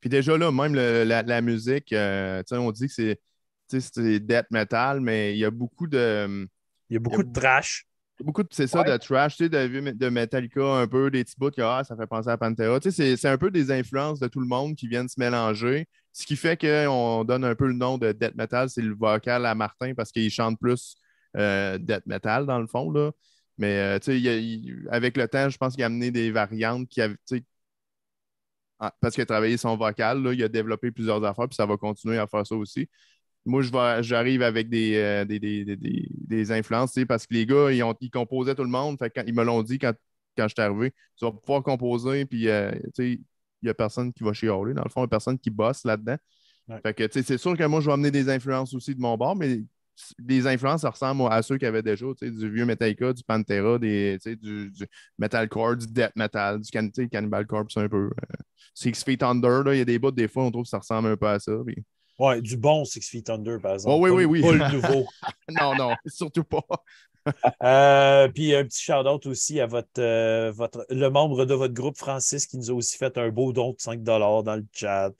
Puis 0.00 0.10
déjà 0.10 0.36
là, 0.36 0.52
même 0.52 0.74
le- 0.74 1.04
la, 1.04 1.22
la 1.22 1.40
musique, 1.40 1.92
euh, 1.92 2.40
tu 2.42 2.54
sais, 2.54 2.60
on 2.60 2.70
dit 2.70 2.86
que 2.86 2.92
c'est 2.92 3.20
tu 3.68 3.80
sais, 3.80 3.90
c'est 3.92 4.20
death 4.20 4.46
metal, 4.50 5.00
mais 5.00 5.32
il 5.32 5.38
y 5.38 5.44
a 5.44 5.50
beaucoup 5.50 5.86
de. 5.86 6.46
Il 6.88 6.94
y 6.94 6.96
a 6.96 7.00
beaucoup 7.00 7.22
de 7.24 7.32
trash. 7.32 7.86
Beaucoup 8.20 8.42
de, 8.42 8.48
c'est 8.50 8.66
ça, 8.66 8.80
Ouais. 8.80 8.90
de 8.92 8.96
trash, 8.96 9.36
tu 9.36 9.44
sais, 9.44 9.48
de, 9.50 9.90
de 9.92 10.08
Metallica, 10.08 10.62
un 10.62 10.86
peu, 10.88 11.10
des 11.10 11.22
petits 11.22 11.34
bouts 11.36 11.50
que 11.50 11.60
ah, 11.60 11.84
ça 11.84 11.96
fait 11.96 12.06
penser 12.06 12.30
à 12.30 12.38
Pantera. 12.38 12.80
Tu 12.80 12.90
sais, 12.90 12.96
c'est, 12.96 13.16
c'est 13.18 13.28
un 13.28 13.36
peu 13.36 13.50
des 13.50 13.70
influences 13.70 14.18
de 14.20 14.26
tout 14.28 14.40
le 14.40 14.46
monde 14.46 14.74
qui 14.74 14.88
viennent 14.88 15.08
se 15.08 15.20
mélanger. 15.20 15.86
Ce 16.14 16.24
qui 16.24 16.34
fait 16.36 16.58
qu'on 16.58 17.24
donne 17.24 17.44
un 17.44 17.54
peu 17.54 17.66
le 17.66 17.74
nom 17.74 17.98
de 17.98 18.12
death 18.12 18.34
metal, 18.34 18.70
c'est 18.70 18.80
le 18.80 18.94
vocal 18.94 19.44
à 19.44 19.54
Martin 19.54 19.92
parce 19.94 20.12
qu'il 20.12 20.30
chante 20.30 20.58
plus 20.58 20.96
euh, 21.36 21.76
death 21.76 22.06
metal 22.06 22.46
dans 22.46 22.58
le 22.58 22.66
fond. 22.66 22.90
Là. 22.90 23.10
Mais 23.58 23.76
euh, 23.96 23.98
tu 23.98 24.06
sais, 24.06 24.16
il 24.18 24.22
y 24.22 24.28
a- 24.30 24.36
il- 24.38 24.88
avec 24.90 25.16
le 25.18 25.28
temps, 25.28 25.50
je 25.50 25.58
pense 25.58 25.74
qu'il 25.74 25.82
a 25.82 25.86
amené 25.86 26.10
des 26.10 26.30
variantes 26.30 26.88
qui 26.88 27.02
avaient. 27.02 27.14
tu 27.28 27.36
sais, 27.38 27.44
ah, 28.78 28.92
parce 29.00 29.14
qu'il 29.14 29.22
a 29.22 29.26
travaillé 29.26 29.56
son 29.56 29.76
vocal, 29.76 30.22
là, 30.22 30.32
il 30.32 30.42
a 30.42 30.48
développé 30.48 30.90
plusieurs 30.90 31.24
affaires, 31.24 31.48
puis 31.48 31.56
ça 31.56 31.66
va 31.66 31.76
continuer 31.76 32.18
à 32.18 32.26
faire 32.26 32.46
ça 32.46 32.54
aussi. 32.56 32.88
Moi, 33.46 33.62
j'arrive 34.02 34.42
avec 34.42 34.68
des, 34.68 34.96
euh, 34.96 35.24
des, 35.24 35.38
des, 35.38 35.64
des- 35.64 36.08
des- 36.10 36.52
influences, 36.52 36.98
parce 37.08 37.26
que 37.26 37.34
les 37.34 37.46
gars, 37.46 37.70
ils, 37.70 37.82
ont, 37.82 37.94
ils 38.00 38.10
composaient 38.10 38.54
tout 38.54 38.64
le 38.64 38.68
monde. 38.70 38.98
Fait 38.98 39.10
quand- 39.10 39.24
ils 39.26 39.34
me 39.34 39.44
l'ont 39.44 39.62
dit 39.62 39.78
quand, 39.78 39.94
quand 40.36 40.48
je 40.48 40.54
suis 40.54 40.62
arrivé. 40.62 40.92
Tu 41.16 41.24
vas 41.24 41.32
pouvoir 41.32 41.62
composer, 41.62 42.26
puis 42.26 42.48
euh, 42.48 42.72
il 42.98 43.20
n'y 43.62 43.70
a 43.70 43.74
personne 43.74 44.12
qui 44.12 44.22
va 44.24 44.32
chialer. 44.32 44.74
Dans 44.74 44.84
le 44.84 44.90
fond, 44.90 45.00
il 45.00 45.04
n'y 45.04 45.06
a 45.06 45.08
personne 45.08 45.38
qui 45.38 45.50
bosse 45.50 45.84
là-dedans. 45.84 46.16
Ouais. 46.68 46.80
Fait 46.82 46.94
que, 46.94 47.22
c'est 47.22 47.38
sûr 47.38 47.56
que 47.56 47.64
moi, 47.64 47.80
je 47.80 47.86
vais 47.86 47.92
amener 47.92 48.10
des 48.10 48.28
influences 48.28 48.74
aussi 48.74 48.94
de 48.94 49.00
mon 49.00 49.16
bord, 49.16 49.36
mais 49.36 49.62
des 50.18 50.46
influences, 50.46 50.82
ça 50.82 50.90
ressemble 50.90 51.22
à 51.30 51.40
ceux 51.40 51.56
qu'il 51.56 51.64
y 51.64 51.68
avait 51.68 51.82
déjà, 51.82 52.04
du 52.20 52.50
vieux 52.50 52.66
Metallica, 52.66 53.12
du 53.12 53.22
Pantera, 53.22 53.78
des, 53.78 54.18
du, 54.26 54.70
du 54.70 54.86
metalcore, 55.18 55.76
du 55.76 55.86
death 55.86 56.12
metal, 56.16 56.60
du 56.60 56.70
can- 56.70 56.90
Cannibal 57.10 57.46
Corpse 57.46 57.76
un 57.78 57.88
peu. 57.88 58.06
euh, 58.10 58.36
Six 58.74 59.02
Feet 59.04 59.22
Under, 59.22 59.62
il 59.72 59.78
y 59.78 59.80
a 59.80 59.84
des 59.86 59.98
bouts, 59.98 60.10
des 60.10 60.28
fois, 60.28 60.44
on 60.44 60.50
trouve 60.50 60.64
que 60.64 60.68
ça 60.68 60.78
ressemble 60.78 61.08
un 61.08 61.16
peu 61.16 61.28
à 61.28 61.38
ça. 61.38 61.52
puis- 61.64 61.82
Ouais, 62.18 62.40
du 62.40 62.56
bon 62.56 62.84
Six 62.84 63.08
Feet 63.08 63.28
Under, 63.30 63.60
par 63.60 63.74
exemple. 63.74 63.94
Oh, 63.94 64.00
oui, 64.02 64.10
Pas 64.10 64.16
oui, 64.16 64.22
le- 64.22 64.28
oui. 64.28 64.58
Pas 64.58 64.68
le 64.68 64.74
nouveau. 64.76 65.06
Non, 65.50 65.74
non, 65.76 65.94
surtout 66.06 66.44
pas. 66.44 66.62
Euh, 67.62 68.28
puis 68.28 68.54
un 68.54 68.64
petit 68.64 68.82
shout-out 68.82 69.26
aussi 69.26 69.60
à 69.60 69.66
votre, 69.66 69.88
euh, 70.00 70.52
votre, 70.54 70.86
le 70.90 71.08
membre 71.08 71.44
de 71.44 71.54
votre 71.54 71.74
groupe, 71.74 71.98
Francis, 71.98 72.46
qui 72.46 72.56
nous 72.56 72.70
a 72.70 72.74
aussi 72.74 72.96
fait 72.96 73.18
un 73.18 73.28
beau 73.30 73.52
don 73.52 73.72
de 73.72 73.76
5 73.80 74.02
dans 74.02 74.42
le 74.54 74.64
chat. 74.72 75.10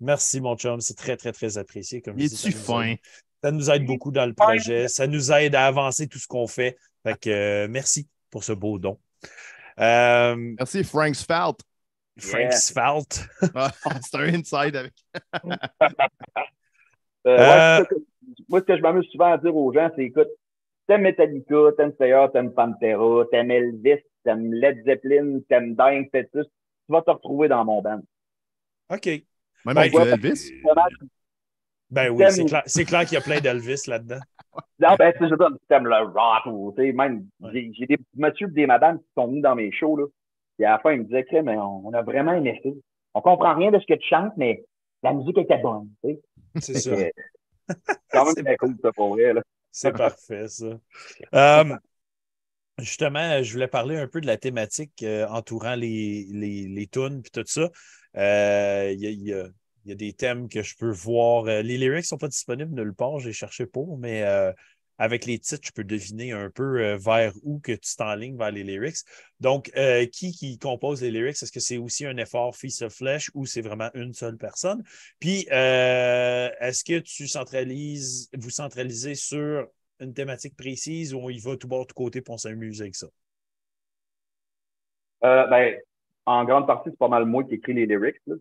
Merci, 0.00 0.40
mon 0.40 0.56
chum. 0.56 0.80
C'est 0.80 0.96
très, 0.96 1.16
très, 1.16 1.32
très 1.32 1.56
apprécié. 1.56 2.02
Comme 2.02 2.18
je 2.18 2.26
dis, 2.26 2.36
ça 2.36 2.48
nous 2.50 2.56
fin? 2.56 2.82
aide- 2.82 2.98
Ça 3.44 3.50
nous 3.52 3.70
aide 3.70 3.86
beaucoup 3.86 4.10
dans 4.10 4.26
le 4.26 4.34
projet. 4.34 4.88
Ça 4.88 5.06
nous 5.06 5.30
aide 5.32 5.54
à 5.54 5.66
avancer 5.66 6.08
tout 6.08 6.18
ce 6.18 6.26
qu'on 6.26 6.46
fait. 6.48 6.76
Fait 7.04 7.18
que 7.18 7.30
euh, 7.30 7.68
merci 7.70 8.08
pour 8.30 8.42
ce 8.42 8.52
beau 8.52 8.78
don. 8.78 8.98
Euh, 9.78 10.34
Merci, 10.58 10.82
Frank 10.84 11.14
Sfalt. 11.14 11.60
Frank 12.18 12.40
Yeah. 12.42 12.50
Sfalt. 12.52 13.28
Ah, 13.54 13.70
c'est 14.02 14.16
un 14.16 14.34
inside 14.34 14.76
avec. 14.76 14.94
Euh, 17.26 17.36
Euh, 17.38 17.84
moi, 18.48 18.60
ce 18.60 18.64
que 18.64 18.76
je 18.76 18.82
m'amuse 18.82 19.06
souvent 19.10 19.32
à 19.32 19.38
dire 19.38 19.54
aux 19.56 19.72
gens, 19.72 19.90
c'est 19.96 20.04
écoute, 20.04 20.28
t'aimes 20.86 21.02
Metallica, 21.02 21.72
t'aimes 21.76 21.92
Slayer, 21.96 22.26
t'aimes 22.32 22.52
Pantera, 22.52 23.24
t'aimes 23.30 23.50
Elvis, 23.50 24.02
t'aimes 24.24 24.52
Led 24.52 24.84
Zeppelin, 24.84 25.40
t'aimes 25.48 25.74
Dying 25.74 26.08
Fetus, 26.10 26.46
tu 26.46 26.92
vas 26.92 27.02
te 27.02 27.10
retrouver 27.10 27.48
dans 27.48 27.64
mon 27.64 27.82
band. 27.82 28.00
OK. 28.90 29.06
Même 29.06 29.24
Ben, 29.64 29.76
avec 29.78 29.94
Elvis? 29.94 30.52
Ben 31.90 32.10
oui, 32.10 32.24
c'est 32.30 32.44
clair, 32.44 32.62
c'est 32.66 32.84
clair 32.84 33.04
qu'il 33.04 33.14
y 33.14 33.16
a 33.16 33.20
plein 33.20 33.40
d'Elvis 33.40 33.82
là-dedans. 33.86 34.18
Non, 34.80 34.94
ben, 34.98 35.12
tu 35.12 35.18
sais, 35.18 35.24
je 35.26 35.30
veux 35.30 35.36
dire, 35.36 35.50
tu 35.68 35.74
aimes 35.74 35.86
le 35.86 36.02
rock 36.04 36.46
ou, 36.46 36.72
tu 36.76 36.82
sais, 36.84 36.92
même, 36.92 37.26
Ouais. 37.40 37.50
j'ai 37.52 37.70
j'ai 37.74 37.86
des 37.86 37.98
monsieur 38.14 38.48
et 38.48 38.50
des 38.52 38.66
madames 38.66 38.98
qui 38.98 39.06
sont 39.16 39.28
venus 39.28 39.42
dans 39.42 39.54
mes 39.54 39.70
shows, 39.72 39.96
là. 39.96 40.04
Et 40.58 40.64
à 40.64 40.72
la 40.72 40.78
fin, 40.78 40.92
ils 40.92 41.00
me 41.00 41.04
disaient, 41.04 41.24
Crème, 41.24 41.46
mais 41.46 41.56
on, 41.58 41.86
on 41.86 41.92
a 41.92 42.02
vraiment 42.02 42.32
aimé 42.32 42.60
ça. 42.62 42.70
On 43.14 43.20
comprend 43.20 43.54
rien 43.54 43.70
de 43.70 43.78
ce 43.78 43.86
que 43.86 43.94
tu 43.94 44.08
chantes, 44.08 44.32
mais 44.36 44.64
la 45.02 45.12
musique 45.12 45.38
était 45.38 45.58
bonne, 45.58 45.88
tu 46.04 46.10
sais. 46.12 46.20
C'est 46.58 46.74
ça. 46.74 46.90
que, 46.90 46.94
C'est 46.96 47.12
quand 48.12 48.26
même 48.26 48.36
C'est 48.36 48.44
très 48.44 48.56
cool, 48.56 48.76
ça, 48.82 48.92
pour 48.92 49.10
vrai. 49.10 49.32
C'est 49.70 49.92
parfait, 49.92 50.48
ça. 50.48 50.66
Euh, 51.34 51.76
justement, 52.78 53.42
je 53.42 53.52
voulais 53.52 53.68
parler 53.68 53.96
un 53.96 54.08
peu 54.08 54.20
de 54.20 54.26
la 54.26 54.36
thématique 54.36 55.02
euh, 55.02 55.26
entourant 55.28 55.74
les, 55.74 56.26
les, 56.30 56.68
les 56.68 56.86
tunes 56.86 57.22
et 57.24 57.30
tout 57.30 57.42
ça. 57.46 57.70
Euh, 58.16 58.90
Il 58.92 59.00
y, 59.00 59.06
a, 59.06 59.10
il 59.10 59.22
y 59.22 59.32
a- 59.34 59.48
il 59.84 59.90
y 59.90 59.92
a 59.92 59.94
des 59.94 60.12
thèmes 60.14 60.48
que 60.48 60.62
je 60.64 60.74
peux 60.76 60.90
voir. 60.90 61.44
Les 61.44 61.62
lyrics 61.78 61.98
ne 62.02 62.06
sont 62.06 62.18
pas 62.18 62.26
disponibles 62.26 62.74
nulle 62.74 62.92
part, 62.92 63.20
j'ai 63.20 63.32
cherché 63.32 63.66
pour, 63.66 63.98
mais 63.98 64.24
euh, 64.24 64.52
avec 64.98 65.26
les 65.26 65.38
titres, 65.38 65.66
je 65.66 65.72
peux 65.72 65.84
deviner 65.84 66.32
un 66.32 66.50
peu 66.50 66.80
euh, 66.82 66.96
vers 66.96 67.32
où 67.42 67.60
que 67.60 67.72
tu 67.72 67.96
t'enlignes 67.96 68.36
vers 68.36 68.50
les 68.50 68.64
lyrics. 68.64 68.98
Donc, 69.40 69.70
euh, 69.76 70.06
qui 70.06 70.32
qui 70.32 70.58
compose 70.58 71.02
les 71.02 71.10
lyrics? 71.10 71.42
Est-ce 71.42 71.52
que 71.52 71.60
c'est 71.60 71.76
aussi 71.78 72.06
un 72.06 72.16
effort 72.16 72.56
fils 72.56 72.82
of 72.82 72.92
flesh 72.94 73.30
ou 73.34 73.46
c'est 73.46 73.60
vraiment 73.62 73.90
une 73.94 74.12
seule 74.14 74.36
personne? 74.36 74.82
Puis, 75.20 75.46
euh, 75.52 76.50
est-ce 76.60 76.84
que 76.84 76.98
tu 76.98 77.28
centralises, 77.28 78.30
vous 78.36 78.50
centralisez 78.50 79.14
sur 79.14 79.66
une 80.00 80.14
thématique 80.14 80.56
précise 80.56 81.14
ou 81.14 81.18
on 81.18 81.30
y 81.30 81.38
va 81.38 81.56
tout 81.56 81.68
bord, 81.68 81.86
tout 81.86 81.94
côté 81.94 82.20
pour 82.20 82.40
s'amuser 82.40 82.82
avec 82.82 82.96
ça? 82.96 83.08
Euh, 85.24 85.46
ben, 85.48 85.76
en 86.26 86.44
grande 86.44 86.66
partie, 86.66 86.90
c'est 86.90 86.98
pas 86.98 87.08
mal 87.08 87.24
moi 87.24 87.44
qui 87.44 87.54
écris 87.54 87.74
les 87.74 87.86
lyrics, 87.86 88.20
là. 88.26 88.36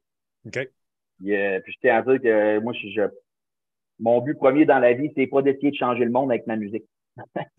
OK. 0.47 0.69
Euh, 1.25 1.59
puis 1.61 1.73
je 1.73 1.79
tiens 1.81 1.97
à 1.97 2.01
dire 2.01 2.21
que 2.21 2.59
moi, 2.59 2.73
je, 2.73 2.89
je- 2.89 3.24
mon 3.99 4.21
but 4.21 4.35
premier 4.35 4.65
dans 4.65 4.79
la 4.79 4.93
vie, 4.93 5.11
c'est 5.15 5.27
pas 5.27 5.41
d'essayer 5.41 5.71
de 5.71 5.75
changer 5.75 6.05
le 6.05 6.11
monde 6.11 6.31
avec 6.31 6.47
ma 6.47 6.55
musique. 6.55 6.85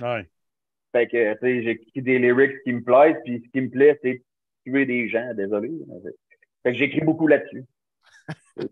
Ouais. 0.01 0.29
Fait 0.93 1.09
que, 1.09 1.35
tu 1.35 1.39
sais, 1.41 1.63
j'écris 1.63 2.03
des 2.03 2.19
lyrics 2.19 2.63
qui 2.65 2.73
me 2.73 2.83
plaisent, 2.83 3.21
puis 3.25 3.43
ce 3.45 3.51
qui 3.51 3.61
me 3.61 3.69
plaît, 3.69 3.99
c'est 4.03 4.23
tuer 4.65 4.87
des 4.87 5.09
gens, 5.09 5.35
désolé. 5.35 5.71
Fait 6.63 6.73
que 6.73 6.79
j'écris 6.79 7.03
beaucoup 7.03 7.27
là-dessus. 7.27 7.65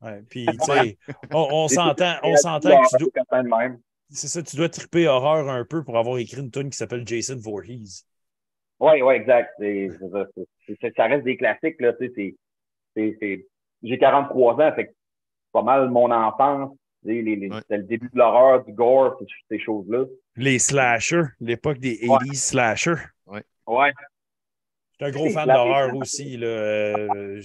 ouais. 0.00 0.22
Puis, 0.30 0.46
tu 0.46 0.64
sais, 0.64 0.98
on, 1.30 1.68
s'entend, 1.68 2.14
on 2.22 2.36
s'entend 2.36 2.80
que 2.80 2.96
tu 2.96 3.04
dois, 3.04 3.76
c'est 4.10 4.28
ça, 4.28 4.42
tu 4.42 4.56
dois 4.56 4.70
triper 4.70 5.06
horreur 5.06 5.50
un 5.50 5.64
peu 5.64 5.84
pour 5.84 5.98
avoir 5.98 6.16
écrit 6.18 6.40
une 6.40 6.50
tune 6.50 6.70
qui 6.70 6.78
s'appelle 6.78 7.06
Jason 7.06 7.36
Voorhees. 7.36 8.04
Oui, 8.80 9.02
oui, 9.02 9.14
exact. 9.14 9.52
Ça, 10.96 11.04
reste 11.04 11.24
des 11.24 11.36
classiques, 11.36 11.80
là, 11.80 11.92
tu 11.94 12.10
sais, 12.14 12.34
c'est- 13.20 13.46
j'ai 13.82 13.98
43 13.98 14.54
ans, 14.54 14.72
fait 14.74 14.86
que 14.86 14.92
pas 15.52 15.62
mal 15.62 15.90
mon 15.90 16.10
enfance, 16.10 16.74
les, 17.04 17.22
les, 17.22 17.48
Ouais. 17.48 17.58
c'était 17.60 17.78
le 17.78 17.84
début 17.84 18.08
de 18.12 18.18
l'horreur, 18.18 18.64
du 18.64 18.72
gore, 18.72 19.16
ces, 19.20 19.26
ces 19.50 19.58
choses-là. 19.58 20.04
Les 20.36 20.58
slashers, 20.58 21.24
l'époque 21.40 21.78
des 21.78 21.96
80s 22.06 22.34
slashers. 22.34 23.02
Ouais. 23.26 23.92
Je 25.00 25.04
suis 25.04 25.04
un 25.04 25.10
gros 25.10 25.30
fan 25.30 25.46
d'horreur 25.46 25.94
aussi. 25.94 26.36
Là. 26.36 26.46
Euh, 26.46 27.40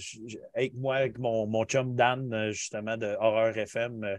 avec 0.54 0.74
moi, 0.74 0.96
avec 0.96 1.18
mon, 1.18 1.46
mon 1.46 1.64
chum 1.64 1.94
Dan, 1.94 2.32
euh, 2.32 2.50
justement, 2.50 2.96
de 2.96 3.14
Horreur 3.20 3.56
FM, 3.56 4.02
euh, 4.04 4.16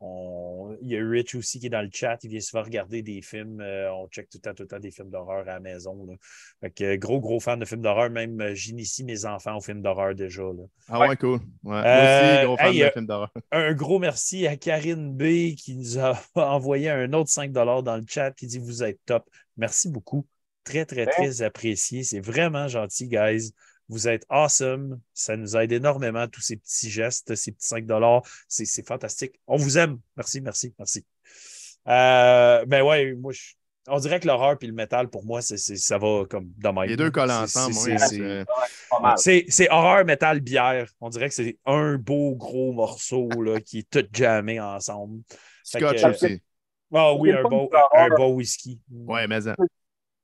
on- 0.00 0.76
il 0.82 0.88
y 0.88 0.96
a 0.98 1.06
Rich 1.08 1.34
aussi 1.34 1.58
qui 1.58 1.66
est 1.66 1.70
dans 1.70 1.82
le 1.82 1.88
chat. 1.92 2.18
Il 2.22 2.30
vient 2.30 2.40
souvent 2.40 2.62
regarder 2.62 3.02
des 3.02 3.22
films. 3.22 3.60
euh, 3.60 3.92
on 3.94 4.08
check 4.08 4.28
tout 4.28 4.38
le 4.38 4.42
temps, 4.42 4.54
tout 4.54 4.62
le 4.64 4.68
temps 4.68 4.78
des 4.78 4.90
films 4.90 5.10
d'horreur 5.10 5.40
à 5.40 5.44
la 5.44 5.60
maison. 5.60 6.04
Là. 6.06 6.14
Fait 6.60 6.70
que, 6.70 6.96
gros, 6.96 7.20
gros 7.20 7.40
fan 7.40 7.58
de 7.58 7.64
films 7.64 7.82
d'horreur. 7.82 8.10
Même, 8.10 8.40
euh, 8.40 8.54
j'initie 8.54 9.04
mes 9.04 9.24
enfants 9.24 9.56
aux 9.56 9.60
films 9.60 9.82
d'horreur 9.82 10.14
déjà. 10.14 10.42
Là. 10.42 10.64
Ah 10.88 11.00
ouais, 11.00 11.16
cool. 11.16 11.40
Ouais. 11.64 11.84
Moi 11.84 11.84
Euh, 11.84 12.34
aussi, 12.36 12.44
gros 12.46 12.56
fan 12.58 12.72
hey, 12.72 12.78
de 12.80 12.84
euh, 12.84 12.90
films 12.90 13.06
d'horreur. 13.06 13.32
Un 13.52 13.72
gros 13.74 13.98
merci 13.98 14.46
à 14.46 14.56
Karine 14.56 15.14
B 15.16 15.54
qui 15.56 15.76
nous 15.76 15.98
a 15.98 16.20
envoyé 16.34 16.90
un 16.90 17.12
autre 17.12 17.30
5 17.30 17.52
dans 17.52 17.96
le 17.96 18.04
chat 18.08 18.32
qui 18.32 18.46
dit 18.46 18.58
Vous 18.58 18.82
êtes 18.82 19.00
top. 19.06 19.28
Merci 19.56 19.88
beaucoup. 19.88 20.26
Très, 20.64 20.84
très, 20.84 21.06
très 21.06 21.42
apprécié. 21.42 22.02
C'est 22.02 22.20
vraiment 22.20 22.68
gentil, 22.68 23.08
guys. 23.08 23.52
Vous 23.88 24.08
êtes 24.08 24.24
awesome. 24.28 25.00
Ça 25.14 25.36
nous 25.36 25.56
aide 25.56 25.72
énormément, 25.72 26.26
tous 26.28 26.40
ces 26.40 26.56
petits 26.56 26.90
gestes, 26.90 27.34
ces 27.34 27.52
petits 27.52 27.68
5 27.68 27.84
C'est 28.48 28.64
c'est 28.64 28.86
fantastique. 28.86 29.40
On 29.46 29.56
vous 29.56 29.78
aime. 29.78 29.98
Merci, 30.16 30.40
merci, 30.40 30.74
merci. 30.78 31.04
Euh, 31.88 32.64
ben 32.66 32.82
ouais, 32.82 33.14
moi, 33.14 33.32
je- 33.32 33.54
on 33.88 33.98
dirait 33.98 34.18
que 34.18 34.26
l'horreur 34.26 34.56
et 34.60 34.66
le 34.66 34.72
métal, 34.72 35.08
pour 35.08 35.24
moi, 35.24 35.40
c'est 35.40 35.56
c'est- 35.56 35.76
ça 35.76 35.98
va 35.98 36.24
comme 36.28 36.50
de 36.58 36.68
même. 36.68 36.88
Les 36.88 36.96
deux 36.96 37.12
collent 37.12 37.28
C'est- 37.28 37.34
ensemble. 37.36 37.74
c'est- 37.74 37.90
moi, 37.90 37.98
c'est- 38.08 38.44
Pas 38.90 39.00
mal. 39.00 39.18
c'est 39.18 39.44
c'est 39.48 39.70
horreur, 39.70 40.04
métal, 40.04 40.40
bière. 40.40 40.90
On 41.00 41.08
dirait 41.08 41.28
que 41.28 41.34
c'est 41.34 41.56
un 41.64 41.96
beau 41.96 42.34
gros 42.34 42.72
morceau 42.72 43.28
là, 43.40 43.60
qui 43.64 43.78
est 43.80 43.88
tout 43.90 44.04
jammé 44.12 44.58
ensemble. 44.58 45.22
Scotch 45.62 46.02
que- 46.02 46.08
aussi. 46.10 46.42
Ah 46.92 47.14
oui, 47.14 47.30
C'est 47.32 47.38
un 47.38 47.42
beau, 47.42 47.70
un 47.94 48.08
beau 48.16 48.28
whisky. 48.34 48.80
Ouais, 48.90 49.26
mais 49.28 49.40
ça. 49.42 49.54
Ce 49.58 49.64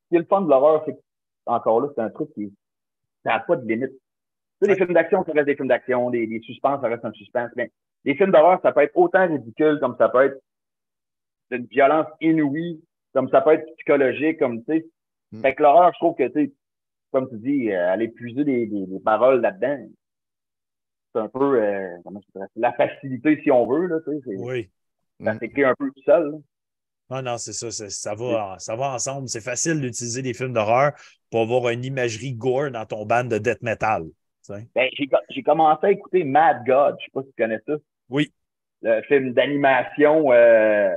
qui 0.08 0.16
est 0.16 0.18
le 0.18 0.24
fun 0.26 0.40
de 0.42 0.48
l'horreur, 0.50 0.82
c'est 0.84 0.92
que, 0.94 0.98
encore 1.46 1.80
là, 1.80 1.88
c'est 1.94 2.02
un 2.02 2.10
truc 2.10 2.32
qui 2.34 2.52
n'a 3.24 3.40
pas 3.40 3.56
de 3.56 3.66
limite. 3.66 3.90
Tu 3.90 3.98
sais, 4.60 4.68
les 4.68 4.76
films 4.76 4.94
d'action, 4.94 5.24
ça 5.24 5.32
reste 5.32 5.46
des 5.46 5.56
films 5.56 5.68
d'action, 5.68 6.10
des, 6.10 6.26
des 6.26 6.40
suspens, 6.40 6.80
ça 6.80 6.88
reste 6.88 7.04
un 7.04 7.12
suspense. 7.12 7.50
Mais 7.56 7.70
les 8.04 8.14
films 8.14 8.30
d'horreur, 8.30 8.60
ça 8.62 8.72
peut 8.72 8.80
être 8.80 8.96
autant 8.96 9.26
ridicule 9.26 9.78
comme 9.80 9.96
ça 9.96 10.08
peut 10.08 10.24
être 10.24 10.40
d'une 11.50 11.66
violence 11.66 12.06
inouïe, 12.20 12.82
comme 13.12 13.28
ça 13.28 13.40
peut 13.40 13.52
être 13.52 13.66
psychologique, 13.76 14.38
comme 14.38 14.64
tu 14.64 14.72
sais. 14.72 14.86
Mm. 15.32 15.40
Fait 15.42 15.54
que 15.54 15.62
l'horreur, 15.62 15.92
je 15.94 15.98
trouve 15.98 16.16
que, 16.16 16.28
tu 16.28 16.46
sais, 16.46 16.52
comme 17.10 17.28
tu 17.28 17.36
dis, 17.36 17.70
euh, 17.70 17.92
aller 17.92 18.08
puiser 18.08 18.44
des, 18.44 18.66
des, 18.66 18.86
des 18.86 19.00
paroles 19.00 19.40
là-dedans, 19.40 19.86
c'est 21.12 21.20
un 21.20 21.28
peu, 21.28 21.62
euh, 21.62 21.96
comment 22.04 22.20
je 22.20 22.32
dirais, 22.32 22.48
la 22.56 22.72
facilité 22.72 23.40
si 23.42 23.50
on 23.50 23.66
veut, 23.66 23.86
là, 23.86 23.98
tu 24.00 24.18
sais. 24.20 24.36
Oui. 24.38 24.70
Ça 25.22 25.38
s'écrit 25.38 25.64
un 25.64 25.74
peu 25.74 25.90
tout 25.90 26.02
seul, 26.02 26.30
là. 26.30 26.38
Non, 27.12 27.22
non, 27.22 27.36
c'est 27.36 27.52
ça. 27.52 27.70
Ça 27.70 28.14
va, 28.14 28.56
ça 28.58 28.74
va 28.74 28.94
ensemble. 28.94 29.28
C'est 29.28 29.42
facile 29.42 29.80
d'utiliser 29.80 30.22
des 30.22 30.32
films 30.32 30.54
d'horreur 30.54 30.92
pour 31.30 31.42
avoir 31.42 31.68
une 31.68 31.84
imagerie 31.84 32.32
gore 32.32 32.70
dans 32.70 32.86
ton 32.86 33.04
band 33.04 33.24
de 33.24 33.36
death 33.36 33.60
metal. 33.62 34.04
Ben, 34.48 34.88
j'ai, 34.94 35.06
co- 35.06 35.16
j'ai 35.28 35.42
commencé 35.42 35.86
à 35.86 35.90
écouter 35.90 36.24
Mad 36.24 36.64
God. 36.66 36.96
Je 36.98 37.04
sais 37.04 37.10
pas 37.12 37.22
si 37.22 37.28
tu 37.28 37.42
connais 37.42 37.60
ça. 37.66 37.74
Oui. 38.08 38.32
Le 38.80 39.02
film 39.02 39.32
d'animation, 39.32 40.32
euh, 40.32 40.90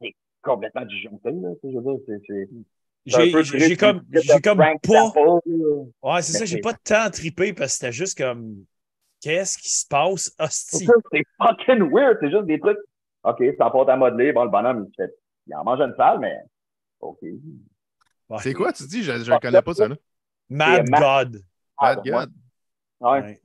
c'est 0.00 0.14
complètement 0.42 0.84
disjoncté, 0.84 1.30
là. 1.32 1.50
Je 1.62 1.68
veux 1.68 1.82
dire, 1.82 3.42
J'ai 3.44 3.76
comme, 3.76 4.02
j'ai 4.12 4.40
comme 4.40 4.58
pas. 4.58 5.12
Ouais, 6.02 6.22
c'est 6.22 6.38
ça. 6.38 6.44
J'ai 6.44 6.60
pas 6.60 6.72
tant 6.72 7.10
trippé 7.10 7.52
parce 7.52 7.72
que 7.72 7.78
c'était 7.78 7.92
juste 7.92 8.16
comme. 8.16 8.64
Qu'est-ce 9.20 9.58
qui 9.58 9.68
se 9.68 9.86
passe, 9.86 10.34
hostie? 10.38 10.88
C'est 11.12 11.22
fucking 11.38 11.92
weird. 11.92 12.18
C'est 12.20 12.30
juste 12.30 12.46
des 12.46 12.58
trucs. 12.58 12.78
OK, 13.22 13.40
ça 13.56 13.70
porte 13.70 13.88
à 13.88 13.96
modeler. 13.96 14.32
Bon, 14.32 14.42
le 14.44 14.50
bonhomme, 14.50 14.88
il, 14.88 14.94
fait, 14.96 15.14
il 15.46 15.54
en 15.54 15.64
mange 15.64 15.80
une 15.80 15.94
salle, 15.96 16.18
mais 16.20 16.36
OK. 17.00 17.18
C'est 18.40 18.54
quoi, 18.54 18.72
tu 18.72 18.84
dis? 18.86 19.02
Je 19.02 19.12
ne 19.12 19.38
connais 19.38 19.62
pas 19.62 19.74
ça, 19.74 19.88
là. 19.88 19.96
Mad 20.48 20.84
C'est 20.86 20.90
Mad- 20.90 21.00
God. 21.32 21.42
Ah, 21.78 21.94
ouais. 21.98 22.10
God. 22.10 22.30
Ouais, 23.00 23.10
Ouais. 23.10 23.40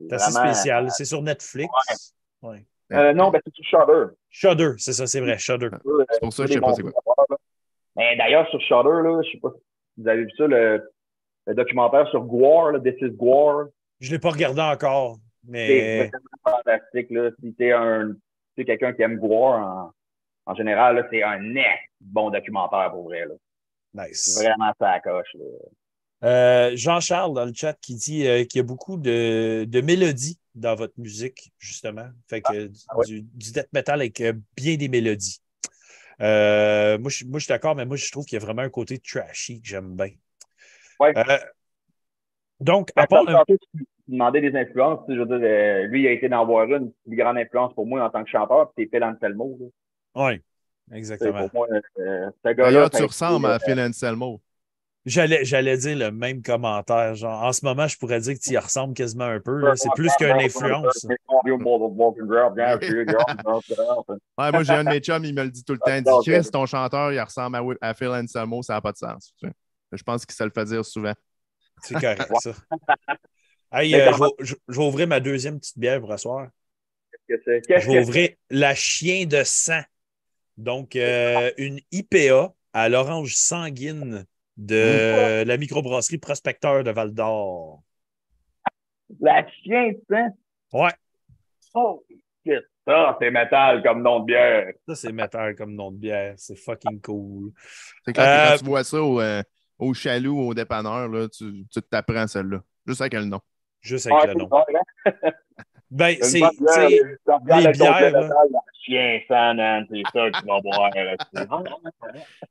c'est 0.00 0.06
C'est 0.08 0.14
assez 0.14 0.32
spécial. 0.32 0.90
C'est 0.90 1.04
sur 1.04 1.22
Netflix. 1.22 2.14
Ouais. 2.42 2.64
Euh, 2.92 3.12
non, 3.14 3.30
ben, 3.30 3.40
c'est 3.44 3.54
sur 3.54 3.64
Shudder. 3.64 4.12
Shudder, 4.30 4.72
c'est 4.78 4.92
ça, 4.92 5.06
c'est 5.06 5.20
vrai, 5.20 5.38
Shudder. 5.38 5.70
C'est 6.12 6.20
pour 6.20 6.32
ça 6.32 6.42
que 6.44 6.48
je 6.48 6.54
sais 6.54 6.60
pas 6.60 6.74
c'est 6.74 6.82
quoi. 6.82 6.92
Mais 7.96 8.16
d'ailleurs, 8.16 8.48
sur 8.50 8.60
Shudder, 8.60 9.02
là, 9.02 9.20
je 9.24 9.30
sais 9.32 9.38
pas 9.40 9.50
si 9.54 10.02
vous 10.02 10.08
avez 10.08 10.24
vu 10.24 10.30
ça, 10.36 10.46
le, 10.46 10.90
le 11.46 11.54
documentaire 11.54 12.06
sur 12.08 12.22
Gore, 12.24 12.72
là, 12.72 12.80
This 12.80 12.94
is 13.00 13.10
Gore. 13.10 13.66
Je 14.00 14.08
ne 14.08 14.12
l'ai 14.14 14.18
pas 14.18 14.30
regardé 14.30 14.60
encore, 14.60 15.16
C'est 15.44 15.50
mais 15.50 15.98
vraiment 16.08 16.58
fantastique. 16.58 17.10
Là. 17.10 17.30
Si 17.42 17.54
t'es 17.54 17.72
un 17.72 18.12
si 18.12 18.16
t'es 18.56 18.64
quelqu'un 18.66 18.92
qui 18.92 19.02
aime 19.02 19.18
Gore 19.18 19.54
en, 19.54 19.92
en 20.46 20.54
général, 20.54 20.96
là, 20.96 21.06
c'est 21.10 21.22
un 21.22 21.40
net 21.40 21.66
bon 22.00 22.30
documentaire 22.30 22.90
pour 22.92 23.04
vrai. 23.04 23.26
Là. 23.26 24.06
nice. 24.06 24.38
Vraiment 24.40 24.72
ça 24.78 25.00
coche. 25.00 25.34
Là. 25.34 25.44
Euh, 26.24 26.72
Jean-Charles 26.74 27.34
dans 27.34 27.44
le 27.44 27.52
chat 27.54 27.74
qui 27.80 27.94
dit 27.96 28.26
euh, 28.26 28.44
qu'il 28.44 28.58
y 28.58 28.60
a 28.60 28.66
beaucoup 28.66 28.96
de, 28.96 29.64
de 29.68 29.80
mélodies 29.80 30.38
dans 30.54 30.74
votre 30.74 30.94
musique, 30.98 31.52
justement. 31.58 32.08
Fait 32.28 32.40
que 32.40 32.70
ah 32.88 32.96
ouais. 32.96 33.06
du, 33.06 33.22
du 33.22 33.52
death 33.52 33.68
metal 33.72 34.00
avec 34.00 34.20
euh, 34.20 34.32
bien 34.56 34.76
des 34.76 34.88
mélodies. 34.88 35.40
Euh, 36.20 36.96
moi, 36.98 37.10
je, 37.10 37.24
moi, 37.24 37.38
je 37.40 37.44
suis 37.44 37.52
d'accord, 37.52 37.74
mais 37.74 37.84
moi, 37.84 37.96
je 37.96 38.10
trouve 38.10 38.24
qu'il 38.24 38.38
y 38.38 38.42
a 38.42 38.44
vraiment 38.44 38.62
un 38.62 38.70
côté 38.70 38.98
trashy 38.98 39.60
que 39.60 39.66
j'aime 39.66 39.96
bien. 39.96 40.10
Ouais. 41.00 41.12
Euh, 41.16 41.38
donc, 42.60 42.90
à 42.96 43.06
part 43.06 43.24
le- 43.24 43.56
demandais 44.06 44.40
des 44.40 44.56
influences. 44.56 45.00
tu 45.06 45.12
sais, 45.12 45.18
Je 45.18 45.22
veux 45.24 45.38
dire, 45.38 45.88
lui, 45.88 46.02
il 46.02 46.06
a 46.06 46.12
été 46.12 46.28
dans 46.28 46.46
voir 46.46 46.66
une 46.66 46.92
plus 47.06 47.16
grande 47.16 47.36
influence 47.36 47.74
pour 47.74 47.86
moi 47.86 48.02
en 48.04 48.10
tant 48.10 48.22
que 48.22 48.30
chanteur, 48.30 48.72
puis 48.72 48.84
c'est 48.90 48.96
Phil 48.96 49.04
Anselmo. 49.04 49.58
là. 49.60 49.66
Oui, 50.14 50.40
exactement. 50.92 51.48
Pour 51.48 51.68
moi, 51.68 51.68
euh, 51.98 52.30
ce. 52.44 52.54
D'ailleurs, 52.54 52.90
tu 52.90 53.04
ressembles 53.04 53.46
euh, 53.46 53.54
à 53.54 53.58
Phil 53.58 53.78
Anselmo. 53.80 54.40
J'allais, 55.06 55.44
j'allais 55.44 55.76
dire 55.76 55.98
le 55.98 56.10
même 56.10 56.40
commentaire. 56.42 57.14
Genre, 57.14 57.42
en 57.42 57.52
ce 57.52 57.62
moment, 57.64 57.86
je 57.86 57.98
pourrais 57.98 58.20
dire 58.20 58.34
que 58.34 58.38
tu 58.38 58.52
y 58.52 58.58
ressembles 58.58 58.94
quasiment 58.94 59.24
un 59.24 59.38
peu. 59.38 59.62
C'est 59.76 59.90
plus 59.94 60.10
qu'une 60.16 60.30
influence. 60.30 61.06
Ouais, 64.38 64.50
moi, 64.50 64.62
j'ai 64.62 64.72
un 64.72 64.84
de 64.84 64.88
mes 64.88 65.00
chums, 65.00 65.24
il 65.24 65.34
me 65.34 65.42
le 65.42 65.50
dit 65.50 65.62
tout 65.62 65.74
le 65.74 65.78
temps. 65.78 65.94
Il 65.94 66.02
dit 66.02 66.10
Chris, 66.30 66.48
ton 66.50 66.64
chanteur, 66.64 67.12
il 67.12 67.20
ressemble 67.20 67.76
à, 67.82 67.92
Phil 67.94 68.08
Anselmo, 68.08 68.62
ça 68.62 68.74
n'a 68.74 68.80
pas 68.80 68.92
de 68.92 68.96
sens. 68.96 69.34
Tu 69.38 69.46
sais. 69.46 69.52
Je 69.92 70.02
pense 70.02 70.24
qu'il 70.24 70.34
se 70.34 70.42
le 70.42 70.50
fait 70.50 70.64
dire 70.64 70.84
souvent. 70.84 71.12
C'est 71.82 71.94
correct, 71.94 72.30
ça. 72.40 72.52
Hey, 73.72 73.92
euh, 73.96 74.12
je, 74.38 74.54
vais, 74.68 74.84
ouvrir 74.84 75.08
ma 75.08 75.18
deuxième 75.18 75.58
petite 75.58 75.78
bière 75.78 76.00
pour 76.00 76.12
asseoir. 76.12 76.46
que 77.28 77.34
c'est? 77.44 77.60
Qu'est-ce 77.66 77.86
Je 77.86 77.90
vais 77.90 77.98
ouvrir 78.00 78.30
la 78.48 78.72
chien 78.72 79.26
de 79.26 79.42
sang. 79.42 79.80
Donc, 80.56 80.96
euh, 80.96 81.50
une 81.58 81.80
IPA 81.92 82.52
à 82.72 82.88
l'orange 82.88 83.34
sanguine 83.34 84.24
de 84.56 85.44
la 85.46 85.56
microbrasserie 85.56 86.18
Prospecteur 86.18 86.84
de 86.84 86.90
Val 86.90 87.12
d'Or. 87.12 87.82
La 89.20 89.46
chien 89.48 89.92
de 89.92 90.00
sang? 90.08 90.36
Ouais, 90.72 90.92
Oh, 91.74 92.04
que 92.44 92.52
ça? 92.86 93.16
C'est 93.20 93.30
métal 93.30 93.82
comme 93.82 94.02
nom 94.02 94.20
de 94.20 94.26
bière. 94.26 94.72
ça, 94.86 94.94
c'est 94.94 95.12
métal 95.12 95.54
comme 95.56 95.74
nom 95.74 95.90
de 95.90 95.96
bière. 95.96 96.34
C'est 96.36 96.56
fucking 96.56 97.00
cool. 97.00 97.52
C'est 98.04 98.16
Euh, 98.18 98.50
quand 98.50 98.56
tu 98.58 98.64
vois 98.64 98.84
ça 98.84 99.02
au, 99.02 99.20
euh, 99.20 99.42
au 99.78 99.92
au 99.92 100.54
dépanneur, 100.54 101.08
là, 101.08 101.28
tu, 101.28 101.64
tu 101.70 101.82
t'apprends 101.82 102.26
celle-là. 102.26 102.62
Juste 102.86 103.00
avec 103.00 103.14
le 103.14 103.24
nom. 103.24 103.40
Juste 103.80 104.08
Ah, 104.10 104.18
avec 104.18 104.34
le 104.34 104.40
c'est 104.40 104.48
nom. 104.48 104.50
hein? 105.04 105.30
Ben, 105.94 106.16
c'est. 106.22 106.40
tu 106.40 106.44
regardes 106.44 107.64
les 107.66 107.72
bières, 107.72 108.10
la 108.12 108.60
chien 108.84 109.20
sang, 109.28 109.54
man, 109.54 109.86
c'est 109.90 110.02
ça 110.12 110.30
que 110.30 110.40
tu 110.40 110.46
vas 110.46 110.60
boire. 110.60 110.90
là. 110.94 111.16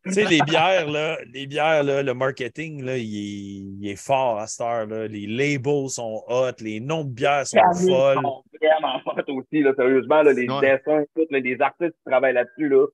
Tu 0.05 0.11
sais, 0.13 0.23
les 0.25 0.39
bières, 0.47 0.89
là, 0.89 1.17
les 1.33 1.45
bières, 1.45 1.83
là, 1.83 2.01
le 2.03 2.13
marketing, 2.13 2.83
là, 2.83 2.97
il, 2.97 3.03
est, 3.03 3.81
il 3.81 3.89
est 3.89 3.95
fort 4.01 4.39
à 4.39 4.47
cette 4.47 4.65
heure. 4.65 4.85
Là. 4.87 5.07
Les 5.07 5.27
labels 5.27 5.89
sont 5.89 6.23
hot, 6.27 6.51
les 6.61 6.79
noms 6.79 7.03
de 7.03 7.09
bières 7.09 7.45
sont 7.45 7.57
Camille 7.59 7.89
folles. 7.93 8.19
sont 8.23 8.43
vraiment 8.61 8.99
fortes 9.03 9.29
aussi, 9.29 9.61
là, 9.61 9.73
sérieusement, 9.75 10.21
là, 10.23 10.31
les 10.31 10.47
Ouais. 10.49 10.61
dessins, 10.61 11.03
tout, 11.15 11.25
là, 11.29 11.39
les 11.39 11.61
artistes 11.61 11.91
qui 11.91 12.03
travaillent 12.09 12.33
là-dessus, 12.33 12.69
là, 12.69 12.85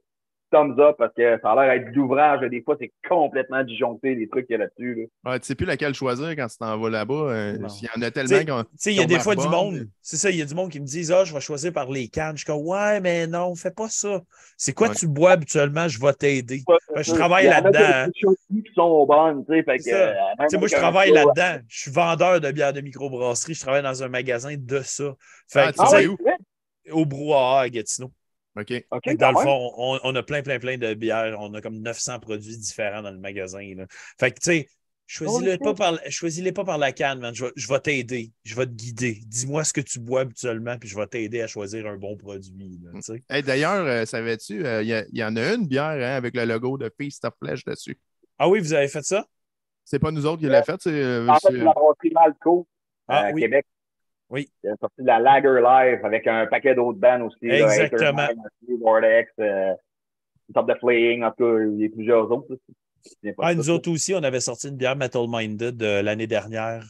thumbs 0.52 0.80
up, 0.80 0.96
parce 0.98 1.14
que 1.14 1.40
ça 1.42 1.52
a 1.52 1.66
l'air 1.68 1.80
d'être 1.84 1.94
d'ouvrage, 1.94 2.42
des 2.50 2.62
fois, 2.62 2.76
c'est 2.80 2.92
complètement 3.08 3.64
disjoncté, 3.64 4.16
les 4.16 4.28
trucs 4.28 4.48
qu'il 4.48 4.54
y 4.54 4.56
a 4.56 4.64
là-dessus, 4.64 5.08
là. 5.24 5.32
Ouais, 5.32 5.40
tu 5.40 5.46
sais 5.48 5.56
plus 5.56 5.66
laquelle 5.66 5.94
choisir 5.94 6.30
quand 6.30 6.48
tu 6.48 6.58
t'en 6.58 6.78
vas 6.78 6.90
là-bas. 6.90 7.14
euh. 7.14 7.58
Il 7.82 7.86
y 7.86 7.90
en 7.98 8.02
a 8.02 8.12
tellement 8.12 8.30
sais, 8.38 8.46
qui 8.46 8.52
ont- 8.52 8.64
tu 8.64 8.70
sais, 8.78 8.94
il 8.94 8.98
y 8.98 9.02
a 9.04 9.06
des 9.06 9.20
fois 9.20 9.36
du 9.36 9.48
monde. 9.48 9.88
C'est 10.02 10.18
ça, 10.18 10.30
il 10.30 10.38
y 10.38 10.42
a 10.42 10.46
du 10.46 10.56
monde 10.56 10.72
qui 10.72 10.80
me 10.80 10.86
disent 10.86 11.12
Ah, 11.12 11.24
je 11.24 11.34
vais 11.34 11.40
choisir 11.40 11.72
par 11.74 11.90
les 11.92 12.08
cannes. 12.08 12.36
Je 12.38 12.44
suis 12.44 12.46
comme 12.46 12.66
Ouais, 12.66 13.00
mais 13.02 13.28
non, 13.28 13.54
fais 13.56 13.72
pas 13.72 13.90
ça. 13.90 14.22
C'est 14.58 14.74
quoi 14.74 14.90
Ouais. 14.90 14.96
tu 14.96 15.08
bois 15.08 15.32
habituellement? 15.32 15.88
Je 15.88 16.00
vais 16.00 16.14
t'aider. 16.14 16.64
Ouais, 16.68 17.04
je 17.04 17.14
travaille 17.14 17.46
Il 17.46 17.48
y 17.48 17.54
en 17.54 17.58
a 17.58 17.62
là-dedans, 17.62 17.80
des 17.80 17.94
hein. 17.94 18.10
qui 18.64 18.74
sont 18.74 19.06
bonnes, 19.06 19.46
tu 19.46 19.54
sais, 19.54 19.64
fait 19.64 19.78
que, 19.78 19.90
euh, 19.94 20.08
même 20.08 20.16
Tu 20.42 20.50
sais, 20.50 20.58
moi, 20.58 20.68
je 20.68 20.76
travaille 20.76 21.12
là-dedans. 21.12 21.60
Je 21.68 21.80
suis 21.80 21.92
vendeur 21.92 22.42
de 22.42 22.52
bières 22.52 22.74
de 22.74 22.82
microbrasserie. 22.82 23.54
Je 23.54 23.62
travaille 23.62 23.84
dans 23.84 24.04
un 24.04 24.10
magasin 24.10 24.56
de 24.58 24.82
ça. 24.82 25.14
Fait 25.48 25.60
Ah, 25.68 25.72
que, 25.72 25.78
Ah 25.80 26.10
où? 26.10 26.18
au 26.92 27.06
brouhaha 27.06 27.62
à 27.62 27.70
Gatineau. 27.70 28.12
OK. 28.62 29.16
Dans 29.18 29.30
le 29.32 29.36
même. 29.36 29.44
fond, 29.44 29.74
on, 29.78 30.00
on 30.04 30.16
a 30.16 30.24
plein, 30.24 30.42
plein, 30.42 30.60
plein 30.60 30.78
de 30.78 30.94
bières. 30.94 31.38
On 31.40 31.54
a 31.54 31.62
comme 31.62 31.80
900 31.82 32.20
produits 32.20 32.58
différents 32.58 33.02
dans 33.02 33.12
le 33.12 33.18
magasin. 33.20 33.62
là. 33.76 33.86
Fait 34.20 34.32
que, 34.32 34.40
tu 34.40 34.46
sais, 34.52 34.70
choisis-les 35.08 35.58
pas, 35.58 35.74
par, 35.74 35.98
choisis-les 36.10 36.52
pas 36.52 36.64
par 36.64 36.78
la 36.78 36.92
canne, 36.92 37.20
man. 37.20 37.34
Je 37.34 37.46
vais, 37.46 37.52
je 37.56 37.68
vais 37.68 37.80
t'aider. 37.80 38.32
Je 38.44 38.56
vais 38.56 38.66
te 38.66 38.72
guider. 38.72 39.20
Dis-moi 39.26 39.64
ce 39.64 39.74
que 39.74 39.82
tu 39.82 40.00
bois 40.00 40.22
habituellement, 40.22 40.78
puis 40.78 40.88
je 40.90 40.96
vais 40.96 41.08
t'aider 41.08 41.42
à 41.42 41.48
choisir 41.48 41.88
un 41.88 41.98
bon 41.98 42.16
produit. 42.16 42.80
là, 42.84 42.92
tu 42.96 43.02
sais. 43.02 43.24
Hey, 43.30 43.42
D'ailleurs, 43.44 43.86
euh, 43.86 44.06
savais-tu, 44.06 44.66
euh, 44.66 44.82
il 44.84 44.88
y, 44.90 44.94
a- 44.94 45.06
il 45.12 45.18
y 45.18 45.24
en 45.24 45.36
a 45.36 45.54
une 45.56 45.68
bière 45.68 45.86
hein, 45.90 46.16
avec 46.16 46.36
le 46.36 46.46
logo 46.46 46.78
de 46.78 46.92
Feast 47.00 47.26
of 47.26 47.34
Flesh 47.42 47.64
dessus. 47.66 47.98
Ah 48.38 48.48
oui, 48.48 48.60
vous 48.60 48.74
avez 48.74 48.88
fait 48.88 49.04
ça? 49.04 49.26
C'est 49.84 50.00
pas 50.00 50.12
nous 50.12 50.26
autres 50.28 50.42
qui 50.42 50.46
l'a 50.48 50.62
fait, 50.62 50.76
c'est. 50.80 50.92
euh, 50.94 51.28
En 51.28 51.34
fait, 51.40 51.48
c'est 51.50 51.58
la 51.58 51.74
brasserie 51.74 52.12
Malco, 52.14 52.68
Ah 53.08 53.26
à 53.28 53.32
oui. 53.32 53.42
Québec. 53.42 53.66
Oui. 54.30 54.50
Il 54.64 54.70
a 54.70 54.76
sorti 54.80 55.02
de 55.02 55.08
la 55.08 55.20
Lager 55.20 55.60
Live 55.62 56.06
avec 56.06 56.28
un 56.28 56.46
paquet 56.48 56.76
d'autres 56.76 57.00
bands 57.00 57.22
aussi. 57.22 57.50
Exactement. 57.50 58.28
Vortex, 58.80 59.32
euh, 59.40 59.74
une 60.50 60.54
sorte 60.54 60.70
de 60.70 60.76
Flaying, 60.76 61.24
en 61.24 61.32
tout 61.32 61.44
cas, 61.46 61.64
il 61.66 61.82
y 61.82 61.86
a 61.86 61.90
plusieurs 61.90 62.32
autres. 62.32 62.58
Ah, 63.40 63.56
nous 63.56 63.64
ça, 63.64 63.72
autres 63.74 63.90
aussi, 63.92 64.14
on 64.14 64.22
avait 64.24 64.40
sorti 64.40 64.68
une 64.68 64.76
bière 64.76 64.96
Metal 64.96 65.26
Minded 65.28 65.82
euh, 65.82 66.02
l'année 66.02 66.28
dernière. 66.28 66.84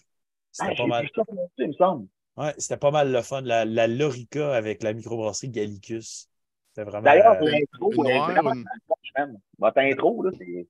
C'était 0.51 0.71
Ah, 0.73 0.75
pas 0.77 0.87
mal. 0.87 1.07
ça 1.15 1.23
il 1.59 1.67
me 1.67 1.73
semble. 1.73 2.07
Ouais, 2.35 2.53
c'était 2.57 2.77
pas 2.77 2.91
mal 2.91 3.11
le 3.11 3.21
fun. 3.21 3.41
La, 3.41 3.65
la 3.65 3.87
Lorica 3.87 4.55
avec 4.55 4.81
la 4.81 4.93
microbrasserie 4.93 5.49
Gallicus. 5.49 6.29
C'était 6.69 6.89
vraiment. 6.89 7.03
D'ailleurs, 7.03 7.37
euh, 7.41 7.49
l'intro, 7.49 7.91
une 7.93 8.05
elle 8.07 8.11
est 8.11 8.17
noire, 8.17 8.31
vraiment. 8.31 9.39
Votre 9.59 9.77
intro, 9.79 10.23
là, 10.23 10.31
c'est. 10.37 10.67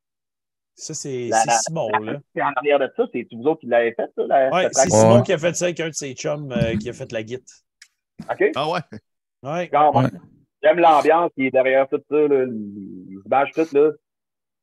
Ça, 0.80 0.94
c'est 0.94 1.30
c'est 1.32 1.48
la- 1.48 1.58
Simon, 1.60 1.90
là. 2.02 2.14
C'est 2.36 2.42
en 2.42 2.52
arrière 2.56 2.80
de 2.80 2.90
ça, 2.96 3.04
c'est 3.14 3.28
vous 3.32 3.44
autres 3.44 3.62
qui 3.62 3.68
l'avez 3.68 3.94
fait, 3.94 4.10
ça, 4.16 4.24
la, 4.28 4.50
Ouais, 4.50 4.64
cette 4.64 4.76
c'est? 4.76 4.90
Simon 4.90 5.16
Ouais. 5.18 5.24
qui 5.24 5.34
a 5.34 5.38
fait 5.38 5.56
ça 5.56 5.66
avec 5.66 5.80
un 5.80 5.90
de 5.90 5.94
ses 5.94 6.14
chums 6.14 6.52
euh, 6.52 6.76
qui 6.78 6.90
a 6.90 6.94
fait 6.94 7.12
la 7.12 7.24
guite. 7.24 7.48
OK? 8.30 8.52
Ah 8.56 8.70
ouais? 8.70 9.70
J'aime 10.62 10.80
l'ambiance 10.80 11.32
qui 11.36 11.46
est 11.48 11.52
derrière 11.52 11.88
tout 11.88 12.02
ça, 12.10 12.16
là. 12.18 12.46
Ils 12.46 13.20
se 13.24 13.30
bâchent 13.30 13.52
tout, 13.54 13.68
là. 13.74 13.90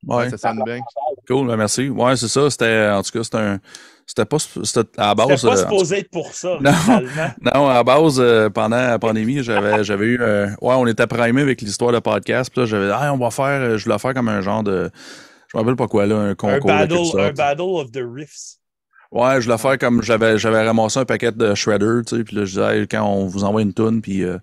Ouais, 0.07 0.29
Ça 0.31 0.37
sonne 0.37 0.63
bien. 0.65 0.79
cool, 1.27 1.47
ben 1.49 1.57
merci. 1.57 1.89
Ouais, 1.89 2.15
c'est 2.17 2.29
ça. 2.29 2.49
C'était, 2.51 2.89
en 2.93 3.03
tout 3.03 3.11
cas, 3.13 3.25
c'était 3.25 3.39
un. 3.39 3.59
C'était 4.05 4.25
pas. 4.27 4.39
C'était 4.39 4.81
à 4.99 5.15
la 5.15 5.25
C'était 5.25 5.27
base. 5.29 5.43
pas 5.43 5.53
euh, 5.53 5.57
supposé 5.57 5.99
être 6.01 6.11
pour 6.11 6.33
ça, 6.33 6.59
Non. 6.61 6.71
finalement. 6.73 7.31
Non, 7.55 7.69
à 7.69 7.75
la 7.75 7.83
base, 7.83 8.21
euh, 8.21 8.49
pendant 8.51 8.77
la 8.77 8.99
pandémie, 9.01 9.43
j'avais, 9.43 9.83
j'avais 9.83 10.05
eu. 10.07 10.19
euh, 10.21 10.47
ouais, 10.61 10.75
on 10.77 10.87
était 10.87 11.07
primé 11.09 11.41
avec 11.43 11.61
l'histoire 11.63 11.93
de 11.93 11.99
podcast. 11.99 12.51
Puis 12.53 12.61
là, 12.61 12.67
j'avais 12.67 12.87
dit, 12.87 12.93
ah, 12.95 13.13
on 13.13 13.17
va 13.19 13.31
faire. 13.31 13.79
Je 13.79 13.85
voulais 13.85 13.99
faire 13.99 14.15
comme 14.15 14.29
un 14.29 14.43
genre 14.43 14.63
de. 14.63 14.91
Je 15.57 15.61
me 15.63 15.65
rappelle 15.65 15.77
pas 15.77 15.89
quoi, 15.89 16.05
là, 16.07 16.17
un 16.17 16.31
Un 16.31 16.35
concours. 16.35 16.61
de 16.71 16.77
battle, 16.77 17.21
un 17.21 17.33
battle 17.33 17.61
of 17.63 17.91
the 17.93 18.03
Riffs. 18.07 18.57
Ouais, 19.11 19.41
je 19.41 19.47
voulais 19.47 19.59
faire 19.59 19.79
comme. 19.79 20.03
J'avais, 20.03 20.37
j'avais 20.37 20.67
ramassé 20.67 20.99
un 21.01 21.05
paquet 21.07 21.33
de 21.33 21.55
shredder, 21.55 22.03
tu 22.07 22.17
sais. 22.19 22.25
Puis 22.25 22.37
là, 22.37 22.45
je 22.45 22.51
disais, 22.51 22.81
Hey, 22.81 22.89
quand 22.89 23.05
on 23.05 23.27
vous 23.27 23.45
envoie 23.45 23.63
une 23.63 23.73
toune, 23.73 24.03
puis 24.03 24.23
euh, 24.25 24.37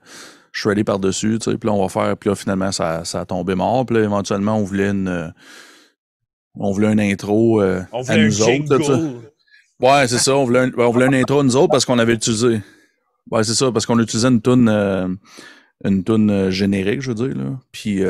shredder 0.51 0.83
par-dessus, 0.83 1.37
tu 1.39 1.51
sais. 1.51 1.57
Puis 1.57 1.67
là, 1.67 1.73
on 1.75 1.81
va 1.81 1.89
faire. 1.89 2.17
Puis 2.17 2.29
là, 2.29 2.35
finalement, 2.35 2.71
ça, 2.71 3.05
ça 3.05 3.21
a 3.21 3.25
tombé 3.25 3.53
mort. 3.55 3.85
Puis 3.85 3.97
là, 3.97 4.03
éventuellement, 4.03 4.57
on 4.57 4.63
voulait 4.63 4.89
une. 4.89 5.07
euh, 5.07 5.27
on 6.55 6.71
voulait 6.71 6.91
une 6.93 6.99
intro 6.99 7.61
euh, 7.61 7.81
On 7.91 7.99
à 7.99 8.01
voulait 8.03 8.21
un 8.21 8.25
nous 8.27 8.41
autres. 8.41 8.77
tu 8.77 8.83
sais. 8.83 9.01
Ouais, 9.79 10.07
c'est 10.07 10.17
ça. 10.19 10.35
On 10.35 10.45
voulait, 10.45 10.59
un, 10.59 10.71
on 10.77 10.89
voulait 10.91 11.07
une 11.07 11.15
intro 11.15 11.41
à 11.41 11.43
nous 11.43 11.55
autres 11.55 11.71
parce 11.71 11.85
qu'on 11.85 11.99
avait 11.99 12.13
utilisé. 12.13 12.61
Ouais, 13.29 13.43
c'est 13.43 13.53
ça, 13.55 13.71
parce 13.71 13.85
qu'on 13.85 13.99
utilisait 13.99 14.27
une 14.29 14.41
toune, 14.41 14.69
euh, 14.69 15.07
une 15.83 16.03
toune 16.03 16.49
générique, 16.49 17.01
je 17.01 17.09
veux 17.11 17.15
dire, 17.15 17.35
là. 17.37 17.59
Puis, 17.71 18.01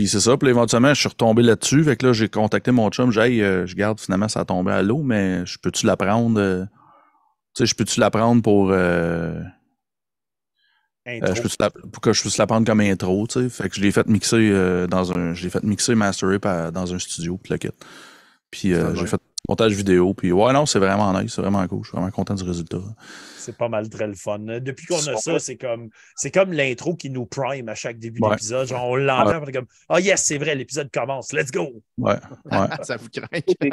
puis 0.00 0.08
c'est 0.08 0.20
ça. 0.20 0.34
Puis 0.38 0.48
éventuellement, 0.48 0.94
je 0.94 1.00
suis 1.00 1.10
retombé 1.10 1.42
là-dessus. 1.42 1.84
Fait 1.84 1.94
que 1.94 2.06
là, 2.06 2.14
j'ai 2.14 2.30
contacté 2.30 2.70
mon 2.70 2.88
chum. 2.88 3.12
J'ai 3.12 3.20
Hey, 3.20 3.42
euh, 3.42 3.66
je 3.66 3.76
garde, 3.76 4.00
finalement, 4.00 4.28
ça 4.28 4.40
a 4.40 4.44
tombé 4.46 4.72
à 4.72 4.82
l'eau, 4.82 5.02
mais 5.02 5.44
je 5.44 5.58
peux-tu 5.58 5.84
la 5.84 5.98
prendre? 5.98 6.40
euh, 6.40 6.64
tu 7.54 7.58
sais, 7.58 7.66
je 7.66 7.74
peux-tu 7.74 8.00
la 8.00 8.10
prendre 8.10 8.42
pour. 8.42 8.70
euh, 8.72 9.38
je 11.06 11.42
peux 11.42 11.48
la, 11.60 11.68
pour 11.68 12.00
que 12.00 12.14
je 12.14 12.20
puisse 12.22 12.38
la 12.38 12.46
prendre 12.46 12.66
comme 12.66 12.80
intro, 12.80 13.26
tu 13.26 13.42
sais. 13.42 13.48
Fait 13.50 13.68
que 13.68 13.76
je 13.76 13.82
l'ai 13.82 13.92
fait 13.92 14.06
mixer 14.06 14.86
dans 14.88 15.12
un. 15.12 15.34
Je 15.34 15.42
l'ai 15.42 15.50
fait 15.50 15.62
mixer, 15.64 15.94
masterer 15.94 16.38
par- 16.38 16.72
dans 16.72 16.94
un 16.94 16.98
studio, 16.98 17.36
puis 17.36 17.52
le 17.52 17.58
kit. 17.58 17.68
Puis 18.50 18.72
j'ai 18.94 19.06
fait 19.06 19.20
montage 19.50 19.74
vidéo. 19.74 20.14
Puis 20.14 20.32
ouais, 20.32 20.52
non, 20.54 20.64
c'est 20.64 20.78
vraiment 20.78 21.12
nice, 21.20 21.34
c'est 21.34 21.42
vraiment 21.42 21.66
cool. 21.68 21.80
Je 21.82 21.88
suis 21.88 21.96
vraiment 21.96 22.10
content 22.10 22.34
du 22.34 22.44
résultat. 22.44 22.80
C'est 23.40 23.56
pas 23.56 23.68
mal 23.68 23.88
très 23.88 24.06
le 24.06 24.14
fun. 24.14 24.38
Depuis 24.38 24.86
qu'on 24.86 25.06
a 25.08 25.16
ça, 25.16 25.38
c'est 25.38 25.56
comme 25.56 25.90
c'est 26.14 26.30
comme 26.30 26.52
l'intro 26.52 26.94
qui 26.94 27.10
nous 27.10 27.26
prime 27.26 27.68
à 27.68 27.74
chaque 27.74 27.98
début 27.98 28.20
Ouais. 28.22 28.30
d'épisode. 28.30 28.68
Genre, 28.68 28.84
on 28.86 28.96
l'entend, 28.96 29.42
on 29.42 29.46
est 29.46 29.52
comme 29.52 29.66
Ah 29.88 30.00
yes, 30.00 30.22
c'est 30.24 30.38
vrai, 30.38 30.54
l'épisode 30.54 30.90
commence. 30.92 31.32
Let's 31.32 31.50
go! 31.50 31.82
Ouais, 31.98 32.14
ouais. 32.44 32.58
ça 32.82 32.96
vous 32.96 33.08
craint. 33.08 33.26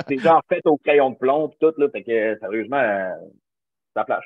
C'est 0.07 0.17
genre 0.19 0.41
fait 0.49 0.61
au 0.65 0.77
crayon 0.77 1.11
de 1.11 1.15
plomb, 1.17 1.49
tout, 1.59 1.73
là. 1.77 1.87
Fait 1.91 2.03
que, 2.03 2.37
sérieusement, 2.39 2.77
euh, 2.79 3.09
ça 3.95 4.05
flash. 4.05 4.23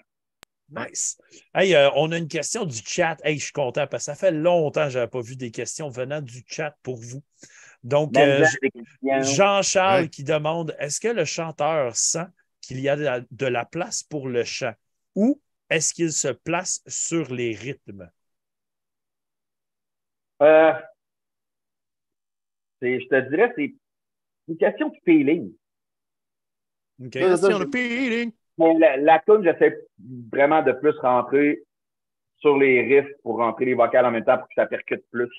Nice. 0.74 1.18
Hey, 1.54 1.76
euh, 1.76 1.90
on 1.96 2.12
a 2.14 2.18
une 2.18 2.30
question 2.30 2.64
du 2.66 2.78
chat. 2.86 3.18
Hey, 3.26 3.38
je 3.38 3.44
suis 3.44 3.52
content 3.52 3.88
parce 3.88 4.06
que 4.06 4.12
ça 4.12 4.16
fait 4.16 4.32
longtemps 4.32 4.86
que 4.86 4.92
je 4.92 5.00
n'avais 5.00 5.10
pas 5.10 5.20
vu 5.22 5.36
des 5.36 5.52
questions 5.52 5.90
venant 5.90 6.22
du 6.22 6.44
chat 6.48 6.74
pour 6.82 6.96
vous. 6.98 7.22
Donc, 7.84 8.16
euh. 8.18 8.46
Jean-Charles 9.22 10.04
Ouais. 10.04 10.08
qui 10.10 10.24
demande 10.24 10.76
est-ce 10.80 11.00
que 11.02 11.08
le 11.10 11.26
chanteur 11.26 11.96
sent 11.96 12.26
qu'il 12.62 12.80
y 12.80 12.88
a 12.88 12.96
de 12.96 13.04
la, 13.04 13.20
de 13.32 13.46
la 13.48 13.66
place 13.66 14.04
pour 14.04 14.30
le 14.30 14.44
chant? 14.44 14.72
Ou 15.16 15.42
est-ce 15.70 15.94
qu'il 15.94 16.12
se 16.12 16.28
place 16.30 16.82
sur 16.88 17.34
les 17.34 17.56
rythmes? 17.56 18.10
Euh, 20.42 20.74
c'est- 22.82 23.00
je 23.00 23.08
te 23.08 23.30
dirais, 23.30 23.52
c'est 23.56 23.74
une 24.50 24.58
question 24.58 24.90
de 24.90 24.96
feeling. 25.06 25.54
Euh, 27.02 27.10
Question 27.10 27.60
de 27.60 27.66
feeling. 27.72 28.32
La, 28.58 28.98
la 28.98 29.20
tune, 29.20 29.44
j'essaie 29.44 29.76
vraiment 30.32 30.62
de 30.62 30.72
plus 30.74 30.98
rentrer 31.00 31.64
sur 32.38 32.58
les 32.58 32.82
riffs 32.82 33.12
pour 33.24 33.38
rentrer 33.38 33.66
les 33.66 33.74
vocales 33.74 34.06
en 34.06 34.12
même 34.12 34.24
temps 34.26 34.38
pour 34.38 34.48
que 34.48 34.54
ça 34.56 34.66
percute 34.68 35.04
plus. 35.12 35.30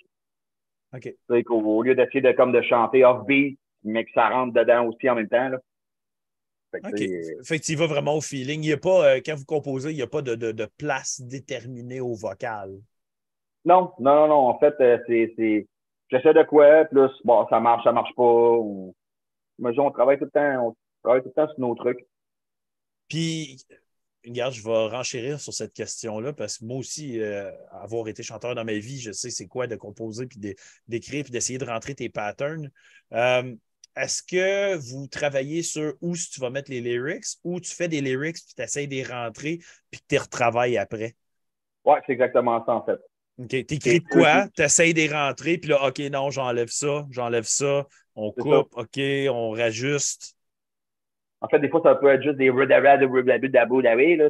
OK. 0.92 1.16
Qu'au 1.44 1.60
au 1.60 1.82
lieu 1.82 1.94
d'essayer 1.94 2.20
de, 2.20 2.32
comme 2.32 2.52
de 2.52 2.62
chanter 2.62 3.04
off-beat, 3.04 3.58
mais 3.84 4.04
que 4.04 4.10
ça 4.12 4.28
rentre 4.28 4.52
dedans 4.54 4.86
aussi 4.86 5.08
en 5.08 5.14
même 5.14 5.28
temps, 5.28 5.48
là. 5.48 5.58
Fait 6.72 6.80
que, 6.80 6.88
OK. 6.88 7.44
Fait 7.46 7.58
que 7.58 7.64
tu 7.64 7.74
vas 7.76 7.86
vraiment 7.86 8.16
au 8.16 8.20
feeling. 8.20 8.62
Il 8.62 8.68
y 8.68 8.72
a 8.72 8.78
pas, 8.78 9.14
euh, 9.16 9.20
quand 9.24 9.36
vous 9.36 9.44
composez, 9.44 9.90
il 9.90 9.96
n'y 9.96 10.02
a 10.02 10.06
pas 10.06 10.22
de, 10.22 10.34
de- 10.34 10.52
de 10.52 10.68
place 10.78 11.20
déterminée 11.20 12.00
au 12.00 12.14
vocal. 12.14 12.72
Non, 13.64 13.92
non, 14.00 14.14
non, 14.14 14.28
non. 14.28 14.48
En 14.48 14.58
fait, 14.58 14.74
euh, 14.80 14.98
c'est, 15.06 15.68
j'essaie 16.10 16.34
de 16.34 16.42
quoi, 16.44 16.84
plus, 16.86 17.10
bon, 17.24 17.46
ça 17.48 17.60
marche, 17.60 17.84
ça 17.84 17.92
marche 17.92 18.14
pas. 18.16 18.22
On, 18.22 18.94
imagine, 19.58 19.80
on 19.80 19.90
travaille 19.90 20.18
tout 20.18 20.24
le 20.24 20.30
temps, 20.30 20.68
on 20.68 20.76
travaille 21.02 21.22
tout 21.22 21.28
le 21.28 21.34
temps 21.34 21.48
sur 21.48 21.60
nos 21.60 21.74
trucs. 21.74 22.04
Puis, 23.08 23.64
regarde, 24.24 24.54
je 24.54 24.62
vais 24.64 24.88
renchérir 24.88 25.40
sur 25.40 25.52
cette 25.52 25.74
question-là 25.74 26.32
parce 26.32 26.58
que 26.58 26.64
moi 26.64 26.78
aussi, 26.78 27.20
euh, 27.20 27.50
avoir 27.70 28.08
été 28.08 28.22
chanteur 28.22 28.54
dans 28.54 28.64
ma 28.64 28.72
vie, 28.74 28.98
je 28.98 29.12
sais 29.12 29.30
c'est 29.30 29.46
quoi 29.46 29.66
de 29.66 29.76
composer, 29.76 30.26
puis 30.26 30.38
d'é- 30.38 30.56
d'écrire, 30.88 31.24
puis 31.24 31.32
d'essayer 31.32 31.58
de 31.58 31.64
rentrer 31.66 31.94
tes 31.94 32.08
patterns. 32.08 32.70
Est-ce 33.96 34.22
que 34.22 34.76
vous 34.76 35.06
travaillez 35.06 35.62
sur 35.62 35.94
où 36.00 36.14
tu 36.14 36.40
vas 36.40 36.50
mettre 36.50 36.70
les 36.70 36.80
lyrics 36.80 37.24
ou 37.44 37.60
tu 37.60 37.74
fais 37.74 37.88
des 37.88 38.00
lyrics 38.00 38.36
puis 38.36 38.54
tu 38.56 38.62
essaies 38.62 38.86
de 38.86 38.94
les 38.94 39.04
rentrer 39.04 39.58
puis 39.90 40.00
que 40.00 40.06
tu 40.08 40.14
les 40.14 40.18
retravailles 40.18 40.78
après? 40.78 41.14
Ouais, 41.84 42.00
c'est 42.06 42.12
exactement 42.12 42.64
ça, 42.64 42.72
en 42.72 42.84
fait. 42.84 42.98
OK. 43.38 43.66
T'écris 43.66 44.00
de 44.00 44.08
quoi? 44.08 44.48
T'essayes 44.48 44.94
de 44.94 45.12
rentrer, 45.12 45.58
puis 45.58 45.70
là, 45.70 45.86
OK, 45.86 45.98
non, 46.10 46.30
j'enlève 46.30 46.68
ça, 46.68 47.06
j'enlève 47.10 47.44
ça, 47.44 47.86
on 48.14 48.30
coupe, 48.32 48.76
OK, 48.76 49.00
on 49.30 49.50
rajuste. 49.50 50.36
En 51.40 51.48
fait, 51.48 51.58
des 51.58 51.68
fois, 51.68 51.80
ça 51.82 51.96
peut 51.96 52.08
être 52.08 52.22
juste 52.22 52.36
des 52.36 52.50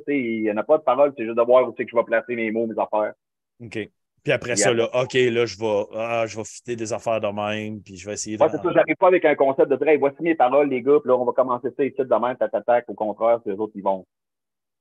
tu 0.07 0.17
il 0.17 0.43
n'y 0.43 0.51
en 0.51 0.57
a 0.57 0.63
pas 0.63 0.79
de 0.79 0.83
parole, 0.83 1.13
c'est 1.17 1.25
juste 1.25 1.37
de 1.37 1.43
voir 1.43 1.69
où 1.69 1.75
c'est 1.77 1.85
que 1.85 1.91
je 1.91 1.97
vais 1.97 2.05
placer 2.05 2.35
mes 2.35 2.51
mots, 2.51 2.67
mes 2.67 2.81
affaires. 2.81 3.13
OK. 3.61 3.91
Puis 4.23 4.33
après 4.33 4.55
Yeah. 4.55 4.57
ça, 4.57 4.73
là, 4.73 4.89
OK, 5.03 5.15
là, 5.15 5.47
je 5.47 5.59
vais, 5.59 5.85
ah, 5.97 6.25
je 6.27 6.37
vais 6.37 6.45
fitter 6.45 6.77
des 6.77 6.93
affaires 6.93 7.21
de 7.21 7.27
même, 7.27 7.83
puis 7.83 7.97
je 7.97 8.07
vais 8.07 8.13
essayer 8.15 8.37
de. 8.37 8.43
Ouais, 8.43 8.49
c'est 8.51 8.57
ça, 8.63 8.73
j'arrive 8.73 8.97
pas 8.97 9.09
avec 9.09 9.25
un 9.25 9.35
concept 9.35 9.69
de 9.71 9.77
dire, 9.77 9.89
hey, 9.89 9.99
voici 9.99 10.17
mes 10.21 10.35
paroles, 10.37 10.69
les 10.69 10.81
gars, 10.83 10.99
puis 11.01 11.09
là, 11.09 11.17
on 11.17 11.25
va 11.25 11.33
commencer 11.33 11.69
ça 11.77 11.85
ici 11.85 11.97
de 11.99 12.27
même, 12.27 12.37
tatatac, 12.37 12.85
au 12.89 12.95
contraire, 12.95 13.41
c'est 13.45 13.51
les 13.53 13.59
autres, 13.59 13.73
ils 13.75 13.83
vont. 13.83 14.07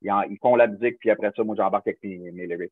Ils, 0.04 0.12
en- 0.12 0.22
ils 0.24 0.38
font 0.42 0.56
la 0.56 0.68
musique, 0.68 0.98
puis 1.00 1.10
après 1.10 1.32
ça, 1.36 1.44
moi, 1.44 1.56
j'embarque 1.58 1.88
avec 1.88 2.00
mes, 2.04 2.18
mes 2.32 2.46
lyrics. 2.48 2.72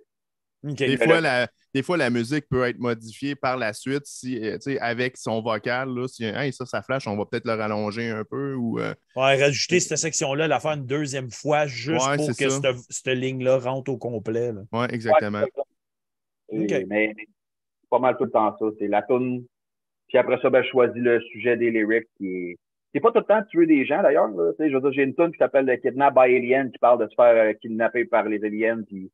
OK. 0.67 0.75
Des 0.75 0.97
Mais 0.97 0.97
fois, 0.97 1.21
la, 1.21 1.47
des 1.73 1.83
fois, 1.83 1.95
la 1.97 2.09
musique 2.09 2.49
peut 2.49 2.67
être 2.67 2.79
modifiée 2.79 3.33
par 3.35 3.55
la 3.55 3.71
suite 3.71 4.05
si, 4.05 4.37
euh, 4.45 4.55
tu 4.57 4.73
sais, 4.73 4.79
avec 4.79 5.15
son 5.15 5.41
vocal. 5.41 5.87
Là, 5.89 6.07
si 6.07 6.25
hey, 6.25 6.51
ça, 6.51 6.65
ça 6.65 6.81
flash, 6.81 7.07
on 7.07 7.15
va 7.15 7.25
peut-être 7.25 7.45
le 7.45 7.53
rallonger 7.53 8.09
un 8.09 8.25
peu. 8.25 8.55
Ou, 8.55 8.79
euh, 8.79 8.93
Ouais, 9.15 9.41
rajouter 9.41 9.79
cette 9.79 9.97
section-là, 9.97 10.47
la 10.49 10.59
faire 10.59 10.71
une 10.73 10.85
deuxième 10.85 11.31
fois, 11.31 11.65
juste 11.65 12.05
Ouais, 12.05 12.17
pour 12.17 12.27
que 12.35 12.49
ça. 12.49 12.59
cette, 12.61 12.75
cette 12.89 13.15
ligne-là 13.17 13.57
rentre 13.59 13.89
au 13.91 13.97
complet. 13.97 14.51
ouais, 14.73 14.87
exactement. 14.93 15.39
Ouais, 15.39 15.49
ça. 16.51 16.77
Et-. 16.79 16.85
Mais 16.85 17.13
pas 17.89 17.99
mal 17.99 18.15
tout 18.17 18.25
le 18.25 18.31
temps 18.31 18.55
ça. 18.57 18.65
C'est 18.79 18.87
la 18.87 19.01
tune. 19.03 19.45
Puis 20.07 20.17
après 20.17 20.39
ça, 20.41 20.49
ben, 20.49 20.61
je 20.63 20.69
choisis 20.69 21.01
le 21.01 21.21
sujet 21.21 21.57
des 21.57 21.71
lyrics 21.71 22.07
qui 22.17 22.27
est. 22.27 22.57
C'est 22.93 22.99
pas 23.01 23.11
tout 23.11 23.19
le 23.19 23.25
temps 23.25 23.39
de 23.41 23.45
tuer 23.47 23.67
des 23.67 23.85
gens 23.85 24.01
d'ailleurs. 24.01 24.27
là. 24.29 24.51
Tu 24.53 24.57
sais, 24.63 24.69
Je 24.71 24.75
veux 24.75 24.81
dire, 24.81 24.91
j'ai 24.93 25.03
une 25.03 25.13
tune 25.15 25.31
qui 25.31 25.37
s'appelle 25.37 25.65
le 25.65 25.75
Kidnap 25.75 26.13
by 26.15 26.21
Alien 26.35 26.71
qui 26.71 26.79
parle 26.79 26.99
de 27.03 27.07
se 27.09 27.13
faire 27.15 27.35
euh, 27.35 27.53
kidnapper 27.53 28.05
par 28.05 28.23
les 28.23 28.43
aliens. 28.43 28.81
Puis 28.81 29.11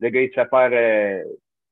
le 0.00 0.08
gars, 0.08 0.22
il 0.22 0.30
se 0.30 0.34
fait 0.34 0.48
faire 0.48 0.70
euh, 0.72 1.22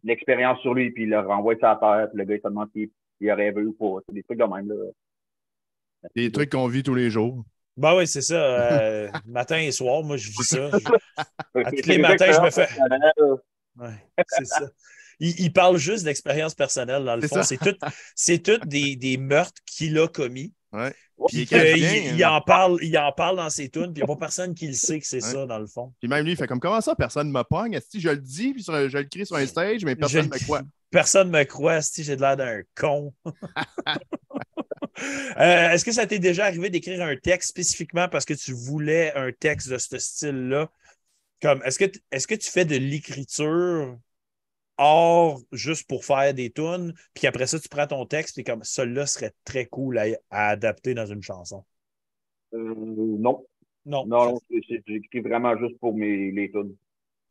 l'expérience 0.04 0.60
sur 0.60 0.74
lui, 0.74 0.90
puis 0.90 1.04
il 1.04 1.08
le 1.10 1.20
renvoie 1.20 1.54
la 1.54 1.76
terre. 1.76 2.08
Puis 2.10 2.18
le 2.18 2.24
gars, 2.24 2.34
il 2.34 2.40
se 2.42 2.48
demande 2.48 2.68
s'il 2.74 2.90
il 3.20 3.32
aurait 3.32 3.50
vu 3.52 3.66
ou 3.66 3.72
pas. 3.72 4.00
C'est 4.06 4.14
des 4.14 4.22
trucs 4.22 4.38
de 4.38 4.44
même. 4.44 4.68
Là. 4.68 4.74
Des 6.14 6.30
trucs 6.30 6.50
qu'on 6.50 6.68
vit 6.68 6.82
tous 6.82 6.94
les 6.94 7.08
jours. 7.10 7.42
Ben 7.78 7.96
oui, 7.96 8.06
c'est 8.06 8.20
ça. 8.20 8.34
euh, 8.82 9.08
matin 9.26 9.56
et 9.58 9.70
soir, 9.72 10.02
moi, 10.02 10.16
je 10.18 10.28
vis 10.28 10.44
ça. 10.48 10.68
Je- 10.70 10.78
À 11.64 11.70
tous 11.72 11.86
les 11.88 11.98
matins, 11.98 12.30
je 12.30 12.40
me 12.42 12.50
fais- 12.50 12.68
Ouais, 13.76 13.94
c'est 14.28 14.44
ça. 14.44 14.68
Il, 15.20 15.38
il 15.40 15.52
parle 15.52 15.76
juste 15.78 16.04
d'expérience 16.04 16.54
personnelle, 16.54 17.04
dans 17.04 17.16
le 17.16 17.26
fond. 17.26 17.42
C'est 17.42 17.58
tout, 17.58 17.74
tout 18.44 18.58
des, 18.66 18.96
des 18.96 19.16
meurtres 19.16 19.60
qu'il 19.66 19.98
a 19.98 20.08
commis. 20.08 20.52
Ouais. 20.72 20.94
Puis 21.28 21.48
Il 21.50 22.14
il 22.14 22.22
hein. 22.24 22.30
en 22.30 22.40
parle, 22.40 22.78
il 22.82 22.96
en 22.96 23.10
parle 23.10 23.36
dans 23.38 23.50
ses 23.50 23.68
tunes, 23.70 23.92
puis 23.92 24.02
il 24.02 24.04
n'y 24.06 24.12
a 24.12 24.14
pas 24.14 24.16
personne 24.16 24.54
qui 24.54 24.68
le 24.68 24.74
sait 24.74 25.00
que 25.00 25.06
c'est 25.06 25.16
Ouais. 25.24 25.32
ça, 25.32 25.46
dans 25.46 25.58
le 25.58 25.66
fond. 25.66 25.92
Puis 25.98 26.08
même 26.08 26.24
lui, 26.24 26.32
il 26.32 26.36
fait 26.36 26.46
comme 26.46 26.60
comment 26.60 26.80
ça, 26.80 26.94
personne 26.94 27.28
ne 27.28 27.32
me 27.32 27.42
pogne? 27.42 27.80
Si 27.90 28.00
je 28.00 28.10
le 28.10 28.18
dis, 28.18 28.52
puis 28.52 28.62
sur- 28.62 28.88
je 28.88 28.98
le 28.98 29.04
crie 29.04 29.26
sur 29.26 29.34
un 29.36 29.46
stage, 29.46 29.84
mais 29.84 29.96
personne 29.96 30.26
ne 30.26 30.30
me 30.34 30.38
croit? 30.38 30.62
Personne 30.90 31.30
ne 31.32 31.38
me 31.38 31.44
croit, 31.44 31.82
si 31.82 32.04
j'ai 32.04 32.14
de 32.16 32.20
l'air 32.20 32.36
d'un 32.36 32.62
con? 32.76 33.12
Euh, 35.38 35.70
Est-ce 35.70 35.84
que 35.84 35.92
ça 35.92 36.06
t'est 36.06 36.18
déjà 36.18 36.46
arrivé 36.46 36.70
d'écrire 36.70 37.02
un 37.02 37.16
texte 37.16 37.50
spécifiquement 37.50 38.08
parce 38.08 38.24
que 38.24 38.34
tu 38.34 38.52
voulais 38.52 39.12
un 39.14 39.30
texte 39.30 39.68
de 39.68 39.78
ce 39.78 39.96
style-là? 39.96 40.68
Comme, 41.40 41.62
est-ce 41.64 41.78
que, 41.78 41.84
t- 41.84 42.00
est-ce 42.10 42.26
que 42.26 42.34
tu 42.34 42.50
fais 42.50 42.64
de 42.64 42.74
l'écriture 42.76 43.96
hors 44.78 45.40
juste 45.52 45.88
pour 45.88 46.04
faire 46.04 46.32
des 46.34 46.50
tunes, 46.50 46.94
puis 47.14 47.26
après 47.26 47.46
ça, 47.46 47.58
tu 47.58 47.68
prends 47.68 47.86
ton 47.86 48.06
texte 48.06 48.38
et 48.38 48.44
comme, 48.44 48.62
celui-là 48.62 49.06
serait 49.06 49.32
très 49.44 49.66
cool 49.66 49.98
à, 49.98 50.04
à 50.30 50.48
adapter 50.50 50.94
dans 50.94 51.06
une 51.06 51.22
chanson? 51.22 51.64
Euh, 52.54 52.74
non. 52.76 53.44
Non. 53.84 54.06
Non, 54.06 54.38
j'écris 54.50 55.20
vraiment 55.20 55.56
juste 55.56 55.78
pour 55.78 55.94
mes 55.94 56.30
les 56.30 56.50
tunes. 56.50 56.76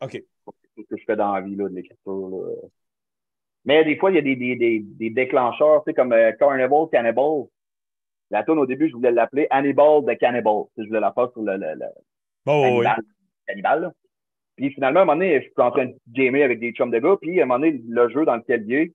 OK. 0.01 0.23
Tout 0.45 0.53
ce 0.77 0.95
que 0.95 0.97
je 0.99 1.05
fais 1.05 1.15
dans 1.15 1.33
la 1.33 1.41
vie, 1.41 1.55
là, 1.55 1.69
de 1.69 1.75
l'écriture. 1.75 2.45
Mais 3.65 3.83
des 3.83 3.97
fois, 3.97 4.11
il 4.11 4.15
y 4.15 4.19
a 4.19 4.21
des, 4.21 4.35
des, 4.35 4.55
des, 4.55 4.79
des 4.79 5.09
déclencheurs, 5.09 5.83
tu 5.83 5.91
sais, 5.91 5.93
comme 5.93 6.13
euh, 6.13 6.31
Carnival, 6.33 6.87
Cannibal. 6.91 7.45
La 8.29 8.43
tune 8.43 8.59
au 8.59 8.65
début, 8.65 8.89
je 8.89 8.93
voulais 8.95 9.11
l'appeler 9.11 9.47
Hannibal 9.49 10.03
de 10.05 10.13
Cannibal. 10.13 10.63
Tu 10.75 10.81
sais, 10.81 10.83
Je 10.83 10.87
voulais 10.87 10.99
la 10.99 11.13
faire 11.13 11.31
sur 11.31 11.41
le, 11.43 11.57
le, 11.57 11.75
le 11.75 11.85
Oh, 12.45 12.79
oui. 12.79 12.85
Cannibal, 13.45 13.81
là. 13.81 13.93
Puis 14.57 14.71
finalement, 14.71 14.99
à 14.99 15.03
un 15.03 15.05
moment 15.05 15.17
donné, 15.17 15.39
je 15.39 15.45
suis 15.45 15.53
en 15.57 15.71
train 15.71 15.85
de 15.85 15.95
gamer 16.09 16.43
avec 16.43 16.59
des 16.59 16.71
chums 16.73 16.91
de 16.91 16.99
gars, 16.99 17.15
puis 17.21 17.39
à 17.39 17.43
un 17.43 17.45
moment 17.45 17.59
donné, 17.59 17.79
le 17.87 18.09
jeu 18.09 18.25
dans 18.25 18.35
lequel 18.35 18.63
il 18.67 18.73
est, 18.73 18.93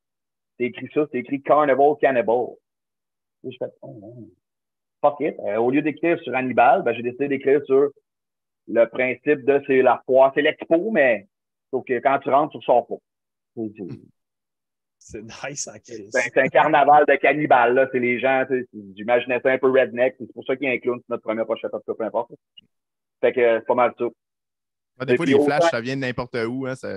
c'est 0.59 0.65
écrit 0.67 0.89
ça, 0.93 1.07
c'est 1.11 1.19
écrit 1.19 1.41
Carnival 1.41 1.95
Cannibal. 2.01 2.47
Et 3.45 3.53
je 3.53 3.57
fais, 3.59 3.71
oh, 3.81 3.97
non. 4.01 4.29
Fuck 5.01 5.21
it. 5.21 5.35
Euh, 5.41 5.57
au 5.57 5.71
lieu 5.71 5.83
d'écrire 5.83 6.19
sur 6.21 6.35
Hannibal, 6.35 6.83
ben, 6.83 6.93
j'ai 6.95 7.03
décidé 7.03 7.29
d'écrire 7.29 7.61
sur 7.65 7.91
le 8.69 8.87
principe 8.87 9.45
de 9.45 9.63
c'est 9.67 9.83
la 9.83 10.03
foire, 10.05 10.33
c'est 10.35 10.43
l'expo, 10.43 10.91
mais 10.91 11.27
sauf 11.71 11.85
que 11.85 11.99
quand 12.01 12.19
tu 12.21 12.31
rentres, 12.31 12.53
tu 12.53 12.59
ressors 12.59 12.87
pas. 12.87 13.57
C'est- 14.99 15.23
nice 15.23 15.67
en 15.67 15.79
crise. 15.81 16.11
C'est 16.11 16.39
un, 16.39 16.47
carnaval 16.47 17.05
de 17.09 17.17
cannibales, 17.17 17.75
là. 17.75 17.89
C'est 17.91 17.99
les 17.99 18.21
gens, 18.21 18.45
tu 18.49 18.61
sais, 18.61 18.69
j'imaginais 18.95 19.41
ça 19.41 19.51
un 19.51 19.59
peu 19.59 19.69
redneck. 19.69 20.15
C'est 20.17 20.33
pour 20.33 20.45
ça 20.45 20.55
qu'il 20.55 20.69
y 20.69 20.71
a 20.71 20.75
un 20.75 20.79
clown 20.79 20.99
sur 21.01 21.07
notre 21.09 21.25
première 21.25 21.45
pochette, 21.45 21.73
peu 21.85 22.05
importe. 22.05 22.31
Fait 23.21 23.33
que 23.33 23.59
c'est 23.59 23.67
pas 23.67 23.75
mal 23.75 23.93
ça. 23.99 24.05
Ah, 24.99 25.05
des 25.05 25.17
fois, 25.17 25.27
les 25.27 25.39
flashs, 25.45 25.71
ça 25.71 25.81
vient 25.81 25.97
de 25.97 26.01
n'importe 26.03 26.37
où. 26.47 26.67
Hein, 26.67 26.77
ça... 26.77 26.95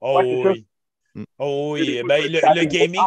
Oh 0.00 0.18
Ouais, 0.18 0.42
oui. 0.50 0.66
Mm. 1.14 1.24
Oh 1.38 1.70
oui. 1.74 2.02
Ben, 2.06 2.22
le, 2.22 2.64
gaming, 2.64 3.00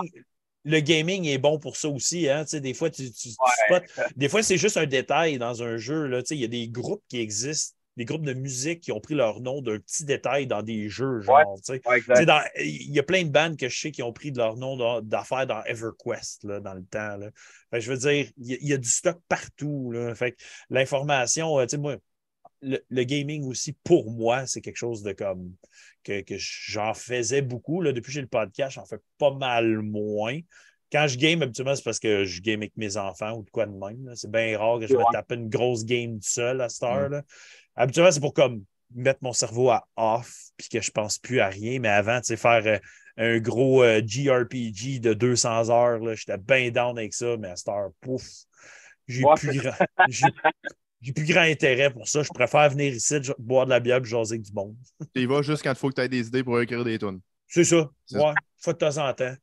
le 0.66 0.80
gaming 0.82 1.26
est 1.26 1.38
bon 1.38 1.58
pour 1.60 1.78
ça 1.78 1.88
aussi. 1.90 2.28
Hein? 2.30 2.44
Tu 2.44 2.50
sais, 2.52 2.62
Des 2.62 2.74
fois, 2.74 2.90
tu, 2.90 3.12
tu- 3.12 3.30
tu 3.30 3.30
spots- 3.30 3.86
des 4.16 4.30
fois, 4.30 4.44
c'est 4.44 4.58
juste 4.58 4.78
un 4.78 4.86
détail 4.86 5.38
dans 5.38 5.64
un 5.64 5.78
jeu. 5.78 6.08
Là. 6.08 6.22
Tu 6.22 6.28
sais, 6.30 6.36
Il 6.36 6.42
y 6.42 6.46
a 6.46 6.50
des 6.50 6.68
groupes 6.68 7.04
qui 7.08 7.20
existent, 7.20 7.76
des 7.96 8.06
groupes 8.06 8.26
de 8.26 8.34
musique 8.34 8.82
qui 8.82 8.92
ont 8.92 9.00
pris 9.00 9.14
leur 9.16 9.40
nom 9.40 9.62
d'un 9.62 9.80
petit 9.80 10.04
détail 10.04 10.46
dans 10.48 10.62
des 10.62 10.90
jeux. 10.90 11.22
Genre. 11.22 11.38
Ouais, 11.38 11.44
Il 12.58 12.92
y 12.92 13.00
a 13.00 13.04
plein 13.04 13.24
de 13.24 13.30
bandes 13.30 13.56
que 13.56 13.70
je 13.70 13.80
sais 13.80 13.92
qui 13.92 14.04
ont 14.04 14.12
pris 14.14 14.32
de 14.32 14.38
leur 14.40 14.58
nom 14.58 14.76
dans- 14.76 15.02
d'affaires 15.02 15.48
dans 15.48 15.64
EverQuest 15.64 16.44
là, 16.44 16.60
dans 16.60 16.74
le 16.74 16.84
temps. 16.84 17.16
Là. 17.18 17.30
Fait 17.72 17.80
je 17.82 17.90
veux 17.92 17.98
dire, 17.98 18.28
il 18.38 18.58
y, 18.62 18.68
y 18.70 18.74
a 18.74 18.78
du 18.78 18.90
stock 18.90 19.20
partout. 19.30 19.92
Là. 19.92 20.14
Fait 20.16 20.32
que 20.34 20.38
l'information, 20.70 21.58
euh, 21.60 21.64
tu 21.66 21.70
sais, 21.72 21.78
moi, 21.78 21.96
le, 22.64 22.80
le 22.89 23.03
gaming 23.03 23.43
aussi, 23.45 23.74
pour 23.84 24.11
moi, 24.11 24.45
c'est 24.47 24.61
quelque 24.61 24.78
chose 24.78 25.03
de 25.03 25.11
comme 25.11 25.53
que, 26.03 26.22
que 26.22 26.36
j'en 26.38 26.93
faisais 26.93 27.41
beaucoup. 27.41 27.82
Là. 27.82 27.91
Depuis 27.91 28.07
que 28.07 28.14
j'ai 28.14 28.22
le 28.22 28.28
podcast, 28.28 28.76
j'en 28.76 28.86
fais 28.86 28.99
pas 29.18 29.34
mal 29.34 29.82
moins. 29.82 30.39
Quand 30.91 31.07
je 31.07 31.18
game, 31.18 31.41
habituellement, 31.41 31.76
c'est 31.76 31.84
parce 31.84 31.99
que 31.99 32.24
je 32.24 32.41
game 32.41 32.59
avec 32.61 32.74
mes 32.78 32.97
enfants 32.97 33.34
ou 33.38 33.43
de 33.43 33.49
quoi 33.49 33.66
de 33.66 33.72
même. 33.72 34.11
C'est 34.16 34.30
bien 34.30 34.57
rare 34.57 34.80
que 34.80 34.88
je 34.88 34.93
me 34.93 35.11
tape 35.11 35.32
une 35.32 35.49
grosse 35.49 35.86
game 35.86 36.16
tout 36.20 36.30
seul 36.30 36.61
à 36.61 36.70
cette 36.70 36.84
heure. 36.84 37.09
là. 37.09 37.24
Habituellement, 37.76 38.11
c'est 38.11 38.20
pour 38.20 38.34
comme 38.34 38.64
mettre 38.93 39.20
mon 39.24 39.34
cerveau 39.34 39.72
à 39.72 39.88
off 39.95 40.36
puis 40.55 40.70
que 40.70 40.82
je 40.82 40.91
pense 40.91 41.18
plus 41.18 41.39
à 41.39 41.47
rien. 41.49 41.80
Mais 41.80 41.89
avant, 41.89 42.20
tu 42.20 42.28
sais, 42.28 42.38
faire 42.38 42.61
euh, 42.68 42.78
un 43.18 43.39
gros 43.39 43.82
euh, 43.84 44.01
JRPG 44.05 44.99
de 44.99 45.14
200 45.14 45.70
heures, 45.72 46.16
j'étais 46.16 46.38
bien 46.38 46.70
down 46.70 46.97
avec 46.97 47.14
ça. 47.16 47.38
Mais 47.38 47.49
à 47.49 47.55
cette 47.55 47.70
heure, 47.70 47.89
pouf, 48.01 48.24
j'ai 49.07 49.24
Ouais. 49.24 49.34
plus 49.36 49.59
grand. 49.59 49.74
J'ai- 51.04 51.14
plus 51.14 51.26
grand 51.26 51.41
intérêt 51.41 51.91
pour 51.91 52.08
ça. 52.08 52.24
Je 52.24 52.32
préfère 52.32 52.70
venir 52.70 52.93
ici, 52.93 53.16
boire 53.39 53.66
de 53.66 53.72
la 53.72 53.80
bière 53.80 53.99
et 54.01 54.06
jaser 54.06 54.36
avec 54.36 54.43
du 54.45 54.54
monde. 54.54 54.76
Tu 55.16 55.22
y 55.22 55.26
vas 55.26 55.41
juste 55.41 55.64
quand 55.64 55.72
il 55.72 55.76
faut 55.76 55.89
que 55.89 55.95
tu 55.95 56.01
aies 56.01 56.10
des 56.10 56.28
idées 56.28 56.43
pour 56.43 56.60
écrire 56.62 56.84
des 56.84 56.97
tunes. 56.99 57.20
C'est 57.47 57.64
ça. 57.64 57.89
Ouais, 58.12 58.34
faut 58.58 58.74
de 58.74 58.78
temps 58.78 58.97
en 58.97 59.14
temps. 59.14 59.36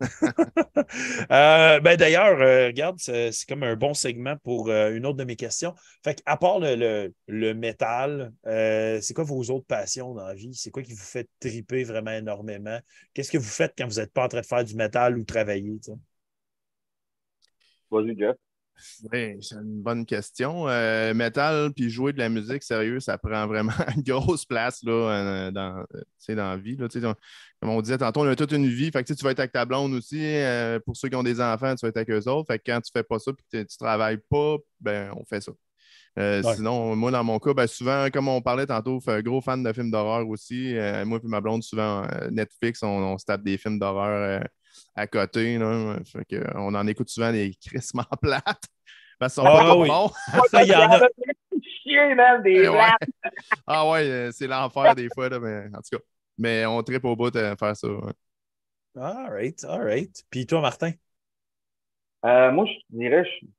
Euh, 1.30 1.80
ben 1.80 1.96
D'ailleurs, 1.96 2.40
euh, 2.40 2.66
regarde, 2.68 2.96
c'est 3.00 3.32
c'est 3.32 3.46
comme 3.48 3.62
un 3.62 3.76
bon 3.76 3.94
segment 3.94 4.36
pour 4.44 4.68
euh, 4.70 4.94
une 4.94 5.04
autre 5.06 5.18
de 5.18 5.24
mes 5.24 5.36
questions. 5.36 5.74
Fait 6.04 6.22
à 6.24 6.36
part 6.36 6.60
le, 6.60 6.76
le, 6.76 7.14
le 7.26 7.54
métal, 7.54 8.32
euh, 8.46 9.00
c'est 9.02 9.12
quoi 9.14 9.24
vos 9.24 9.42
autres 9.50 9.66
passions 9.66 10.14
dans 10.14 10.24
la 10.26 10.34
vie? 10.34 10.54
C'est 10.54 10.70
quoi 10.70 10.82
qui 10.82 10.94
vous 10.94 11.02
fait 11.04 11.28
triper 11.40 11.84
vraiment 11.84 12.12
énormément? 12.12 12.78
Qu'est-ce 13.12 13.30
que 13.32 13.38
vous 13.38 13.44
faites 13.44 13.74
quand 13.76 13.86
vous 13.88 13.96
n'êtes 14.00 14.12
pas 14.12 14.24
en 14.24 14.28
train 14.28 14.40
de 14.40 14.46
faire 14.46 14.64
du 14.64 14.74
métal 14.76 15.18
ou 15.18 15.24
travailler? 15.24 15.78
Vas-y, 17.90 18.16
Jeff. 18.16 18.36
Oui, 19.12 19.36
c'est 19.40 19.56
une 19.56 19.82
bonne 19.82 20.06
question. 20.06 20.68
Euh, 20.68 21.12
metal 21.14 21.72
puis 21.74 21.90
jouer 21.90 22.12
de 22.12 22.18
la 22.18 22.28
musique, 22.28 22.62
sérieux, 22.62 23.00
ça 23.00 23.18
prend 23.18 23.46
vraiment 23.46 23.72
une 23.96 24.02
grosse 24.02 24.44
place 24.44 24.82
là, 24.82 24.92
euh, 24.92 25.50
dans, 25.50 25.84
euh, 25.94 26.34
dans 26.34 26.50
la 26.50 26.56
vie. 26.56 26.76
Là, 26.76 26.86
on- 27.04 27.14
comme 27.60 27.70
on 27.70 27.80
disait 27.82 27.98
tantôt, 27.98 28.20
on 28.20 28.28
a 28.28 28.36
toute 28.36 28.52
une 28.52 28.68
vie. 28.68 28.90
Fait 28.90 29.02
que, 29.04 29.12
tu 29.12 29.24
vas 29.24 29.32
être 29.32 29.40
avec 29.40 29.52
ta 29.52 29.64
blonde 29.64 29.92
aussi. 29.94 30.20
euh, 30.22 30.78
pour 30.80 30.96
ceux 30.96 31.08
qui 31.08 31.16
ont 31.16 31.22
des 31.22 31.40
enfants, 31.40 31.74
tu 31.74 31.84
vas 31.84 31.88
être 31.90 31.96
avec 31.96 32.10
eux 32.10 32.28
autres. 32.28 32.46
Fait 32.52 32.58
que 32.58 32.64
quand 32.66 32.80
tu 32.80 32.90
fais 32.92 33.02
pas 33.02 33.18
ça 33.18 33.32
et 33.52 33.64
que 33.64 33.68
tu 33.70 33.76
travailles 33.76 34.18
pas, 34.30 34.56
ben 34.80 35.12
on 35.16 35.24
fait 35.24 35.40
ça. 35.40 35.52
Euh, 36.18 36.42
Ouais. 36.42 36.54
Sinon, 36.56 36.96
moi, 36.96 37.10
dans 37.12 37.22
mon 37.24 37.38
cas, 37.38 37.54
ben, 37.54 37.66
souvent, 37.66 38.08
comme 38.12 38.28
on 38.28 38.40
parlait 38.42 38.66
tantôt, 38.66 38.98
je 38.98 39.10
suis 39.10 39.18
un 39.18 39.22
gros 39.22 39.40
fan 39.40 39.62
de 39.62 39.72
films 39.72 39.90
d'horreur 39.90 40.28
aussi. 40.28 40.76
Euh, 40.76 41.04
moi 41.04 41.20
et 41.22 41.26
ma 41.28 41.40
blonde, 41.40 41.62
souvent, 41.62 42.04
euh, 42.04 42.28
Netflix, 42.30 42.82
on, 42.82 42.88
on 42.88 43.18
se 43.18 43.24
tape 43.24 43.42
des 43.42 43.56
films 43.58 43.78
d'horreur 43.78 44.44
à 44.94 45.06
côté. 45.06 45.58
Là. 45.58 45.98
Fait 46.04 46.24
que, 46.24 46.36
euh, 46.36 46.52
on 46.56 46.74
en 46.74 46.86
écoute 46.86 47.08
souvent 47.08 47.32
des 47.32 47.54
crissements 47.64 48.04
plates. 48.20 48.44
Parce 49.18 49.34
qu'ils 49.34 49.42
sont 49.42 49.48
Ah 49.48 49.60
pas 49.64 49.76
oui. 49.76 49.88
bons. 49.88 50.10
Ça, 50.50 50.62
il 50.62 50.68
y 50.70 50.74
en 50.74 50.90
a. 50.92 51.08
Chier, 51.82 52.14
man, 52.14 52.42
des 52.42 52.68
ouais. 52.68 52.78
Ah 53.66 53.88
ouais, 53.90 54.08
euh, 54.08 54.30
c'est 54.32 54.46
l'enfer 54.46 54.94
des 54.94 55.08
fois, 55.14 55.28
là, 55.28 55.40
mais 55.40 55.66
en 55.76 55.80
tout 55.80 55.96
cas. 55.98 56.02
Mais 56.38 56.64
on 56.66 56.82
tripe 56.82 57.04
au 57.04 57.16
bout 57.16 57.30
de 57.30 57.54
faire 57.58 57.76
ça. 57.76 57.88
ouais. 57.88 58.12
All 58.96 59.30
right, 59.30 59.64
all 59.64 59.82
right. 59.82 60.24
Puis 60.30 60.46
toi, 60.46 60.60
Martin? 60.60 60.92
Euh, 62.24 62.50
moi, 62.52 62.66
je 62.66 62.72
dirais, 62.96 63.24
je 63.24 63.30
suis 63.30 63.50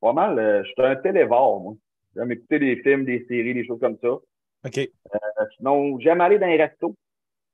pas 0.00 0.12
mal, 0.12 0.38
euh, 0.38 0.62
je 0.64 0.68
suis 0.68 0.82
un 0.82 0.96
télévore, 0.96 1.60
moi. 1.60 1.74
J'aime 2.14 2.32
écouter 2.32 2.58
des 2.58 2.76
films, 2.82 3.04
des 3.04 3.24
séries, 3.28 3.54
des 3.54 3.66
choses 3.66 3.80
comme 3.80 3.98
ça. 4.02 4.08
OK. 4.08 4.78
Euh, 4.78 5.44
sinon, 5.56 5.98
j'aime 6.00 6.20
aller 6.20 6.38
dans 6.38 6.46
les 6.46 6.56
restos. 6.62 6.96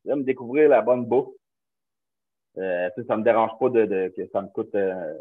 j'aime 0.05 0.25
découvrir 0.25 0.69
la 0.69 0.83
bonne 0.83 1.05
bouffe. 1.07 1.35
Euh, 2.59 2.89
ça, 2.97 3.03
ça 3.09 3.17
me 3.17 3.23
dérange 3.23 3.51
pas 3.59 3.69
de, 3.69 3.87
de 3.87 4.13
que 4.17 4.27
ça 4.29 4.43
me 4.43 4.49
coûte, 4.49 4.75
euh, 4.75 5.19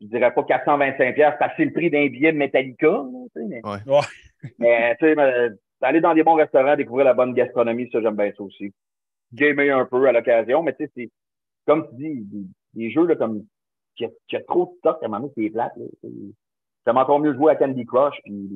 je 0.00 0.06
dirais 0.06 0.32
pas 0.32 0.44
425 0.44 1.14
pièces 1.14 1.34
parce 1.38 1.52
que 1.52 1.56
c'est 1.58 1.64
le 1.66 1.72
prix 1.72 1.90
d'un 1.90 2.06
billet 2.06 2.32
de 2.32 2.38
Metallica. 2.38 2.86
là, 2.86 3.04
tu 3.34 3.40
sais, 3.40 3.46
mais, 3.48 3.60
Ouais. 3.64 3.78
Ouais. 3.86 4.00
mais 4.58 4.96
tu 4.96 5.14
sais, 5.14 5.50
aller 5.82 6.00
dans 6.00 6.14
des 6.14 6.22
bons 6.22 6.34
restaurants, 6.34 6.76
découvrir 6.76 7.04
la 7.04 7.14
bonne 7.14 7.34
gastronomie, 7.34 7.88
ça, 7.92 8.00
j'aime 8.00 8.16
bien 8.16 8.32
ça 8.36 8.42
aussi. 8.42 8.72
Gamer 9.32 9.76
un 9.76 9.84
peu 9.84 10.06
à 10.08 10.12
l'occasion, 10.12 10.62
mais 10.62 10.74
tu 10.74 10.84
sais, 10.84 10.90
c'est 10.94 11.10
comme 11.66 11.88
tu 11.90 11.96
dis, 11.96 12.20
des, 12.24 12.46
des 12.74 12.90
jeux 12.90 13.06
là, 13.06 13.16
comme 13.16 13.44
qui 13.96 14.04
a, 14.04 14.08
qui 14.28 14.36
a 14.36 14.42
trop 14.42 14.66
de 14.66 14.78
stock, 14.78 14.98
à 15.02 15.06
un 15.06 15.08
moment 15.08 15.20
donné, 15.20 15.32
c'est 15.36 15.50
plate. 15.50 15.76
Là, 15.76 15.84
tu 16.02 16.08
sais. 16.08 16.14
J'aime 16.86 16.98
encore 16.98 17.18
mieux 17.18 17.34
jouer 17.34 17.52
à 17.52 17.56
Candy 17.56 17.84
Crush 17.84 18.14
puis 18.24 18.48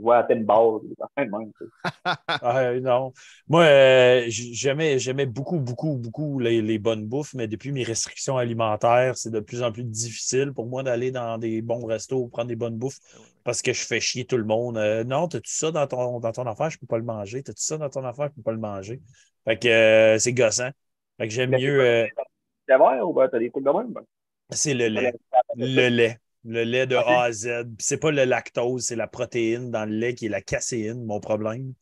jouer 0.00 0.16
à 0.16 0.22
Pinball. 0.22 0.80
des 0.82 1.24
de 1.24 1.30
même. 1.30 1.52
Ah, 2.42 2.72
non. 2.80 3.12
Moi, 3.48 3.64
euh, 3.64 4.24
j'aimais, 4.28 4.98
j'aimais 4.98 5.26
beaucoup, 5.26 5.58
beaucoup, 5.58 5.96
beaucoup 5.96 6.38
les, 6.38 6.62
les 6.62 6.78
bonnes 6.78 7.06
bouffes, 7.06 7.34
mais 7.34 7.48
depuis 7.48 7.72
mes 7.72 7.82
restrictions 7.82 8.36
alimentaires, 8.36 9.16
c'est 9.16 9.30
de 9.30 9.40
plus 9.40 9.62
en 9.62 9.72
plus 9.72 9.84
difficile 9.84 10.52
pour 10.52 10.66
moi 10.66 10.82
d'aller 10.82 11.10
dans 11.10 11.38
des 11.38 11.62
bons 11.62 11.84
restos, 11.86 12.28
prendre 12.28 12.48
des 12.48 12.56
bonnes 12.56 12.76
bouffes, 12.76 12.98
parce 13.44 13.62
que 13.62 13.72
je 13.72 13.84
fais 13.84 14.00
chier 14.00 14.24
tout 14.24 14.36
le 14.36 14.44
monde. 14.44 14.78
Euh, 14.78 15.04
non, 15.04 15.28
t'as-tu 15.28 15.52
ça 15.52 15.70
dans 15.70 15.86
ton, 15.86 16.20
dans 16.20 16.32
ton 16.32 16.46
affaire, 16.46 16.70
je 16.70 16.78
peux 16.78 16.86
pas 16.86 16.98
le 16.98 17.04
manger. 17.04 17.42
T'as-tu 17.42 17.62
ça 17.62 17.78
dans 17.78 17.88
ton 17.90 18.04
affaire, 18.04 18.28
je 18.28 18.34
peux 18.34 18.42
pas 18.42 18.52
le 18.52 18.58
manger. 18.58 19.00
Fait 19.44 19.58
que 19.58 19.68
euh, 19.68 20.18
c'est 20.18 20.32
gossant. 20.32 20.70
Fait 21.18 21.28
que 21.28 21.34
j'aime 21.34 21.50
Mais 21.50 21.58
mieux, 21.58 21.80
euh, 21.80 22.06
C'est 22.68 22.76
vrai 22.76 23.00
ou 23.00 23.12
ben, 23.12 23.28
t'as 23.28 23.38
des 23.38 23.50
trucs 23.50 23.64
de 23.64 23.70
même? 23.70 23.92
Ben? 23.92 24.02
c'est 24.50 24.74
le 24.74 24.88
lait. 24.88 25.12
Le 25.56 25.88
lait. 25.88 26.18
Le 26.44 26.64
lait 26.64 26.86
de. 26.86 26.96
A 26.96 27.24
à 27.24 27.32
Z. 27.32 27.48
C'est 27.78 27.98
pas 27.98 28.10
le 28.10 28.24
lactose, 28.24 28.84
c'est 28.86 28.96
la 28.96 29.06
protéine 29.06 29.70
dans 29.70 29.84
le 29.84 29.94
lait 29.94 30.14
qui 30.14 30.26
est 30.26 30.30
la 30.30 30.40
caséine, 30.40 31.04
mon 31.04 31.20
problème. 31.20 31.74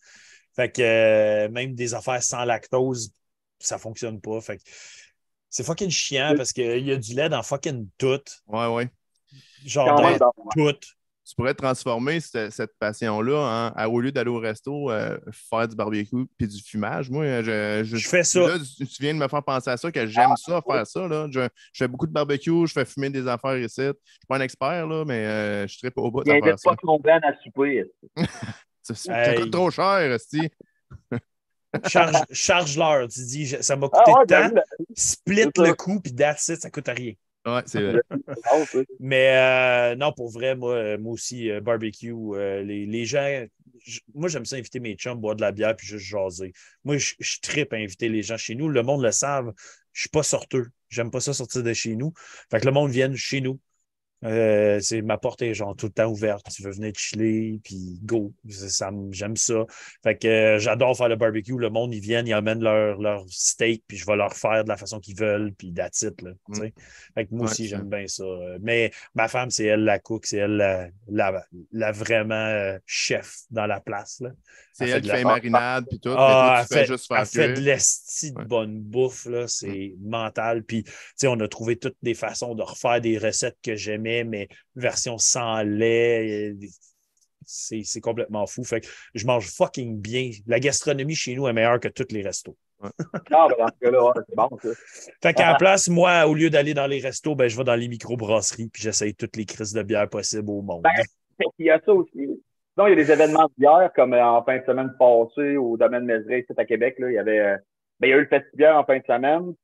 Fait 0.56 0.70
que 0.70 0.82
euh, 0.82 1.48
même 1.48 1.74
des 1.74 1.94
affaires 1.94 2.22
sans 2.22 2.44
lactose, 2.44 3.12
ça 3.60 3.78
fonctionne 3.78 4.20
pas. 4.20 4.40
Fait 4.40 4.58
que 4.58 4.62
c'est 5.48 5.64
fucking 5.64 5.90
chiant 5.90 6.34
parce 6.36 6.52
qu'il 6.52 6.86
y 6.86 6.92
a 6.92 6.96
du 6.96 7.14
lait 7.14 7.28
dans 7.28 7.42
fucking 7.42 7.88
tout. 7.96 8.20
Ouais, 8.48 8.66
ouais. 8.66 8.88
Genre 9.64 9.94
dans- 10.18 10.32
tout. 10.56 10.78
Tu 11.28 11.34
pourrais 11.34 11.52
transformer 11.52 12.20
cette, 12.20 12.52
cette 12.52 12.70
passion-là 12.78 13.36
en- 13.36 13.72
à, 13.78 13.86
au 13.88 14.00
lieu 14.00 14.10
d'aller 14.10 14.30
au 14.30 14.38
resto, 14.38 14.90
euh, 14.90 15.18
faire 15.30 15.68
du 15.68 15.76
barbecue 15.76 16.24
puis 16.38 16.48
du 16.48 16.62
fumage. 16.62 17.10
Moi, 17.10 17.42
je, 17.42 17.82
je, 17.84 17.96
Je 17.96 18.08
fais 18.08 18.24
ça. 18.24 18.40
Là, 18.40 18.56
tu 18.58 18.86
tu 18.86 19.02
viens 19.02 19.12
de 19.12 19.18
me 19.18 19.28
faire 19.28 19.42
penser 19.42 19.68
à 19.68 19.76
ça, 19.76 19.92
que 19.92 20.06
j'aime 20.06 20.34
ça, 20.38 20.62
faire 20.66 20.86
ça. 20.86 21.06
Là. 21.06 21.26
Je, 21.30 21.40
je 21.72 21.84
fais 21.84 21.86
beaucoup 21.88 22.06
de 22.06 22.12
barbecue, 22.12 22.66
je 22.66 22.72
fais 22.72 22.86
fumer 22.86 23.10
des 23.10 23.28
affaires 23.28 23.58
ici. 23.58 23.82
Je 23.82 23.92
suis 23.92 24.26
pas 24.26 24.36
un 24.36 24.40
expert, 24.40 24.86
là, 24.86 25.04
mais 25.04 25.26
euh, 25.26 25.66
je 25.66 25.76
serais 25.76 25.90
pas 25.90 26.00
au 26.00 26.10
bout 26.10 26.22
Il 26.24 26.32
de 26.32 26.40
faire 26.46 26.58
ça. 26.58 26.70
pas 26.70 26.76
ton 26.76 26.98
blanc 26.98 27.20
à 27.22 27.34
souper. 27.42 27.84
Ça, 28.82 28.94
ça 28.94 29.32
Hey. 29.32 29.40
coûte 29.40 29.50
trop 29.50 29.70
cher, 29.70 29.98
esti. 30.10 30.48
Charge, 31.88 32.16
charge-leur. 32.32 33.06
Tu 33.08 33.20
dis, 33.20 33.46
ça 33.60 33.76
m'a 33.76 33.88
Ah 33.92 33.98
coûté 33.98 34.12
ouais, 34.12 34.26
tant. 34.26 34.42
j'avoue, 34.42 34.54
la- 34.54 34.62
Split 34.96 35.50
le 35.58 35.74
coup, 35.74 36.00
puis 36.00 36.14
that's 36.14 36.48
it, 36.48 36.60
ça 36.62 36.70
coûte 36.70 36.88
rien. 36.88 37.12
Ouais, 37.54 37.62
c'est 37.66 37.82
vrai. 37.82 38.00
Mais 39.00 39.36
euh, 39.36 39.96
non, 39.96 40.12
pour 40.12 40.30
vrai, 40.30 40.56
moi, 40.56 40.74
euh, 40.74 40.98
moi 40.98 41.12
aussi, 41.12 41.50
euh, 41.50 41.60
barbecue, 41.60 42.12
euh, 42.12 42.62
les, 42.62 42.86
les 42.86 43.04
gens. 43.04 43.44
Moi, 44.14 44.28
j'aime 44.28 44.44
ça 44.44 44.56
inviter 44.56 44.80
mes 44.80 44.94
chums, 44.94 45.18
boire 45.20 45.36
de 45.36 45.40
la 45.40 45.52
bière 45.52 45.74
puis 45.76 45.86
juste 45.86 46.04
jaser. 46.04 46.52
Moi, 46.84 46.98
je, 46.98 47.14
je 47.18 47.38
trippe 47.40 47.72
à 47.72 47.76
inviter 47.76 48.08
les 48.08 48.22
gens 48.22 48.36
chez 48.36 48.54
nous. 48.54 48.68
Le 48.68 48.82
monde 48.82 49.02
le 49.02 49.12
savent. 49.12 49.52
Je 49.92 50.02
suis 50.02 50.10
pas 50.10 50.22
sorteux. 50.22 50.66
J'aime 50.88 51.10
pas 51.10 51.20
ça 51.20 51.32
sortir 51.32 51.62
de 51.62 51.72
chez 51.72 51.96
nous. 51.96 52.12
Fait 52.50 52.60
que 52.60 52.66
le 52.66 52.72
monde 52.72 52.90
vienne 52.90 53.14
chez 53.16 53.40
nous. 53.40 53.60
Euh, 54.24 54.80
c'est 54.80 55.00
ma 55.00 55.16
porte 55.16 55.42
est 55.42 55.54
genre 55.54 55.76
tout 55.76 55.86
le 55.86 55.92
temps 55.92 56.06
ouverte. 56.10 56.46
Tu 56.52 56.62
veux 56.62 56.72
venir 56.72 56.92
chiller, 56.96 57.60
puis 57.62 58.00
go. 58.02 58.32
Ça, 58.48 58.90
J'aime 59.12 59.36
ça. 59.36 59.64
Fait 60.02 60.16
que 60.16 60.26
euh, 60.26 60.58
j'adore 60.58 60.96
faire 60.96 61.08
le 61.08 61.16
barbecue. 61.16 61.56
Le 61.56 61.70
monde, 61.70 61.94
ils 61.94 62.00
viennent, 62.00 62.26
ils 62.26 62.32
amènent 62.32 62.62
leur, 62.62 63.00
leur 63.00 63.24
steak, 63.28 63.84
puis 63.86 63.96
je 63.96 64.04
vais 64.06 64.16
leur 64.16 64.34
faire 64.34 64.64
de 64.64 64.68
la 64.68 64.76
façon 64.76 64.98
qu'ils 64.98 65.16
veulent, 65.16 65.52
puis 65.54 65.72
that's 65.72 66.02
it, 66.02 66.20
là, 66.22 66.30
tu 66.52 66.60
sais. 66.60 66.72
Fait 67.14 67.26
que 67.26 67.34
moi 67.34 67.44
Ouais, 67.46 67.50
aussi, 67.52 67.68
j'aime 67.68 67.88
bien 67.88 68.06
ça. 68.08 68.24
Mais 68.60 68.90
ma 69.14 69.28
femme, 69.28 69.50
c'est 69.50 69.66
elle 69.66 69.84
la 69.84 69.98
cook, 70.00 70.26
c'est 70.26 70.38
elle 70.38 70.56
la, 70.56 70.88
la, 71.08 71.44
la 71.72 71.92
vraiment 71.92 72.34
euh, 72.34 72.78
chef 72.86 73.36
dans 73.50 73.66
la 73.66 73.80
place. 73.80 74.18
Là. 74.20 74.30
C'est 74.72 74.84
Elle 74.84 74.90
elle 74.96 75.00
qui 75.02 75.08
la- 75.08 75.14
fait 75.14 75.18
les 75.20 75.24
marinades 75.24 75.86
puis 75.88 75.98
tout. 76.00 76.14
Ah, 76.16 76.64
elle 76.70 76.76
fait, 76.78 76.86
juste 76.86 77.06
elle 77.10 77.16
faire 77.26 77.26
fait 77.28 77.52
de 77.54 77.60
l'esti 77.60 78.32
de 78.32 78.38
Ouais. 78.38 78.44
bonne 78.44 78.78
bouffe, 78.80 79.26
là. 79.26 79.46
C'est 79.48 79.94
mental. 80.00 80.62
Puis, 80.64 80.84
tu 80.84 80.92
sais, 81.16 81.26
on 81.28 81.38
a 81.40 81.48
trouvé 81.48 81.76
toutes 81.76 81.96
des 82.02 82.14
façons 82.14 82.54
de 82.54 82.62
refaire 82.62 83.00
des 83.00 83.18
recettes 83.18 83.58
que 83.62 83.74
j'aimais, 83.74 84.07
mais 84.24 84.48
version 84.76 85.18
sans 85.18 85.62
lait. 85.62 86.56
C'est 87.44 87.82
c'est 87.84 88.00
complètement 88.00 88.46
fou. 88.46 88.64
Fait 88.64 88.80
que 88.80 88.88
je 89.14 89.26
mange 89.26 89.48
fucking 89.48 90.00
bien. 90.00 90.30
La 90.46 90.60
gastronomie 90.60 91.14
chez 91.14 91.34
nous 91.34 91.48
est 91.48 91.52
meilleure 91.52 91.80
que 91.80 91.88
tous 91.88 92.12
les 92.12 92.22
restos. 92.22 92.56
Ah, 92.80 93.48
ben, 93.48 93.66
c'est 93.82 93.90
bon, 93.90 94.48
ça. 94.62 94.68
Fait 95.22 95.34
qu'à 95.34 95.52
la 95.52 95.54
place, 95.56 95.88
moi, 95.88 96.26
au 96.26 96.34
lieu 96.34 96.50
d'aller 96.50 96.74
dans 96.74 96.86
les 96.86 97.00
restos, 97.00 97.34
ben, 97.34 97.48
je 97.48 97.56
vais 97.56 97.64
dans 97.64 97.74
les 97.74 97.88
microbrasseries 97.88 98.68
puis 98.68 98.82
j'essaye 98.82 99.14
toutes 99.14 99.36
les 99.36 99.46
crises 99.46 99.72
de 99.72 99.82
bière 99.82 100.08
possibles 100.08 100.50
au 100.50 100.62
monde. 100.62 100.82
Ben, 100.82 101.48
Il 101.58 101.66
y 101.66 101.70
a 101.70 101.80
ça 101.84 101.92
aussi. 101.92 102.12
Sinon, 102.12 102.86
il 102.86 102.90
y 102.90 102.92
a 102.92 102.96
des 102.96 103.10
événements 103.10 103.44
de 103.46 103.52
bière, 103.58 103.90
comme 103.94 104.14
euh, 104.14 104.24
en 104.24 104.44
fin 104.44 104.58
de 104.58 104.64
semaine 104.64 104.94
passée 104.98 105.56
au 105.56 105.76
domaine 105.76 106.04
Mézeray, 106.04 106.40
ici 106.40 106.52
à 106.56 106.64
Québec, 106.64 106.96
là, 106.98 107.10
il 107.10 107.14
y 107.14 107.18
avait, 107.18 107.40
euh, 107.40 107.56
ben, 107.98 108.06
il 108.06 108.10
y 108.10 108.12
a 108.12 108.16
eu 108.16 108.20
le 108.20 108.26
festival 108.26 108.76
en 108.76 108.84
fin 108.84 108.98
de 108.98 109.04
semaine. 109.04 109.54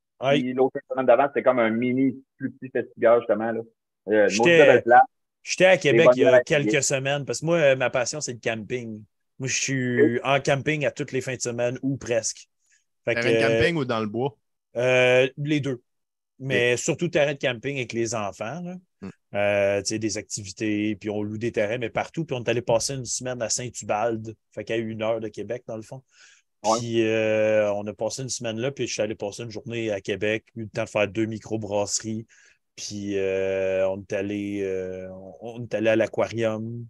L'autre 0.55 0.80
semaine 0.90 1.07
d'avant, 1.07 1.28
c'était 1.28 1.42
comme 1.42 1.59
un 1.59 1.70
mini, 1.70 2.20
plus 2.36 2.51
petit 2.51 2.70
festival, 2.70 3.20
justement, 3.20 3.53
là. 3.53 3.61
Euh, 4.09 4.29
J'étais- 4.29 5.67
à 5.67 5.77
Québec 5.77 6.09
il 6.17 6.23
y 6.23 6.25
a 6.25 6.43
quelques 6.43 6.83
semaines 6.83 7.25
parce 7.25 7.41
que 7.41 7.47
moi, 7.47 7.57
euh, 7.59 7.77
ma 7.77 7.91
passion, 7.91 8.21
c'est 8.21 8.33
le 8.33 8.39
camping. 8.43 9.03
Moi, 9.39 9.49
je 9.49 9.55
suis 9.61 10.21
en 10.23 10.41
camping 10.41 10.87
à 10.87 10.91
toutes 10.91 11.13
les 11.13 11.21
fins 11.21 11.35
de 11.37 11.41
semaine 11.41 11.79
ou 11.83 11.97
presque. 11.97 12.49
Fait 13.05 13.15
que, 13.15 13.21
Terrain 13.21 13.55
de 13.55 13.59
camping 13.59 13.77
ou 13.77 13.85
dans 13.85 14.01
le 14.01 14.07
bois? 14.07 14.37
euh, 14.77 15.29
les 15.37 15.61
deux. 15.61 15.83
Mais 16.41 16.77
surtout 16.77 17.09
terrain 17.09 17.33
de 17.35 17.39
camping 17.39 17.77
avec 17.77 17.93
les 17.93 18.15
enfants. 18.15 18.61
là. 18.61 18.77
Hmm. 19.03 19.11
Euh, 19.35 19.81
tu 19.83 19.89
sais, 19.89 19.99
des 19.99 20.17
activités, 20.19 20.97
puis 20.97 21.11
on 21.11 21.23
loue 21.23 21.39
des 21.39 21.53
terrains, 21.53 21.79
mais 21.79 21.91
partout. 21.91 22.25
Puis 22.25 22.37
on 22.37 22.43
est 22.43 22.49
allé 22.49 22.63
passer 22.63 22.95
une 22.95 23.05
semaine 23.05 23.41
à 23.43 23.49
Saint-Ubalde, 23.49 24.35
fait 24.53 24.64
qu'à 24.64 24.76
une 24.76 25.03
heure 25.03 25.21
de 25.21 25.29
Québec, 25.29 25.63
dans 25.67 25.76
le 25.76 25.83
fond. 25.83 26.03
Ouais. 26.64 26.79
Puis 26.79 27.03
euh, 27.07 27.71
on 27.75 27.87
a 27.87 27.93
passé 27.93 28.22
une 28.22 28.29
semaine 28.31 28.59
là, 28.59 28.71
puis 28.71 28.87
je 28.87 28.93
suis 28.95 29.03
allé 29.03 29.14
passer 29.14 29.43
une 29.43 29.51
journée 29.51 29.91
à 29.91 30.01
Québec, 30.01 30.45
eu 30.57 30.63
le 30.63 30.68
temps 30.68 30.85
de 30.85 30.89
faire 30.89 31.07
deux 31.09 31.26
microbrasseries. 31.26 32.26
Puis 32.76 33.17
euh, 33.17 33.88
on 33.88 34.01
est 34.01 34.13
allé 34.13 34.63
euh, 34.63 35.09
on 35.41 35.63
est 35.63 35.75
allé 35.75 35.91
à 35.91 35.96
l'aquarium, 35.96 36.87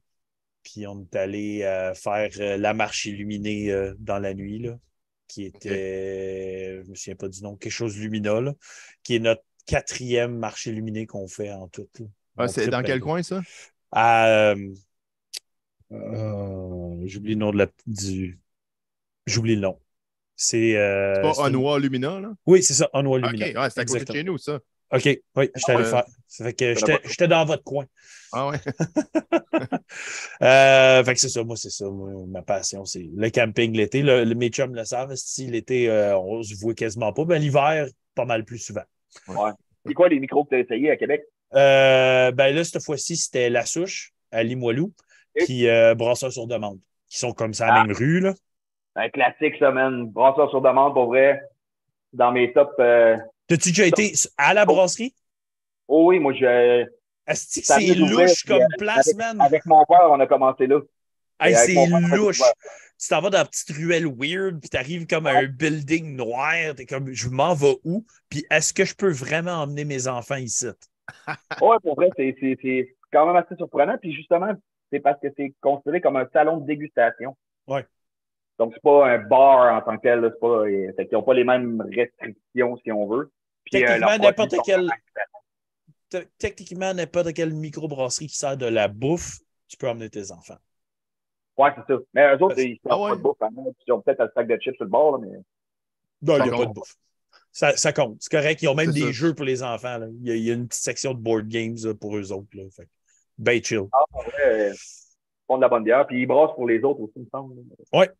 puis 0.62 0.86
on 0.86 1.02
est 1.02 1.16
allé 1.16 1.62
euh, 1.62 1.93
faire 1.94 2.31
euh, 2.40 2.56
la 2.56 2.73
marche 2.73 3.05
illuminée 3.05 3.70
euh, 3.70 3.94
dans 3.98 4.19
la 4.19 4.32
nuit, 4.32 4.61
là, 4.61 4.78
qui 5.28 5.44
était, 5.44 6.81
je 6.85 6.90
me 6.90 6.94
souviens 6.94 7.16
pas 7.16 7.28
du 7.28 7.43
nom, 7.43 7.56
quelque 7.56 7.73
chose 7.73 7.98
Lumina, 7.98 8.40
là, 8.40 8.55
qui 9.02 9.16
est 9.16 9.19
notre 9.19 9.43
quatrième 9.66 10.39
marche 10.39 10.66
illuminée 10.66 11.06
qu'on 11.06 11.28
fait 11.28 11.51
en 11.52 11.69
tout. 11.69 11.89
Ah, 12.36 12.48
c'est 12.48 12.69
dans 12.69 12.82
quel 12.82 13.01
coin, 13.01 13.23
ça? 13.23 13.43
À, 13.93 14.28
euh, 14.28 14.56
euh, 15.93 17.02
J'oublie 17.06 17.35
le 17.35 17.40
nom 17.40 17.51
de 17.52 17.59
la, 17.59 17.66
du. 17.86 18.39
J'oublie 19.27 19.55
le 19.55 19.61
nom. 19.61 19.78
C'est. 20.36 20.77
euh, 20.77 21.23
pas 21.23 21.48
Onwa 21.48 21.78
Lumina, 21.78 22.20
là? 22.20 22.32
Oui, 22.47 22.62
c'est 22.62 22.74
ça, 22.74 22.89
Onwa 22.93 23.19
OK, 23.19 23.31
Lumina. 23.31 23.62
ouais, 23.62 23.70
c'est 23.70 23.81
à 23.81 23.85
côté 23.85 23.98
de 23.98 24.01
Exactement. 24.01 24.16
chez 24.19 24.24
nous, 24.24 24.39
ça. 24.39 24.61
OK, 24.95 25.05
oui, 25.37 25.51
j'étais 25.55 25.73
allé 25.73 25.85
Euh, 25.85 25.91
faire. 25.91 26.05
Ça 26.29 26.45
fait 26.45 26.53
que 26.55 26.75
j'étais 27.09 27.29
dans 27.29 27.45
votre 27.45 27.65
coin. 27.65 27.85
Ah 28.33 28.49
ouais. 28.49 28.59
Euh, 30.43 31.05
fait 31.05 31.15
que 31.15 31.21
c'est 31.21 31.29
ça, 31.29 31.43
moi, 31.45 31.57
c'est 31.57 31.71
ça. 31.71 31.87
moi, 31.89 32.11
ma 32.29 32.43
passion, 32.43 32.85
c'est 32.85 33.09
le 33.15 33.31
camping 33.31 33.73
l'été. 33.77 34.03
Le, 34.03 34.25
le- 34.25 34.35
mes 34.35 34.49
chums 34.49 34.75
le 34.75 34.85
savent. 34.85 35.15
Si 35.15 35.47
l'été, 35.47 35.89
euh, 35.89 36.19
on 36.19 36.43
se 36.43 36.55
voit 36.61 36.75
quasiment 36.75 37.12
pas. 37.12 37.25
Ben, 37.25 37.41
l'hiver, 37.41 37.87
pas 38.15 38.25
mal 38.25 38.45
plus 38.45 38.59
souvent. 38.59 38.83
C'est 39.87 39.95
quoi 39.95 40.09
les 40.09 40.19
micros 40.19 40.45
que 40.45 40.51
tu 40.51 40.55
as 40.57 40.59
essayés 40.61 40.91
à 40.91 40.97
Québec? 40.97 41.23
Euh, 41.55 42.33
ben 42.33 42.55
là, 42.55 42.65
cette 42.65 42.83
fois-ci, 42.83 43.16
c'était 43.16 43.49
La 43.51 43.65
Souche 43.65 44.12
à 44.33 44.43
Limoilou, 44.43 44.93
Et- 45.37 45.45
puis 45.45 45.69
euh, 45.69 45.95
Brasseur 45.95 46.33
sur 46.33 46.47
demande, 46.47 46.81
qui 47.09 47.19
sont 47.19 47.33
comme 47.33 47.55
ça 47.55 47.66
à 47.66 47.69
la 47.69 47.81
Ah. 47.83 47.85
même 47.87 47.97
rue. 47.97 48.21
Là. 48.21 48.35
Un 48.97 49.09
classique, 49.11 49.55
ça, 49.59 49.71
man. 49.71 50.07
Brasseur 50.07 50.51
sur 50.51 50.61
demande, 50.61 50.95
pour 50.95 51.07
vrai. 51.07 51.41
Dans 52.12 52.33
mes 52.33 52.53
tops. 52.53 52.73
T'as-tu 53.47 53.71
déjà 53.71 53.87
été 53.87 54.12
à 54.37 54.55
la 54.55 54.65
brasserie? 54.65 55.15
Oh 55.87 56.09
oui, 56.09 56.19
moi, 56.19 56.33
je, 56.33 56.87
Asti 57.27 57.61
que 57.61 57.66
c'est 57.66 57.95
louche 57.95 58.45
comme 58.45 58.62
euh, 58.62 58.77
place, 58.79 59.15
man? 59.15 59.41
avec 59.41 59.65
mon 59.66 59.85
père, 59.87 60.09
on 60.11 60.21
a 60.21 60.27
commencé 60.27 60.66
là. 60.66 60.81
Hey, 61.41 61.55
c'est 61.55 61.87
louche. 62.16 62.41
Tu 62.99 63.09
t'en 63.09 63.21
vas 63.21 63.31
dans 63.31 63.39
la 63.39 63.45
petite 63.45 63.77
ruelle 63.77 64.07
weird, 64.07 64.61
puis 64.61 64.71
t'arrives 64.71 65.07
comme 65.07 65.27
à 65.27 65.33
un 65.33 65.47
building 65.47 66.16
noir. 66.16 66.75
T'es 66.77 66.87
comme, 66.87 67.12
je 67.12 67.29
m'en 67.29 67.55
vais 67.55 67.77
où? 67.85 68.05
Puis 68.29 68.47
est-ce 68.51 68.73
que 68.73 68.85
je 68.85 68.95
peux 68.95 69.11
vraiment 69.11 69.62
emmener 69.62 69.85
mes 69.85 70.07
enfants 70.07 70.37
ici? 70.37 70.66
Ouais, 71.61 71.77
pour 71.83 71.97
vrai, 71.97 72.09
c'est 72.16 72.95
quand 73.12 73.27
même 73.27 73.37
assez 73.37 73.57
surprenant. 73.57 73.97
Puis 73.99 74.15
justement, 74.15 74.53
c'est 74.91 75.01
parce 75.01 75.21
que 75.21 75.29
c'est 75.37 75.53
considéré 75.61 76.01
comme 76.01 76.16
un 76.16 76.27
salon 76.33 76.59
de 76.59 76.66
dégustation. 76.66 77.37
Ouais. 77.66 77.85
Donc, 78.59 78.72
c'est 78.74 78.82
pas 78.82 79.09
un 79.09 79.18
bar 79.18 79.74
en 79.74 79.81
tant 79.82 79.97
que 79.97 80.02
tel. 80.02 80.20
là. 80.20 80.31
C'est 80.32 80.40
pas, 80.40 80.47
euh, 80.47 80.93
fait 80.97 81.06
qu'ils 81.06 81.16
n'ont 81.18 81.22
pas 81.24 81.35
les 81.35 81.44
mêmes 81.44 81.81
restrictions, 81.82 82.76
si 82.82 82.93
on 82.93 83.06
veut. 83.09 83.32
Puis, 83.64 83.82
euh, 83.82 83.86
Techniquement, 83.86 84.18
n'importe 84.18 84.55
quel- 84.64 84.90
Techniquement, 86.39 86.94
n'importe 86.94 87.32
quelle 87.32 87.52
microbrasserie 87.52 88.28
qui 88.28 88.36
sert 88.36 88.56
de 88.56 88.66
la 88.66 88.86
bouffe, 88.86 89.39
tu 89.66 89.76
peux 89.76 89.89
emmener 89.89 90.09
tes 90.10 90.31
enfants. 90.31 90.59
Ouais, 91.59 91.70
c'est 91.76 91.93
ça. 91.94 92.01
Mais 92.12 92.35
eux 92.36 92.43
autres, 92.43 92.59
ils 92.60 92.72
ne 92.85 92.90
Ah 92.90 93.01
ouais. 93.01 93.10
pas 93.10 93.16
de 93.16 93.20
bouffe. 93.22 93.36
hein. 93.43 93.48
Ils 93.86 93.93
ont 93.93 94.01
peut-être 94.01 94.20
un 94.20 94.28
sac 94.35 94.47
de 94.47 94.56
chips 94.56 94.76
sur 94.76 94.85
le 94.85 94.90
bord, 94.90 95.18
là, 95.18 95.26
mais 95.26 95.36
Non, 96.22 96.36
il 96.39 96.43
n'y 96.51 96.55
a 96.55 96.56
pas 96.56 96.66
de 96.66 96.72
bouffe. 96.72 96.94
Ça, 97.51 97.76
ça 97.76 97.93
compte. 97.93 98.16
C'est 98.20 98.31
correct. 98.31 98.62
Ils 98.62 98.68
ont 98.68 98.74
même 98.74 98.90
des 98.93 99.01
ça. 99.01 99.12
jeux 99.12 99.35
pour 99.35 99.44
les 99.44 99.62
enfants. 99.62 99.98
là. 99.98 100.06
Il, 100.20 100.26
y 100.26 100.31
a, 100.31 100.35
il 100.35 100.43
y 100.44 100.51
a 100.51 100.55
une 100.55 100.66
petite 100.68 100.82
section 100.82 101.14
de 101.14 101.18
board 101.20 101.47
games 101.48 101.76
là, 101.85 101.94
pour 101.94 102.16
eux 102.16 102.32
autres. 102.32 102.48
Là. 102.55 102.62
Fait 102.70 102.89
ben 103.39 103.62
chill. 103.62 103.86
Ah, 103.93 104.05
ouais, 104.16 104.70
ils 104.72 104.76
font 105.47 105.56
de 105.56 105.62
la 105.62 105.68
bonne 105.68 105.85
bière. 105.85 106.06
Puis 106.06 106.22
ils 106.22 106.26
brassent 106.26 106.55
pour 106.55 106.66
les 106.68 106.81
autres 106.82 107.01
aussi, 107.01 107.12
il 107.16 107.22
me 107.22 107.28
semble. 107.31 107.55
Ouais, 107.93 108.10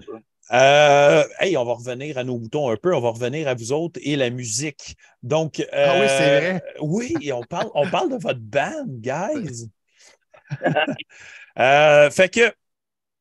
sûr. 0.00 0.20
Euh, 0.50 1.24
hey, 1.40 1.56
on 1.56 1.64
va 1.64 1.74
revenir 1.74 2.16
à 2.16 2.24
nos 2.24 2.38
moutons 2.38 2.70
un 2.70 2.76
peu. 2.76 2.94
On 2.94 3.00
va 3.00 3.10
revenir 3.10 3.48
à 3.48 3.54
vous 3.54 3.72
autres 3.72 4.00
et 4.02 4.16
la 4.16 4.30
musique. 4.30 4.96
Donc, 5.22 5.64
Ah 5.72 5.98
oui, 6.00 6.06
c'est 6.08 6.30
euh, 6.30 6.40
vrai. 6.40 6.62
Oui, 6.80 7.32
on 7.32 7.42
parle, 7.42 7.70
on 7.74 7.88
parle 7.90 8.10
de 8.10 8.16
votre 8.16 8.40
band, 8.40 8.86
guys. 8.88 9.68
Euh, 11.58 12.08
fait 12.12 12.28
que 12.28 12.54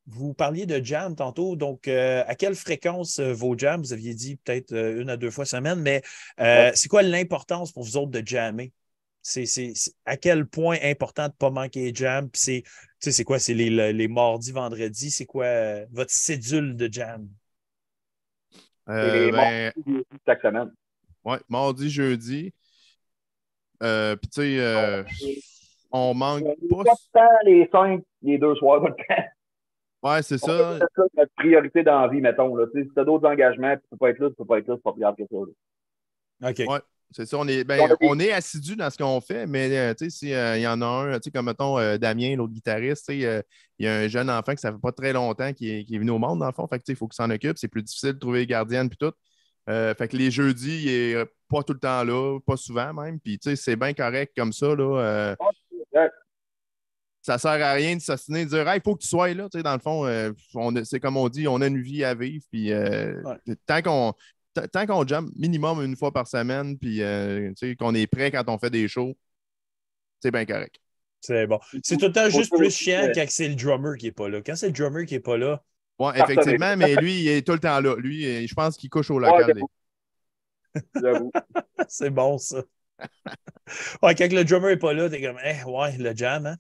vous 0.06 0.36
parliez 0.36 0.68
de 0.68 0.84
jam 0.84 1.16
tantôt. 1.16 1.56
Donc, 1.56 1.88
euh, 1.88 2.24
à 2.28 2.36
quelle 2.36 2.54
fréquence 2.54 3.20
vos 3.20 3.58
jams? 3.58 3.82
Vous 3.82 3.94
aviez 3.94 4.14
dit 4.14 4.36
peut-être 4.38 4.74
une 4.74 5.10
à 5.10 5.18
deux 5.18 5.32
fois 5.32 5.46
semaine, 5.46 5.80
mais 5.82 6.04
euh, 6.40 6.72
c'est 6.76 6.88
quoi 6.88 7.02
l'importance 7.02 7.72
pour 7.72 7.84
vous 7.84 7.98
autres 7.98 8.12
de 8.12 8.22
jammer? 8.26 8.74
C'est, 9.24 9.74
à 10.06 10.18
quel 10.18 10.46
point 10.46 10.78
important 10.84 11.24
de 11.24 11.30
ne 11.30 11.38
pas 11.38 11.50
manquer 11.50 11.92
de 11.92 11.98
jam? 11.98 12.30
Puis 12.30 12.42
c'est, 12.42 12.64
sais, 13.00 13.12
c'est 13.12 13.24
quoi? 13.24 13.40
C'est 13.40 13.54
les, 13.54 13.70
les, 13.70 13.94
les 13.94 14.08
mardis, 14.08 14.52
vendredis? 14.52 15.12
C'est 15.12 15.26
quoi 15.26 15.46
euh, 15.46 15.86
votre 15.92 16.12
cédule 16.12 16.76
de 16.76 16.92
jam? 16.92 17.28
Euh, 18.90 19.28
les 19.28 19.32
ben, 19.32 19.72
Chaque 20.26 20.42
semaine. 20.42 20.72
ouais, 21.26 21.40
mardi, 21.50 21.90
jeudi. 21.90 22.54
Euh, 23.84 24.16
Puis, 24.16 24.30
tu 24.30 24.42
sais, 24.42 24.60
euh, 24.60 25.04
on 25.92 26.14
manque 26.14 26.44
Pas 26.70 26.84
pas. 26.84 26.96
tant 27.14 27.28
les 27.46 27.68
cinq, 27.72 28.04
les 28.22 28.38
deux 28.38 28.56
soirs 28.56 28.82
de 28.82 28.88
temps. 28.88 29.24
Ouais, 30.04 30.22
c'est 30.24 30.38
C'est 30.38 30.46
ça. 30.48 30.80
ça 30.80 30.86
notre 31.16 31.34
priorité 31.36 31.84
dans 31.84 32.02
la 32.02 32.08
vie, 32.08 32.22
mettons. 32.22 32.56
Là. 32.56 32.68
Tu 32.74 32.84
Si 32.84 32.90
tu 32.94 33.00
as 33.00 33.04
d'autres 33.04 33.28
engagements, 33.28 33.76
tu 33.76 33.82
peux 33.92 33.98
pas 33.98 34.10
être 34.12 34.20
là, 34.20 34.30
tu 34.30 34.36
peux 34.36 34.46
pas 34.46 34.60
être 34.60 34.68
là, 34.68 34.76
c'est 34.78 34.84
pas 34.84 34.94
plus 34.94 35.02
grave 35.02 35.16
que 35.16 35.24
ça. 35.30 35.36
là. 35.36 36.50
OK. 36.50 36.60
Ouais. 36.68 36.80
C'est 37.12 37.26
ça, 37.26 37.38
on 37.38 37.48
est, 37.48 37.64
ben, 37.64 37.90
on 38.02 38.20
est 38.20 38.34
assidu 38.34 38.76
dans 38.76 38.90
ce 38.90 38.98
qu'on 38.98 39.22
fait, 39.22 39.48
mais 39.48 39.76
euh, 39.78 39.94
tu 39.94 40.10
sais, 40.10 40.10
s'il 40.10 40.62
y 40.62 40.68
en 40.68 40.82
a 40.82 40.86
un, 40.86 41.14
tu 41.20 41.26
sais, 41.26 41.32
comme 41.32 41.46
mettons 41.46 41.80
euh, 41.80 41.98
Damien, 41.98 42.36
l'autre 42.36 42.52
guitariste, 42.54 43.06
tu 43.08 43.22
sais, 43.22 43.26
euh, 43.26 43.42
il 43.80 43.86
y 43.86 43.90
a 43.90 43.96
un 43.96 44.08
jeune 44.10 44.30
enfant 44.30 44.54
que 44.54 44.60
ça 44.60 44.74
fait 44.74 44.78
pas 44.82 44.92
très 44.92 45.14
longtemps 45.14 45.54
qui 45.54 45.70
est, 45.72 45.86
qui 45.86 45.96
est 45.96 46.00
venu 46.00 46.12
au 46.12 46.20
monde, 46.20 46.40
dans 46.40 46.48
le 46.48 46.52
fond. 46.52 46.68
Fait 46.68 46.80
que, 46.80 46.84
tu 46.84 46.88
sais, 46.88 46.94
il 46.94 46.96
faut 46.98 47.08
qu'il 47.08 47.16
s'en 47.16 47.30
occupe. 47.30 47.58
C'est 47.58 47.70
plus 47.70 47.82
difficile 47.84 48.14
de 48.14 48.20
trouver 48.20 48.40
les 48.40 48.48
gardiennes 48.48 48.90
puis 48.90 48.98
tout. 48.98 49.14
Euh, 49.70 49.94
fait 49.96 50.08
que 50.10 50.18
les 50.18 50.32
jeudis, 50.32 50.84
il 50.84 50.90
est 50.90 51.14
euh, 51.16 51.26
pas 51.50 51.64
tout 51.64 51.74
le 51.74 51.80
temps 51.80 52.04
là, 52.04 52.40
pas 52.46 52.58
souvent 52.58 52.94
même. 52.94 53.20
Puis, 53.22 53.40
tu 53.40 53.52
sais, 53.52 53.56
c'est 53.56 53.76
bien 53.78 53.94
correct 53.94 54.34
comme 54.36 54.52
ça, 54.52 54.76
là. 54.76 55.00
euh, 55.00 55.36
Ouais. 55.94 56.10
ça 57.22 57.38
sert 57.38 57.52
à 57.52 57.74
rien 57.74 57.96
de 57.96 58.02
s'assiner, 58.02 58.46
de 58.46 58.50
dire, 58.50 58.66
il 58.74 58.82
faut 58.84 58.96
que 58.96 59.02
tu 59.02 59.08
sois 59.08 59.34
là. 59.34 59.48
Tu 59.52 59.58
sais, 59.58 59.64
dans 59.64 59.74
le 59.74 59.80
fond, 59.80 60.06
euh, 60.06 60.32
c'est 60.84 61.00
comme 61.00 61.18
on 61.18 61.28
dit, 61.30 61.48
on 61.48 61.62
a 61.62 61.68
une 61.68 61.82
vie 61.82 62.04
à 62.04 62.14
vivre. 62.16 62.44
Puis, 62.52 62.72
euh, 62.72 63.22
tant 63.66 63.82
qu'on 63.82 64.14
tant 64.62 64.86
qu'on 64.86 65.06
jump 65.06 65.30
minimum 65.36 65.84
une 65.84 65.96
fois 65.96 66.12
par 66.12 66.28
semaine, 66.28 66.78
puis 66.78 67.02
euh, 67.02 67.50
tu 67.50 67.70
sais, 67.70 67.76
qu'on 67.76 67.94
est 67.96 68.08
prêt 68.08 68.32
quand 68.32 68.44
on 68.48 68.58
fait 68.58 68.70
des 68.70 68.88
shows, 68.88 69.16
c'est 70.22 70.32
bien 70.32 70.46
correct. 70.46 70.76
C'est 71.22 71.48
bon. 71.48 71.60
C'est 71.84 71.98
tout 71.98 72.06
le 72.08 72.12
temps 72.12 72.30
juste 72.30 72.56
plus 72.56 72.72
chiant 72.76 73.10
quand 73.14 73.26
c'est 73.30 73.48
le 73.50 73.56
drummer 73.56 73.98
qui 73.98 74.06
n'est 74.06 74.12
pas 74.12 74.30
là. 74.30 74.42
Quand 74.42 74.56
c'est 74.56 74.68
le 74.68 74.74
drummer 74.74 75.06
qui 75.06 75.16
n'est 75.16 75.20
pas 75.20 75.38
là, 75.38 75.64
Oui, 76.00 76.12
effectivement, 76.16 76.76
mais 76.78 76.96
lui, 76.96 77.22
il 77.22 77.28
est 77.28 77.46
tout 77.46 77.54
le 77.54 77.60
temps 77.60 77.80
là. 77.80 77.96
Lui, 77.98 78.26
euh, 78.26 78.46
je 78.48 78.54
pense 78.54 78.78
qu'il 78.78 78.90
couche 78.90 79.10
au 79.12 79.20
Ouais, 79.20 79.28
local. 79.28 79.54
j'avoue. 79.56 79.70
J'avoue. 81.02 81.32
c'est 81.88 82.10
bon 82.10 82.38
ça. 82.38 82.64
ouais, 84.04 84.16
quand 84.16 84.32
le 84.32 84.44
drummer 84.44 84.70
n'est 84.70 84.78
pas 84.78 84.94
là, 84.94 85.10
t'es 85.10 85.22
comme, 85.22 85.38
eh, 85.44 85.64
ouais, 85.70 85.98
le 85.98 86.16
jam, 86.16 86.46
hein? 86.46 86.56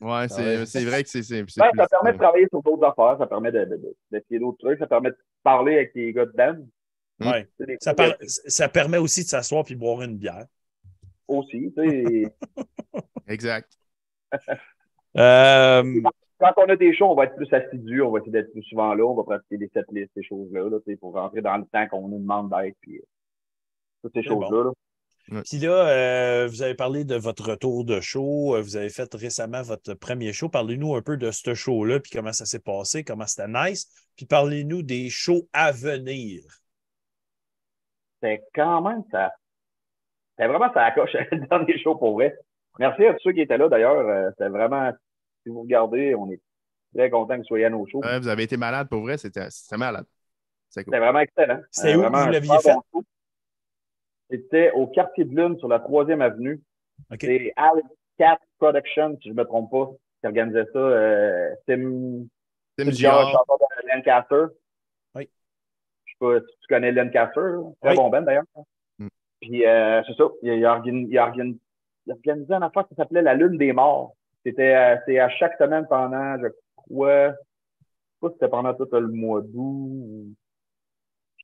ouais, 0.00 0.28
c'est 0.28 0.58
Ouais. 0.58 0.66
c'est 0.66 0.84
vrai 0.84 1.02
que 1.02 1.08
c'est. 1.08 1.20
Ben, 1.30 1.44
plus- 1.44 1.52
ça 1.76 1.86
permet 1.88 2.12
de 2.12 2.18
travailler 2.18 2.46
sur 2.50 2.62
d'autres 2.62 2.84
affaires, 2.84 3.16
ça 3.18 3.26
permet 3.26 3.52
de- 3.52 3.64
de- 3.64 3.76
de- 3.76 3.96
d'essayer 4.10 4.38
d'autres 4.40 4.58
trucs, 4.58 4.78
ça 4.78 4.86
permet 4.86 5.10
de 5.10 5.18
parler 5.42 5.74
avec 5.76 5.92
les 5.94 6.12
gars 6.12 6.26
de 6.26 6.32
band. 6.32 6.58
Mm. 7.20 7.28
Ouais. 7.28 7.48
Ça, 7.80 7.94
par- 7.94 8.14
ça 8.22 8.68
permet 8.68 8.98
aussi 8.98 9.24
de 9.24 9.28
s'asseoir 9.28 9.64
puis 9.64 9.76
boire 9.76 10.02
une 10.02 10.16
bière. 10.16 10.46
aussi. 11.28 11.72
tu 11.76 11.84
sais. 11.84 12.24
Exact. 13.28 13.70
Euh, 15.16 16.00
Quand 16.38 16.52
on 16.56 16.68
a 16.68 16.76
des 16.76 16.94
shows, 16.94 17.06
on 17.06 17.14
va 17.14 17.24
être 17.24 17.36
plus 17.36 17.52
assidus, 17.52 18.02
on 18.02 18.10
va 18.10 18.18
essayer 18.18 18.32
d'être 18.32 18.52
plus 18.52 18.62
souvent 18.62 18.94
là, 18.94 19.04
on 19.04 19.14
va 19.14 19.24
pratiquer 19.24 19.58
des 19.58 19.70
setlists, 19.74 20.10
ces 20.14 20.22
choses-là, 20.22 20.68
là, 20.70 20.78
tu 20.86 20.92
sais, 20.92 20.96
pour 20.96 21.12
rentrer 21.14 21.42
dans 21.42 21.56
le 21.56 21.64
temps 21.66 21.86
qu'on 21.88 22.08
nous 22.08 22.18
demande 22.18 22.50
d'être, 22.50 22.76
puis 22.80 22.96
euh, 22.98 23.02
toutes 24.02 24.14
ces 24.14 24.22
choses-là. 24.22 24.64
là. 24.64 25.42
Puis 25.48 25.58
là, 25.58 25.88
euh, 25.88 26.48
vous 26.48 26.62
avez 26.62 26.74
parlé 26.74 27.04
de 27.04 27.14
votre 27.14 27.50
retour 27.50 27.84
de 27.84 28.00
show. 28.00 28.60
Vous 28.60 28.76
avez 28.76 28.88
fait 28.88 29.12
récemment 29.14 29.62
votre 29.62 29.94
premier 29.94 30.32
show. 30.32 30.48
Parlez-nous 30.48 30.96
un 30.96 31.02
peu 31.02 31.16
de 31.16 31.30
ce 31.30 31.54
show-là, 31.54 32.00
puis 32.00 32.10
comment 32.10 32.32
ça 32.32 32.46
s'est 32.46 32.58
passé, 32.58 33.04
comment 33.04 33.26
c'était 33.26 33.46
nice. 33.46 33.88
Puis 34.16 34.26
parlez-nous 34.26 34.82
des 34.82 35.08
shows 35.08 35.46
à 35.52 35.70
venir. 35.70 36.42
C'était 38.22 38.42
quand 38.54 38.82
même 38.82 39.02
ça. 39.10 39.32
C'était 40.36 40.48
vraiment 40.48 40.72
ça 40.72 40.84
accroche 40.84 41.12
le 41.32 41.38
dernier 41.46 41.78
show 41.78 41.94
pour 41.96 42.14
vrai. 42.14 42.36
Merci 42.78 43.04
à 43.06 43.12
tous 43.14 43.20
ceux 43.24 43.32
qui 43.32 43.40
étaient 43.42 43.58
là 43.58 43.68
d'ailleurs. 43.68 43.98
euh, 43.98 44.30
C'était 44.30 44.48
vraiment, 44.48 44.90
si 45.42 45.48
vous 45.50 45.62
regardez, 45.62 46.14
on 46.14 46.30
est 46.30 46.40
très 46.94 47.10
contents 47.10 47.34
que 47.34 47.38
vous 47.40 47.44
soyez 47.44 47.66
à 47.66 47.70
nos 47.70 47.86
shows. 47.86 48.00
Ouais, 48.00 48.18
vous 48.18 48.28
avez 48.28 48.44
été 48.44 48.56
malade 48.56 48.88
pour 48.88 49.00
vrai, 49.02 49.18
c'était 49.18 49.50
c'était 49.50 49.76
malade. 49.76 50.06
C'est 50.68 50.84
cool. 50.84 50.92
C'était 50.94 51.04
vraiment 51.04 51.18
excellent. 51.20 51.60
C'était 51.70 51.94
Euh, 51.94 52.08
où 52.08 52.12
vous 52.12 52.30
l'aviez 52.30 52.58
fait? 52.62 52.74
bon. 52.92 53.02
C'était 54.30 54.70
au 54.72 54.86
quartier 54.86 55.24
de 55.24 55.34
Lune 55.34 55.58
sur 55.58 55.68
la 55.68 55.80
troisième 55.80 56.22
avenue. 56.22 56.60
OK. 57.10 57.18
C'est 57.20 57.52
Al 57.56 57.82
Cat 58.18 58.38
Production, 58.58 59.16
si 59.20 59.28
je 59.30 59.34
ne 59.34 59.38
me 59.38 59.44
trompe 59.44 59.70
pas, 59.70 59.90
qui 60.20 60.26
organisait 60.26 60.66
ça. 60.72 60.78
Euh, 60.78 61.50
Tim, 61.66 62.24
Tim 62.78 62.84
Tim 62.84 62.90
Giard, 62.92 63.20
Giard, 63.30 63.32
chanteur 63.32 63.58
de 63.58 63.88
Lancaster. 63.88 64.54
Pas 66.20 66.38
si 66.38 66.46
tu 66.60 66.66
connais 66.68 66.92
Lancaster. 66.92 67.40
là? 67.40 67.62
Très 67.80 67.90
Oui. 67.90 67.96
bon 67.96 68.10
band 68.10 68.22
d'ailleurs. 68.22 68.44
Mm. 68.98 69.08
Puis 69.40 69.66
euh, 69.66 70.02
c'est 70.06 70.14
ça. 70.14 70.24
Il 70.42 70.50
a, 70.50 70.54
il 70.54 70.64
a 70.66 70.78
organi- 70.78 71.08
il 71.10 71.16
organi- 71.18 71.58
il 72.06 72.12
a 72.12 72.14
organisé 72.14 72.54
un 72.54 72.62
affaire 72.62 72.86
qui 72.86 72.94
s'appelait 72.94 73.22
la 73.22 73.34
Lune 73.34 73.56
des 73.58 73.72
Morts. 73.72 74.14
C'était 74.44 74.74
euh, 74.74 74.96
c'est 75.06 75.18
à 75.18 75.28
chaque 75.30 75.56
semaine 75.58 75.86
pendant, 75.88 76.38
je 76.40 76.46
crois, 76.76 77.30
je 77.30 77.34
sais 77.34 78.20
pas 78.20 78.28
si 78.28 78.34
c'était 78.34 78.48
pendant 78.48 78.74
tout 78.74 78.88
le 78.92 79.08
mois 79.08 79.40
d'août. 79.42 79.54
ou- 79.96 80.34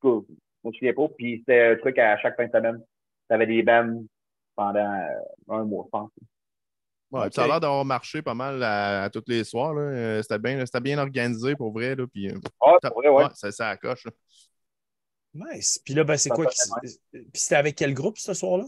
je 0.03 0.09
me 0.69 0.73
souviens 0.73 0.93
pas. 0.94 1.09
Puis 1.16 1.39
c'était 1.39 1.73
un 1.73 1.77
truc 1.77 1.98
à 1.98 2.16
chaque 2.19 2.36
fin 2.36 2.47
de 2.47 2.53
semaine. 2.53 2.81
T'avais 3.28 3.47
des 3.47 3.62
bands 3.62 4.03
pendant 4.55 4.78
euh, 4.94 5.55
un 5.55 5.65
mois, 5.65 5.85
je 5.86 5.90
pense. 5.90 6.11
Ouais. 7.12 7.31
Ça 7.31 7.44
a 7.44 7.47
l'air 7.47 7.61
d'avoir 7.61 7.85
marché 7.85 8.20
pas 8.20 8.35
mal 8.35 8.62
à, 8.62 9.05
à 9.05 9.11
tous 9.11 9.23
les 9.28 9.44
soirs. 9.44 9.74
Euh, 9.77 10.20
C'était 10.23 10.39
bien, 10.39 10.65
c'était 10.66 10.81
bien 10.81 10.98
organisé 10.98 11.55
pour 11.57 11.73
vrai. 11.73 11.94
Là, 11.94 12.07
puis, 12.07 12.28
euh, 12.31 12.35
Ah, 12.61 12.73
ça, 12.82 12.89
c'est 12.89 12.94
vrai, 12.94 13.09
ouais. 13.09 13.24
ouais, 13.24 13.31
ça, 13.35 13.51
ça 13.53 13.69
accroche. 13.70 14.07
Nice. 15.36 15.80
Puis 15.84 15.94
là, 15.94 16.04
ben, 16.04 16.16
c'est 16.16 16.30
quoi? 16.30 16.46
Puis 16.46 17.30
c'était 17.34 17.56
avec 17.56 17.76
quel 17.76 17.94
groupe 17.94 18.18
ce 18.18 18.34
soir-là? 18.34 18.64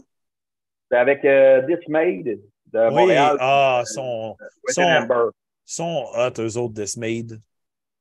C'était 0.83 0.99
avec 1.01 1.25
euh, 1.25 1.61
Dismayed 1.63 2.41
de 2.73 2.87
oui. 2.89 2.93
Montréal. 2.95 3.37
Ah, 3.39 3.83
son, 3.85 4.35
Wet 4.67 4.73
son, 4.73 5.31
son 5.65 6.05
hot, 6.15 6.39
eux 6.41 6.57
autres, 6.57 6.73
Dismayed. 6.73 7.39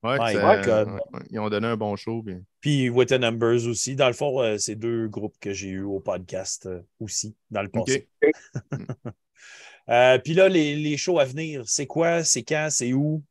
Ouais, 0.05 0.17
My 0.21 0.35
ça- 0.35 0.63
God. 0.63 0.89
ouais, 0.93 1.21
ils 1.31 1.41
ont 1.41 1.49
donné 1.51 1.67
un 1.67 1.77
bon 1.77 1.97
show. 1.97 2.23
puis- 2.23 2.37
Puis 2.61 2.89
Wit 2.89 3.11
and 3.13 3.19
Numbers 3.19 3.67
aussi. 3.67 3.97
Dans 3.97 4.07
le 4.07 4.13
fond, 4.13 4.41
euh, 4.43 4.57
c'est 4.57 4.77
deux 4.77 5.09
groupes 5.09 5.35
que 5.41 5.53
j'ai 5.53 5.71
eu 5.71 5.83
au 5.83 5.99
podcast 5.99 6.67
euh, 6.67 6.81
aussi, 7.01 7.35
dans 7.51 7.63
le 7.63 7.69
passé. 7.69 8.09
Euh, 9.91 10.19
puis 10.19 10.35
là, 10.35 10.51
les, 10.51 10.77
les 10.77 10.99
shows 10.99 11.19
à 11.19 11.25
venir, 11.25 11.63
c'est 11.65 11.87
quoi? 11.87 12.23
C'est 12.23 12.43
quand? 12.43 12.69
C'est 12.71 12.93
où? 12.93 13.23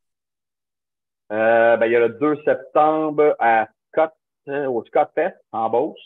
Euh, 1.31 1.77
ben, 1.77 1.85
il 1.85 1.91
y 1.91 1.95
a 1.95 1.99
le 1.99 2.09
2 2.19 2.35
septembre 2.45 3.35
à 3.37 3.69
euh, 4.47 4.67
au 4.67 4.83
Scott 4.85 5.09
Fest, 5.15 5.35
en 5.51 5.69
Beauce. 5.69 5.99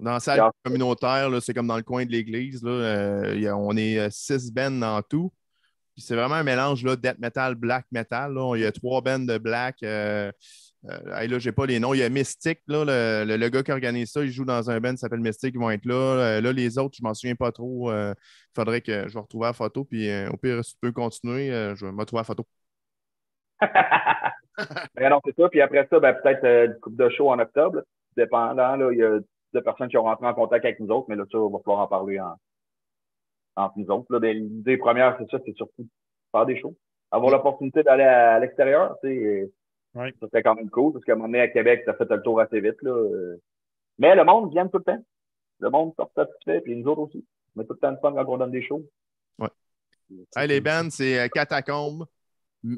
Dans 0.00 0.10
la 0.14 0.20
salle 0.20 0.40
communautaire, 0.64 1.30
là, 1.30 1.40
c'est 1.40 1.54
comme 1.54 1.68
dans 1.68 1.76
le 1.76 1.84
coin 1.84 2.04
de 2.04 2.10
l'église. 2.10 2.64
là, 2.64 2.70
euh, 2.72 3.52
on 3.52 3.76
est 3.76 3.96
euh, 3.98 4.08
six 4.10 4.52
bands 4.52 4.82
en 4.82 5.00
tout. 5.02 5.32
Puis 5.94 6.02
c'est 6.02 6.16
vraiment 6.16 6.34
un 6.34 6.42
mélange 6.42 6.84
là, 6.84 6.96
death 6.96 7.20
metal, 7.20 7.54
black 7.54 7.86
metal. 7.92 8.34
là. 8.34 8.56
Il 8.56 8.62
y 8.62 8.66
a 8.66 8.72
trois 8.72 9.00
bands 9.02 9.20
de 9.20 9.38
black. 9.38 9.76
Euh, 9.84 10.32
euh, 10.90 11.26
là, 11.28 11.38
j'ai 11.38 11.52
pas 11.52 11.64
les 11.66 11.78
noms. 11.78 11.94
Il 11.94 12.00
y 12.00 12.02
a 12.02 12.08
Mystic, 12.08 12.58
là, 12.66 12.84
le, 12.84 13.24
le- 13.24 13.36
le 13.36 13.48
gars 13.50 13.62
qui 13.62 13.70
organise 13.70 14.10
ça, 14.10 14.22
il 14.24 14.32
joue 14.32 14.44
dans 14.44 14.68
un 14.68 14.80
band 14.80 14.90
qui 14.90 14.98
s'appelle 14.98 15.20
Mystic, 15.20 15.54
ils 15.54 15.60
vont 15.60 15.70
être 15.70 15.86
là. 15.86 15.94
Euh, 15.94 16.40
là, 16.40 16.52
les 16.52 16.76
autres, 16.76 16.96
je 16.98 17.02
m'en 17.04 17.14
souviens 17.14 17.36
pas 17.36 17.52
trop. 17.52 17.92
Il 17.92 18.14
faudrait 18.54 18.80
que 18.80 19.08
je 19.08 19.14
vais 19.14 19.20
retrouver 19.20 19.46
la 19.46 19.52
photo. 19.52 19.84
Puis 19.84 20.10
euh, 20.10 20.28
au 20.30 20.36
pire, 20.36 20.62
si 20.64 20.72
tu 20.72 20.78
peux 20.80 20.92
continuer, 20.92 21.52
euh, 21.52 21.76
je 21.76 21.86
vais 21.86 21.92
me 21.92 22.00
retrouver 22.00 22.20
la 22.20 22.24
photo. 22.24 22.44
ben 24.96 25.10
non, 25.10 25.20
c'est 25.24 25.36
ça. 25.36 25.48
Puis 25.48 25.60
après 25.60 25.86
ça, 25.90 26.00
ben, 26.00 26.14
peut-être 26.14 26.44
euh, 26.44 26.66
une 26.66 26.80
coupe 26.80 26.96
de 26.96 27.08
show 27.08 27.30
en 27.30 27.38
octobre. 27.38 27.76
là. 27.76 27.82
Dépendant, 28.16 28.76
là, 28.76 28.92
il 28.92 28.98
y 28.98 29.02
a 29.02 29.18
deux 29.52 29.62
personnes 29.62 29.88
qui 29.88 29.96
ont 29.98 30.04
rentré 30.04 30.26
en 30.26 30.34
contact 30.34 30.64
avec 30.64 30.80
nous 30.80 30.88
autres, 30.94 31.06
mais 31.08 31.16
là, 31.16 31.24
ça, 31.30 31.38
on 31.38 31.50
va 31.50 31.58
falloir 31.64 31.80
en 31.80 31.88
parler 31.88 32.20
en, 32.20 32.34
entre 33.56 33.78
nous 33.78 33.86
autres. 33.90 34.06
Là. 34.18 34.32
L'idée 34.32 34.76
première, 34.76 35.16
c'est 35.18 35.28
ça, 35.30 35.38
c'est 35.44 35.56
surtout 35.56 35.82
de 35.82 35.88
faire 36.32 36.46
des 36.46 36.60
shows. 36.60 36.76
Avoir 37.10 37.32
l'opportunité 37.32 37.82
d'aller 37.82 38.04
à, 38.04 38.34
à 38.34 38.38
l'extérieur, 38.40 38.96
tu 39.02 39.08
sais, 39.08 39.50
Ouais. 39.94 40.12
ça 40.20 40.26
serait 40.26 40.42
quand 40.42 40.56
même 40.56 40.70
cool, 40.70 40.92
parce 40.92 41.04
qu'à 41.04 41.12
un 41.12 41.14
moment 41.14 41.28
donné, 41.28 41.40
à 41.40 41.46
Québec, 41.48 41.82
ça 41.86 41.94
fait 41.94 42.10
le 42.10 42.20
tour 42.20 42.40
assez 42.40 42.60
vite. 42.60 42.82
Là. 42.82 42.90
euh. 42.90 43.36
Mais 43.98 44.16
le 44.16 44.24
monde 44.24 44.50
vient 44.50 44.66
tout 44.66 44.78
le 44.78 44.82
temps. 44.84 45.04
Le 45.60 45.70
monde 45.70 45.92
sort 45.94 46.10
satisfait, 46.16 46.60
puis 46.62 46.74
nous 46.74 46.88
autres 46.90 47.02
aussi. 47.02 47.24
On 47.54 47.60
a 47.60 47.64
tout 47.64 47.74
le 47.74 47.78
temps 47.78 47.92
de 47.92 47.98
fun 47.98 48.12
quand 48.12 48.24
on 48.26 48.38
donne 48.38 48.50
des 48.50 48.62
shows. 48.62 48.82
Ouais. 49.38 49.46
Hey, 50.34 50.48
les 50.48 50.60
bands, 50.60 50.90
c'est 50.90 51.20
euh, 51.20 51.28
Catacombe. 51.28 52.06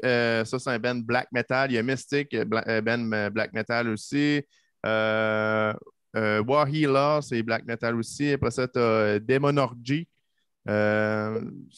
Euh, 0.05 0.45
ça, 0.45 0.59
c'est 0.59 0.71
un 0.71 0.79
band 0.79 0.97
black 0.97 1.29
metal. 1.33 1.71
Il 1.71 1.75
y 1.75 1.79
a 1.79 1.83
Mystic, 1.83 2.35
euh, 2.35 2.45
bla- 2.45 2.65
euh, 2.67 2.81
band 2.81 3.31
black 3.31 3.53
metal 3.53 3.89
aussi. 3.89 4.43
Euh, 4.85 5.73
euh, 6.17 6.43
Wahila, 6.43 7.21
c'est 7.23 7.43
black 7.43 7.65
metal 7.67 7.95
aussi. 7.97 8.33
Après 8.33 8.51
ça, 8.51 8.67
tu 8.67 8.79
as. 8.79 8.83
Euh, 8.83 9.21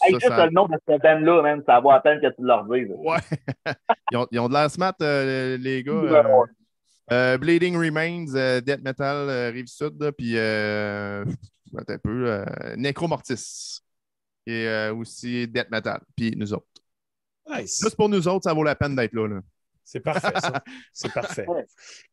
Hey, 0.00 0.12
ça, 0.12 0.18
juste 0.18 0.28
ça- 0.28 0.46
le 0.46 0.52
nom 0.52 0.66
de 0.66 0.76
cette 0.88 1.02
band-là, 1.02 1.42
man, 1.42 1.62
ça 1.66 1.78
vaut 1.80 1.90
à 1.90 2.00
peine 2.00 2.20
que 2.20 2.28
tu 2.34 2.42
leur 2.42 2.64
dises. 2.64 2.88
Ouais. 2.96 3.18
ils, 4.12 4.16
ont, 4.16 4.26
ils 4.30 4.38
ont 4.40 4.48
de 4.48 4.54
l'air 4.54 4.70
smart, 4.70 4.94
euh, 5.02 5.58
les 5.58 5.82
gars. 5.82 5.92
Euh, 5.92 6.22
ouais. 7.10 7.38
Bleeding 7.38 7.76
Remains, 7.76 8.24
Death 8.62 8.82
Metal, 8.82 9.52
Rive-Sud, 9.52 10.00
là, 10.00 10.12
puis 10.12 10.38
un 10.38 11.24
peu, 12.02 12.44
Necromortis. 12.76 13.80
Et 14.46 14.66
aussi 14.96 15.46
Death 15.46 15.70
Metal, 15.70 16.00
puis 16.16 16.32
nous 16.34 16.54
autres. 16.54 16.67
Nice. 17.50 17.80
Juste 17.82 17.96
pour 17.96 18.08
nous 18.08 18.28
autres, 18.28 18.44
ça 18.44 18.54
vaut 18.54 18.64
la 18.64 18.74
peine 18.76 18.94
d'être 18.96 19.12
là. 19.14 19.26
là. 19.28 19.40
C'est 19.84 20.00
parfait, 20.00 20.38
ça. 20.38 20.52
C'est 20.92 21.12
parfait. 21.12 21.46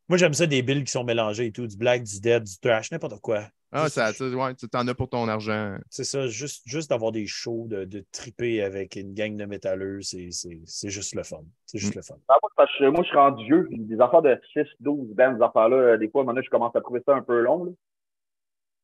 Moi, 0.08 0.18
j'aime 0.18 0.34
ça 0.34 0.46
des 0.46 0.62
billes 0.62 0.84
qui 0.86 0.92
sont 0.92 1.04
mélangées 1.04 1.48
et 1.48 1.52
tout, 1.52 1.68
du 1.68 1.76
black, 1.76 2.04
du 2.04 2.20
dead, 2.22 2.44
du 2.44 2.58
trash, 2.60 2.90
n'importe 2.92 3.20
quoi. 3.20 3.44
Ah, 3.74 3.90
ça, 3.90 4.14
tu 4.14 4.24
ouais, 4.34 4.56
tu 4.56 4.70
t'en 4.70 4.88
as 4.88 4.94
pour 4.96 5.10
ton 5.10 5.28
argent. 5.28 5.76
C'est 5.90 6.06
ça, 6.06 6.28
juste, 6.28 6.64
juste 6.66 6.90
d'avoir 6.90 7.12
des 7.12 7.28
shows, 7.28 7.66
de, 7.68 7.84
de 7.84 8.06
triper 8.14 8.64
avec 8.64 8.96
une 8.96 9.14
gang 9.14 9.36
de 9.36 9.44
métalleux, 9.44 10.02
c'est 10.02 10.30
c'est- 10.32 10.62
c'est 10.66 10.90
juste 10.90 11.14
le 11.16 11.24
fun. 11.24 11.42
C'est 11.66 11.78
juste 11.80 11.96
le 11.96 12.02
fun. 12.02 12.16
Ah, 12.30 12.36
moi, 12.42 12.50
parce 12.56 12.72
que 12.80 12.86
moi, 12.86 13.02
je 13.04 13.08
suis 13.10 13.18
rendu 13.18 13.44
vieux, 13.44 13.66
puis 13.68 13.80
des 13.80 14.00
affaires 14.00 14.22
de 14.22 14.40
6, 14.54 14.64
12 14.80 15.14
bands, 15.14 15.34
des 15.34 15.42
affaires-là, 15.44 15.76
euh, 15.76 15.98
des 15.98 16.08
fois, 16.10 16.24
maintenant, 16.24 16.42
je 16.42 16.50
commence 16.50 16.74
à 16.78 16.80
trouver 16.82 17.02
ça 17.06 17.14
un 17.16 17.22
peu 17.24 17.42
long. 17.42 17.66
là. 17.66 17.72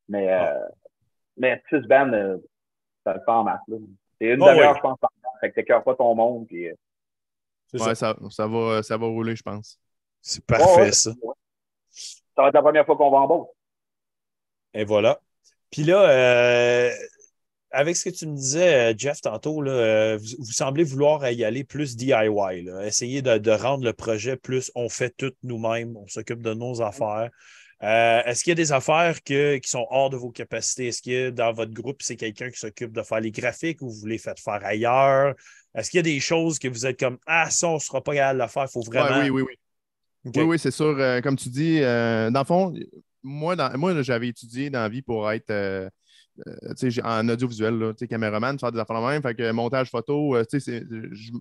Mais, 0.10 0.34
euh, 0.34 0.60
mais 1.38 1.64
6 1.70 1.88
bands, 1.88 2.12
euh, 2.12 2.36
ça 3.06 3.14
le 3.14 3.20
fait 3.24 3.32
en 3.32 3.44
masse. 3.46 3.62
là. 3.70 3.78
C'est 4.20 4.28
une 4.34 4.42
Oh, 4.44 4.48
demi-heure, 4.48 4.72
oui. 4.72 4.78
je 4.78 4.82
pense, 4.82 5.00
par. 5.00 5.12
Fait 5.42 5.50
que 5.50 5.56
t'écœures 5.56 5.84
pas 5.84 5.96
ton 5.96 6.16
monde. 6.16 6.48
Puis, 6.48 6.70
euh, 6.70 6.76
Ouais, 7.74 7.80
ça. 7.80 7.96
ça, 7.96 8.16
ça, 8.30 8.48
va, 8.48 8.84
ça 8.84 8.98
va 8.98 9.08
rouler, 9.08 9.36
je 9.36 9.44
pense. 9.44 9.80
C'est 10.22 10.46
parfait, 10.46 10.66
ouais, 10.66 10.82
ouais. 10.84 10.92
ça. 10.92 11.12
Ça 12.36 12.42
va 12.42 12.48
être 12.48 12.54
la 12.54 12.62
première 12.62 12.86
fois 12.86 12.96
qu'on 12.96 13.12
va 13.12 13.18
en 13.18 13.28
Beauce. 13.28 13.48
Et 14.74 14.84
voilà. 14.84 15.20
Puis 15.70 15.84
là, 15.84 16.10
euh, 16.10 16.92
avec 17.72 17.96
ce 17.96 18.10
que 18.10 18.16
tu 18.16 18.28
me 18.28 18.36
disais, 18.36 18.92
euh, 18.92 18.94
Jeff, 18.98 19.22
tantôt, 19.22 19.62
là, 19.62 19.72
euh, 19.72 20.18
vous, 20.18 20.36
vous 20.40 20.52
semblez 20.52 20.84
vouloir 20.84 21.30
y 21.30 21.44
aller 21.44 21.64
plus 21.64 21.96
DIY, 21.96 22.64
là, 22.64 22.86
essayer 22.86 23.22
de, 23.22 23.38
de 23.38 23.52
rendre 23.52 23.84
le 23.86 23.94
projet 23.94 24.36
plus 24.36 24.72
on 24.76 24.90
fait 24.90 25.14
tout 25.16 25.34
nous-mêmes, 25.44 25.96
on 25.98 26.08
s'occupe 26.08 26.42
de 26.42 26.54
nos 26.54 26.82
affaires. 26.82 27.30
Euh, 27.84 28.22
Est-ce 28.26 28.44
qu'il 28.44 28.52
y 28.52 28.54
a 28.54 28.56
des 28.56 28.72
affaires 28.72 29.24
que- 29.24 29.58
qui 29.58 29.70
sont 29.70 29.88
hors 29.90 30.10
de 30.10 30.18
vos 30.18 30.30
capacités? 30.30 30.88
Est-ce 30.88 31.02
que 31.02 31.30
dans 31.32 31.52
votre 31.52 31.74
groupe, 31.74 32.02
c'est 32.04 32.16
quelqu'un 32.16 32.50
qui 32.52 32.60
s'occupe 32.60 32.92
de 32.92 33.02
faire 33.02 33.20
les 33.20 33.32
graphiques 33.32 33.82
ou 33.82 33.90
vous 33.90 34.06
les 34.06 34.20
faites 34.20 34.40
faire 34.40 34.64
ailleurs? 34.64 35.34
Est-ce 35.74 35.90
qu'il 35.90 35.98
y 35.98 36.02
a 36.02 36.04
des 36.04 36.20
choses 36.20 36.60
que 36.60 36.68
vous 36.68 36.86
êtes 36.86 37.00
comme 37.00 37.18
Ah, 37.26 37.50
ça, 37.50 37.70
on 37.70 37.76
ne 37.76 37.80
sera 37.80 38.04
pas 38.04 38.14
capable 38.14 38.40
de 38.40 38.44
le 38.44 38.50
faire, 38.50 38.66
il 38.68 38.72
faut 38.72 38.82
vraiment. 38.82 39.18
Ouais, 39.18 39.30
oui, 39.30 39.42
oui, 39.42 39.42
oui. 39.48 40.32
Oui, 40.36 40.44
oui, 40.44 40.60
c'est 40.60 40.70
sûr. 40.72 40.96
Euh, 41.00 41.20
comme 41.22 41.36
tu 41.36 41.50
dis, 41.50 41.80
euh, 41.82 42.30
dans 42.30 42.42
le 42.42 42.46
fond, 42.46 42.74
moi, 43.24 43.56
dans- 43.56 43.76
moi 43.78 44.00
j'avais 44.04 44.28
étudié 44.28 44.70
dans 44.70 44.82
la 44.82 44.90
vie 44.90 45.02
pour 45.02 45.32
être 45.32 45.50
euh, 45.50 45.90
en 47.04 47.28
audiovisuel, 47.30 47.78
là, 47.80 47.94
caméraman, 48.08 48.60
faire 48.60 48.72
des 48.72 48.80
affaires 48.80 49.02
de 49.02 49.08
même. 49.08 49.22
Fait 49.22 49.34
que 49.36 49.52
montage 49.52 49.90
photo, 49.90 50.36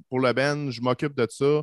pour 0.09 0.21
le 0.21 0.33
Ben, 0.33 0.71
je 0.71 0.81
m'occupe 0.81 1.15
de 1.15 1.27
ça. 1.31 1.62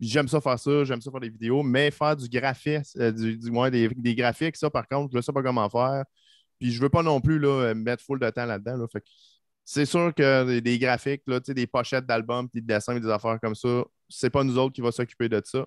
J'aime 0.00 0.28
ça 0.28 0.40
faire 0.40 0.58
ça, 0.58 0.84
j'aime 0.84 1.00
ça 1.00 1.10
faire 1.10 1.20
des 1.20 1.30
vidéos, 1.30 1.62
mais 1.62 1.90
faire 1.90 2.16
du 2.16 2.28
graphisme, 2.28 3.00
euh, 3.00 3.12
du, 3.12 3.36
du 3.36 3.50
moins 3.50 3.70
des, 3.70 3.88
des 3.88 4.14
graphiques, 4.14 4.56
ça, 4.56 4.70
par 4.70 4.86
contre, 4.86 5.10
je 5.12 5.16
ne 5.16 5.22
sais 5.22 5.32
pas 5.32 5.42
comment 5.42 5.68
faire. 5.68 6.04
Puis 6.58 6.72
je 6.72 6.80
veux 6.80 6.88
pas 6.88 7.02
non 7.02 7.20
plus 7.20 7.38
là, 7.38 7.48
euh, 7.48 7.74
mettre 7.74 8.04
full 8.04 8.18
de 8.20 8.30
temps 8.30 8.46
là-dedans. 8.46 8.76
là. 8.76 8.86
C'est 9.64 9.86
sûr 9.86 10.14
que 10.14 10.60
des, 10.60 10.78
graphiques, 10.78 11.22
là, 11.26 11.40
des 11.40 11.66
pochettes 11.66 12.06
d'albums, 12.06 12.48
des 12.54 12.60
dessins, 12.62 12.98
des 12.98 13.08
affaires 13.10 13.38
comme 13.40 13.54
ça, 13.54 13.84
c'est 14.08 14.30
pas 14.30 14.44
nous 14.44 14.58
autres 14.58 14.74
qui 14.74 14.80
va 14.80 14.92
s'occuper 14.92 15.28
de 15.28 15.42
ça. 15.44 15.66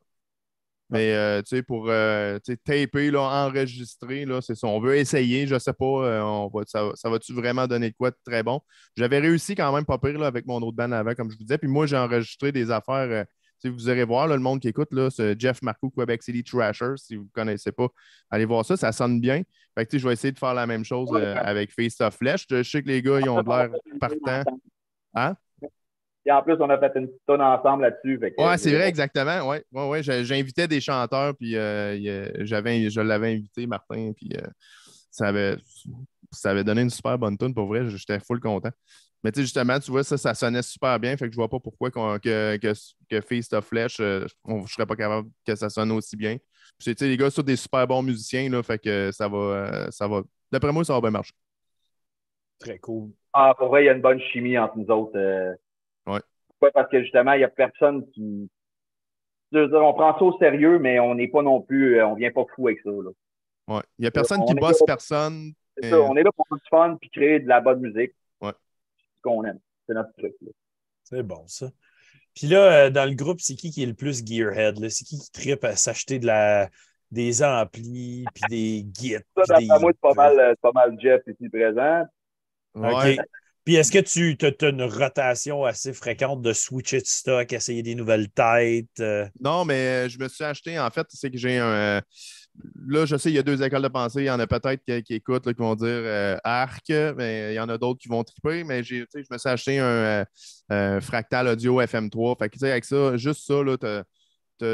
Mais 0.90 1.14
euh, 1.14 1.42
tu 1.42 1.56
sais, 1.56 1.64
pour 1.64 1.86
euh, 1.90 2.38
taper, 2.66 3.12
là, 3.12 3.22
enregistrer, 3.48 4.26
là, 4.26 4.42
c'est 4.42 4.56
ça. 4.56 4.68
On 4.68 4.82
veut 4.82 4.98
essayer, 4.98 5.48
je 5.48 5.58
sais 5.58 5.72
pas, 5.72 5.86
euh, 5.86 6.22
on 6.22 6.50
va, 6.50 6.64
ça, 6.68 6.92
ça 6.96 7.10
va-tu 7.10 7.34
vraiment 7.34 7.66
donner 7.66 7.92
de 7.92 7.96
quoi 7.96 8.12
de 8.12 8.18
très 8.26 8.44
bon? 8.44 8.60
J'avais 8.98 9.20
réussi 9.20 9.56
quand 9.56 9.72
même 9.74 9.86
pas 9.86 9.98
pire 10.00 10.20
là, 10.20 10.28
avec 10.28 10.46
mon 10.46 10.62
autre 10.62 10.76
band 10.76 10.92
avant, 10.92 11.14
comme 11.16 11.32
je 11.32 11.38
vous 11.38 11.44
disais. 11.44 11.58
Puis 11.58 11.70
moi, 11.70 11.86
j'ai 11.86 11.96
enregistré 11.98 12.52
des 12.52 12.72
affaires. 12.72 13.26
Sais, 13.68 13.70
vous 13.70 13.90
irez 13.90 14.04
voir, 14.04 14.28
là, 14.28 14.36
le 14.36 14.42
monde 14.42 14.60
qui 14.60 14.68
écoute, 14.68 14.90
là, 14.92 15.10
c'est 15.10 15.40
Jeff 15.40 15.62
Marcoux, 15.62 15.90
Quebec 15.90 16.24
City 16.24 16.44
Trasher. 16.44 16.94
Si 16.98 17.16
vous 17.16 17.24
ne 17.24 17.30
connaissez 17.30 17.72
pas, 17.72 17.88
allez 18.30 18.46
voir 18.46 18.66
ça, 18.66 18.78
ça 18.78 18.92
sonne 18.92 19.20
bien. 19.20 19.44
Fait 19.78 19.86
que, 19.86 19.98
je 19.98 20.08
vais 20.08 20.14
essayer 20.14 20.32
de 20.32 20.40
faire 20.40 20.54
la 20.54 20.68
même 20.68 20.84
chose 20.84 21.10
euh, 21.14 21.36
avec 21.38 21.72
Face 21.72 22.00
of 22.02 22.16
Flesh. 22.16 22.46
Je 22.50 22.64
sais 22.64 22.82
que 22.84 22.88
les 22.88 23.02
gars, 23.02 23.20
ils 23.20 23.30
ont 23.30 23.42
de 23.42 23.50
l'air 23.50 23.70
partants. 24.00 24.52
Hein? 25.14 25.36
Et 26.26 26.32
en 26.32 26.44
plus, 26.44 26.56
on 26.60 26.70
a 26.70 26.78
fait 26.78 26.92
une 26.96 27.08
petite 27.08 27.22
tonne 27.26 27.42
ensemble 27.42 27.84
là-dessus. 27.84 28.20
Ouais, 28.38 28.58
c'est 28.58 28.74
vrai, 28.74 28.88
exactement. 28.88 29.48
Ouais, 29.48 29.64
ouais, 29.72 29.88
ouais. 29.90 30.04
J'invitais 30.04 30.68
des 30.68 30.80
chanteurs, 30.80 31.36
puis 31.36 31.56
euh, 31.56 32.30
j'avais, 32.46 32.90
je 32.90 33.02
l'avais 33.02 33.34
invité, 33.34 33.66
Martin, 33.66 34.12
puis 34.16 34.30
euh, 34.36 34.48
ça, 35.10 35.30
avait, 35.30 35.58
ça 36.32 36.52
avait 36.52 36.64
donné 36.64 36.82
une 36.82 36.92
super 36.92 37.18
bonne 37.18 37.38
tune. 37.38 37.54
Pour 37.54 37.66
vrai, 37.66 37.88
j'étais 37.88 38.20
full 38.20 38.40
content. 38.40 38.70
Mais 39.24 39.32
tu 39.32 39.38
sais, 39.40 39.44
justement, 39.44 39.80
tu 39.80 39.92
vois, 39.92 40.04
ça, 40.04 40.18
ça 40.18 40.34
sonnait 40.34 40.62
super 40.64 41.00
bien. 41.00 41.16
Fait 41.16 41.26
que 41.28 41.32
je 41.32 41.36
vois 41.36 41.48
pas 41.50 41.60
pourquoi 41.60 41.92
qu'on- 41.92 42.18
que, 42.18 42.58
que, 42.58 42.74
que 43.10 43.22
Feast 43.22 43.54
of 43.54 43.66
Flesh, 43.66 44.00
euh, 44.00 44.26
on- 44.44 44.66
je 44.66 44.74
serais 44.74 44.86
pas 44.88 44.96
capable 44.96 45.30
que 45.46 45.54
ça 45.56 45.70
sonne 45.70 45.92
aussi 45.92 46.16
bien. 46.18 46.38
Puis, 46.80 46.96
tu 46.96 46.98
sais, 46.98 47.08
les 47.08 47.18
gars 47.18 47.30
sont 47.30 47.44
des 47.44 47.56
super 47.56 47.86
bons 47.88 48.02
musiciens, 48.02 48.50
là, 48.50 48.64
fait 48.64 48.80
que 48.80 49.12
ça 49.12 49.28
va, 49.28 49.38
euh, 49.38 49.88
ça 49.92 50.08
va. 50.08 50.22
D'après 50.52 50.72
moi, 50.72 50.84
ça 50.84 50.94
va 50.94 51.02
bien 51.02 51.12
marcher. 51.12 51.34
Très 52.60 52.80
cool. 52.80 53.12
Ah, 53.34 53.54
pour 53.58 53.70
vrai, 53.70 53.84
il 53.84 53.86
y 53.86 53.90
a 53.90 53.94
une 53.94 54.02
bonne 54.02 54.20
chimie 54.32 54.58
entre 54.58 54.78
nous 54.78 54.88
autres. 54.90 55.18
euh. 55.18 55.54
Ouais. 56.08 56.20
Pourquoi? 56.48 56.72
Parce 56.72 56.90
que 56.92 57.02
justement, 57.02 57.34
il 57.34 57.40
n'y 57.40 57.44
a 57.44 57.50
personne 57.50 58.10
qui. 58.12 58.50
Je 59.52 59.60
veux 59.60 59.68
dire, 59.68 59.84
on 59.84 59.94
prend 59.94 60.18
ça 60.18 60.24
au 60.24 60.38
sérieux, 60.38 60.80
mais 60.80 61.00
on 61.00 61.16
n'est 61.16 61.28
pas 61.28 61.42
non 61.42 61.62
plus. 61.62 61.98
euh, 62.00 62.08
On 62.08 62.16
vient 62.16 62.32
pas 62.32 62.46
fou 62.56 62.68
avec 62.68 62.80
ça. 62.84 62.90
Là. 62.90 63.10
Ouais. 63.68 63.82
Il 64.00 64.04
n'y 64.04 64.08
a 64.08 64.12
personne 64.12 64.42
on 64.42 64.46
qui 64.46 64.54
bosse 64.56 64.82
personne. 64.86 65.52
C'est 65.78 65.90
ça, 65.90 66.02
on 66.02 66.16
est 66.18 66.24
là 66.24 66.32
pour 66.36 66.46
du 66.52 66.60
fun 66.70 66.98
puis 67.00 67.10
créer 67.10 67.40
de 67.40 67.48
la 67.48 67.62
bonne 67.62 67.80
musique. 67.80 68.12
Qu'on 69.22 69.44
aime. 69.46 69.60
C'est 69.88 69.94
notre 69.94 70.14
truc. 70.18 70.34
là. 70.42 70.52
C'est 71.04 71.24
bon, 71.24 71.44
ça. 71.48 71.70
Puis 72.34 72.48
là, 72.48 72.86
euh, 72.86 72.90
dans 72.90 73.06
le 73.06 73.14
groupe, 73.16 73.42
c'est 73.42 73.56
qui 73.56 73.72
qui 73.72 73.84
est 73.84 73.88
le 73.88 73.94
plus 73.94 74.26
gearhead? 74.26 74.80
là? 74.80 74.90
C'est 74.90 75.04
qui 75.04 75.20
qui 75.20 75.32
tripe 75.32 75.64
à 75.66 75.76
s'acheter 75.76 76.18
de 76.20 76.28
la, 76.28 76.70
des 77.12 77.44
amplis, 77.44 78.24
puis 78.34 78.44
des 78.50 78.84
guides? 78.84 79.24
Ça, 79.46 79.58
des- 79.58 79.68
d'après 79.68 79.82
moi, 79.82 79.92
c'est 79.94 80.02
pas 80.02 80.14
mal, 80.14 80.40
euh, 80.40 80.50
c'est 80.52 80.62
pas 80.62 80.72
mal 80.74 80.98
Jeff 81.02 81.22
ici 81.28 81.50
présent. 81.50 82.04
Ouais. 82.76 83.20
OK. 83.20 83.26
Puis 83.64 83.76
est-ce 83.76 83.92
que 83.92 84.00
tu 84.00 84.36
as 84.44 84.70
une 84.70 84.82
rotation 84.84 85.66
assez 85.66 85.94
fréquente 85.94 86.42
de 86.42 86.52
switcher 86.52 87.00
de 87.00 87.06
stock, 87.06 87.54
essayer 87.54 87.84
des 87.84 87.94
nouvelles 87.94 88.30
têtes? 88.30 88.88
euh? 89.00 89.28
Non, 89.40 89.66
mais 89.66 90.10
je 90.10 90.18
me 90.18 90.28
suis 90.30 90.44
acheté, 90.44 90.80
en 90.80 90.90
fait, 90.90 91.06
c'est 91.10 91.30
que 91.30 91.38
j'ai 91.38 91.60
un. 91.60 92.02
Là, 92.88 93.06
je 93.06 93.16
sais, 93.16 93.30
il 93.30 93.36
y 93.36 93.40
a 93.40 93.44
deux 93.44 93.62
écoles 93.64 93.82
de 93.82 93.88
pensée. 93.88 94.22
Il 94.22 94.26
y 94.26 94.32
en 94.32 94.40
a 94.40 94.48
peut-être 94.48 94.84
qui, 94.86 95.04
qui 95.04 95.14
écoutent, 95.16 95.46
là, 95.46 95.54
qui 95.54 95.60
vont 95.60 95.76
dire 95.76 95.88
euh, 95.88 96.38
arc, 96.44 96.90
mais 96.90 97.54
il 97.54 97.56
y 97.56 97.60
en 97.60 97.70
a 97.70 97.78
d'autres 97.78 98.00
qui 98.00 98.10
vont 98.10 98.24
triper. 98.24 98.64
Mais 98.64 98.84
je 98.84 99.06
me 99.32 99.38
suis 99.38 99.50
acheté 99.50 99.80
un, 99.80 99.86
euh, 99.86 100.26
euh, 100.72 101.02
fractal 101.02 101.48
audio 101.48 101.82
FM3. 101.82 102.38
Fait 102.38 102.50
que, 102.50 102.66
avec 102.66 102.86
ça, 102.86 103.18
juste 103.18 103.46
ça, 103.46 103.64
là, 103.64 103.78
t'as, 103.78 104.04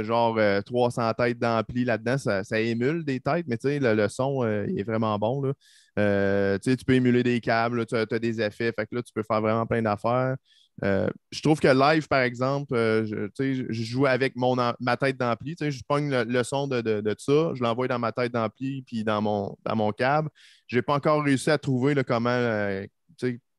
genre 0.03 0.37
euh, 0.37 0.61
300 0.61 1.13
têtes 1.13 1.39
d'ampli 1.39 1.85
là-dedans. 1.85 2.17
Ça, 2.17 2.59
émule 2.59 3.05
des 3.05 3.19
têtes, 3.19 3.45
mais 3.47 3.57
le, 3.63 3.93
le 3.93 4.09
son, 4.09 4.43
il 4.67 4.79
est 4.79 4.83
vraiment 4.83 5.17
bon. 5.17 5.41
Là. 5.41 6.59
Tu 6.59 6.75
peux 6.85 6.93
émuler 6.93 7.23
des 7.23 7.39
câbles, 7.39 7.85
tu 7.85 7.95
as, 7.95 8.05
des 8.05 8.41
effets. 8.41 8.73
Fait 8.77 8.85
que 8.85 8.95
là, 8.95 9.03
tu 9.03 9.13
peux 9.13 9.23
faire 9.23 9.41
vraiment 9.41 9.65
plein 9.65 9.81
d'affaires. 9.81 10.35
Euh, 10.83 11.09
je 11.31 11.41
trouve 11.41 11.59
que 11.59 11.67
live, 11.67 12.07
par 12.07 12.21
exemple, 12.21 12.75
euh, 12.75 13.03
je, 13.05 13.65
je 13.69 13.83
joue 13.83 14.05
avec 14.05 14.35
mon, 14.35 14.55
ma 14.79 14.97
tête 14.97 15.17
d'ampli. 15.17 15.55
Je 15.59 15.81
pogne 15.87 16.09
le, 16.11 16.23
le 16.23 16.43
son 16.43 16.67
de, 16.67 16.81
de- 16.81 17.01
de 17.01 17.15
ça, 17.17 17.51
je 17.55 17.63
l'envoie 17.63 17.87
dans 17.87 17.97
ma 17.97 18.11
tête 18.11 18.31
d'ampli 18.31 18.83
puis 18.83 19.03
dans 19.03 19.21
mon, 19.21 19.57
dans 19.65 19.75
mon 19.75 19.91
câble. 19.91 20.29
Je 20.67 20.75
n'ai 20.75 20.81
pas 20.83 20.93
encore 20.95 21.23
réussi 21.23 21.49
à 21.49 21.57
trouver 21.57 21.95
là, 21.95 22.03
comment 22.03 22.29
euh, 22.29 22.85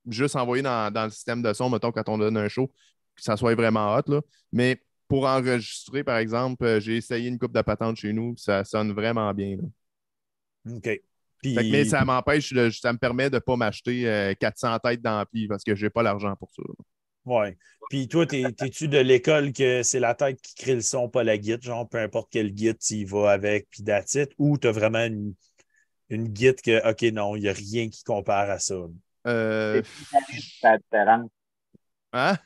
juste 0.08 0.36
envoyer 0.36 0.62
dans, 0.62 0.92
dans 0.92 1.04
le 1.04 1.10
système 1.10 1.42
de 1.42 1.52
son, 1.52 1.68
mettons, 1.70 1.90
quand 1.92 2.08
on 2.08 2.18
donne 2.18 2.36
un 2.36 2.48
show, 2.48 2.68
que 3.16 3.22
ça 3.22 3.36
soit 3.36 3.54
vraiment 3.56 3.94
hot. 3.96 4.02
Là. 4.06 4.20
Mais 4.52 4.80
pour 5.08 5.26
enregistrer, 5.26 6.04
par 6.04 6.18
exemple, 6.18 6.78
j'ai 6.80 6.96
essayé 6.98 7.28
une 7.28 7.38
coupe 7.38 7.52
de 7.54 7.62
patente 7.62 7.96
chez 7.96 8.12
nous, 8.12 8.34
ça 8.36 8.62
sonne 8.64 8.92
vraiment 8.92 9.32
bien. 9.34 9.56
là. 9.56 10.74
OK. 10.76 11.00
Puis, 11.42 11.54
Fait 11.54 11.62
que- 11.62 11.70
mais 11.70 11.84
ça 11.84 12.04
m'empêche, 12.04 12.52
ça 12.80 12.92
me 12.92 12.98
permet 12.98 13.30
de 13.30 13.36
ne 13.36 13.40
pas 13.40 13.56
m'acheter 13.56 14.08
euh, 14.08 14.34
400 14.34 14.78
têtes 14.80 15.00
d'ampli 15.02 15.46
parce 15.48 15.62
que 15.64 15.74
je 15.74 15.86
n'ai 15.86 15.90
pas 15.90 16.02
l'argent 16.02 16.34
pour 16.36 16.50
ça. 16.54 16.62
là. 16.66 16.74
Ouais. 17.24 17.56
Puis 17.90 18.08
toi, 18.08 18.26
t'es- 18.26 18.52
t'es-tu 18.52 18.88
de 18.88 18.98
l'école 18.98 19.52
que 19.52 19.82
c'est 19.82 20.00
la 20.00 20.14
tête 20.14 20.40
qui 20.42 20.54
crée 20.54 20.74
le 20.74 20.82
son, 20.82 21.08
pas 21.08 21.24
la 21.24 21.38
guide? 21.38 21.62
Genre, 21.62 21.88
peu 21.88 21.98
importe 21.98 22.28
quel 22.30 22.52
guide 22.52 22.78
tu 22.78 22.94
y 22.94 23.04
vas 23.04 23.30
avec, 23.30 23.68
puis 23.70 23.82
it, 23.86 24.30
Ou 24.38 24.58
tu 24.58 24.68
as 24.68 24.72
vraiment 24.72 25.04
une, 25.04 25.34
une 26.10 26.28
guide 26.28 26.60
que, 26.60 26.90
OK, 26.90 27.02
non, 27.12 27.36
il 27.36 27.42
n'y 27.42 27.48
a 27.48 27.52
rien 27.52 27.88
qui 27.88 28.04
compare 28.04 28.50
à 28.50 28.58
ça? 28.58 28.74
Euh, 29.26 29.82
C'est 29.82 30.20
le 30.20 30.26
guitariste 30.26 30.44
qui 30.52 30.58
fait 30.60 30.66
la 30.68 30.78
différence. 30.78 31.30
hein? 32.12 32.36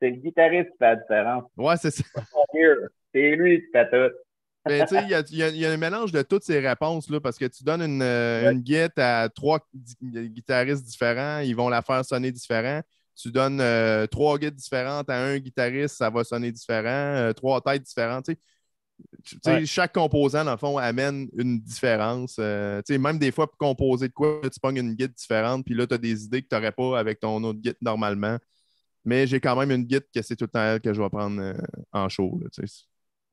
C'est 0.00 0.10
le 0.10 0.16
guitariste 0.16 0.70
qui 0.70 0.78
fait 0.78 0.84
la 0.84 0.96
différence. 0.96 1.44
Ouais, 1.56 1.76
c'est 1.76 1.90
ça. 1.90 2.02
C'est 3.14 3.30
lui 3.36 3.60
qui 3.60 3.66
fait 3.72 3.90
tout. 3.90 4.14
Mais 4.68 4.80
tu 4.86 4.94
sais, 4.94 5.02
il 5.02 5.10
y 5.10 5.14
a, 5.14 5.22
il 5.28 5.36
y 5.36 5.42
a- 5.42 5.48
il 5.48 5.56
y 5.56 5.66
a 5.66 5.72
un 5.72 5.76
mélange 5.76 6.12
de 6.12 6.22
toutes 6.22 6.44
ces 6.44 6.60
réponses, 6.60 7.10
là, 7.10 7.20
parce 7.20 7.36
que 7.36 7.46
tu 7.46 7.64
donnes 7.64 7.82
une, 7.82 8.00
euh, 8.02 8.46
Ouais. 8.46 8.52
une 8.52 8.60
guette 8.60 8.96
à 8.98 9.28
trois 9.28 9.58
gui- 9.74 10.30
guitaristes 10.30 10.84
différents, 10.84 11.40
ils 11.40 11.54
vont 11.56 11.68
la 11.68 11.82
faire 11.82 12.04
sonner 12.04 12.30
différent. 12.30 12.80
Tu 13.14 13.30
donnes 13.30 13.60
euh, 13.60 14.06
trois 14.06 14.38
guides 14.38 14.54
différentes 14.54 15.10
à 15.10 15.22
un 15.22 15.38
guitariste, 15.38 15.96
ça 15.96 16.10
va 16.10 16.24
sonner 16.24 16.50
différent. 16.50 16.88
Euh, 16.88 17.32
trois 17.32 17.60
têtes 17.60 17.82
différentes. 17.82 18.28
Ouais. 19.46 19.66
chaque 19.66 19.94
composant, 19.94 20.44
dans 20.44 20.52
le 20.52 20.56
fond, 20.56 20.78
amène 20.78 21.28
une 21.36 21.60
différence. 21.60 22.36
Euh, 22.38 22.80
même 22.88 23.18
des 23.18 23.32
fois, 23.32 23.46
pour 23.48 23.58
composer 23.58 24.08
de 24.08 24.12
quoi, 24.12 24.40
tu 24.42 24.60
pognes 24.60 24.78
une 24.78 24.94
guide 24.94 25.12
différente, 25.12 25.64
puis 25.64 25.74
là, 25.74 25.86
tu 25.86 25.94
as 25.94 25.98
des 25.98 26.24
idées 26.24 26.42
que 26.42 26.48
tu 26.48 26.54
n'aurais 26.54 26.72
pas 26.72 26.98
avec 26.98 27.20
ton 27.20 27.42
autre 27.44 27.60
guide 27.60 27.76
normalement. 27.80 28.38
Mais 29.04 29.26
j'ai 29.26 29.40
quand 29.40 29.56
même 29.56 29.72
une 29.72 29.84
guide 29.84 30.04
que 30.14 30.22
c'est 30.22 30.36
tout 30.36 30.44
le 30.44 30.50
temps 30.50 30.62
elle 30.62 30.80
que 30.80 30.94
je 30.94 31.02
vais 31.02 31.10
prendre 31.10 31.54
en 31.92 32.08
show. 32.08 32.40
là. 32.40 32.48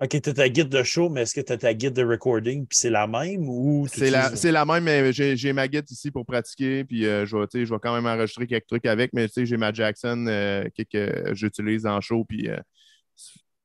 OK, 0.01 0.21
tu 0.21 0.29
as 0.29 0.33
ta 0.33 0.47
guide 0.47 0.69
de 0.69 0.81
show, 0.81 1.09
mais 1.09 1.23
est-ce 1.23 1.35
que 1.35 1.41
tu 1.41 1.51
as 1.51 1.57
ta 1.57 1.73
guide 1.73 1.93
de 1.93 2.05
recording, 2.05 2.65
puis 2.65 2.77
c'est 2.77 2.89
la 2.89 3.05
même 3.05 3.49
ou 3.49 3.85
C'est 3.91 4.09
la, 4.09 4.31
la 4.31 4.65
même, 4.65 4.85
mais 4.85 5.11
j'ai 5.11 5.51
ma 5.51 5.67
guide 5.67 5.91
ici 5.91 6.09
pour 6.09 6.25
pratiquer, 6.25 6.85
puis 6.85 7.05
euh, 7.05 7.25
je, 7.25 7.35
vais, 7.35 7.47
tu 7.47 7.59
sais, 7.59 7.65
je 7.65 7.73
vais 7.73 7.79
quand 7.81 7.93
même 7.93 8.05
enregistrer 8.05 8.47
quelques 8.47 8.67
trucs 8.67 8.85
avec, 8.85 9.11
mais 9.11 9.27
tu 9.27 9.33
sais, 9.33 9.45
j'ai 9.45 9.57
ma 9.57 9.73
Jackson 9.73 10.25
euh, 10.29 10.63
que, 10.77 10.83
que 10.83 11.35
j'utilise 11.35 11.85
en 11.85 11.99
show, 11.99 12.23
puis 12.23 12.49
euh, 12.49 12.57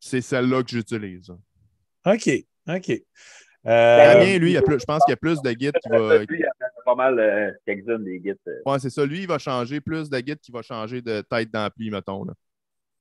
c'est 0.00 0.20
celle-là 0.20 0.64
que 0.64 0.70
j'utilise. 0.70 1.30
OK, 2.04 2.30
OK. 2.68 2.90
Euh, 3.66 3.96
Damien, 4.14 4.38
lui, 4.38 4.50
il 4.50 4.54
y 4.54 4.56
a 4.56 4.62
plus- 4.62 4.80
je 4.80 4.84
pense 4.84 5.04
qu'il 5.04 5.12
y 5.12 5.14
a 5.14 5.16
plus 5.16 5.40
de 5.40 5.52
guides 5.52 5.78
qui 5.82 5.88
va. 5.88 6.18
Lui, 6.18 6.26
il 6.30 6.40
y 6.40 6.44
a 6.44 6.50
pas 6.84 6.94
mal 6.96 7.18
euh, 7.18 7.50
quelques-unes 7.64 8.04
des 8.04 8.18
guides. 8.18 8.36
Ouais, 8.66 8.78
c'est 8.78 8.90
ça. 8.90 9.06
Lui, 9.06 9.20
il 9.20 9.28
va 9.28 9.38
changer 9.38 9.80
plus 9.80 10.10
de 10.10 10.20
guides 10.20 10.40
qui 10.40 10.52
va 10.52 10.60
changer 10.62 11.00
de 11.00 11.22
tête 11.22 11.50
d'ampli, 11.50 11.90
mettons. 11.90 12.24
Là. 12.24 12.34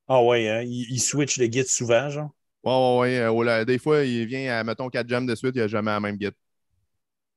Ah 0.07 0.21
ouais, 0.23 0.47
hein, 0.47 0.61
il, 0.61 0.85
il 0.89 0.99
switch 0.99 1.37
de 1.39 1.47
guide 1.47 1.65
souvent, 1.65 2.09
genre? 2.09 2.29
Ouais, 2.63 2.99
ouais, 2.99 3.29
ouais. 3.29 3.49
euh, 3.49 3.65
des 3.65 3.77
fois, 3.77 4.03
il 4.03 4.25
vient 4.25 4.57
à, 4.57 4.63
mettons, 4.63 4.89
4 4.89 5.07
jams 5.07 5.25
de 5.25 5.35
suite, 5.35 5.53
il 5.55 5.61
n'a 5.61 5.67
jamais 5.67 5.91
la 5.91 5.99
même 5.99 6.15
guide. 6.17 6.33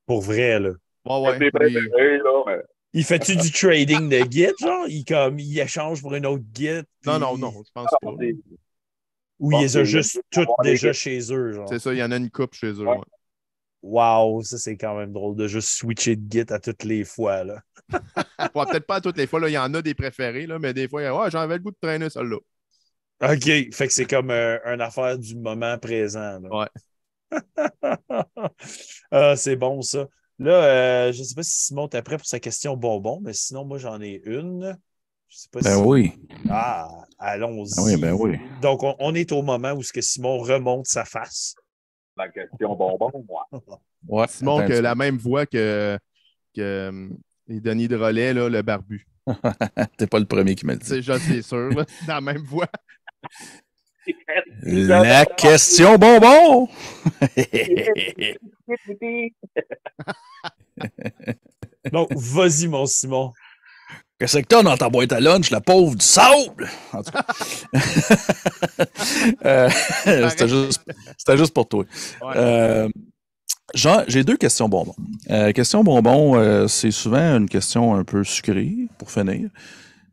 Pour 0.07 0.21
vrai, 0.23 0.61
là. 0.61 0.71
Ouais, 1.05 1.39
ouais. 1.39 1.51
il- 1.69 2.63
Il 2.93 3.05
fait-tu 3.05 3.37
du 3.37 3.51
trading 3.51 4.09
de 4.09 4.25
guide, 4.25 4.55
genre? 4.61 4.87
Il, 4.89 5.05
comme, 5.05 5.39
il 5.39 5.59
échange 5.59 6.01
pour 6.01 6.15
une 6.15 6.27
autre 6.27 6.45
guide? 6.53 6.85
Non, 7.05 7.13
puis- 7.13 7.21
non, 7.21 7.37
non, 7.39 7.53
je 7.65 7.71
pense 7.75 7.89
Ah, 7.93 7.97
pas. 8.01 8.11
Ou 9.39 9.51
Bon, 9.51 9.59
il 9.59 9.63
les 9.63 9.77
a 9.77 9.81
c'est- 9.81 9.85
juste 9.85 10.21
toutes 10.31 10.49
déjà 10.63 10.93
chez 10.95 11.19
eux, 11.33 11.53
genre. 11.53 11.69
C'est 11.69 11.79
ça, 11.79 11.93
il 11.93 11.99
y 11.99 12.03
en 12.03 12.11
a 12.11 12.17
une 12.17 12.31
coupe 12.31 12.55
chez 12.55 12.69
eux. 12.73 12.87
Ouais. 12.87 12.97
ouais. 12.97 13.05
Wow, 13.83 14.43
ça 14.43 14.59
c'est 14.59 14.77
quand 14.77 14.97
même 14.97 15.13
drôle 15.13 15.37
de 15.37 15.47
juste 15.47 15.69
switcher 15.69 16.17
de 16.17 16.23
guide 16.27 16.51
à 16.53 16.59
toutes 16.59 16.85
les 16.85 17.05
fois, 17.05 17.45
là. 17.45 17.61
Ouais, 18.55 18.65
Peut-être 18.67 18.87
pas 18.87 19.01
toutes 19.01 19.19
les 19.19 19.27
fois, 19.27 19.39
là, 19.41 19.49
il 19.49 19.53
y 19.53 19.59
en 19.59 19.73
a 19.75 19.83
des 19.83 19.95
préférés, 19.95 20.47
là, 20.47 20.59
mais 20.59 20.73
des 20.73 20.89
fois, 20.89 21.03
il 21.03 21.05
y 21.05 21.09
a, 21.09 21.15
ouais, 21.15 21.31
j'avais 21.31 21.55
le 21.57 21.63
goût 21.63 21.71
de 21.71 21.77
traîner 21.81 22.09
celle-là. 22.09 22.39
OK, 23.23 23.45
fait 23.73 23.87
que 23.87 23.93
c'est 23.93 24.05
comme 24.05 24.31
euh, 24.31 24.59
une 24.67 24.81
affaire 24.81 25.19
du 25.19 25.37
moment 25.37 25.79
présent. 25.79 26.39
là. 26.41 26.49
Ouais. 26.51 26.69
ah, 29.11 29.37
c'est 29.37 29.57
bon, 29.57 29.81
ça. 29.83 30.07
Là, 30.39 30.53
euh, 30.53 31.13
je 31.13 31.21
ne 31.21 31.25
sais 31.25 31.35
pas 31.35 31.43
si 31.43 31.65
Simon 31.67 31.89
est 31.89 32.03
prêt 32.03 32.19
pour 32.19 32.27
sa 32.27 32.39
question 32.39 32.77
bonbon, 32.77 33.21
mais 33.23 33.33
sinon, 33.33 33.65
moi, 33.65 33.79
j'en 33.79 34.01
ai 34.03 34.21
une. 34.27 34.77
Je 35.29 35.37
sais 35.39 35.49
pas 35.51 35.61
Ben 35.61 35.77
si... 35.77 35.83
oui. 35.83 36.13
Ah, 36.51 36.89
allons-y. 37.19 37.75
Ben 37.75 37.83
oui, 37.83 37.97
ben 37.97 38.13
oui. 38.13 38.39
Donc, 38.61 38.83
on, 38.83 38.95
on 38.99 39.15
est 39.15 39.33
au 39.33 39.43
moment 39.43 39.73
où 39.73 39.83
ce 39.83 39.93
que 39.93 40.03
Simon 40.03 40.39
remonte 40.39 40.87
sa 40.87 41.05
face. 41.05 41.55
La 42.17 42.29
question 42.29 42.75
bonbon, 42.75 43.11
moi. 43.29 43.49
Ouais. 44.09 44.27
Simon, 44.29 44.59
Attends 44.59 44.69
que 44.69 44.75
la 44.75 44.95
même 44.95 45.17
voix 45.17 45.47
que, 45.47 45.99
que 46.55 46.61
euh, 46.61 47.09
les 47.49 47.61
Denis 47.61 47.89
de 47.89 47.97
relais, 47.97 48.33
là, 48.33 48.49
le 48.49 48.63
barbu. 48.63 49.05
T'es 49.99 50.07
pas 50.07 50.21
le 50.21 50.27
premier 50.27 50.55
qui 50.55 50.65
me 50.65 50.75
le 50.75 50.79
dit. 50.79 51.03
C'est 51.03 51.43
sûr, 51.43 51.71
là, 51.71 51.85
dans 52.07 52.15
la 52.15 52.21
même 52.21 52.45
voix. 52.45 52.69
La 54.63 55.27
question 55.27 55.97
bonbon! 55.97 56.69
Donc, 61.93 62.09
vas-y, 62.13 62.69
mon 62.69 62.87
Simon. 62.87 63.33
Qu'est-ce 64.19 64.39
que 64.39 64.47
t'as 64.47 64.63
dans 64.63 64.77
ta 64.77 64.89
boîte 64.89 65.13
à 65.13 65.21
lunch, 65.21 65.51
la 65.51 65.61
pauvre 65.61 65.95
du 65.95 66.05
sable? 66.05 66.69
En 66.93 67.03
tout 67.03 67.11
cas. 67.11 67.27
Euh, 69.45 69.69
c'était, 70.31 70.49
juste, 70.49 70.81
c'était 71.17 71.37
juste 71.37 71.53
pour 71.53 71.69
toi. 71.69 71.85
Ouais. 72.23 72.33
Euh, 72.37 72.89
Jean, 73.75 74.03
j'ai 74.09 74.25
deux 74.25 74.37
questions 74.37 74.69
bonbons. 74.69 74.95
Euh, 75.31 75.53
question 75.53 75.85
bonbon, 75.85 76.67
c'est 76.69 76.91
souvent 76.91 77.37
une 77.37 77.49
question 77.49 77.95
un 77.95 78.05
peu 78.05 78.25
sucrée, 78.25 78.89
pour 78.99 79.11
finir. 79.11 79.51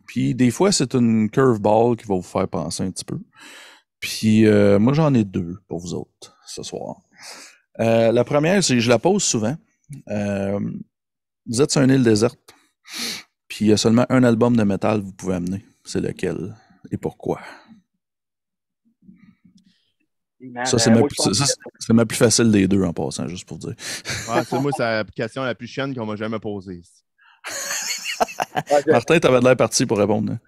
Puis 0.05 0.35
des 0.35 0.51
fois, 0.51 0.71
c'est 0.71 0.93
une 0.95 1.29
curveball 1.29 1.95
qui 1.95 2.05
va 2.05 2.15
vous 2.15 2.21
faire 2.21 2.47
penser 2.47 2.83
un 2.83 2.91
petit 2.91 3.05
peu. 3.05 3.19
Puis 3.99 4.45
euh, 4.45 4.79
moi, 4.79 4.93
j'en 4.93 5.13
ai 5.13 5.23
deux 5.23 5.57
pour 5.67 5.79
vous 5.79 5.93
autres 5.93 6.37
ce 6.45 6.61
soir. 6.63 6.97
Euh, 7.79 8.11
la 8.11 8.23
première, 8.23 8.63
c'est 8.63 8.79
je 8.79 8.89
la 8.89 8.99
pose 8.99 9.23
souvent. 9.23 9.55
Euh, 10.09 10.59
vous 11.45 11.61
êtes 11.61 11.71
sur 11.71 11.81
une 11.81 11.89
île 11.91 12.03
déserte, 12.03 12.39
puis 13.47 13.65
il 13.65 13.67
y 13.69 13.73
a 13.73 13.77
seulement 13.77 14.05
un 14.09 14.23
album 14.23 14.55
de 14.55 14.63
métal 14.63 14.99
que 15.01 15.05
vous 15.05 15.13
pouvez 15.13 15.35
amener. 15.35 15.65
C'est 15.83 16.01
lequel 16.01 16.55
et 16.91 16.97
pourquoi? 16.97 17.39
Ça, 20.65 20.77
c'est 20.77 20.91
ma, 20.91 20.99
ça, 21.33 21.45
c'est- 21.79 21.93
ma 21.93 22.05
plus 22.05 22.17
facile 22.17 22.51
des 22.51 22.67
deux 22.67 22.83
en 22.83 22.91
passant, 22.91 23.27
juste 23.27 23.47
pour 23.47 23.57
dire. 23.57 23.73
Ouais, 24.29 24.43
c'est 24.49 24.59
moi, 24.61 24.71
c'est 24.75 24.83
la 24.83 25.03
question 25.05 25.43
la 25.43 25.55
plus 25.55 25.67
chienne 25.67 25.95
qu'on 25.95 26.05
m'a 26.05 26.17
jamais 26.17 26.39
posée. 26.39 26.81
Martin, 28.87 29.19
t'avais 29.19 29.39
de 29.39 29.45
l'air 29.45 29.57
parti 29.57 29.85
pour 29.85 29.97
répondre. 29.97 30.33
hein? 30.33 30.39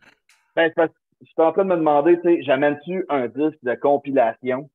Ben, 0.56 0.68
c'est 0.70 0.76
parce 0.76 0.90
que 0.90 0.96
je 1.22 1.26
suis 1.28 1.36
en 1.42 1.52
train 1.52 1.64
de 1.66 1.70
me 1.70 1.76
demander, 1.78 2.16
tu 2.22 2.24
sais, 2.24 2.44
j'amène-tu 2.44 3.06
un 3.10 3.28
disque 3.28 3.60
de 3.64 3.76
compilation 3.76 4.70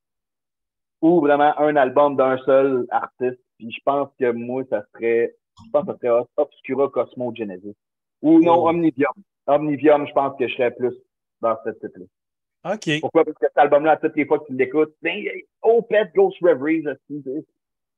ou 1.01 1.20
vraiment 1.20 1.59
un 1.59 1.77
album 1.77 2.16
d'un 2.16 2.39
seul 2.44 2.86
artiste? 2.90 3.40
Puis 3.59 3.70
je 3.72 3.81
pense 3.85 4.09
que 4.18 4.31
moi, 4.32 4.62
ça 4.70 4.82
serait, 4.94 5.35
je 5.64 5.70
pense 5.70 5.86
que 5.86 5.93
ça 5.93 5.98
serait 5.98 6.24
Obscura 6.36 6.89
Cosmo 6.89 7.32
Genesis. 7.35 7.74
Ou 8.22 8.40
non, 8.40 8.64
Oh. 8.64 8.68
Omnivium. 8.68 9.12
Omnivium, 9.47 10.06
je 10.06 10.12
pense 10.12 10.36
que 10.39 10.47
je 10.48 10.55
serais 10.55 10.70
plus 10.70 10.93
dans 11.40 11.56
cette 11.64 11.81
titre-là. 11.81 12.74
OK. 12.74 13.01
Pourquoi? 13.01 13.24
Parce 13.24 13.39
que 13.39 13.47
cet 13.47 13.56
album-là, 13.56 13.97
toutes 13.97 14.16
les 14.16 14.27
fois 14.27 14.39
que 14.39 14.44
tu 14.47 14.52
l'écoutes, 14.55 14.94
ben, 15.02 15.16
oh, 15.62 15.81
Pet 15.82 16.10
Ghost 16.14 16.36
Reveries, 16.43 16.86
aussi, 16.86 17.22
tu 17.22 17.22
sais. 17.24 17.44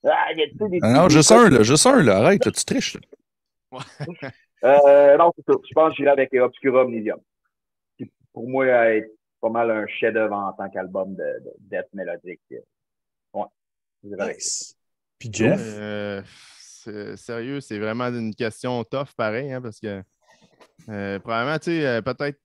Ah, 0.04 0.32
il 0.32 0.38
y 0.38 0.42
a, 0.42 0.46
tu 0.46 0.70
des 0.70 0.78
Ah 0.82 0.92
non, 0.92 1.06
des- 1.08 1.14
juste 1.14 1.32
un, 1.32 1.48
là, 1.48 1.62
juste 1.64 1.86
un, 1.86 2.02
là. 2.02 2.18
Arrête, 2.18 2.44
là, 2.44 2.52
tu 2.52 2.64
triches. 2.64 2.94
Là. 3.72 3.80
Euh, 4.64 5.16
non, 5.16 5.32
c'est 5.36 5.44
ça. 5.44 5.58
Je 5.68 5.74
pense 5.74 5.90
que 5.90 5.96
j'irai 5.96 6.10
avec 6.10 6.32
Obscura 6.34 6.82
Omnivium. 6.82 7.20
Qui, 7.96 8.10
pour 8.32 8.48
moi, 8.48 8.66
est 8.66 9.10
pas 9.40 9.50
mal 9.50 9.70
un 9.70 9.86
chef-d'œuvre 9.86 10.34
en 10.34 10.52
tant 10.52 10.70
qu'album 10.70 11.14
de, 11.14 11.22
de 11.44 11.52
death 11.58 11.92
mélodique. 11.92 12.40
Ouais. 13.32 13.44
Avec 14.18 14.20
ça. 14.20 14.32
Nice. 14.32 14.78
Puis 15.18 15.30
Jeff? 15.32 15.60
Euh, 15.60 16.22
sérieux, 17.16 17.60
c'est 17.60 17.78
vraiment 17.78 18.06
une 18.06 18.34
question 18.34 18.82
tough, 18.84 19.12
pareil, 19.16 19.52
hein, 19.52 19.62
parce 19.62 19.78
que 19.78 20.02
euh, 20.88 21.18
probablement, 21.20 21.58
tu 21.58 21.70
sais, 21.70 21.86
euh, 21.86 22.02
peut-être, 22.02 22.40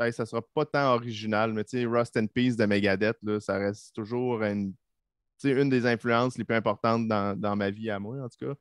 hey, 0.00 0.12
ça 0.12 0.26
sera 0.26 0.42
pas 0.54 0.64
tant 0.64 0.94
original, 0.94 1.52
mais 1.52 1.62
tu 1.62 1.78
sais, 1.78 1.86
Rust 1.86 2.16
and 2.16 2.26
Peace 2.26 2.56
de 2.56 2.64
Megadeth, 2.66 3.18
là, 3.22 3.38
ça 3.38 3.58
reste 3.58 3.94
toujours 3.94 4.42
une, 4.42 4.72
tu 4.72 5.48
sais, 5.48 5.50
une 5.52 5.68
des 5.68 5.86
influences 5.86 6.36
les 6.36 6.44
plus 6.44 6.56
importantes 6.56 7.06
dans, 7.06 7.38
dans 7.38 7.54
ma 7.54 7.70
vie 7.70 7.90
à 7.90 8.00
moi, 8.00 8.16
en 8.16 8.28
tout 8.28 8.46
cas. 8.46 8.54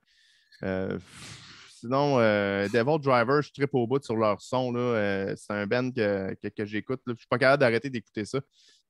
Euh, 0.64 1.00
sinon, 1.80 2.20
euh, 2.20 2.68
Devil 2.68 3.00
Driver, 3.02 3.42
je 3.42 3.52
tripe 3.52 3.74
au 3.74 3.88
bout 3.88 4.04
sur 4.04 4.16
leur 4.16 4.42
son. 4.42 4.72
Là, 4.72 4.80
euh, 4.80 5.34
c'est 5.38 5.54
un 5.54 5.66
band 5.68 5.92
que, 5.92 6.34
que, 6.42 6.48
que 6.50 6.66
j'écoute. 6.66 7.02
là. 7.06 7.14
Je 7.16 7.20
suis 7.20 7.28
pas 7.28 7.38
capable 7.38 7.62
d'arrêter 7.62 7.90
d'écouter 7.90 8.26
ça. 8.26 8.40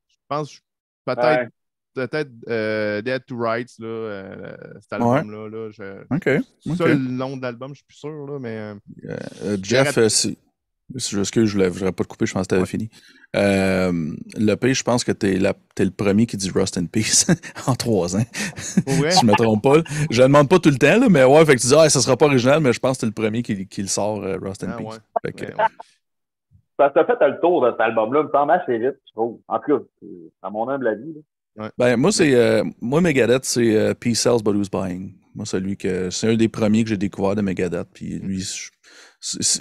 Je 0.07 0.16
pense 0.28 0.52
que 0.60 0.64
peut-être 1.06 1.41
Ouais. 1.41 2.07
peut-être 2.07 2.32
euh, 2.48 3.02
Dead 3.02 3.26
to 3.26 3.38
Rights, 3.38 3.80
là, 3.80 3.88
euh, 3.88 4.57
cet 4.82 4.94
album-là. 4.94 5.49
Là, 5.49 5.72
je... 5.72 6.03
C'est 6.61 6.76
ça 6.76 6.86
le 6.88 6.95
nom 6.95 7.36
de 7.38 7.41
l'album, 7.41 7.72
je 7.72 7.78
suis 7.78 7.86
plus 7.86 7.98
sûr, 7.98 8.28
là, 8.28 8.40
mais 8.40 8.76
euh, 9.06 9.57
Jeff, 9.61 9.98
euh, 9.98 10.07
si, 10.10 10.38
si 10.98 11.16
je 11.16 11.20
excuse, 11.20 11.49
je 11.49 11.57
ne 11.57 11.68
voudrais 11.68 11.91
pas 11.91 12.03
te 12.03 12.10
couper, 12.10 12.26
je 12.26 12.34
pense 12.34 12.44
que 12.44 12.49
tu 12.49 12.56
avais 12.56 12.61
Ouais. 12.64 12.68
fini. 12.68 12.90
Euh, 13.36 13.91
le 14.38 14.56
P, 14.56 14.74
je 14.74 14.84
pense 14.84 15.03
que 15.03 15.11
tu 15.11 15.28
es, 15.28 15.38
le 15.40 15.91
premier 15.91 16.26
qui 16.26 16.36
dit 16.38 16.49
Rust 16.49 16.78
in 16.78 16.86
Peace 16.86 17.28
en 17.68 17.76
trois 17.76 18.16
ans. 18.16 18.26
vrai, 18.88 19.11
si 19.11 19.20
je 19.22 19.26
me 19.26 19.34
trompe 19.36 19.61
pas. 19.64 19.76
Je 20.10 20.22
le 20.22 20.28
demande 20.28 20.49
pas 20.49 20.60
tout 20.60 20.70
le 20.70 20.78
temps, 20.78 20.99
là, 20.99 21.07
mais 21.10 21.24
ouais, 21.24 21.45
fait 21.45 21.56
que 21.56 21.61
tu 21.61 21.68
dis, 21.68 21.76
ah, 21.78 21.90
ça 21.90 21.99
sera 22.02 22.18
pas 22.18 22.26
original, 22.26 22.60
mais 22.61 22.74
je 22.74 22.80
pense 22.80 22.98
que 22.98 23.02
tu 23.02 23.06
es 23.06 23.10
le 23.10 23.14
premier 23.14 23.44
qui, 23.44 23.68
qui 23.68 23.82
le 23.82 23.88
sort, 23.88 24.24
euh, 24.24 24.38
Rust 24.41 24.64
in 24.64 24.72
Ah, 24.74 24.78
Peace. 24.78 24.86
ouais. 24.88 24.98
Fait 25.26 25.32
que, 25.34 25.45
mais 25.45 25.53
ouais. 25.56 25.68
Ça 26.80 26.90
t'a 26.91 27.03
fait 27.06 27.28
le 27.28 27.40
tour 27.41 27.61
de 27.66 27.72
cet 27.72 27.82
album-là, 27.82 28.24
me 28.24 28.30
semble 28.32 28.52
assez 28.53 28.78
vite, 28.78 28.95
je 29.07 29.11
trouve. 29.14 29.40
En 29.49 29.60
tout 29.60 29.78
cas, 29.78 29.84
c'est- 30.02 30.07
à 30.41 30.49
mon 30.49 30.68
humble 30.70 30.88
avis. 30.88 31.14
là. 31.57 31.70
Ben, 31.78 31.98
moi, 31.98 32.11
c'est. 32.14 32.34
euh, 32.34 32.64
moi, 32.80 33.02
Megadeth, 33.02 33.44
c'est 33.44 33.76
euh, 33.76 33.94
Peace 33.94 34.16
Sells 34.16 34.41
But 34.44 34.56
Who's 34.56 34.72
Buying. 34.72 35.14
Moi, 35.36 35.45
celui 35.45 35.76
que. 35.76 36.10
C'est 36.10 36.30
un 36.32 36.36
des 36.38 36.48
premiers 36.48 36.84
que 36.84 36.90
j'ai 36.90 36.95
découvert 36.98 37.36
de 37.36 37.41
Megadeth. 37.41 37.88
Puis 37.94 38.18
lui, 38.20 38.40
je- 38.40 38.45
c'est- 38.45 38.70
c'est- 38.72 38.79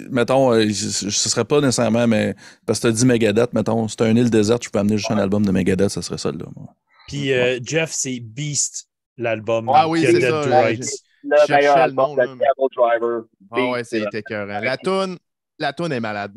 mettons, 0.09 0.53
euh, 0.53 0.69
ce 0.71 1.09
serait 1.09 1.45
pas 1.45 1.59
nécessairement, 1.61 2.07
mais. 2.07 2.35
Parce 2.65 2.79
que 2.79 2.87
t'as 2.87 2.93
dit 2.93 3.05
Megadeth, 3.05 3.53
mettons, 3.53 3.87
c'était 3.87 4.05
un 4.05 4.15
île 4.15 4.29
déserte, 4.29 4.63
je 4.63 4.69
peux 4.69 4.79
amener 4.79 4.97
juste 4.97 5.11
un 5.11 5.17
album 5.17 5.45
de 5.45 5.51
Megadeth, 5.51 5.89
ça 5.89 6.01
serait 6.01 6.17
ça, 6.17 6.31
là. 6.31 6.45
moi. 6.55 6.73
Puis 7.07 7.33
euh, 7.33 7.59
Jeff, 7.63 7.89
c'est 7.91 8.19
Beast, 8.19 8.87
l'album. 9.17 9.69
Ah 9.73 9.87
oui, 9.89 10.01
c'est 10.05 10.21
ça, 10.21 10.45
là. 10.45 10.71
Le 10.71 11.53
meilleur 11.53 11.75
le 11.75 11.81
album 11.81 12.15
de 12.15 12.21
Devil 12.21 12.69
Driver. 12.75 13.23
Ah 13.51 13.69
ouais, 13.71 13.83
c'est 13.83 14.03
écœurant. 14.13 14.59
La 14.61 14.77
toune, 14.77 15.17
la 15.57 15.73
toune 15.73 15.91
est 15.91 15.99
malade. 15.99 16.33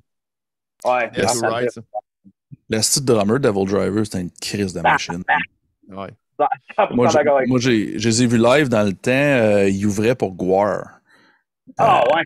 Ouais, 0.85 1.09
Dead 1.11 1.29
ça 1.29 1.35
to 1.49 1.55
Rights. 1.55 1.79
Le 2.69 2.83
style 2.83 3.05
drummer, 3.05 3.39
Devil 3.39 3.65
Driver, 3.67 4.05
c'était 4.05 4.21
une 4.23 4.31
crise 4.31 4.73
de 4.73 4.81
machine. 4.81 5.23
Ouais. 5.89 6.09
100% 6.77 6.95
Moi, 6.95 7.09
j'ai- 7.09 7.19
d'accord 7.19 7.37
avec 7.37 7.49
moi, 7.49 7.61
j'ai, 7.61 7.99
je 7.99 8.09
les 8.09 8.23
ai 8.23 8.27
vus 8.27 8.39
live 8.39 8.69
dans 8.69 8.83
le 8.83 8.95
temps, 8.95 9.11
euh, 9.13 9.69
ils 9.69 9.87
ouvraient 9.87 10.15
pour 10.15 10.33
Guar. 10.33 11.01
Ah 11.79 12.05
Euh, 12.07 12.17
ouais. 12.17 12.23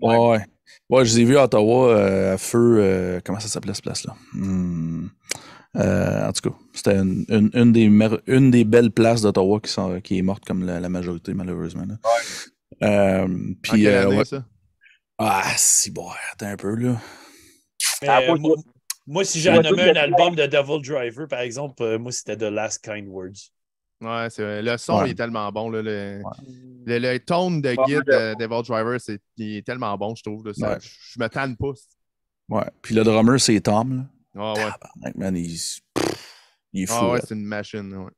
Ouais, 0.00 0.16
ouais. 0.16 0.44
Ouais, 0.90 1.04
je 1.04 1.14
les 1.14 1.20
ai 1.20 1.24
vus 1.24 1.36
à 1.36 1.44
Ottawa 1.44 1.90
euh, 1.90 2.34
à 2.34 2.38
feu. 2.38 2.76
euh, 2.80 3.20
comment 3.24 3.40
ça 3.40 3.48
s'appelait 3.48 3.74
cette 3.74 3.84
place-là? 3.84 4.14
Hmm. 4.32 5.08
Euh, 5.76 6.28
en 6.28 6.32
tout 6.32 6.50
cas, 6.50 6.56
c'était 6.72 6.96
une, 6.96 7.24
une, 7.28 7.50
une 7.54 7.72
des, 7.72 7.88
mer- 7.88 8.20
une 8.26 8.50
des 8.50 8.64
belles 8.64 8.92
places 8.92 9.22
d'Ottawa 9.22 9.60
qui, 9.60 9.70
sont- 9.72 10.00
qui 10.00 10.18
est 10.18 10.22
morte 10.22 10.44
comme 10.44 10.64
la, 10.64 10.80
la 10.80 10.88
majorité, 10.88 11.34
malheureusement. 11.34 11.84
là. 11.84 11.96
Euh, 12.82 13.26
En 13.26 13.54
puis, 13.62 13.86
euh, 13.86 14.02
année, 14.06 14.18
ouais. 14.18 14.24
ça? 14.24 14.44
Ah, 15.18 15.44
si, 15.56 15.90
bon, 15.90 16.08
attends 16.32 16.46
un 16.46 16.56
peu, 16.56 16.74
là. 16.76 16.96
Mais, 18.02 18.08
Ah, 18.08 18.20
moi, 18.26 18.38
moi, 18.38 18.56
moi, 19.06 19.24
si 19.24 19.40
j'ai 19.40 19.50
moi, 19.50 19.62
nommé 19.62 19.82
un 19.82 19.96
album 19.96 20.34
de 20.34 20.46
Devil 20.46 20.80
Driver, 20.82 21.28
par 21.28 21.40
exemple, 21.40 21.82
euh, 21.82 21.98
moi, 21.98 22.12
c'était 22.12 22.36
The 22.36 22.42
Last 22.50 22.84
Kind 22.84 23.08
Words. 23.08 23.50
Ouais, 24.00 24.28
c'est 24.30 24.42
vrai. 24.42 24.62
Le 24.62 24.76
son 24.76 24.98
Ouais. 25.00 25.08
il 25.08 25.10
est 25.12 25.14
tellement 25.14 25.50
bon. 25.50 25.70
Là, 25.70 25.80
le, 25.82 26.20
le, 26.86 26.98
le 26.98 27.18
tone 27.20 27.62
de 27.62 27.70
guide 27.86 28.02
ouais. 28.08 28.34
de 28.34 28.34
Devil 28.38 28.62
Driver, 28.66 29.00
c'est, 29.00 29.18
il 29.36 29.56
est 29.58 29.62
tellement 29.66 29.96
bon, 29.96 30.14
je 30.14 30.22
trouve. 30.22 30.44
là, 30.46 30.52
ça- 30.54 30.72
Ouais. 30.72 30.78
Je 30.80 31.20
me 31.20 31.28
tanne 31.28 31.56
pas. 31.56 31.72
Ouais. 32.48 32.64
Puis 32.82 32.94
le 32.94 33.02
drummer, 33.04 33.40
c'est 33.40 33.60
Tom, 33.60 33.96
là. 33.96 34.04
Ah 34.36 34.52
ouais, 34.54 34.64
Tabarnak, 34.72 35.14
man, 35.16 35.36
il, 35.36 35.56
pff, 35.94 36.58
il 36.72 36.82
est 36.82 36.86
fou. 36.86 36.94
ah, 36.98 37.10
ouais 37.12 37.18
là. 37.18 37.24
c'est 37.26 37.34
une 37.34 37.44
machine. 37.44 37.94
Ouais. 37.94 38.10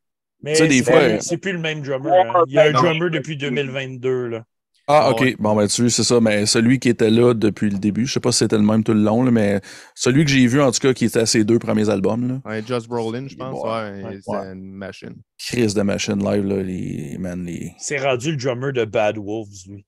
Mais 0.43 0.53
Tu 0.53 0.59
sais, 0.59 0.69
des 0.69 0.83
c'est 0.83 0.91
fois, 0.93 1.09
plus- 1.09 1.21
c'est 1.21 1.37
plus 1.39 1.53
le 1.53 1.59
même 1.59 1.83
drummer. 1.83 2.13
hein. 2.37 2.43
Il 2.49 2.55
y 2.55 2.59
a 2.59 2.63
un 2.65 2.73
Non. 2.73 2.83
drummer 2.83 3.11
depuis 3.11 3.37
2022. 3.37 4.27
Là. 4.29 4.45
Ah, 4.89 5.07
Ah 5.07 5.11
ok. 5.11 5.21
ouais. 5.21 5.37
Bon, 5.39 5.57
ben, 5.57 5.67
tu 5.67 5.83
vois, 5.83 5.91
c'est 5.91 6.05
ça. 6.05 6.21
Mais 6.21 6.47
celui 6.47 6.79
qui 6.79 6.89
était 6.89 7.11
là 7.11 7.35
depuis 7.35 7.71
le 7.71 7.79
début, 7.79 8.07
je 8.07 8.13
sais 8.15 8.21
pas 8.21 8.31
si 8.31 8.39
c'était 8.39 8.57
le 8.57 8.63
même 8.63 8.85
tout 8.85 8.95
le 8.95 9.01
long, 9.03 9.25
là, 9.25 9.33
mais 9.33 9.61
celui 9.97 10.25
que 10.25 10.31
j'ai 10.31 10.47
vu, 10.47 10.61
en 10.63 10.71
tout 10.71 10.79
cas, 10.79 10.93
qui 10.95 11.07
était 11.07 11.19
à 11.21 11.27
ses 11.27 11.45
deux 11.45 11.59
premiers 11.59 11.89
albums, 11.89 12.29
là. 12.29 12.41
Ouais, 12.45 12.63
Just 12.65 12.87
Brolin, 12.89 13.27
je 13.27 13.35
pense. 13.35 13.65
Ouais, 13.65 14.21
c'est 14.23 14.31
Ouais. 14.31 14.53
une 14.53 14.73
machine. 14.73 15.17
Chris 15.39 15.75
de 15.75 15.83
machine 15.83 16.23
live, 16.25 16.45
là, 16.47 16.63
les, 16.63 17.17
man, 17.19 17.45
les... 17.45 17.73
C'est 17.79 17.99
rendu 17.99 18.31
le 18.31 18.37
drummer 18.37 18.73
de 18.73 18.85
Bad 18.85 19.19
Wolves, 19.19 19.49
lui. 19.69 19.85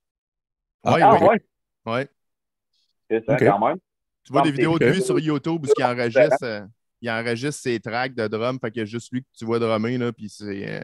Ah, 0.83 0.95
Ouais, 0.95 1.03
Ah, 1.03 1.15
ouais. 1.15 1.29
ouais. 1.29 1.41
ouais. 1.87 2.09
C'est 3.11 3.25
ça, 3.25 3.35
Ok. 3.35 3.45
quand 3.45 3.67
même. 3.69 3.77
Tu 4.25 4.33
vois 4.33 4.43
des 4.43 4.51
vidéos 4.51 4.79
de 4.79 4.87
lui 4.87 5.01
sur 5.01 5.19
YouTube 5.19 5.65
où 5.65 5.69
il 5.79 5.85
enregistre, 5.85 6.37
euh, 6.43 6.67
il 7.01 7.09
enregistre 7.11 7.63
ses 7.63 7.79
tracks 7.81 8.15
de 8.15 8.27
drum, 8.27 8.59
fait 8.61 8.77
a 8.81 8.85
juste 8.85 9.13
lui 9.13 9.23
que 9.23 9.29
tu 9.39 9.45
vois 9.45 9.59
drummer, 9.61 9.97
là, 9.97 10.13
puis 10.13 10.29
c'est, 10.29 10.69
euh, 10.69 10.83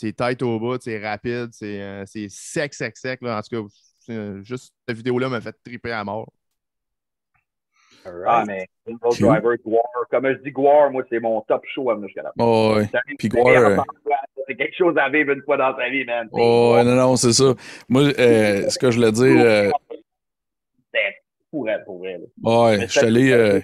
c'est 0.00 0.12
tight 0.12 0.40
au 0.42 0.60
bout, 0.60 0.80
c'est 0.80 1.04
rapide, 1.04 1.48
c'est, 1.50 1.82
euh, 1.82 2.04
c'est 2.06 2.28
sec, 2.28 2.72
sec, 2.72 2.96
sec. 2.96 3.20
Là. 3.20 3.38
En 3.38 3.42
tout 3.42 3.68
cas, 3.68 4.12
euh, 4.12 4.40
juste 4.44 4.72
cette 4.86 4.96
vidéo-là 4.96 5.28
m'a 5.28 5.40
fait 5.40 5.56
triper 5.64 5.90
à 5.90 6.04
mort. 6.04 6.30
Ah, 8.26 8.44
mais 8.46 8.68
Cool. 8.86 9.18
Driver, 9.18 9.56
Guar. 9.66 9.82
Comme 10.10 10.28
je 10.28 10.38
dis, 10.44 10.52
Guar, 10.52 10.90
moi, 10.92 11.02
c'est 11.10 11.18
mon 11.18 11.40
top 11.42 11.62
show 11.74 11.90
à 11.90 11.94
venir 11.96 12.08
jusqu'à 12.08 12.22
la 12.22 12.28
fin. 12.30 12.44
Oh, 12.44 12.74
ouais. 12.76 12.88
Puis 13.18 13.28
Guar, 13.28 13.84
C'est 14.46 14.54
quelque 14.54 14.76
chose 14.76 14.96
à 14.96 15.08
vivre 15.10 15.32
une 15.32 15.42
fois 15.42 15.56
dans 15.56 15.74
ta 15.74 15.90
vie, 15.90 16.04
man. 16.04 16.28
Oh, 16.30 16.74
ouais, 16.76 16.84
non, 16.84 16.94
non, 16.94 17.16
c'est 17.16 17.32
ça. 17.32 17.54
Moi, 17.88 18.02
euh, 18.18 18.68
ce 18.70 18.78
que 18.78 18.90
je 18.92 18.96
voulais 18.98 19.12
dire, 19.12 19.44
euh, 19.44 19.70
C'est 20.94 21.00
raide, 21.52 21.84
pour 21.84 21.98
vrai. 21.98 22.18
là. 22.18 22.26
ouais, 22.62 22.78
Mais 22.78 22.86
je 22.86 22.92
suis 22.92 23.00
allé, 23.00 23.32
euh, 23.32 23.60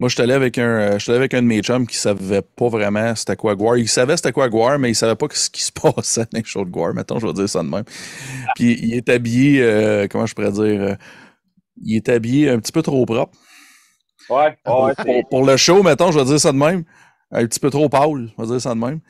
moi, 0.00 0.08
je 0.08 0.14
suis 0.14 0.22
allé 0.22 0.32
avec 0.32 0.58
un, 0.58 0.62
euh, 0.94 0.98
je 0.98 1.12
avec 1.12 1.32
un 1.34 1.42
de 1.42 1.46
mes 1.46 1.60
chums 1.62 1.86
qui 1.86 1.96
savait 1.96 2.42
pas 2.42 2.68
vraiment 2.68 3.14
c'était 3.14 3.36
quoi 3.36 3.54
Guar. 3.54 3.76
Il 3.76 3.88
savait 3.88 4.16
c'était 4.16 4.32
quoi 4.32 4.48
Guar, 4.48 4.78
mais 4.78 4.90
il 4.90 4.94
savait 4.96 5.14
pas 5.14 5.26
ce 5.30 5.48
qui 5.48 5.62
se 5.62 5.70
passait 5.94 6.22
dans 6.32 6.38
les 6.38 6.44
shows 6.44 6.64
de 6.64 6.70
Guar. 6.70 6.92
Mettons, 6.94 7.18
je 7.20 7.26
vais 7.26 7.32
dire 7.32 7.48
ça 7.48 7.62
de 7.62 7.68
même. 7.68 7.84
Puis 8.56 8.78
il 8.82 8.94
est 8.94 9.08
habillé, 9.08 9.62
euh, 9.62 10.06
comment 10.10 10.26
je 10.26 10.34
pourrais 10.34 10.50
dire, 10.52 10.62
euh, 10.82 10.94
il 11.84 11.96
est 11.96 12.08
habillé 12.08 12.50
un 12.50 12.58
petit 12.58 12.72
peu 12.72 12.82
trop 12.82 13.04
propre. 13.06 13.36
Ouais, 14.30 14.56
pour, 14.64 14.84
ouais, 14.84 14.94
pour- 14.96 15.28
pour 15.28 15.44
le 15.46 15.56
show, 15.56 15.82
mettons, 15.82 16.10
je 16.12 16.18
vais 16.18 16.24
dire 16.24 16.40
ça 16.40 16.52
de 16.52 16.58
même. 16.58 16.84
Un 17.30 17.46
petit 17.46 17.60
peu 17.60 17.70
trop 17.70 17.88
pâle, 17.88 18.28
je 18.36 18.42
vais 18.42 18.48
dire 18.48 18.60
ça 18.60 18.74
de 18.74 18.78
même. 18.80 19.00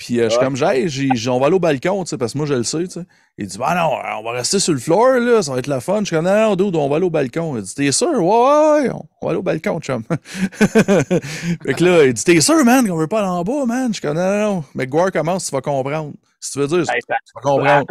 Puis 0.00 0.18
euh, 0.18 0.24
je 0.24 0.28
suis 0.30 0.38
Ouais. 0.38 0.44
comme, 0.46 0.56
j'ai, 0.56 0.88
j'ai- 0.88 1.08
j'ai- 1.14 1.28
on 1.30 1.38
va 1.38 1.46
aller 1.48 1.56
au 1.56 1.60
balcon, 1.60 2.04
tu 2.04 2.08
sais, 2.08 2.16
parce 2.16 2.32
que 2.32 2.38
moi, 2.38 2.46
je 2.46 2.54
le 2.54 2.62
sais, 2.62 2.84
tu 2.84 2.90
sais. 2.90 3.00
Il 3.36 3.46
dit, 3.46 3.58
bah 3.58 3.74
non, 3.76 3.90
on 4.18 4.22
va 4.22 4.30
rester 4.32 4.58
sur 4.58 4.72
le 4.72 4.78
floor, 4.78 5.18
là, 5.20 5.42
ça 5.42 5.52
va 5.52 5.58
être 5.58 5.66
la 5.66 5.80
fun. 5.80 6.00
Je 6.00 6.06
suis 6.06 6.16
comme, 6.16 6.24
non, 6.24 6.32
non, 6.50 6.56
dude, 6.56 6.74
on 6.74 6.88
va 6.88 6.96
aller 6.96 7.04
au 7.04 7.10
balcon. 7.10 7.54
Il 7.58 7.62
dit, 7.64 7.74
t'es 7.74 7.92
sûr? 7.92 8.08
Ouais, 8.08 8.18
ouais, 8.18 8.88
ouais, 8.88 8.90
on 9.20 9.26
va 9.26 9.30
aller 9.32 9.38
au 9.38 9.42
balcon, 9.42 9.78
chum. 9.80 10.02
fait 10.10 11.74
que 11.74 11.84
là, 11.84 12.04
il 12.06 12.14
dit, 12.14 12.24
t'es 12.24 12.40
sûr, 12.40 12.64
man, 12.64 12.88
qu'on 12.88 12.96
veut 12.96 13.06
pas 13.08 13.18
aller 13.20 13.28
en 13.28 13.42
bas, 13.44 13.66
man? 13.66 13.88
Je 13.88 13.92
suis 13.94 14.00
comme, 14.02 14.16
non, 14.16 14.22
non, 14.30 14.54
non. 14.54 14.64
Mais 14.74 14.86
Guar 14.86 15.12
commence, 15.12 15.46
tu 15.50 15.54
vas 15.54 15.60
comprendre. 15.60 16.12
Si 16.40 16.52
tu 16.52 16.58
veux 16.60 16.66
dire, 16.66 16.78
Hey, 16.90 17.00
tu 17.02 17.12
vas 17.34 17.40
comprendre. 17.42 17.84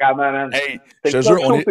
Attends, 0.00 0.16
man. 0.16 0.50
Hey, 0.52 0.80
je 1.04 1.10
te 1.12 1.20
jure, 1.22 1.38
on 1.44 1.54
est. 1.54 1.66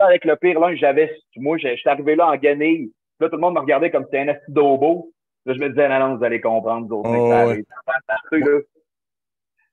avec 0.00 0.24
le 0.24 0.34
pire 0.34 0.58
linge 0.58 0.78
j'avais. 0.80 1.10
Moi, 1.36 1.58
je 1.58 1.76
suis 1.76 1.88
arrivé 1.88 2.16
là 2.16 2.26
en 2.30 2.36
guenille. 2.36 2.90
Là, 3.20 3.28
tout 3.28 3.36
le 3.36 3.40
monde 3.40 3.54
me 3.54 3.60
regardait 3.60 3.90
comme 3.92 4.02
si 4.04 4.08
c'était 4.12 4.28
un 4.30 4.34
d'obo. 4.48 5.12
Là, 5.46 5.54
je 5.54 5.60
me 5.60 5.68
disais, 5.68 5.88
non, 5.88 6.00
non, 6.00 6.16
vous 6.16 6.24
allez 6.24 6.40
comprendre, 6.40 6.86
vous 6.88 6.96
autres, 6.96 7.08
Oh, 7.08 7.28
ouais. 7.28 7.32
arrive. 7.32 7.64
Ça 7.68 7.76
va 7.86 7.92
passer, 8.08 8.22
là. 8.32 8.38
Écoute, 8.38 8.66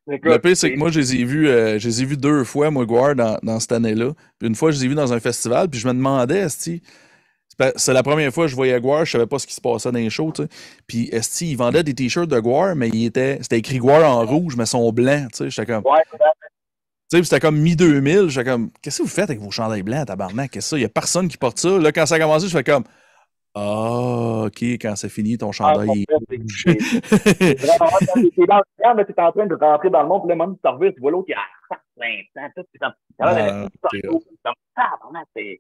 Le 0.08 0.38
pire, 0.38 0.56
c'est 0.56 0.72
que 0.72 0.78
moi, 0.78 0.92
je 0.92 1.00
les 1.00 1.16
ai 1.16 1.24
vus, 1.24 1.48
euh, 1.48 1.80
je 1.80 1.88
les 1.88 2.04
ai 2.04 2.06
vus 2.06 2.18
deux 2.18 2.44
fois, 2.44 2.70
moi, 2.70 2.86
Guar, 2.86 3.16
dans, 3.16 3.40
dans 3.42 3.60
cette 3.60 3.72
année-là. 3.72 4.12
Puis 4.38 4.48
une 4.48 4.56
fois, 4.56 4.72
je 4.72 4.78
les 4.78 4.86
ai 4.86 4.88
vus 4.88 4.96
dans 4.96 5.14
un 5.14 5.20
festival, 5.20 5.68
puis 5.70 5.80
je 5.80 5.88
me 5.88 5.94
demandais, 5.94 6.40
Esti, 6.42 6.82
c'est 7.76 7.94
la 7.94 8.04
première 8.04 8.32
fois 8.34 8.46
que 8.46 8.52
je 8.52 8.56
voyais 8.56 8.80
Guar, 8.80 9.06
je 9.06 9.12
savais 9.12 9.26
pas 9.26 9.40
ce 9.40 9.48
qui 9.48 9.54
se 9.54 9.62
passait 9.62 9.92
dans 9.92 9.98
les 9.98 10.10
shows, 10.10 10.32
tu 10.36 10.44
sais. 10.44 10.50
Puis 10.88 11.10
Esti, 11.12 11.52
il 11.52 11.58
vendait 11.58 11.84
des 11.84 11.94
t-shirts 11.94 12.30
de 12.30 12.40
Guar, 12.40 12.76
mais 12.76 12.90
il 12.90 13.06
était, 13.06 13.40
c'était 13.42 13.58
écrit 13.58 13.78
Guar 13.78 14.04
en 14.10 14.26
rouge, 14.26 14.56
mais 14.58 14.66
son 14.66 14.92
blanc, 14.92 15.28
tu 15.32 15.38
sais. 15.38 15.50
J'étais 15.50 15.74
comme, 15.74 15.84
Ouais, 15.86 16.02
tu 16.12 17.18
sais, 17.18 17.18
puis 17.18 17.26
c'était 17.26 17.40
comme 17.40 17.58
mi-2000, 17.60 18.30
j'étais 18.30 18.50
comme, 18.50 18.72
qu'est-ce 18.82 18.98
que 18.98 19.04
vous 19.04 19.10
faites 19.10 19.30
avec 19.30 19.40
vos 19.40 19.52
chandails 19.52 19.84
blancs, 19.84 20.08
tabarnak, 20.08 20.52
qu'est-ce 20.52 20.66
que 20.66 20.70
ça? 20.72 20.78
Il 20.78 20.82
y 20.82 20.86
a 20.86 20.90
personne 20.90 21.28
qui 21.28 21.38
porte 21.38 21.60
ça. 21.60 21.78
Là, 21.78 21.92
quand 21.92 22.06
ça 22.06 22.16
a 22.16 22.20
commencé, 22.20 22.48
je 22.48 22.58
fais 22.58 22.64
comme, 22.64 22.84
ah, 23.56 24.44
ok, 24.48 24.62
quand 24.82 24.96
c'est 24.96 25.10
fini, 25.10 25.38
ton 25.38 25.50
Ah, 25.50 25.52
chandail 25.54 26.04
est 26.04 26.14
en 26.14 26.20
fait, 26.30 26.42
c'est- 26.48 26.80
c'est 26.80 27.60
vraiment. 27.60 27.90
T'es 28.36 28.46
dans 28.46 28.58
le 28.58 28.64
camp, 28.84 28.96
mais 28.96 29.06
t'es 29.06 29.20
en 29.22 29.32
train 29.32 29.46
de 29.48 29.56
rentrer 29.56 29.90
dans 29.90 30.02
le 30.04 30.08
monde, 30.10 30.22
puis 30.24 30.30
le 30.30 30.36
monde 30.36 30.54
de 30.56 30.60
service, 30.62 30.94
tu 30.96 31.02
vois 31.02 31.12
l'autre, 31.12 31.28
il 31.30 31.34
a 31.34 31.78
500, 32.34 32.52
tout, 32.56 32.64
c'est 32.74 32.80
comme, 32.80 32.94
Ah, 33.20 33.68
c'est 35.36 35.60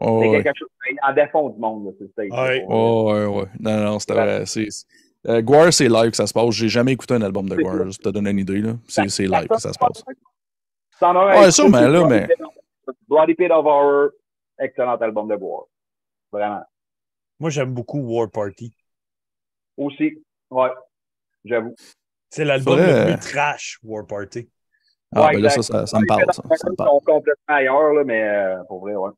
Oh, 0.00 0.18
ouais. 0.20 0.42
quelque 0.42 0.58
chose, 0.58 0.68
c'est 0.84 0.96
en 1.08 1.12
défond 1.12 1.50
du 1.50 1.60
monde, 1.60 1.86
là, 1.86 1.90
c'est 2.00 2.28
ça. 2.28 2.42
Ouais. 2.42 2.64
Oh, 2.68 3.12
ouais, 3.12 3.26
ouais. 3.26 3.46
Non, 3.60 3.76
non, 3.84 3.98
c'était 4.00 4.14
vrai. 4.14 4.46
C'est, 4.46 4.68
c'est- 4.70 4.86
euh, 5.28 5.40
Guar, 5.40 5.72
c'est 5.72 5.88
live 5.88 6.10
que 6.10 6.16
ça 6.16 6.26
se 6.26 6.32
passe. 6.34 6.50
J'ai 6.50 6.68
jamais 6.68 6.92
écouté 6.92 7.14
un 7.14 7.22
album 7.22 7.48
de 7.48 7.54
C'est 7.54 7.62
Guar, 7.62 7.76
pour 7.84 7.96
te 7.98 8.08
donner 8.08 8.30
une 8.30 8.40
idée. 8.40 8.58
Là. 8.60 8.72
C'est, 8.88 9.08
c'est 9.08 9.26
live 9.26 9.46
que 9.46 9.58
ça 9.60 9.72
se 9.72 9.78
passe. 9.78 10.02
Ouais, 11.00 11.50
sûrement, 11.52 11.80
là, 11.86 12.06
mais- 12.08 12.26
Bloody 13.08 13.34
Pit 13.34 13.50
of 13.50 13.64
Horror, 13.64 14.10
excellent 14.58 14.96
album 14.96 15.28
de 15.28 15.34
War. 15.36 15.64
Vraiment. 16.32 16.62
Moi, 17.40 17.50
j'aime 17.50 17.72
beaucoup 17.72 18.00
War 18.00 18.30
Party. 18.30 18.74
Aussi, 19.76 20.22
ouais, 20.50 20.70
j'avoue. 21.44 21.74
C'est 22.30 22.44
l'album 22.44 22.78
le 22.78 22.84
euh, 22.84 23.04
plus 23.16 23.30
trash, 23.32 23.78
War 23.82 24.06
Party. 24.06 24.48
Ah, 25.14 25.26
Ouais, 25.26 25.34
ben 25.34 25.42
là, 25.42 25.50
ça, 25.50 25.62
ça, 25.62 25.86
ça 25.86 25.98
me 26.00 26.06
parle, 26.06 26.24
ça. 26.32 26.42
ça 26.56 26.70
me 26.70 26.76
sont 26.76 27.00
complètement 27.04 27.54
ailleurs, 27.54 27.92
là, 27.92 28.04
mais 28.04 28.22
euh, 28.22 28.56
pour 28.68 28.80
vrai, 28.80 28.94
ouais. 28.94 29.10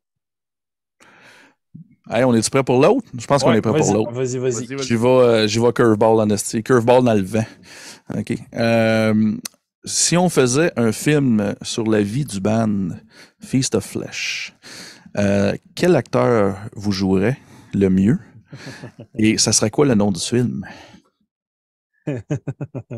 Hey, 2.08 2.22
on 2.22 2.32
est-tu 2.34 2.50
prêt 2.50 2.62
pour 2.62 2.80
l'autre? 2.80 3.08
Je 3.18 3.26
pense 3.26 3.42
qu'on 3.42 3.52
est 3.52 3.60
prêt 3.60 3.76
pour 3.76 3.92
l'autre. 3.92 4.12
Vas-y, 4.12 4.38
vas-y. 4.38 4.66
Vas-y. 4.66 4.82
J'y 4.84 4.94
vais, 4.96 5.08
euh, 5.08 5.46
vais 5.46 5.72
curveball 5.72 6.20
en 6.20 6.30
esti. 6.30 6.62
Curveball 6.62 7.02
dans 7.02 7.14
le 7.14 7.22
vent. 7.22 7.44
OK. 8.16 8.34
Euh, 8.54 9.32
si 9.84 10.16
on 10.16 10.28
faisait 10.28 10.72
un 10.76 10.92
film 10.92 11.54
sur 11.62 11.84
la 11.84 12.02
vie 12.02 12.24
du 12.24 12.40
band 12.40 12.90
Feast 13.40 13.74
of 13.74 13.84
Flesh, 13.84 14.54
euh, 15.16 15.54
quel 15.74 15.96
acteur 15.96 16.56
vous 16.76 16.92
jouerait? 16.92 17.38
Le 17.74 17.88
mieux? 17.88 18.18
Et 19.18 19.38
ça 19.38 19.52
serait 19.52 19.70
quoi 19.70 19.86
le 19.86 19.94
nom 19.94 20.12
du 20.12 20.20
film? 20.20 20.66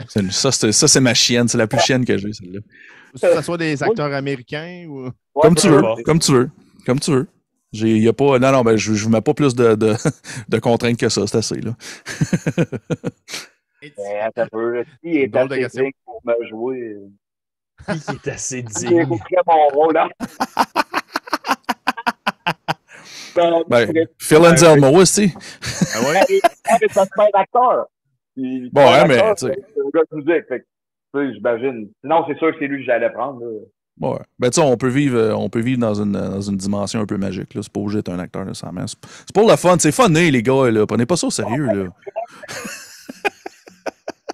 C'est- 0.09 0.31
ça, 0.31 0.53
c'est, 0.53 0.73
ça, 0.73 0.89
c'est 0.89 1.01
ma 1.01 1.15
chienne. 1.15 1.49
C'est 1.49 1.59
la 1.59 1.67
plus 1.67 1.81
chienne 1.81 2.05
que 2.05 2.17
j'ai, 2.19 2.33
celle-là. 2.33 2.61
Que 3.13 3.19
ce 3.37 3.43
soit 3.43 3.57
des 3.57 3.83
acteurs 3.83 4.13
américains 4.13 4.87
ou? 4.89 5.07
Ouais, 5.07 5.11
Comme 5.43 5.55
tu 5.55 5.69
veux. 5.69 5.83
Comme 6.05 6.19
tu 6.19 6.33
veux. 6.33 6.51
Comme 6.85 7.01
tu 7.01 7.11
veux. 7.11 7.27
J'ai, 7.73 7.99
y 7.99 8.09
a 8.09 8.13
pas, 8.13 8.39
non, 8.39 8.53
non, 8.53 8.63
ben, 8.63 8.77
je, 8.77 8.95
je 8.95 9.05
vous 9.05 9.11
mets 9.11 9.21
pas 9.21 9.35
plus 9.35 9.55
de, 9.55 9.75
de, 9.75 9.95
de 10.49 10.59
contraintes 10.59 10.99
que 10.99 11.09
ça. 11.09 11.27
C'est 11.27 11.39
assez, 11.39 11.61
là. 11.61 11.77
Qui 13.81 15.19
est 15.19 15.37
assez 15.37 15.69
digne 15.83 15.93
pour 16.05 16.21
me 16.25 16.49
jouer? 16.49 16.97
Qui 17.87 18.13
est 18.13 18.29
assez 18.29 18.63
digne? 18.63 19.07
mon 19.47 19.69
rôle, 19.69 19.97
hein? 19.97 20.09
Ben, 23.69 23.93
Ben, 23.93 24.07
Phil 24.19 24.39
Anselmo 24.39 24.91
aussi. 24.99 25.33
Ah 25.95 26.01
ouais? 26.01 26.41
Ah, 26.69 26.77
c'est 26.79 26.99
un 26.99 27.05
super 27.05 27.29
acteur. 27.35 27.87
Bon, 28.37 28.83
ouais, 28.83 29.09
mais, 29.09 29.19
acteur, 29.19 29.35
tu 29.35 29.47
sais. 29.47 29.59
C'est 29.75 29.81
un 29.81 29.91
gars 29.93 30.03
de 30.11 30.17
musique. 30.17 30.49
Fait 30.49 30.61
que, 30.61 31.33
j'imagine. 31.33 31.91
Sinon, 32.03 32.25
c'est 32.29 32.39
sûr 32.39 32.53
que 32.53 32.57
c'est 32.59 32.67
lui 32.67 32.79
que 32.79 32.85
j'allais 32.85 33.11
prendre. 33.11 33.41
Là. 33.41 33.47
Ouais. 34.01 34.19
Ben, 34.39 34.51
tu 34.51 34.61
sais, 34.61 34.67
on 34.67 34.77
peut 34.77 34.89
vivre, 34.89 35.19
euh, 35.19 35.33
on 35.35 35.49
peut 35.49 35.61
vivre 35.61 35.81
dans 35.81 35.95
une, 35.95 36.13
dans 36.13 36.41
une 36.41 36.57
dimension 36.57 37.01
un 37.01 37.07
peu 37.07 37.17
magique, 37.17 37.55
là. 37.55 37.63
C'est 37.63 37.73
pas 37.73 37.81
obligé 37.81 37.99
d'être 37.99 38.11
un 38.11 38.19
acteur, 38.19 38.45
nécessairement. 38.45 38.87
C'est 38.87 38.99
c'est 39.03 39.35
pour 39.35 39.49
le 39.49 39.57
fun. 39.57 39.77
C'est 39.79 39.93
funné, 39.93 40.31
les 40.31 40.43
gars, 40.43 40.71
là. 40.71 40.87
Prenez 40.87 41.07
pas 41.07 41.17
ça 41.17 41.27
au 41.27 41.31
sérieux, 41.31 41.67
là. 41.67 41.87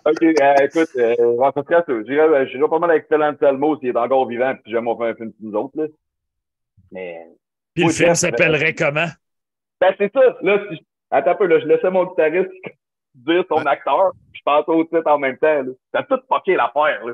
OK, 0.06 0.22
euh, 0.22 0.54
écoute, 0.62 0.90
euh, 0.96 1.14
on 1.18 1.36
va 1.38 1.52
faire 1.52 1.82
ça. 1.86 2.02
J'irai 2.06 2.20
euh, 2.20 2.68
pas 2.68 2.78
mal 2.78 2.90
avec 2.90 3.06
Phil 3.08 3.22
Anselmo 3.22 3.78
s'il 3.78 3.88
est 3.88 3.96
encore 3.96 4.28
vivant, 4.28 4.54
puis 4.62 4.70
jamais 4.70 4.90
on 4.90 4.98
fait 4.98 5.08
un 5.08 5.14
film 5.14 5.32
sur 5.32 5.48
nous 5.48 5.58
autres. 5.58 5.78
Là. 5.78 5.86
Mais, 6.92 7.26
Puis 7.74 7.84
le 7.84 7.90
film 7.90 8.14
s'appellerait 8.14 8.74
comment? 8.74 9.08
ben, 9.80 9.94
c'est 9.98 10.12
ça. 10.12 10.20
Là, 10.42 10.58
si, 10.70 10.86
attends 11.10 11.30
un 11.32 11.34
peu, 11.34 11.46
là, 11.46 11.60
je 11.60 11.66
laissais 11.66 11.90
mon 11.90 12.04
guitariste 12.06 12.50
dire 13.14 13.44
son 13.48 13.64
acteur, 13.66 14.12
puis 14.32 14.40
je 14.40 14.42
pensais 14.44 14.70
au 14.70 14.84
titre 14.84 15.06
en 15.06 15.18
même 15.18 15.36
temps. 15.38 15.62
là. 15.62 15.72
T'as 15.92 16.02
tout 16.04 16.20
fucké 16.32 16.56
l'affaire. 16.56 17.04
Là. 17.06 17.12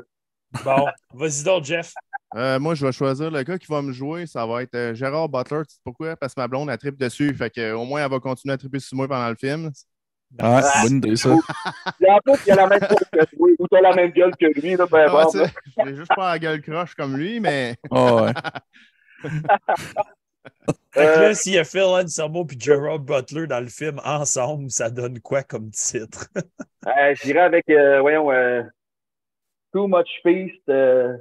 Bon, 0.65 0.87
vas-y 1.13 1.43
donc, 1.43 1.63
Jeff. 1.63 1.93
Euh, 2.35 2.59
moi, 2.59 2.75
je 2.75 2.85
vais 2.85 2.91
choisir 2.91 3.29
le 3.29 3.43
gars 3.43 3.57
qui 3.57 3.67
va 3.67 3.81
me 3.81 3.91
jouer. 3.91 4.25
Ça 4.25 4.45
va 4.45 4.63
être 4.63 4.75
euh, 4.75 4.93
Gérard 4.93 5.29
Butler. 5.29 5.61
Tu 5.67 5.73
sais 5.75 5.79
pourquoi? 5.83 6.15
Parce 6.15 6.33
que 6.33 6.41
ma 6.41 6.47
blonde, 6.47 6.69
elle 6.69 6.77
tripe 6.77 6.97
dessus. 6.97 7.33
Fait 7.33 7.49
que, 7.49 7.73
au 7.73 7.85
moins, 7.85 8.03
elle 8.03 8.09
va 8.11 8.19
continuer 8.19 8.53
à 8.53 8.57
triper 8.57 8.79
sur 8.79 8.95
moi 8.97 9.07
pendant 9.07 9.29
le 9.29 9.35
film. 9.35 9.71
Ah, 10.39 10.61
bonne 10.83 10.97
idée, 10.97 11.15
ça. 11.17 11.29
Et 11.99 12.09
en 12.09 12.17
plus, 12.19 12.39
il 12.47 12.51
a 12.53 12.55
la 12.55 12.67
même 12.67 12.79
gueule 12.79 12.89
que 13.11 13.35
toi, 13.35 13.49
ou 13.59 13.67
t'as 13.67 13.81
la 13.81 13.93
même 13.93 14.11
gueule 14.11 14.31
que 14.37 14.45
lui, 14.61 14.75
là, 14.77 14.85
ben, 14.89 15.07
Ah, 15.09 15.23
bon, 15.23 15.29
sais, 15.29 15.43
J'ai 15.85 15.95
juste 15.95 16.15
pas 16.15 16.31
la 16.31 16.39
gueule 16.39 16.61
croche 16.61 16.95
comme 16.95 17.17
lui, 17.17 17.41
mais 17.41 17.75
Ah, 17.91 18.15
ouais. 18.23 18.31
Fait 20.93 21.09
que 21.13 21.19
Euh, 21.19 21.19
là, 21.19 21.33
s'il 21.35 21.53
y 21.53 21.57
a 21.57 21.63
Phil 21.63 21.81
Anselmo 21.83 22.45
et 22.51 22.59
Gerard 22.59 22.99
Butler 22.99 23.47
dans 23.47 23.59
le 23.61 23.67
film 23.69 23.99
ensemble, 24.03 24.69
ça 24.71 24.89
donne 24.89 25.19
quoi 25.21 25.43
comme 25.43 25.71
titre? 25.71 26.27
euh, 26.87 27.15
je 27.15 27.23
dirais 27.23 27.39
avec, 27.41 27.69
euh, 27.69 28.01
voyons, 28.01 28.31
euh, 28.31 28.63
Too 29.73 29.87
Much 29.87 30.09
Feast, 30.23 30.61
euh, 30.69 31.17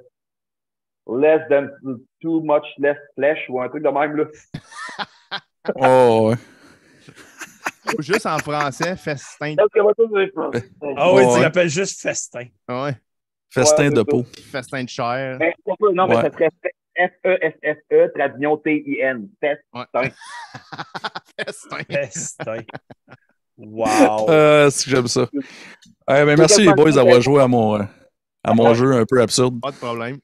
Less 1.06 1.42
than 1.50 1.68
Too 2.22 2.40
Much 2.42 2.64
Less 2.78 2.96
Flesh, 3.14 3.38
ou 3.50 3.60
un 3.60 3.68
truc 3.68 3.82
de 3.82 3.88
même, 3.90 4.16
là. 4.16 4.24
Oh, 5.76 6.30
ouais. 6.30 6.36
ou 7.98 8.02
juste 8.02 8.26
en 8.26 8.38
français, 8.38 8.96
festin. 8.96 9.56
Ah 10.96 11.12
oui, 11.12 11.22
Ouais. 11.22 11.34
tu 11.36 11.42
l'appelles 11.42 11.68
juste 11.68 12.00
festin. 12.00 12.46
Ouais, 12.68 12.94
Festin 13.50 13.84
Ouais, 13.88 13.90
de 13.90 14.02
peau. 14.02 14.24
festin 14.52 14.84
de 14.84 14.88
chair. 14.88 15.38
Ben, 15.38 15.52
non, 15.94 16.06
mais 16.06 16.16
Ouais. 16.16 16.22
ça 16.22 16.30
serait 16.30 16.50
F-E-S-S-E, 17.00 18.12
traduction 18.14 18.56
T-I-N. 18.58 19.28
Fest. 19.40 19.62
Festin. 21.38 21.84
Festin. 21.88 22.64
Wow. 23.62 24.30
Euh, 24.30 24.70
j'aime 24.86 25.06
ça. 25.06 25.28
Eh 25.34 25.44
ben, 26.06 26.34
merci 26.38 26.62
les 26.62 26.72
boys 26.72 26.92
d'avoir 26.92 27.20
joué 27.20 27.42
à 27.42 27.46
mon, 27.46 27.78
euh, 27.78 27.84
à 28.42 28.54
mon 28.54 28.72
jeu 28.72 28.94
un 28.94 29.04
peu 29.06 29.20
absurde. 29.20 29.60
Pas 29.60 29.70
de 29.70 29.76
problème. 29.76 30.16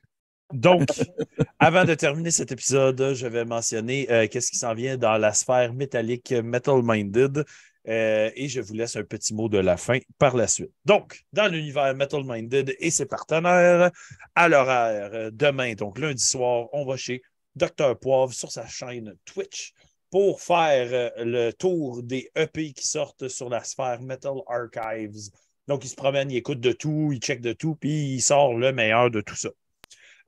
Donc, 0.52 0.88
avant 1.58 1.84
de 1.84 1.94
terminer 1.94 2.30
cet 2.30 2.52
épisode, 2.52 3.14
je 3.14 3.26
vais 3.26 3.44
mentionner 3.44 4.10
euh, 4.10 4.28
qu'est-ce 4.28 4.50
qui 4.50 4.58
s'en 4.58 4.74
vient 4.74 4.96
dans 4.96 5.18
la 5.18 5.32
sphère 5.32 5.74
métallique 5.74 6.32
Metal 6.32 6.80
Minded. 6.82 7.44
euh, 7.88 8.30
et 8.34 8.48
je 8.48 8.60
vous 8.60 8.74
laisse 8.74 8.96
un 8.96 9.04
petit 9.04 9.34
mot 9.34 9.48
de 9.48 9.58
la 9.58 9.76
fin 9.76 9.98
par 10.18 10.36
la 10.36 10.46
suite. 10.46 10.72
Donc, 10.84 11.24
dans 11.32 11.46
l'univers 11.48 11.94
Metal 11.94 12.22
Minded 12.24 12.74
et 12.78 12.90
ses 12.90 13.06
partenaires, 13.06 13.90
à 14.34 14.48
l'horaire 14.48 15.30
demain, 15.32 15.74
donc 15.74 15.98
lundi 15.98 16.22
soir, 16.22 16.68
on 16.72 16.84
va 16.84 16.96
chez 16.96 17.22
Dr. 17.54 17.98
Poivre 17.98 18.32
sur 18.32 18.50
sa 18.50 18.66
chaîne 18.66 19.14
Twitch 19.24 19.72
pour 20.10 20.40
faire 20.40 20.88
euh, 20.92 21.24
le 21.24 21.52
tour 21.52 22.02
des 22.02 22.30
EP 22.36 22.72
qui 22.72 22.86
sortent 22.86 23.28
sur 23.28 23.48
la 23.48 23.64
sphère 23.64 24.00
Metal 24.00 24.36
Archives. 24.46 25.30
Donc, 25.66 25.84
il 25.84 25.88
se 25.88 25.96
promène, 25.96 26.30
il 26.30 26.36
écoute 26.36 26.60
de 26.60 26.72
tout, 26.72 27.10
il 27.12 27.18
check 27.18 27.40
de 27.40 27.52
tout, 27.52 27.74
puis 27.74 28.14
il 28.14 28.20
sort 28.20 28.54
le 28.56 28.72
meilleur 28.72 29.10
de 29.10 29.20
tout 29.20 29.34
ça. 29.34 29.50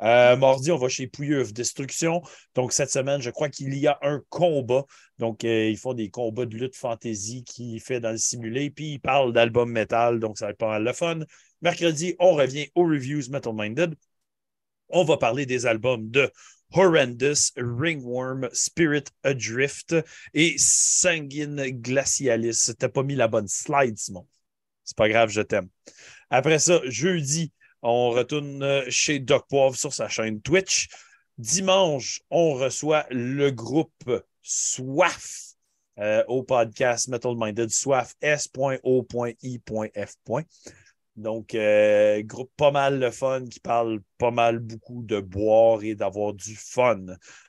Euh, 0.00 0.36
mardi, 0.36 0.70
on 0.70 0.76
va 0.76 0.88
chez 0.88 1.06
Pouilleuf 1.06 1.52
Destruction. 1.52 2.22
Donc, 2.54 2.72
cette 2.72 2.90
semaine, 2.90 3.20
je 3.20 3.30
crois 3.30 3.48
qu'il 3.48 3.74
y 3.74 3.86
a 3.86 3.98
un 4.02 4.20
combat. 4.28 4.84
Donc, 5.18 5.44
euh, 5.44 5.68
ils 5.68 5.76
font 5.76 5.94
des 5.94 6.10
combats 6.10 6.46
de 6.46 6.56
lutte 6.56 6.76
fantasy 6.76 7.44
qu'il 7.44 7.80
fait 7.80 8.00
dans 8.00 8.12
le 8.12 8.18
simulé. 8.18 8.70
Puis, 8.70 8.92
ils 8.92 9.00
parlent 9.00 9.32
d'album 9.32 9.70
metal. 9.70 10.20
Donc, 10.20 10.38
ça 10.38 10.46
va 10.46 10.50
être 10.52 10.58
pas 10.58 10.68
mal 10.68 10.84
le 10.84 10.92
fun. 10.92 11.20
Mercredi, 11.62 12.14
on 12.20 12.34
revient 12.34 12.68
aux 12.74 12.84
reviews 12.84 13.28
Metal 13.30 13.52
Minded. 13.54 13.94
On 14.90 15.04
va 15.04 15.16
parler 15.16 15.46
des 15.46 15.66
albums 15.66 16.08
de 16.10 16.30
Horrendous, 16.72 17.52
Ringworm, 17.56 18.48
Spirit 18.52 19.04
Adrift 19.22 19.96
et 20.34 20.54
Sanguine 20.58 21.62
Glacialis. 21.80 22.74
T'as 22.78 22.88
pas 22.88 23.02
mis 23.02 23.14
la 23.14 23.28
bonne 23.28 23.48
slide, 23.48 23.98
Simon. 23.98 24.26
C'est 24.84 24.96
pas 24.96 25.08
grave, 25.08 25.30
je 25.30 25.40
t'aime. 25.40 25.68
Après 26.30 26.58
ça, 26.58 26.80
jeudi, 26.84 27.52
on 27.82 28.10
retourne 28.10 28.62
euh, 28.62 28.84
chez 28.88 29.18
Doc 29.18 29.46
Poivre 29.48 29.76
sur 29.76 29.92
sa 29.92 30.08
chaîne 30.08 30.40
Twitch. 30.40 30.88
Dimanche, 31.38 32.20
on 32.30 32.54
reçoit 32.54 33.06
le 33.10 33.50
groupe 33.50 34.10
Soif 34.42 35.48
euh, 35.98 36.24
au 36.26 36.42
podcast 36.42 37.08
Metal 37.08 37.34
Minded 37.36 37.70
Soif 37.70 38.14
S.O.I.F. 38.20 40.14
Donc, 41.16 41.54
euh, 41.54 42.22
groupe 42.22 42.50
pas 42.56 42.70
mal 42.70 43.00
le 43.00 43.10
fun 43.10 43.44
qui 43.44 43.58
parle 43.58 44.00
pas 44.16 44.30
mal 44.30 44.60
beaucoup 44.60 45.02
de 45.02 45.20
boire 45.20 45.82
et 45.82 45.96
d'avoir 45.96 46.34
du 46.34 46.54
fun. 46.54 47.04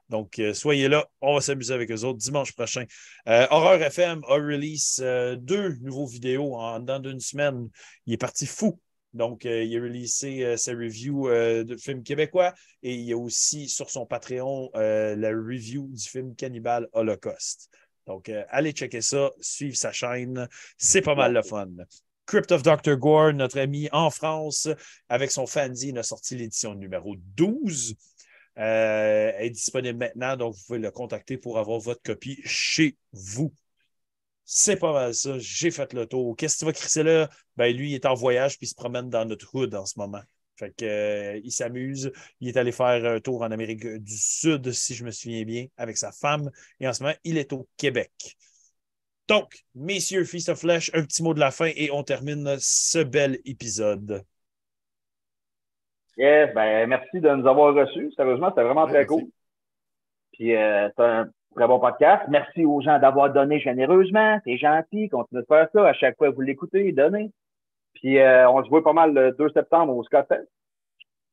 Donc, 0.09 0.41
soyez 0.53 0.87
là, 0.87 1.07
on 1.21 1.35
va 1.35 1.41
s'amuser 1.41 1.73
avec 1.73 1.91
eux 1.91 2.03
autres 2.03 2.17
dimanche 2.17 2.53
prochain. 2.53 2.85
Euh, 3.27 3.45
Horreur 3.51 3.81
FM 3.81 4.21
a 4.27 4.33
release 4.33 4.99
deux 5.37 5.75
nouveaux 5.81 6.07
vidéos 6.07 6.55
en 6.55 6.79
dans 6.79 6.99
d'une 6.99 7.19
semaine. 7.19 7.69
Il 8.07 8.13
est 8.13 8.17
parti 8.17 8.47
fou. 8.47 8.79
Donc, 9.13 9.45
euh, 9.45 9.63
il 9.63 9.75
a 9.77 9.81
releasé 9.81 10.45
euh, 10.45 10.57
sa 10.57 10.71
review 10.71 11.29
euh, 11.29 11.63
de 11.63 11.75
films 11.75 12.03
québécois 12.03 12.53
et 12.83 12.93
il 12.93 13.01
y 13.01 13.13
a 13.13 13.17
aussi 13.17 13.67
sur 13.67 13.89
son 13.89 14.05
Patreon 14.05 14.69
euh, 14.75 15.15
la 15.15 15.29
review 15.29 15.89
du 15.91 16.07
film 16.07 16.35
Cannibal 16.35 16.87
Holocaust. 16.93 17.69
Donc, 18.05 18.31
allez 18.49 18.71
checker 18.71 19.01
ça, 19.01 19.29
suivre 19.39 19.75
sa 19.75 19.91
chaîne. 19.91 20.47
C'est 20.79 21.03
pas 21.03 21.13
mal 21.13 21.33
le 21.33 21.43
fun. 21.43 21.69
Crypt 22.25 22.51
of 22.51 22.63
Dr. 22.63 22.95
Gore, 22.95 23.33
notre 23.33 23.59
ami 23.59 23.87
en 23.91 24.09
France, 24.09 24.67
avec 25.09 25.29
son 25.29 25.45
fanzine, 25.45 25.97
a 25.99 26.03
sorti 26.03 26.35
l'édition 26.35 26.73
numéro 26.73 27.15
12. 27.35 27.95
Euh, 28.59 29.31
elle 29.35 29.45
est 29.45 29.49
disponible 29.51 29.97
maintenant, 29.97 30.35
donc 30.35 30.55
vous 30.55 30.61
pouvez 30.67 30.79
le 30.79 30.91
contacter 30.91 31.37
pour 31.37 31.59
avoir 31.59 31.79
votre 31.79 32.01
copie 32.01 32.39
chez 32.43 32.97
vous. 33.13 33.53
C'est 34.51 34.77
pas 34.77 34.93
mal 34.93 35.13
ça. 35.13 35.37
J'ai 35.37 35.69
fait 35.69 35.93
le 35.93 36.07
tour. 36.07 36.35
Qu'est-ce 36.35 36.55
que 36.55 36.59
tu 36.61 36.65
vas 36.65 36.73
crisser 36.73 37.03
là? 37.03 37.29
Ben, 37.55 37.75
lui, 37.75 37.91
il 37.91 37.93
est 37.95 38.07
en 38.07 38.15
voyage 38.15 38.57
puis 38.57 38.65
il 38.65 38.69
se 38.69 38.73
promène 38.73 39.07
dans 39.07 39.23
notre 39.23 39.53
hood 39.53 39.75
en 39.75 39.85
ce 39.85 39.99
moment. 39.99 40.21
Fait 40.55 40.71
que, 40.75 40.85
euh, 40.85 41.41
il 41.43 41.51
s'amuse. 41.51 42.11
Il 42.39 42.47
est 42.49 42.57
allé 42.57 42.71
faire 42.71 43.05
un 43.05 43.19
tour 43.19 43.43
en 43.43 43.51
Amérique 43.51 43.85
du 43.85 44.17
Sud, 44.17 44.71
si 44.71 44.95
je 44.95 45.05
me 45.05 45.11
souviens 45.11 45.43
bien, 45.43 45.67
avec 45.77 45.97
sa 45.97 46.11
femme. 46.11 46.49
Et 46.79 46.87
en 46.87 46.93
ce 46.93 47.03
moment, 47.03 47.15
il 47.23 47.37
est 47.37 47.53
au 47.53 47.67
Québec. 47.77 48.11
Donc, 49.27 49.63
messieurs, 49.75 50.23
Feast 50.25 50.49
of 50.49 50.59
Flesh, 50.59 50.89
un 50.95 51.03
petit 51.03 51.21
mot 51.21 51.35
de 51.35 51.39
la 51.39 51.51
fin 51.51 51.71
et 51.75 51.91
on 51.91 52.01
termine 52.03 52.57
ce 52.59 53.03
bel 53.03 53.39
épisode. 53.45 54.25
Yes, 56.17 56.53
ben, 56.53 56.87
merci 56.87 57.19
de 57.21 57.29
nous 57.29 57.47
avoir 57.47 57.73
reçus. 57.73 58.11
Sérieusement, 58.15 58.49
c'était 58.49 58.63
vraiment 58.63 58.85
Ouais, 58.85 58.91
très 58.91 59.05
merci. 59.05 59.05
cool. 59.05 59.29
Puis, 60.33 60.55
euh, 60.55 60.89
c'est 60.95 61.03
un 61.03 61.29
très 61.55 61.67
bon 61.67 61.79
podcast. 61.79 62.23
Merci 62.29 62.65
aux 62.65 62.81
gens 62.81 62.99
d'avoir 62.99 63.31
donné 63.33 63.59
généreusement. 63.59 64.39
C'est 64.45 64.57
gentil. 64.57 65.09
Continuez 65.09 65.41
de 65.41 65.47
faire 65.47 65.67
ça. 65.73 65.87
À 65.87 65.93
chaque 65.93 66.17
fois 66.17 66.29
que 66.29 66.35
vous 66.35 66.41
l'écoutez, 66.41 66.91
donnez. 66.91 67.31
Puis, 67.95 68.17
euh, 68.19 68.49
on 68.49 68.63
se 68.63 68.69
voit 68.69 68.83
pas 68.83 68.93
mal 68.93 69.13
le 69.13 69.31
2 69.33 69.49
septembre 69.49 69.95
au 69.95 70.03
Scotfest. 70.03 70.47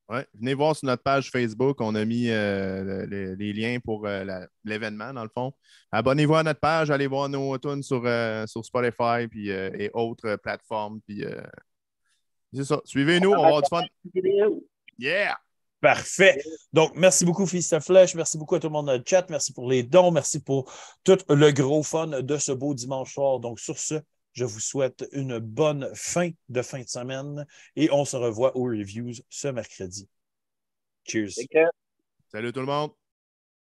Ouais. 0.08 0.24
Venez 0.38 0.54
voir 0.54 0.74
sur 0.76 0.86
notre 0.86 1.02
page 1.02 1.30
Facebook. 1.30 1.80
On 1.80 1.94
a 1.96 2.04
mis 2.04 2.30
euh, 2.30 3.06
le- 3.06 3.34
les 3.34 3.52
liens 3.52 3.78
pour 3.84 4.06
euh, 4.06 4.24
l'événement, 4.64 5.12
dans 5.12 5.22
le 5.24 5.28
fond. 5.28 5.52
Abonnez-vous 5.92 6.34
à 6.36 6.42
notre 6.42 6.60
page. 6.60 6.90
Allez 6.90 7.06
voir 7.08 7.28
nos 7.28 7.56
tunes 7.58 7.82
sur, 7.82 8.02
sur 8.46 8.64
Spotify 8.64 9.26
puis, 9.30 9.50
et 9.50 9.90
autres 9.94 10.36
plateformes. 10.36 11.00
Puis, 11.06 11.24
c'est 12.52 12.64
ça. 12.64 12.80
Suivez-nous. 12.84 13.30
On 13.32 13.40
va 13.42 13.46
avoir 13.48 13.62
du 13.62 13.68
fun. 13.68 13.82
Yeah! 14.98 15.36
Parfait. 15.80 16.38
Donc, 16.72 16.92
merci 16.96 17.24
beaucoup, 17.24 17.46
Feast 17.46 17.72
of 17.72 17.84
Flesh. 17.84 18.14
Merci 18.14 18.38
beaucoup 18.38 18.54
à 18.54 18.60
tout 18.60 18.68
le 18.68 18.72
monde 18.72 18.86
dans 18.86 18.94
le 18.94 19.04
chat. 19.06 19.26
Merci 19.28 19.52
pour 19.52 19.68
les 19.68 19.82
dons. 19.82 20.10
Merci 20.10 20.40
pour 20.40 20.72
tout 21.04 21.18
le 21.28 21.50
gros 21.52 21.82
fun 21.82 22.22
de 22.22 22.36
ce 22.38 22.52
beau 22.52 22.74
dimanche 22.74 23.12
soir. 23.12 23.40
Donc, 23.40 23.60
sur 23.60 23.78
ce, 23.78 23.94
je 24.32 24.44
vous 24.44 24.60
souhaite 24.60 25.06
une 25.12 25.38
bonne 25.38 25.90
fin 25.94 26.30
de 26.48 26.62
fin 26.62 26.80
de 26.80 26.88
semaine 26.88 27.46
et 27.74 27.90
on 27.90 28.04
se 28.04 28.16
revoit 28.16 28.56
aux 28.56 28.64
reviews 28.64 29.14
ce 29.28 29.48
mercredi. 29.48 30.08
Cheers. 31.04 31.34
Take 31.34 31.48
care. 31.48 31.70
Salut 32.32 32.52
tout 32.52 32.60
le 32.60 32.66
monde! 32.66 33.05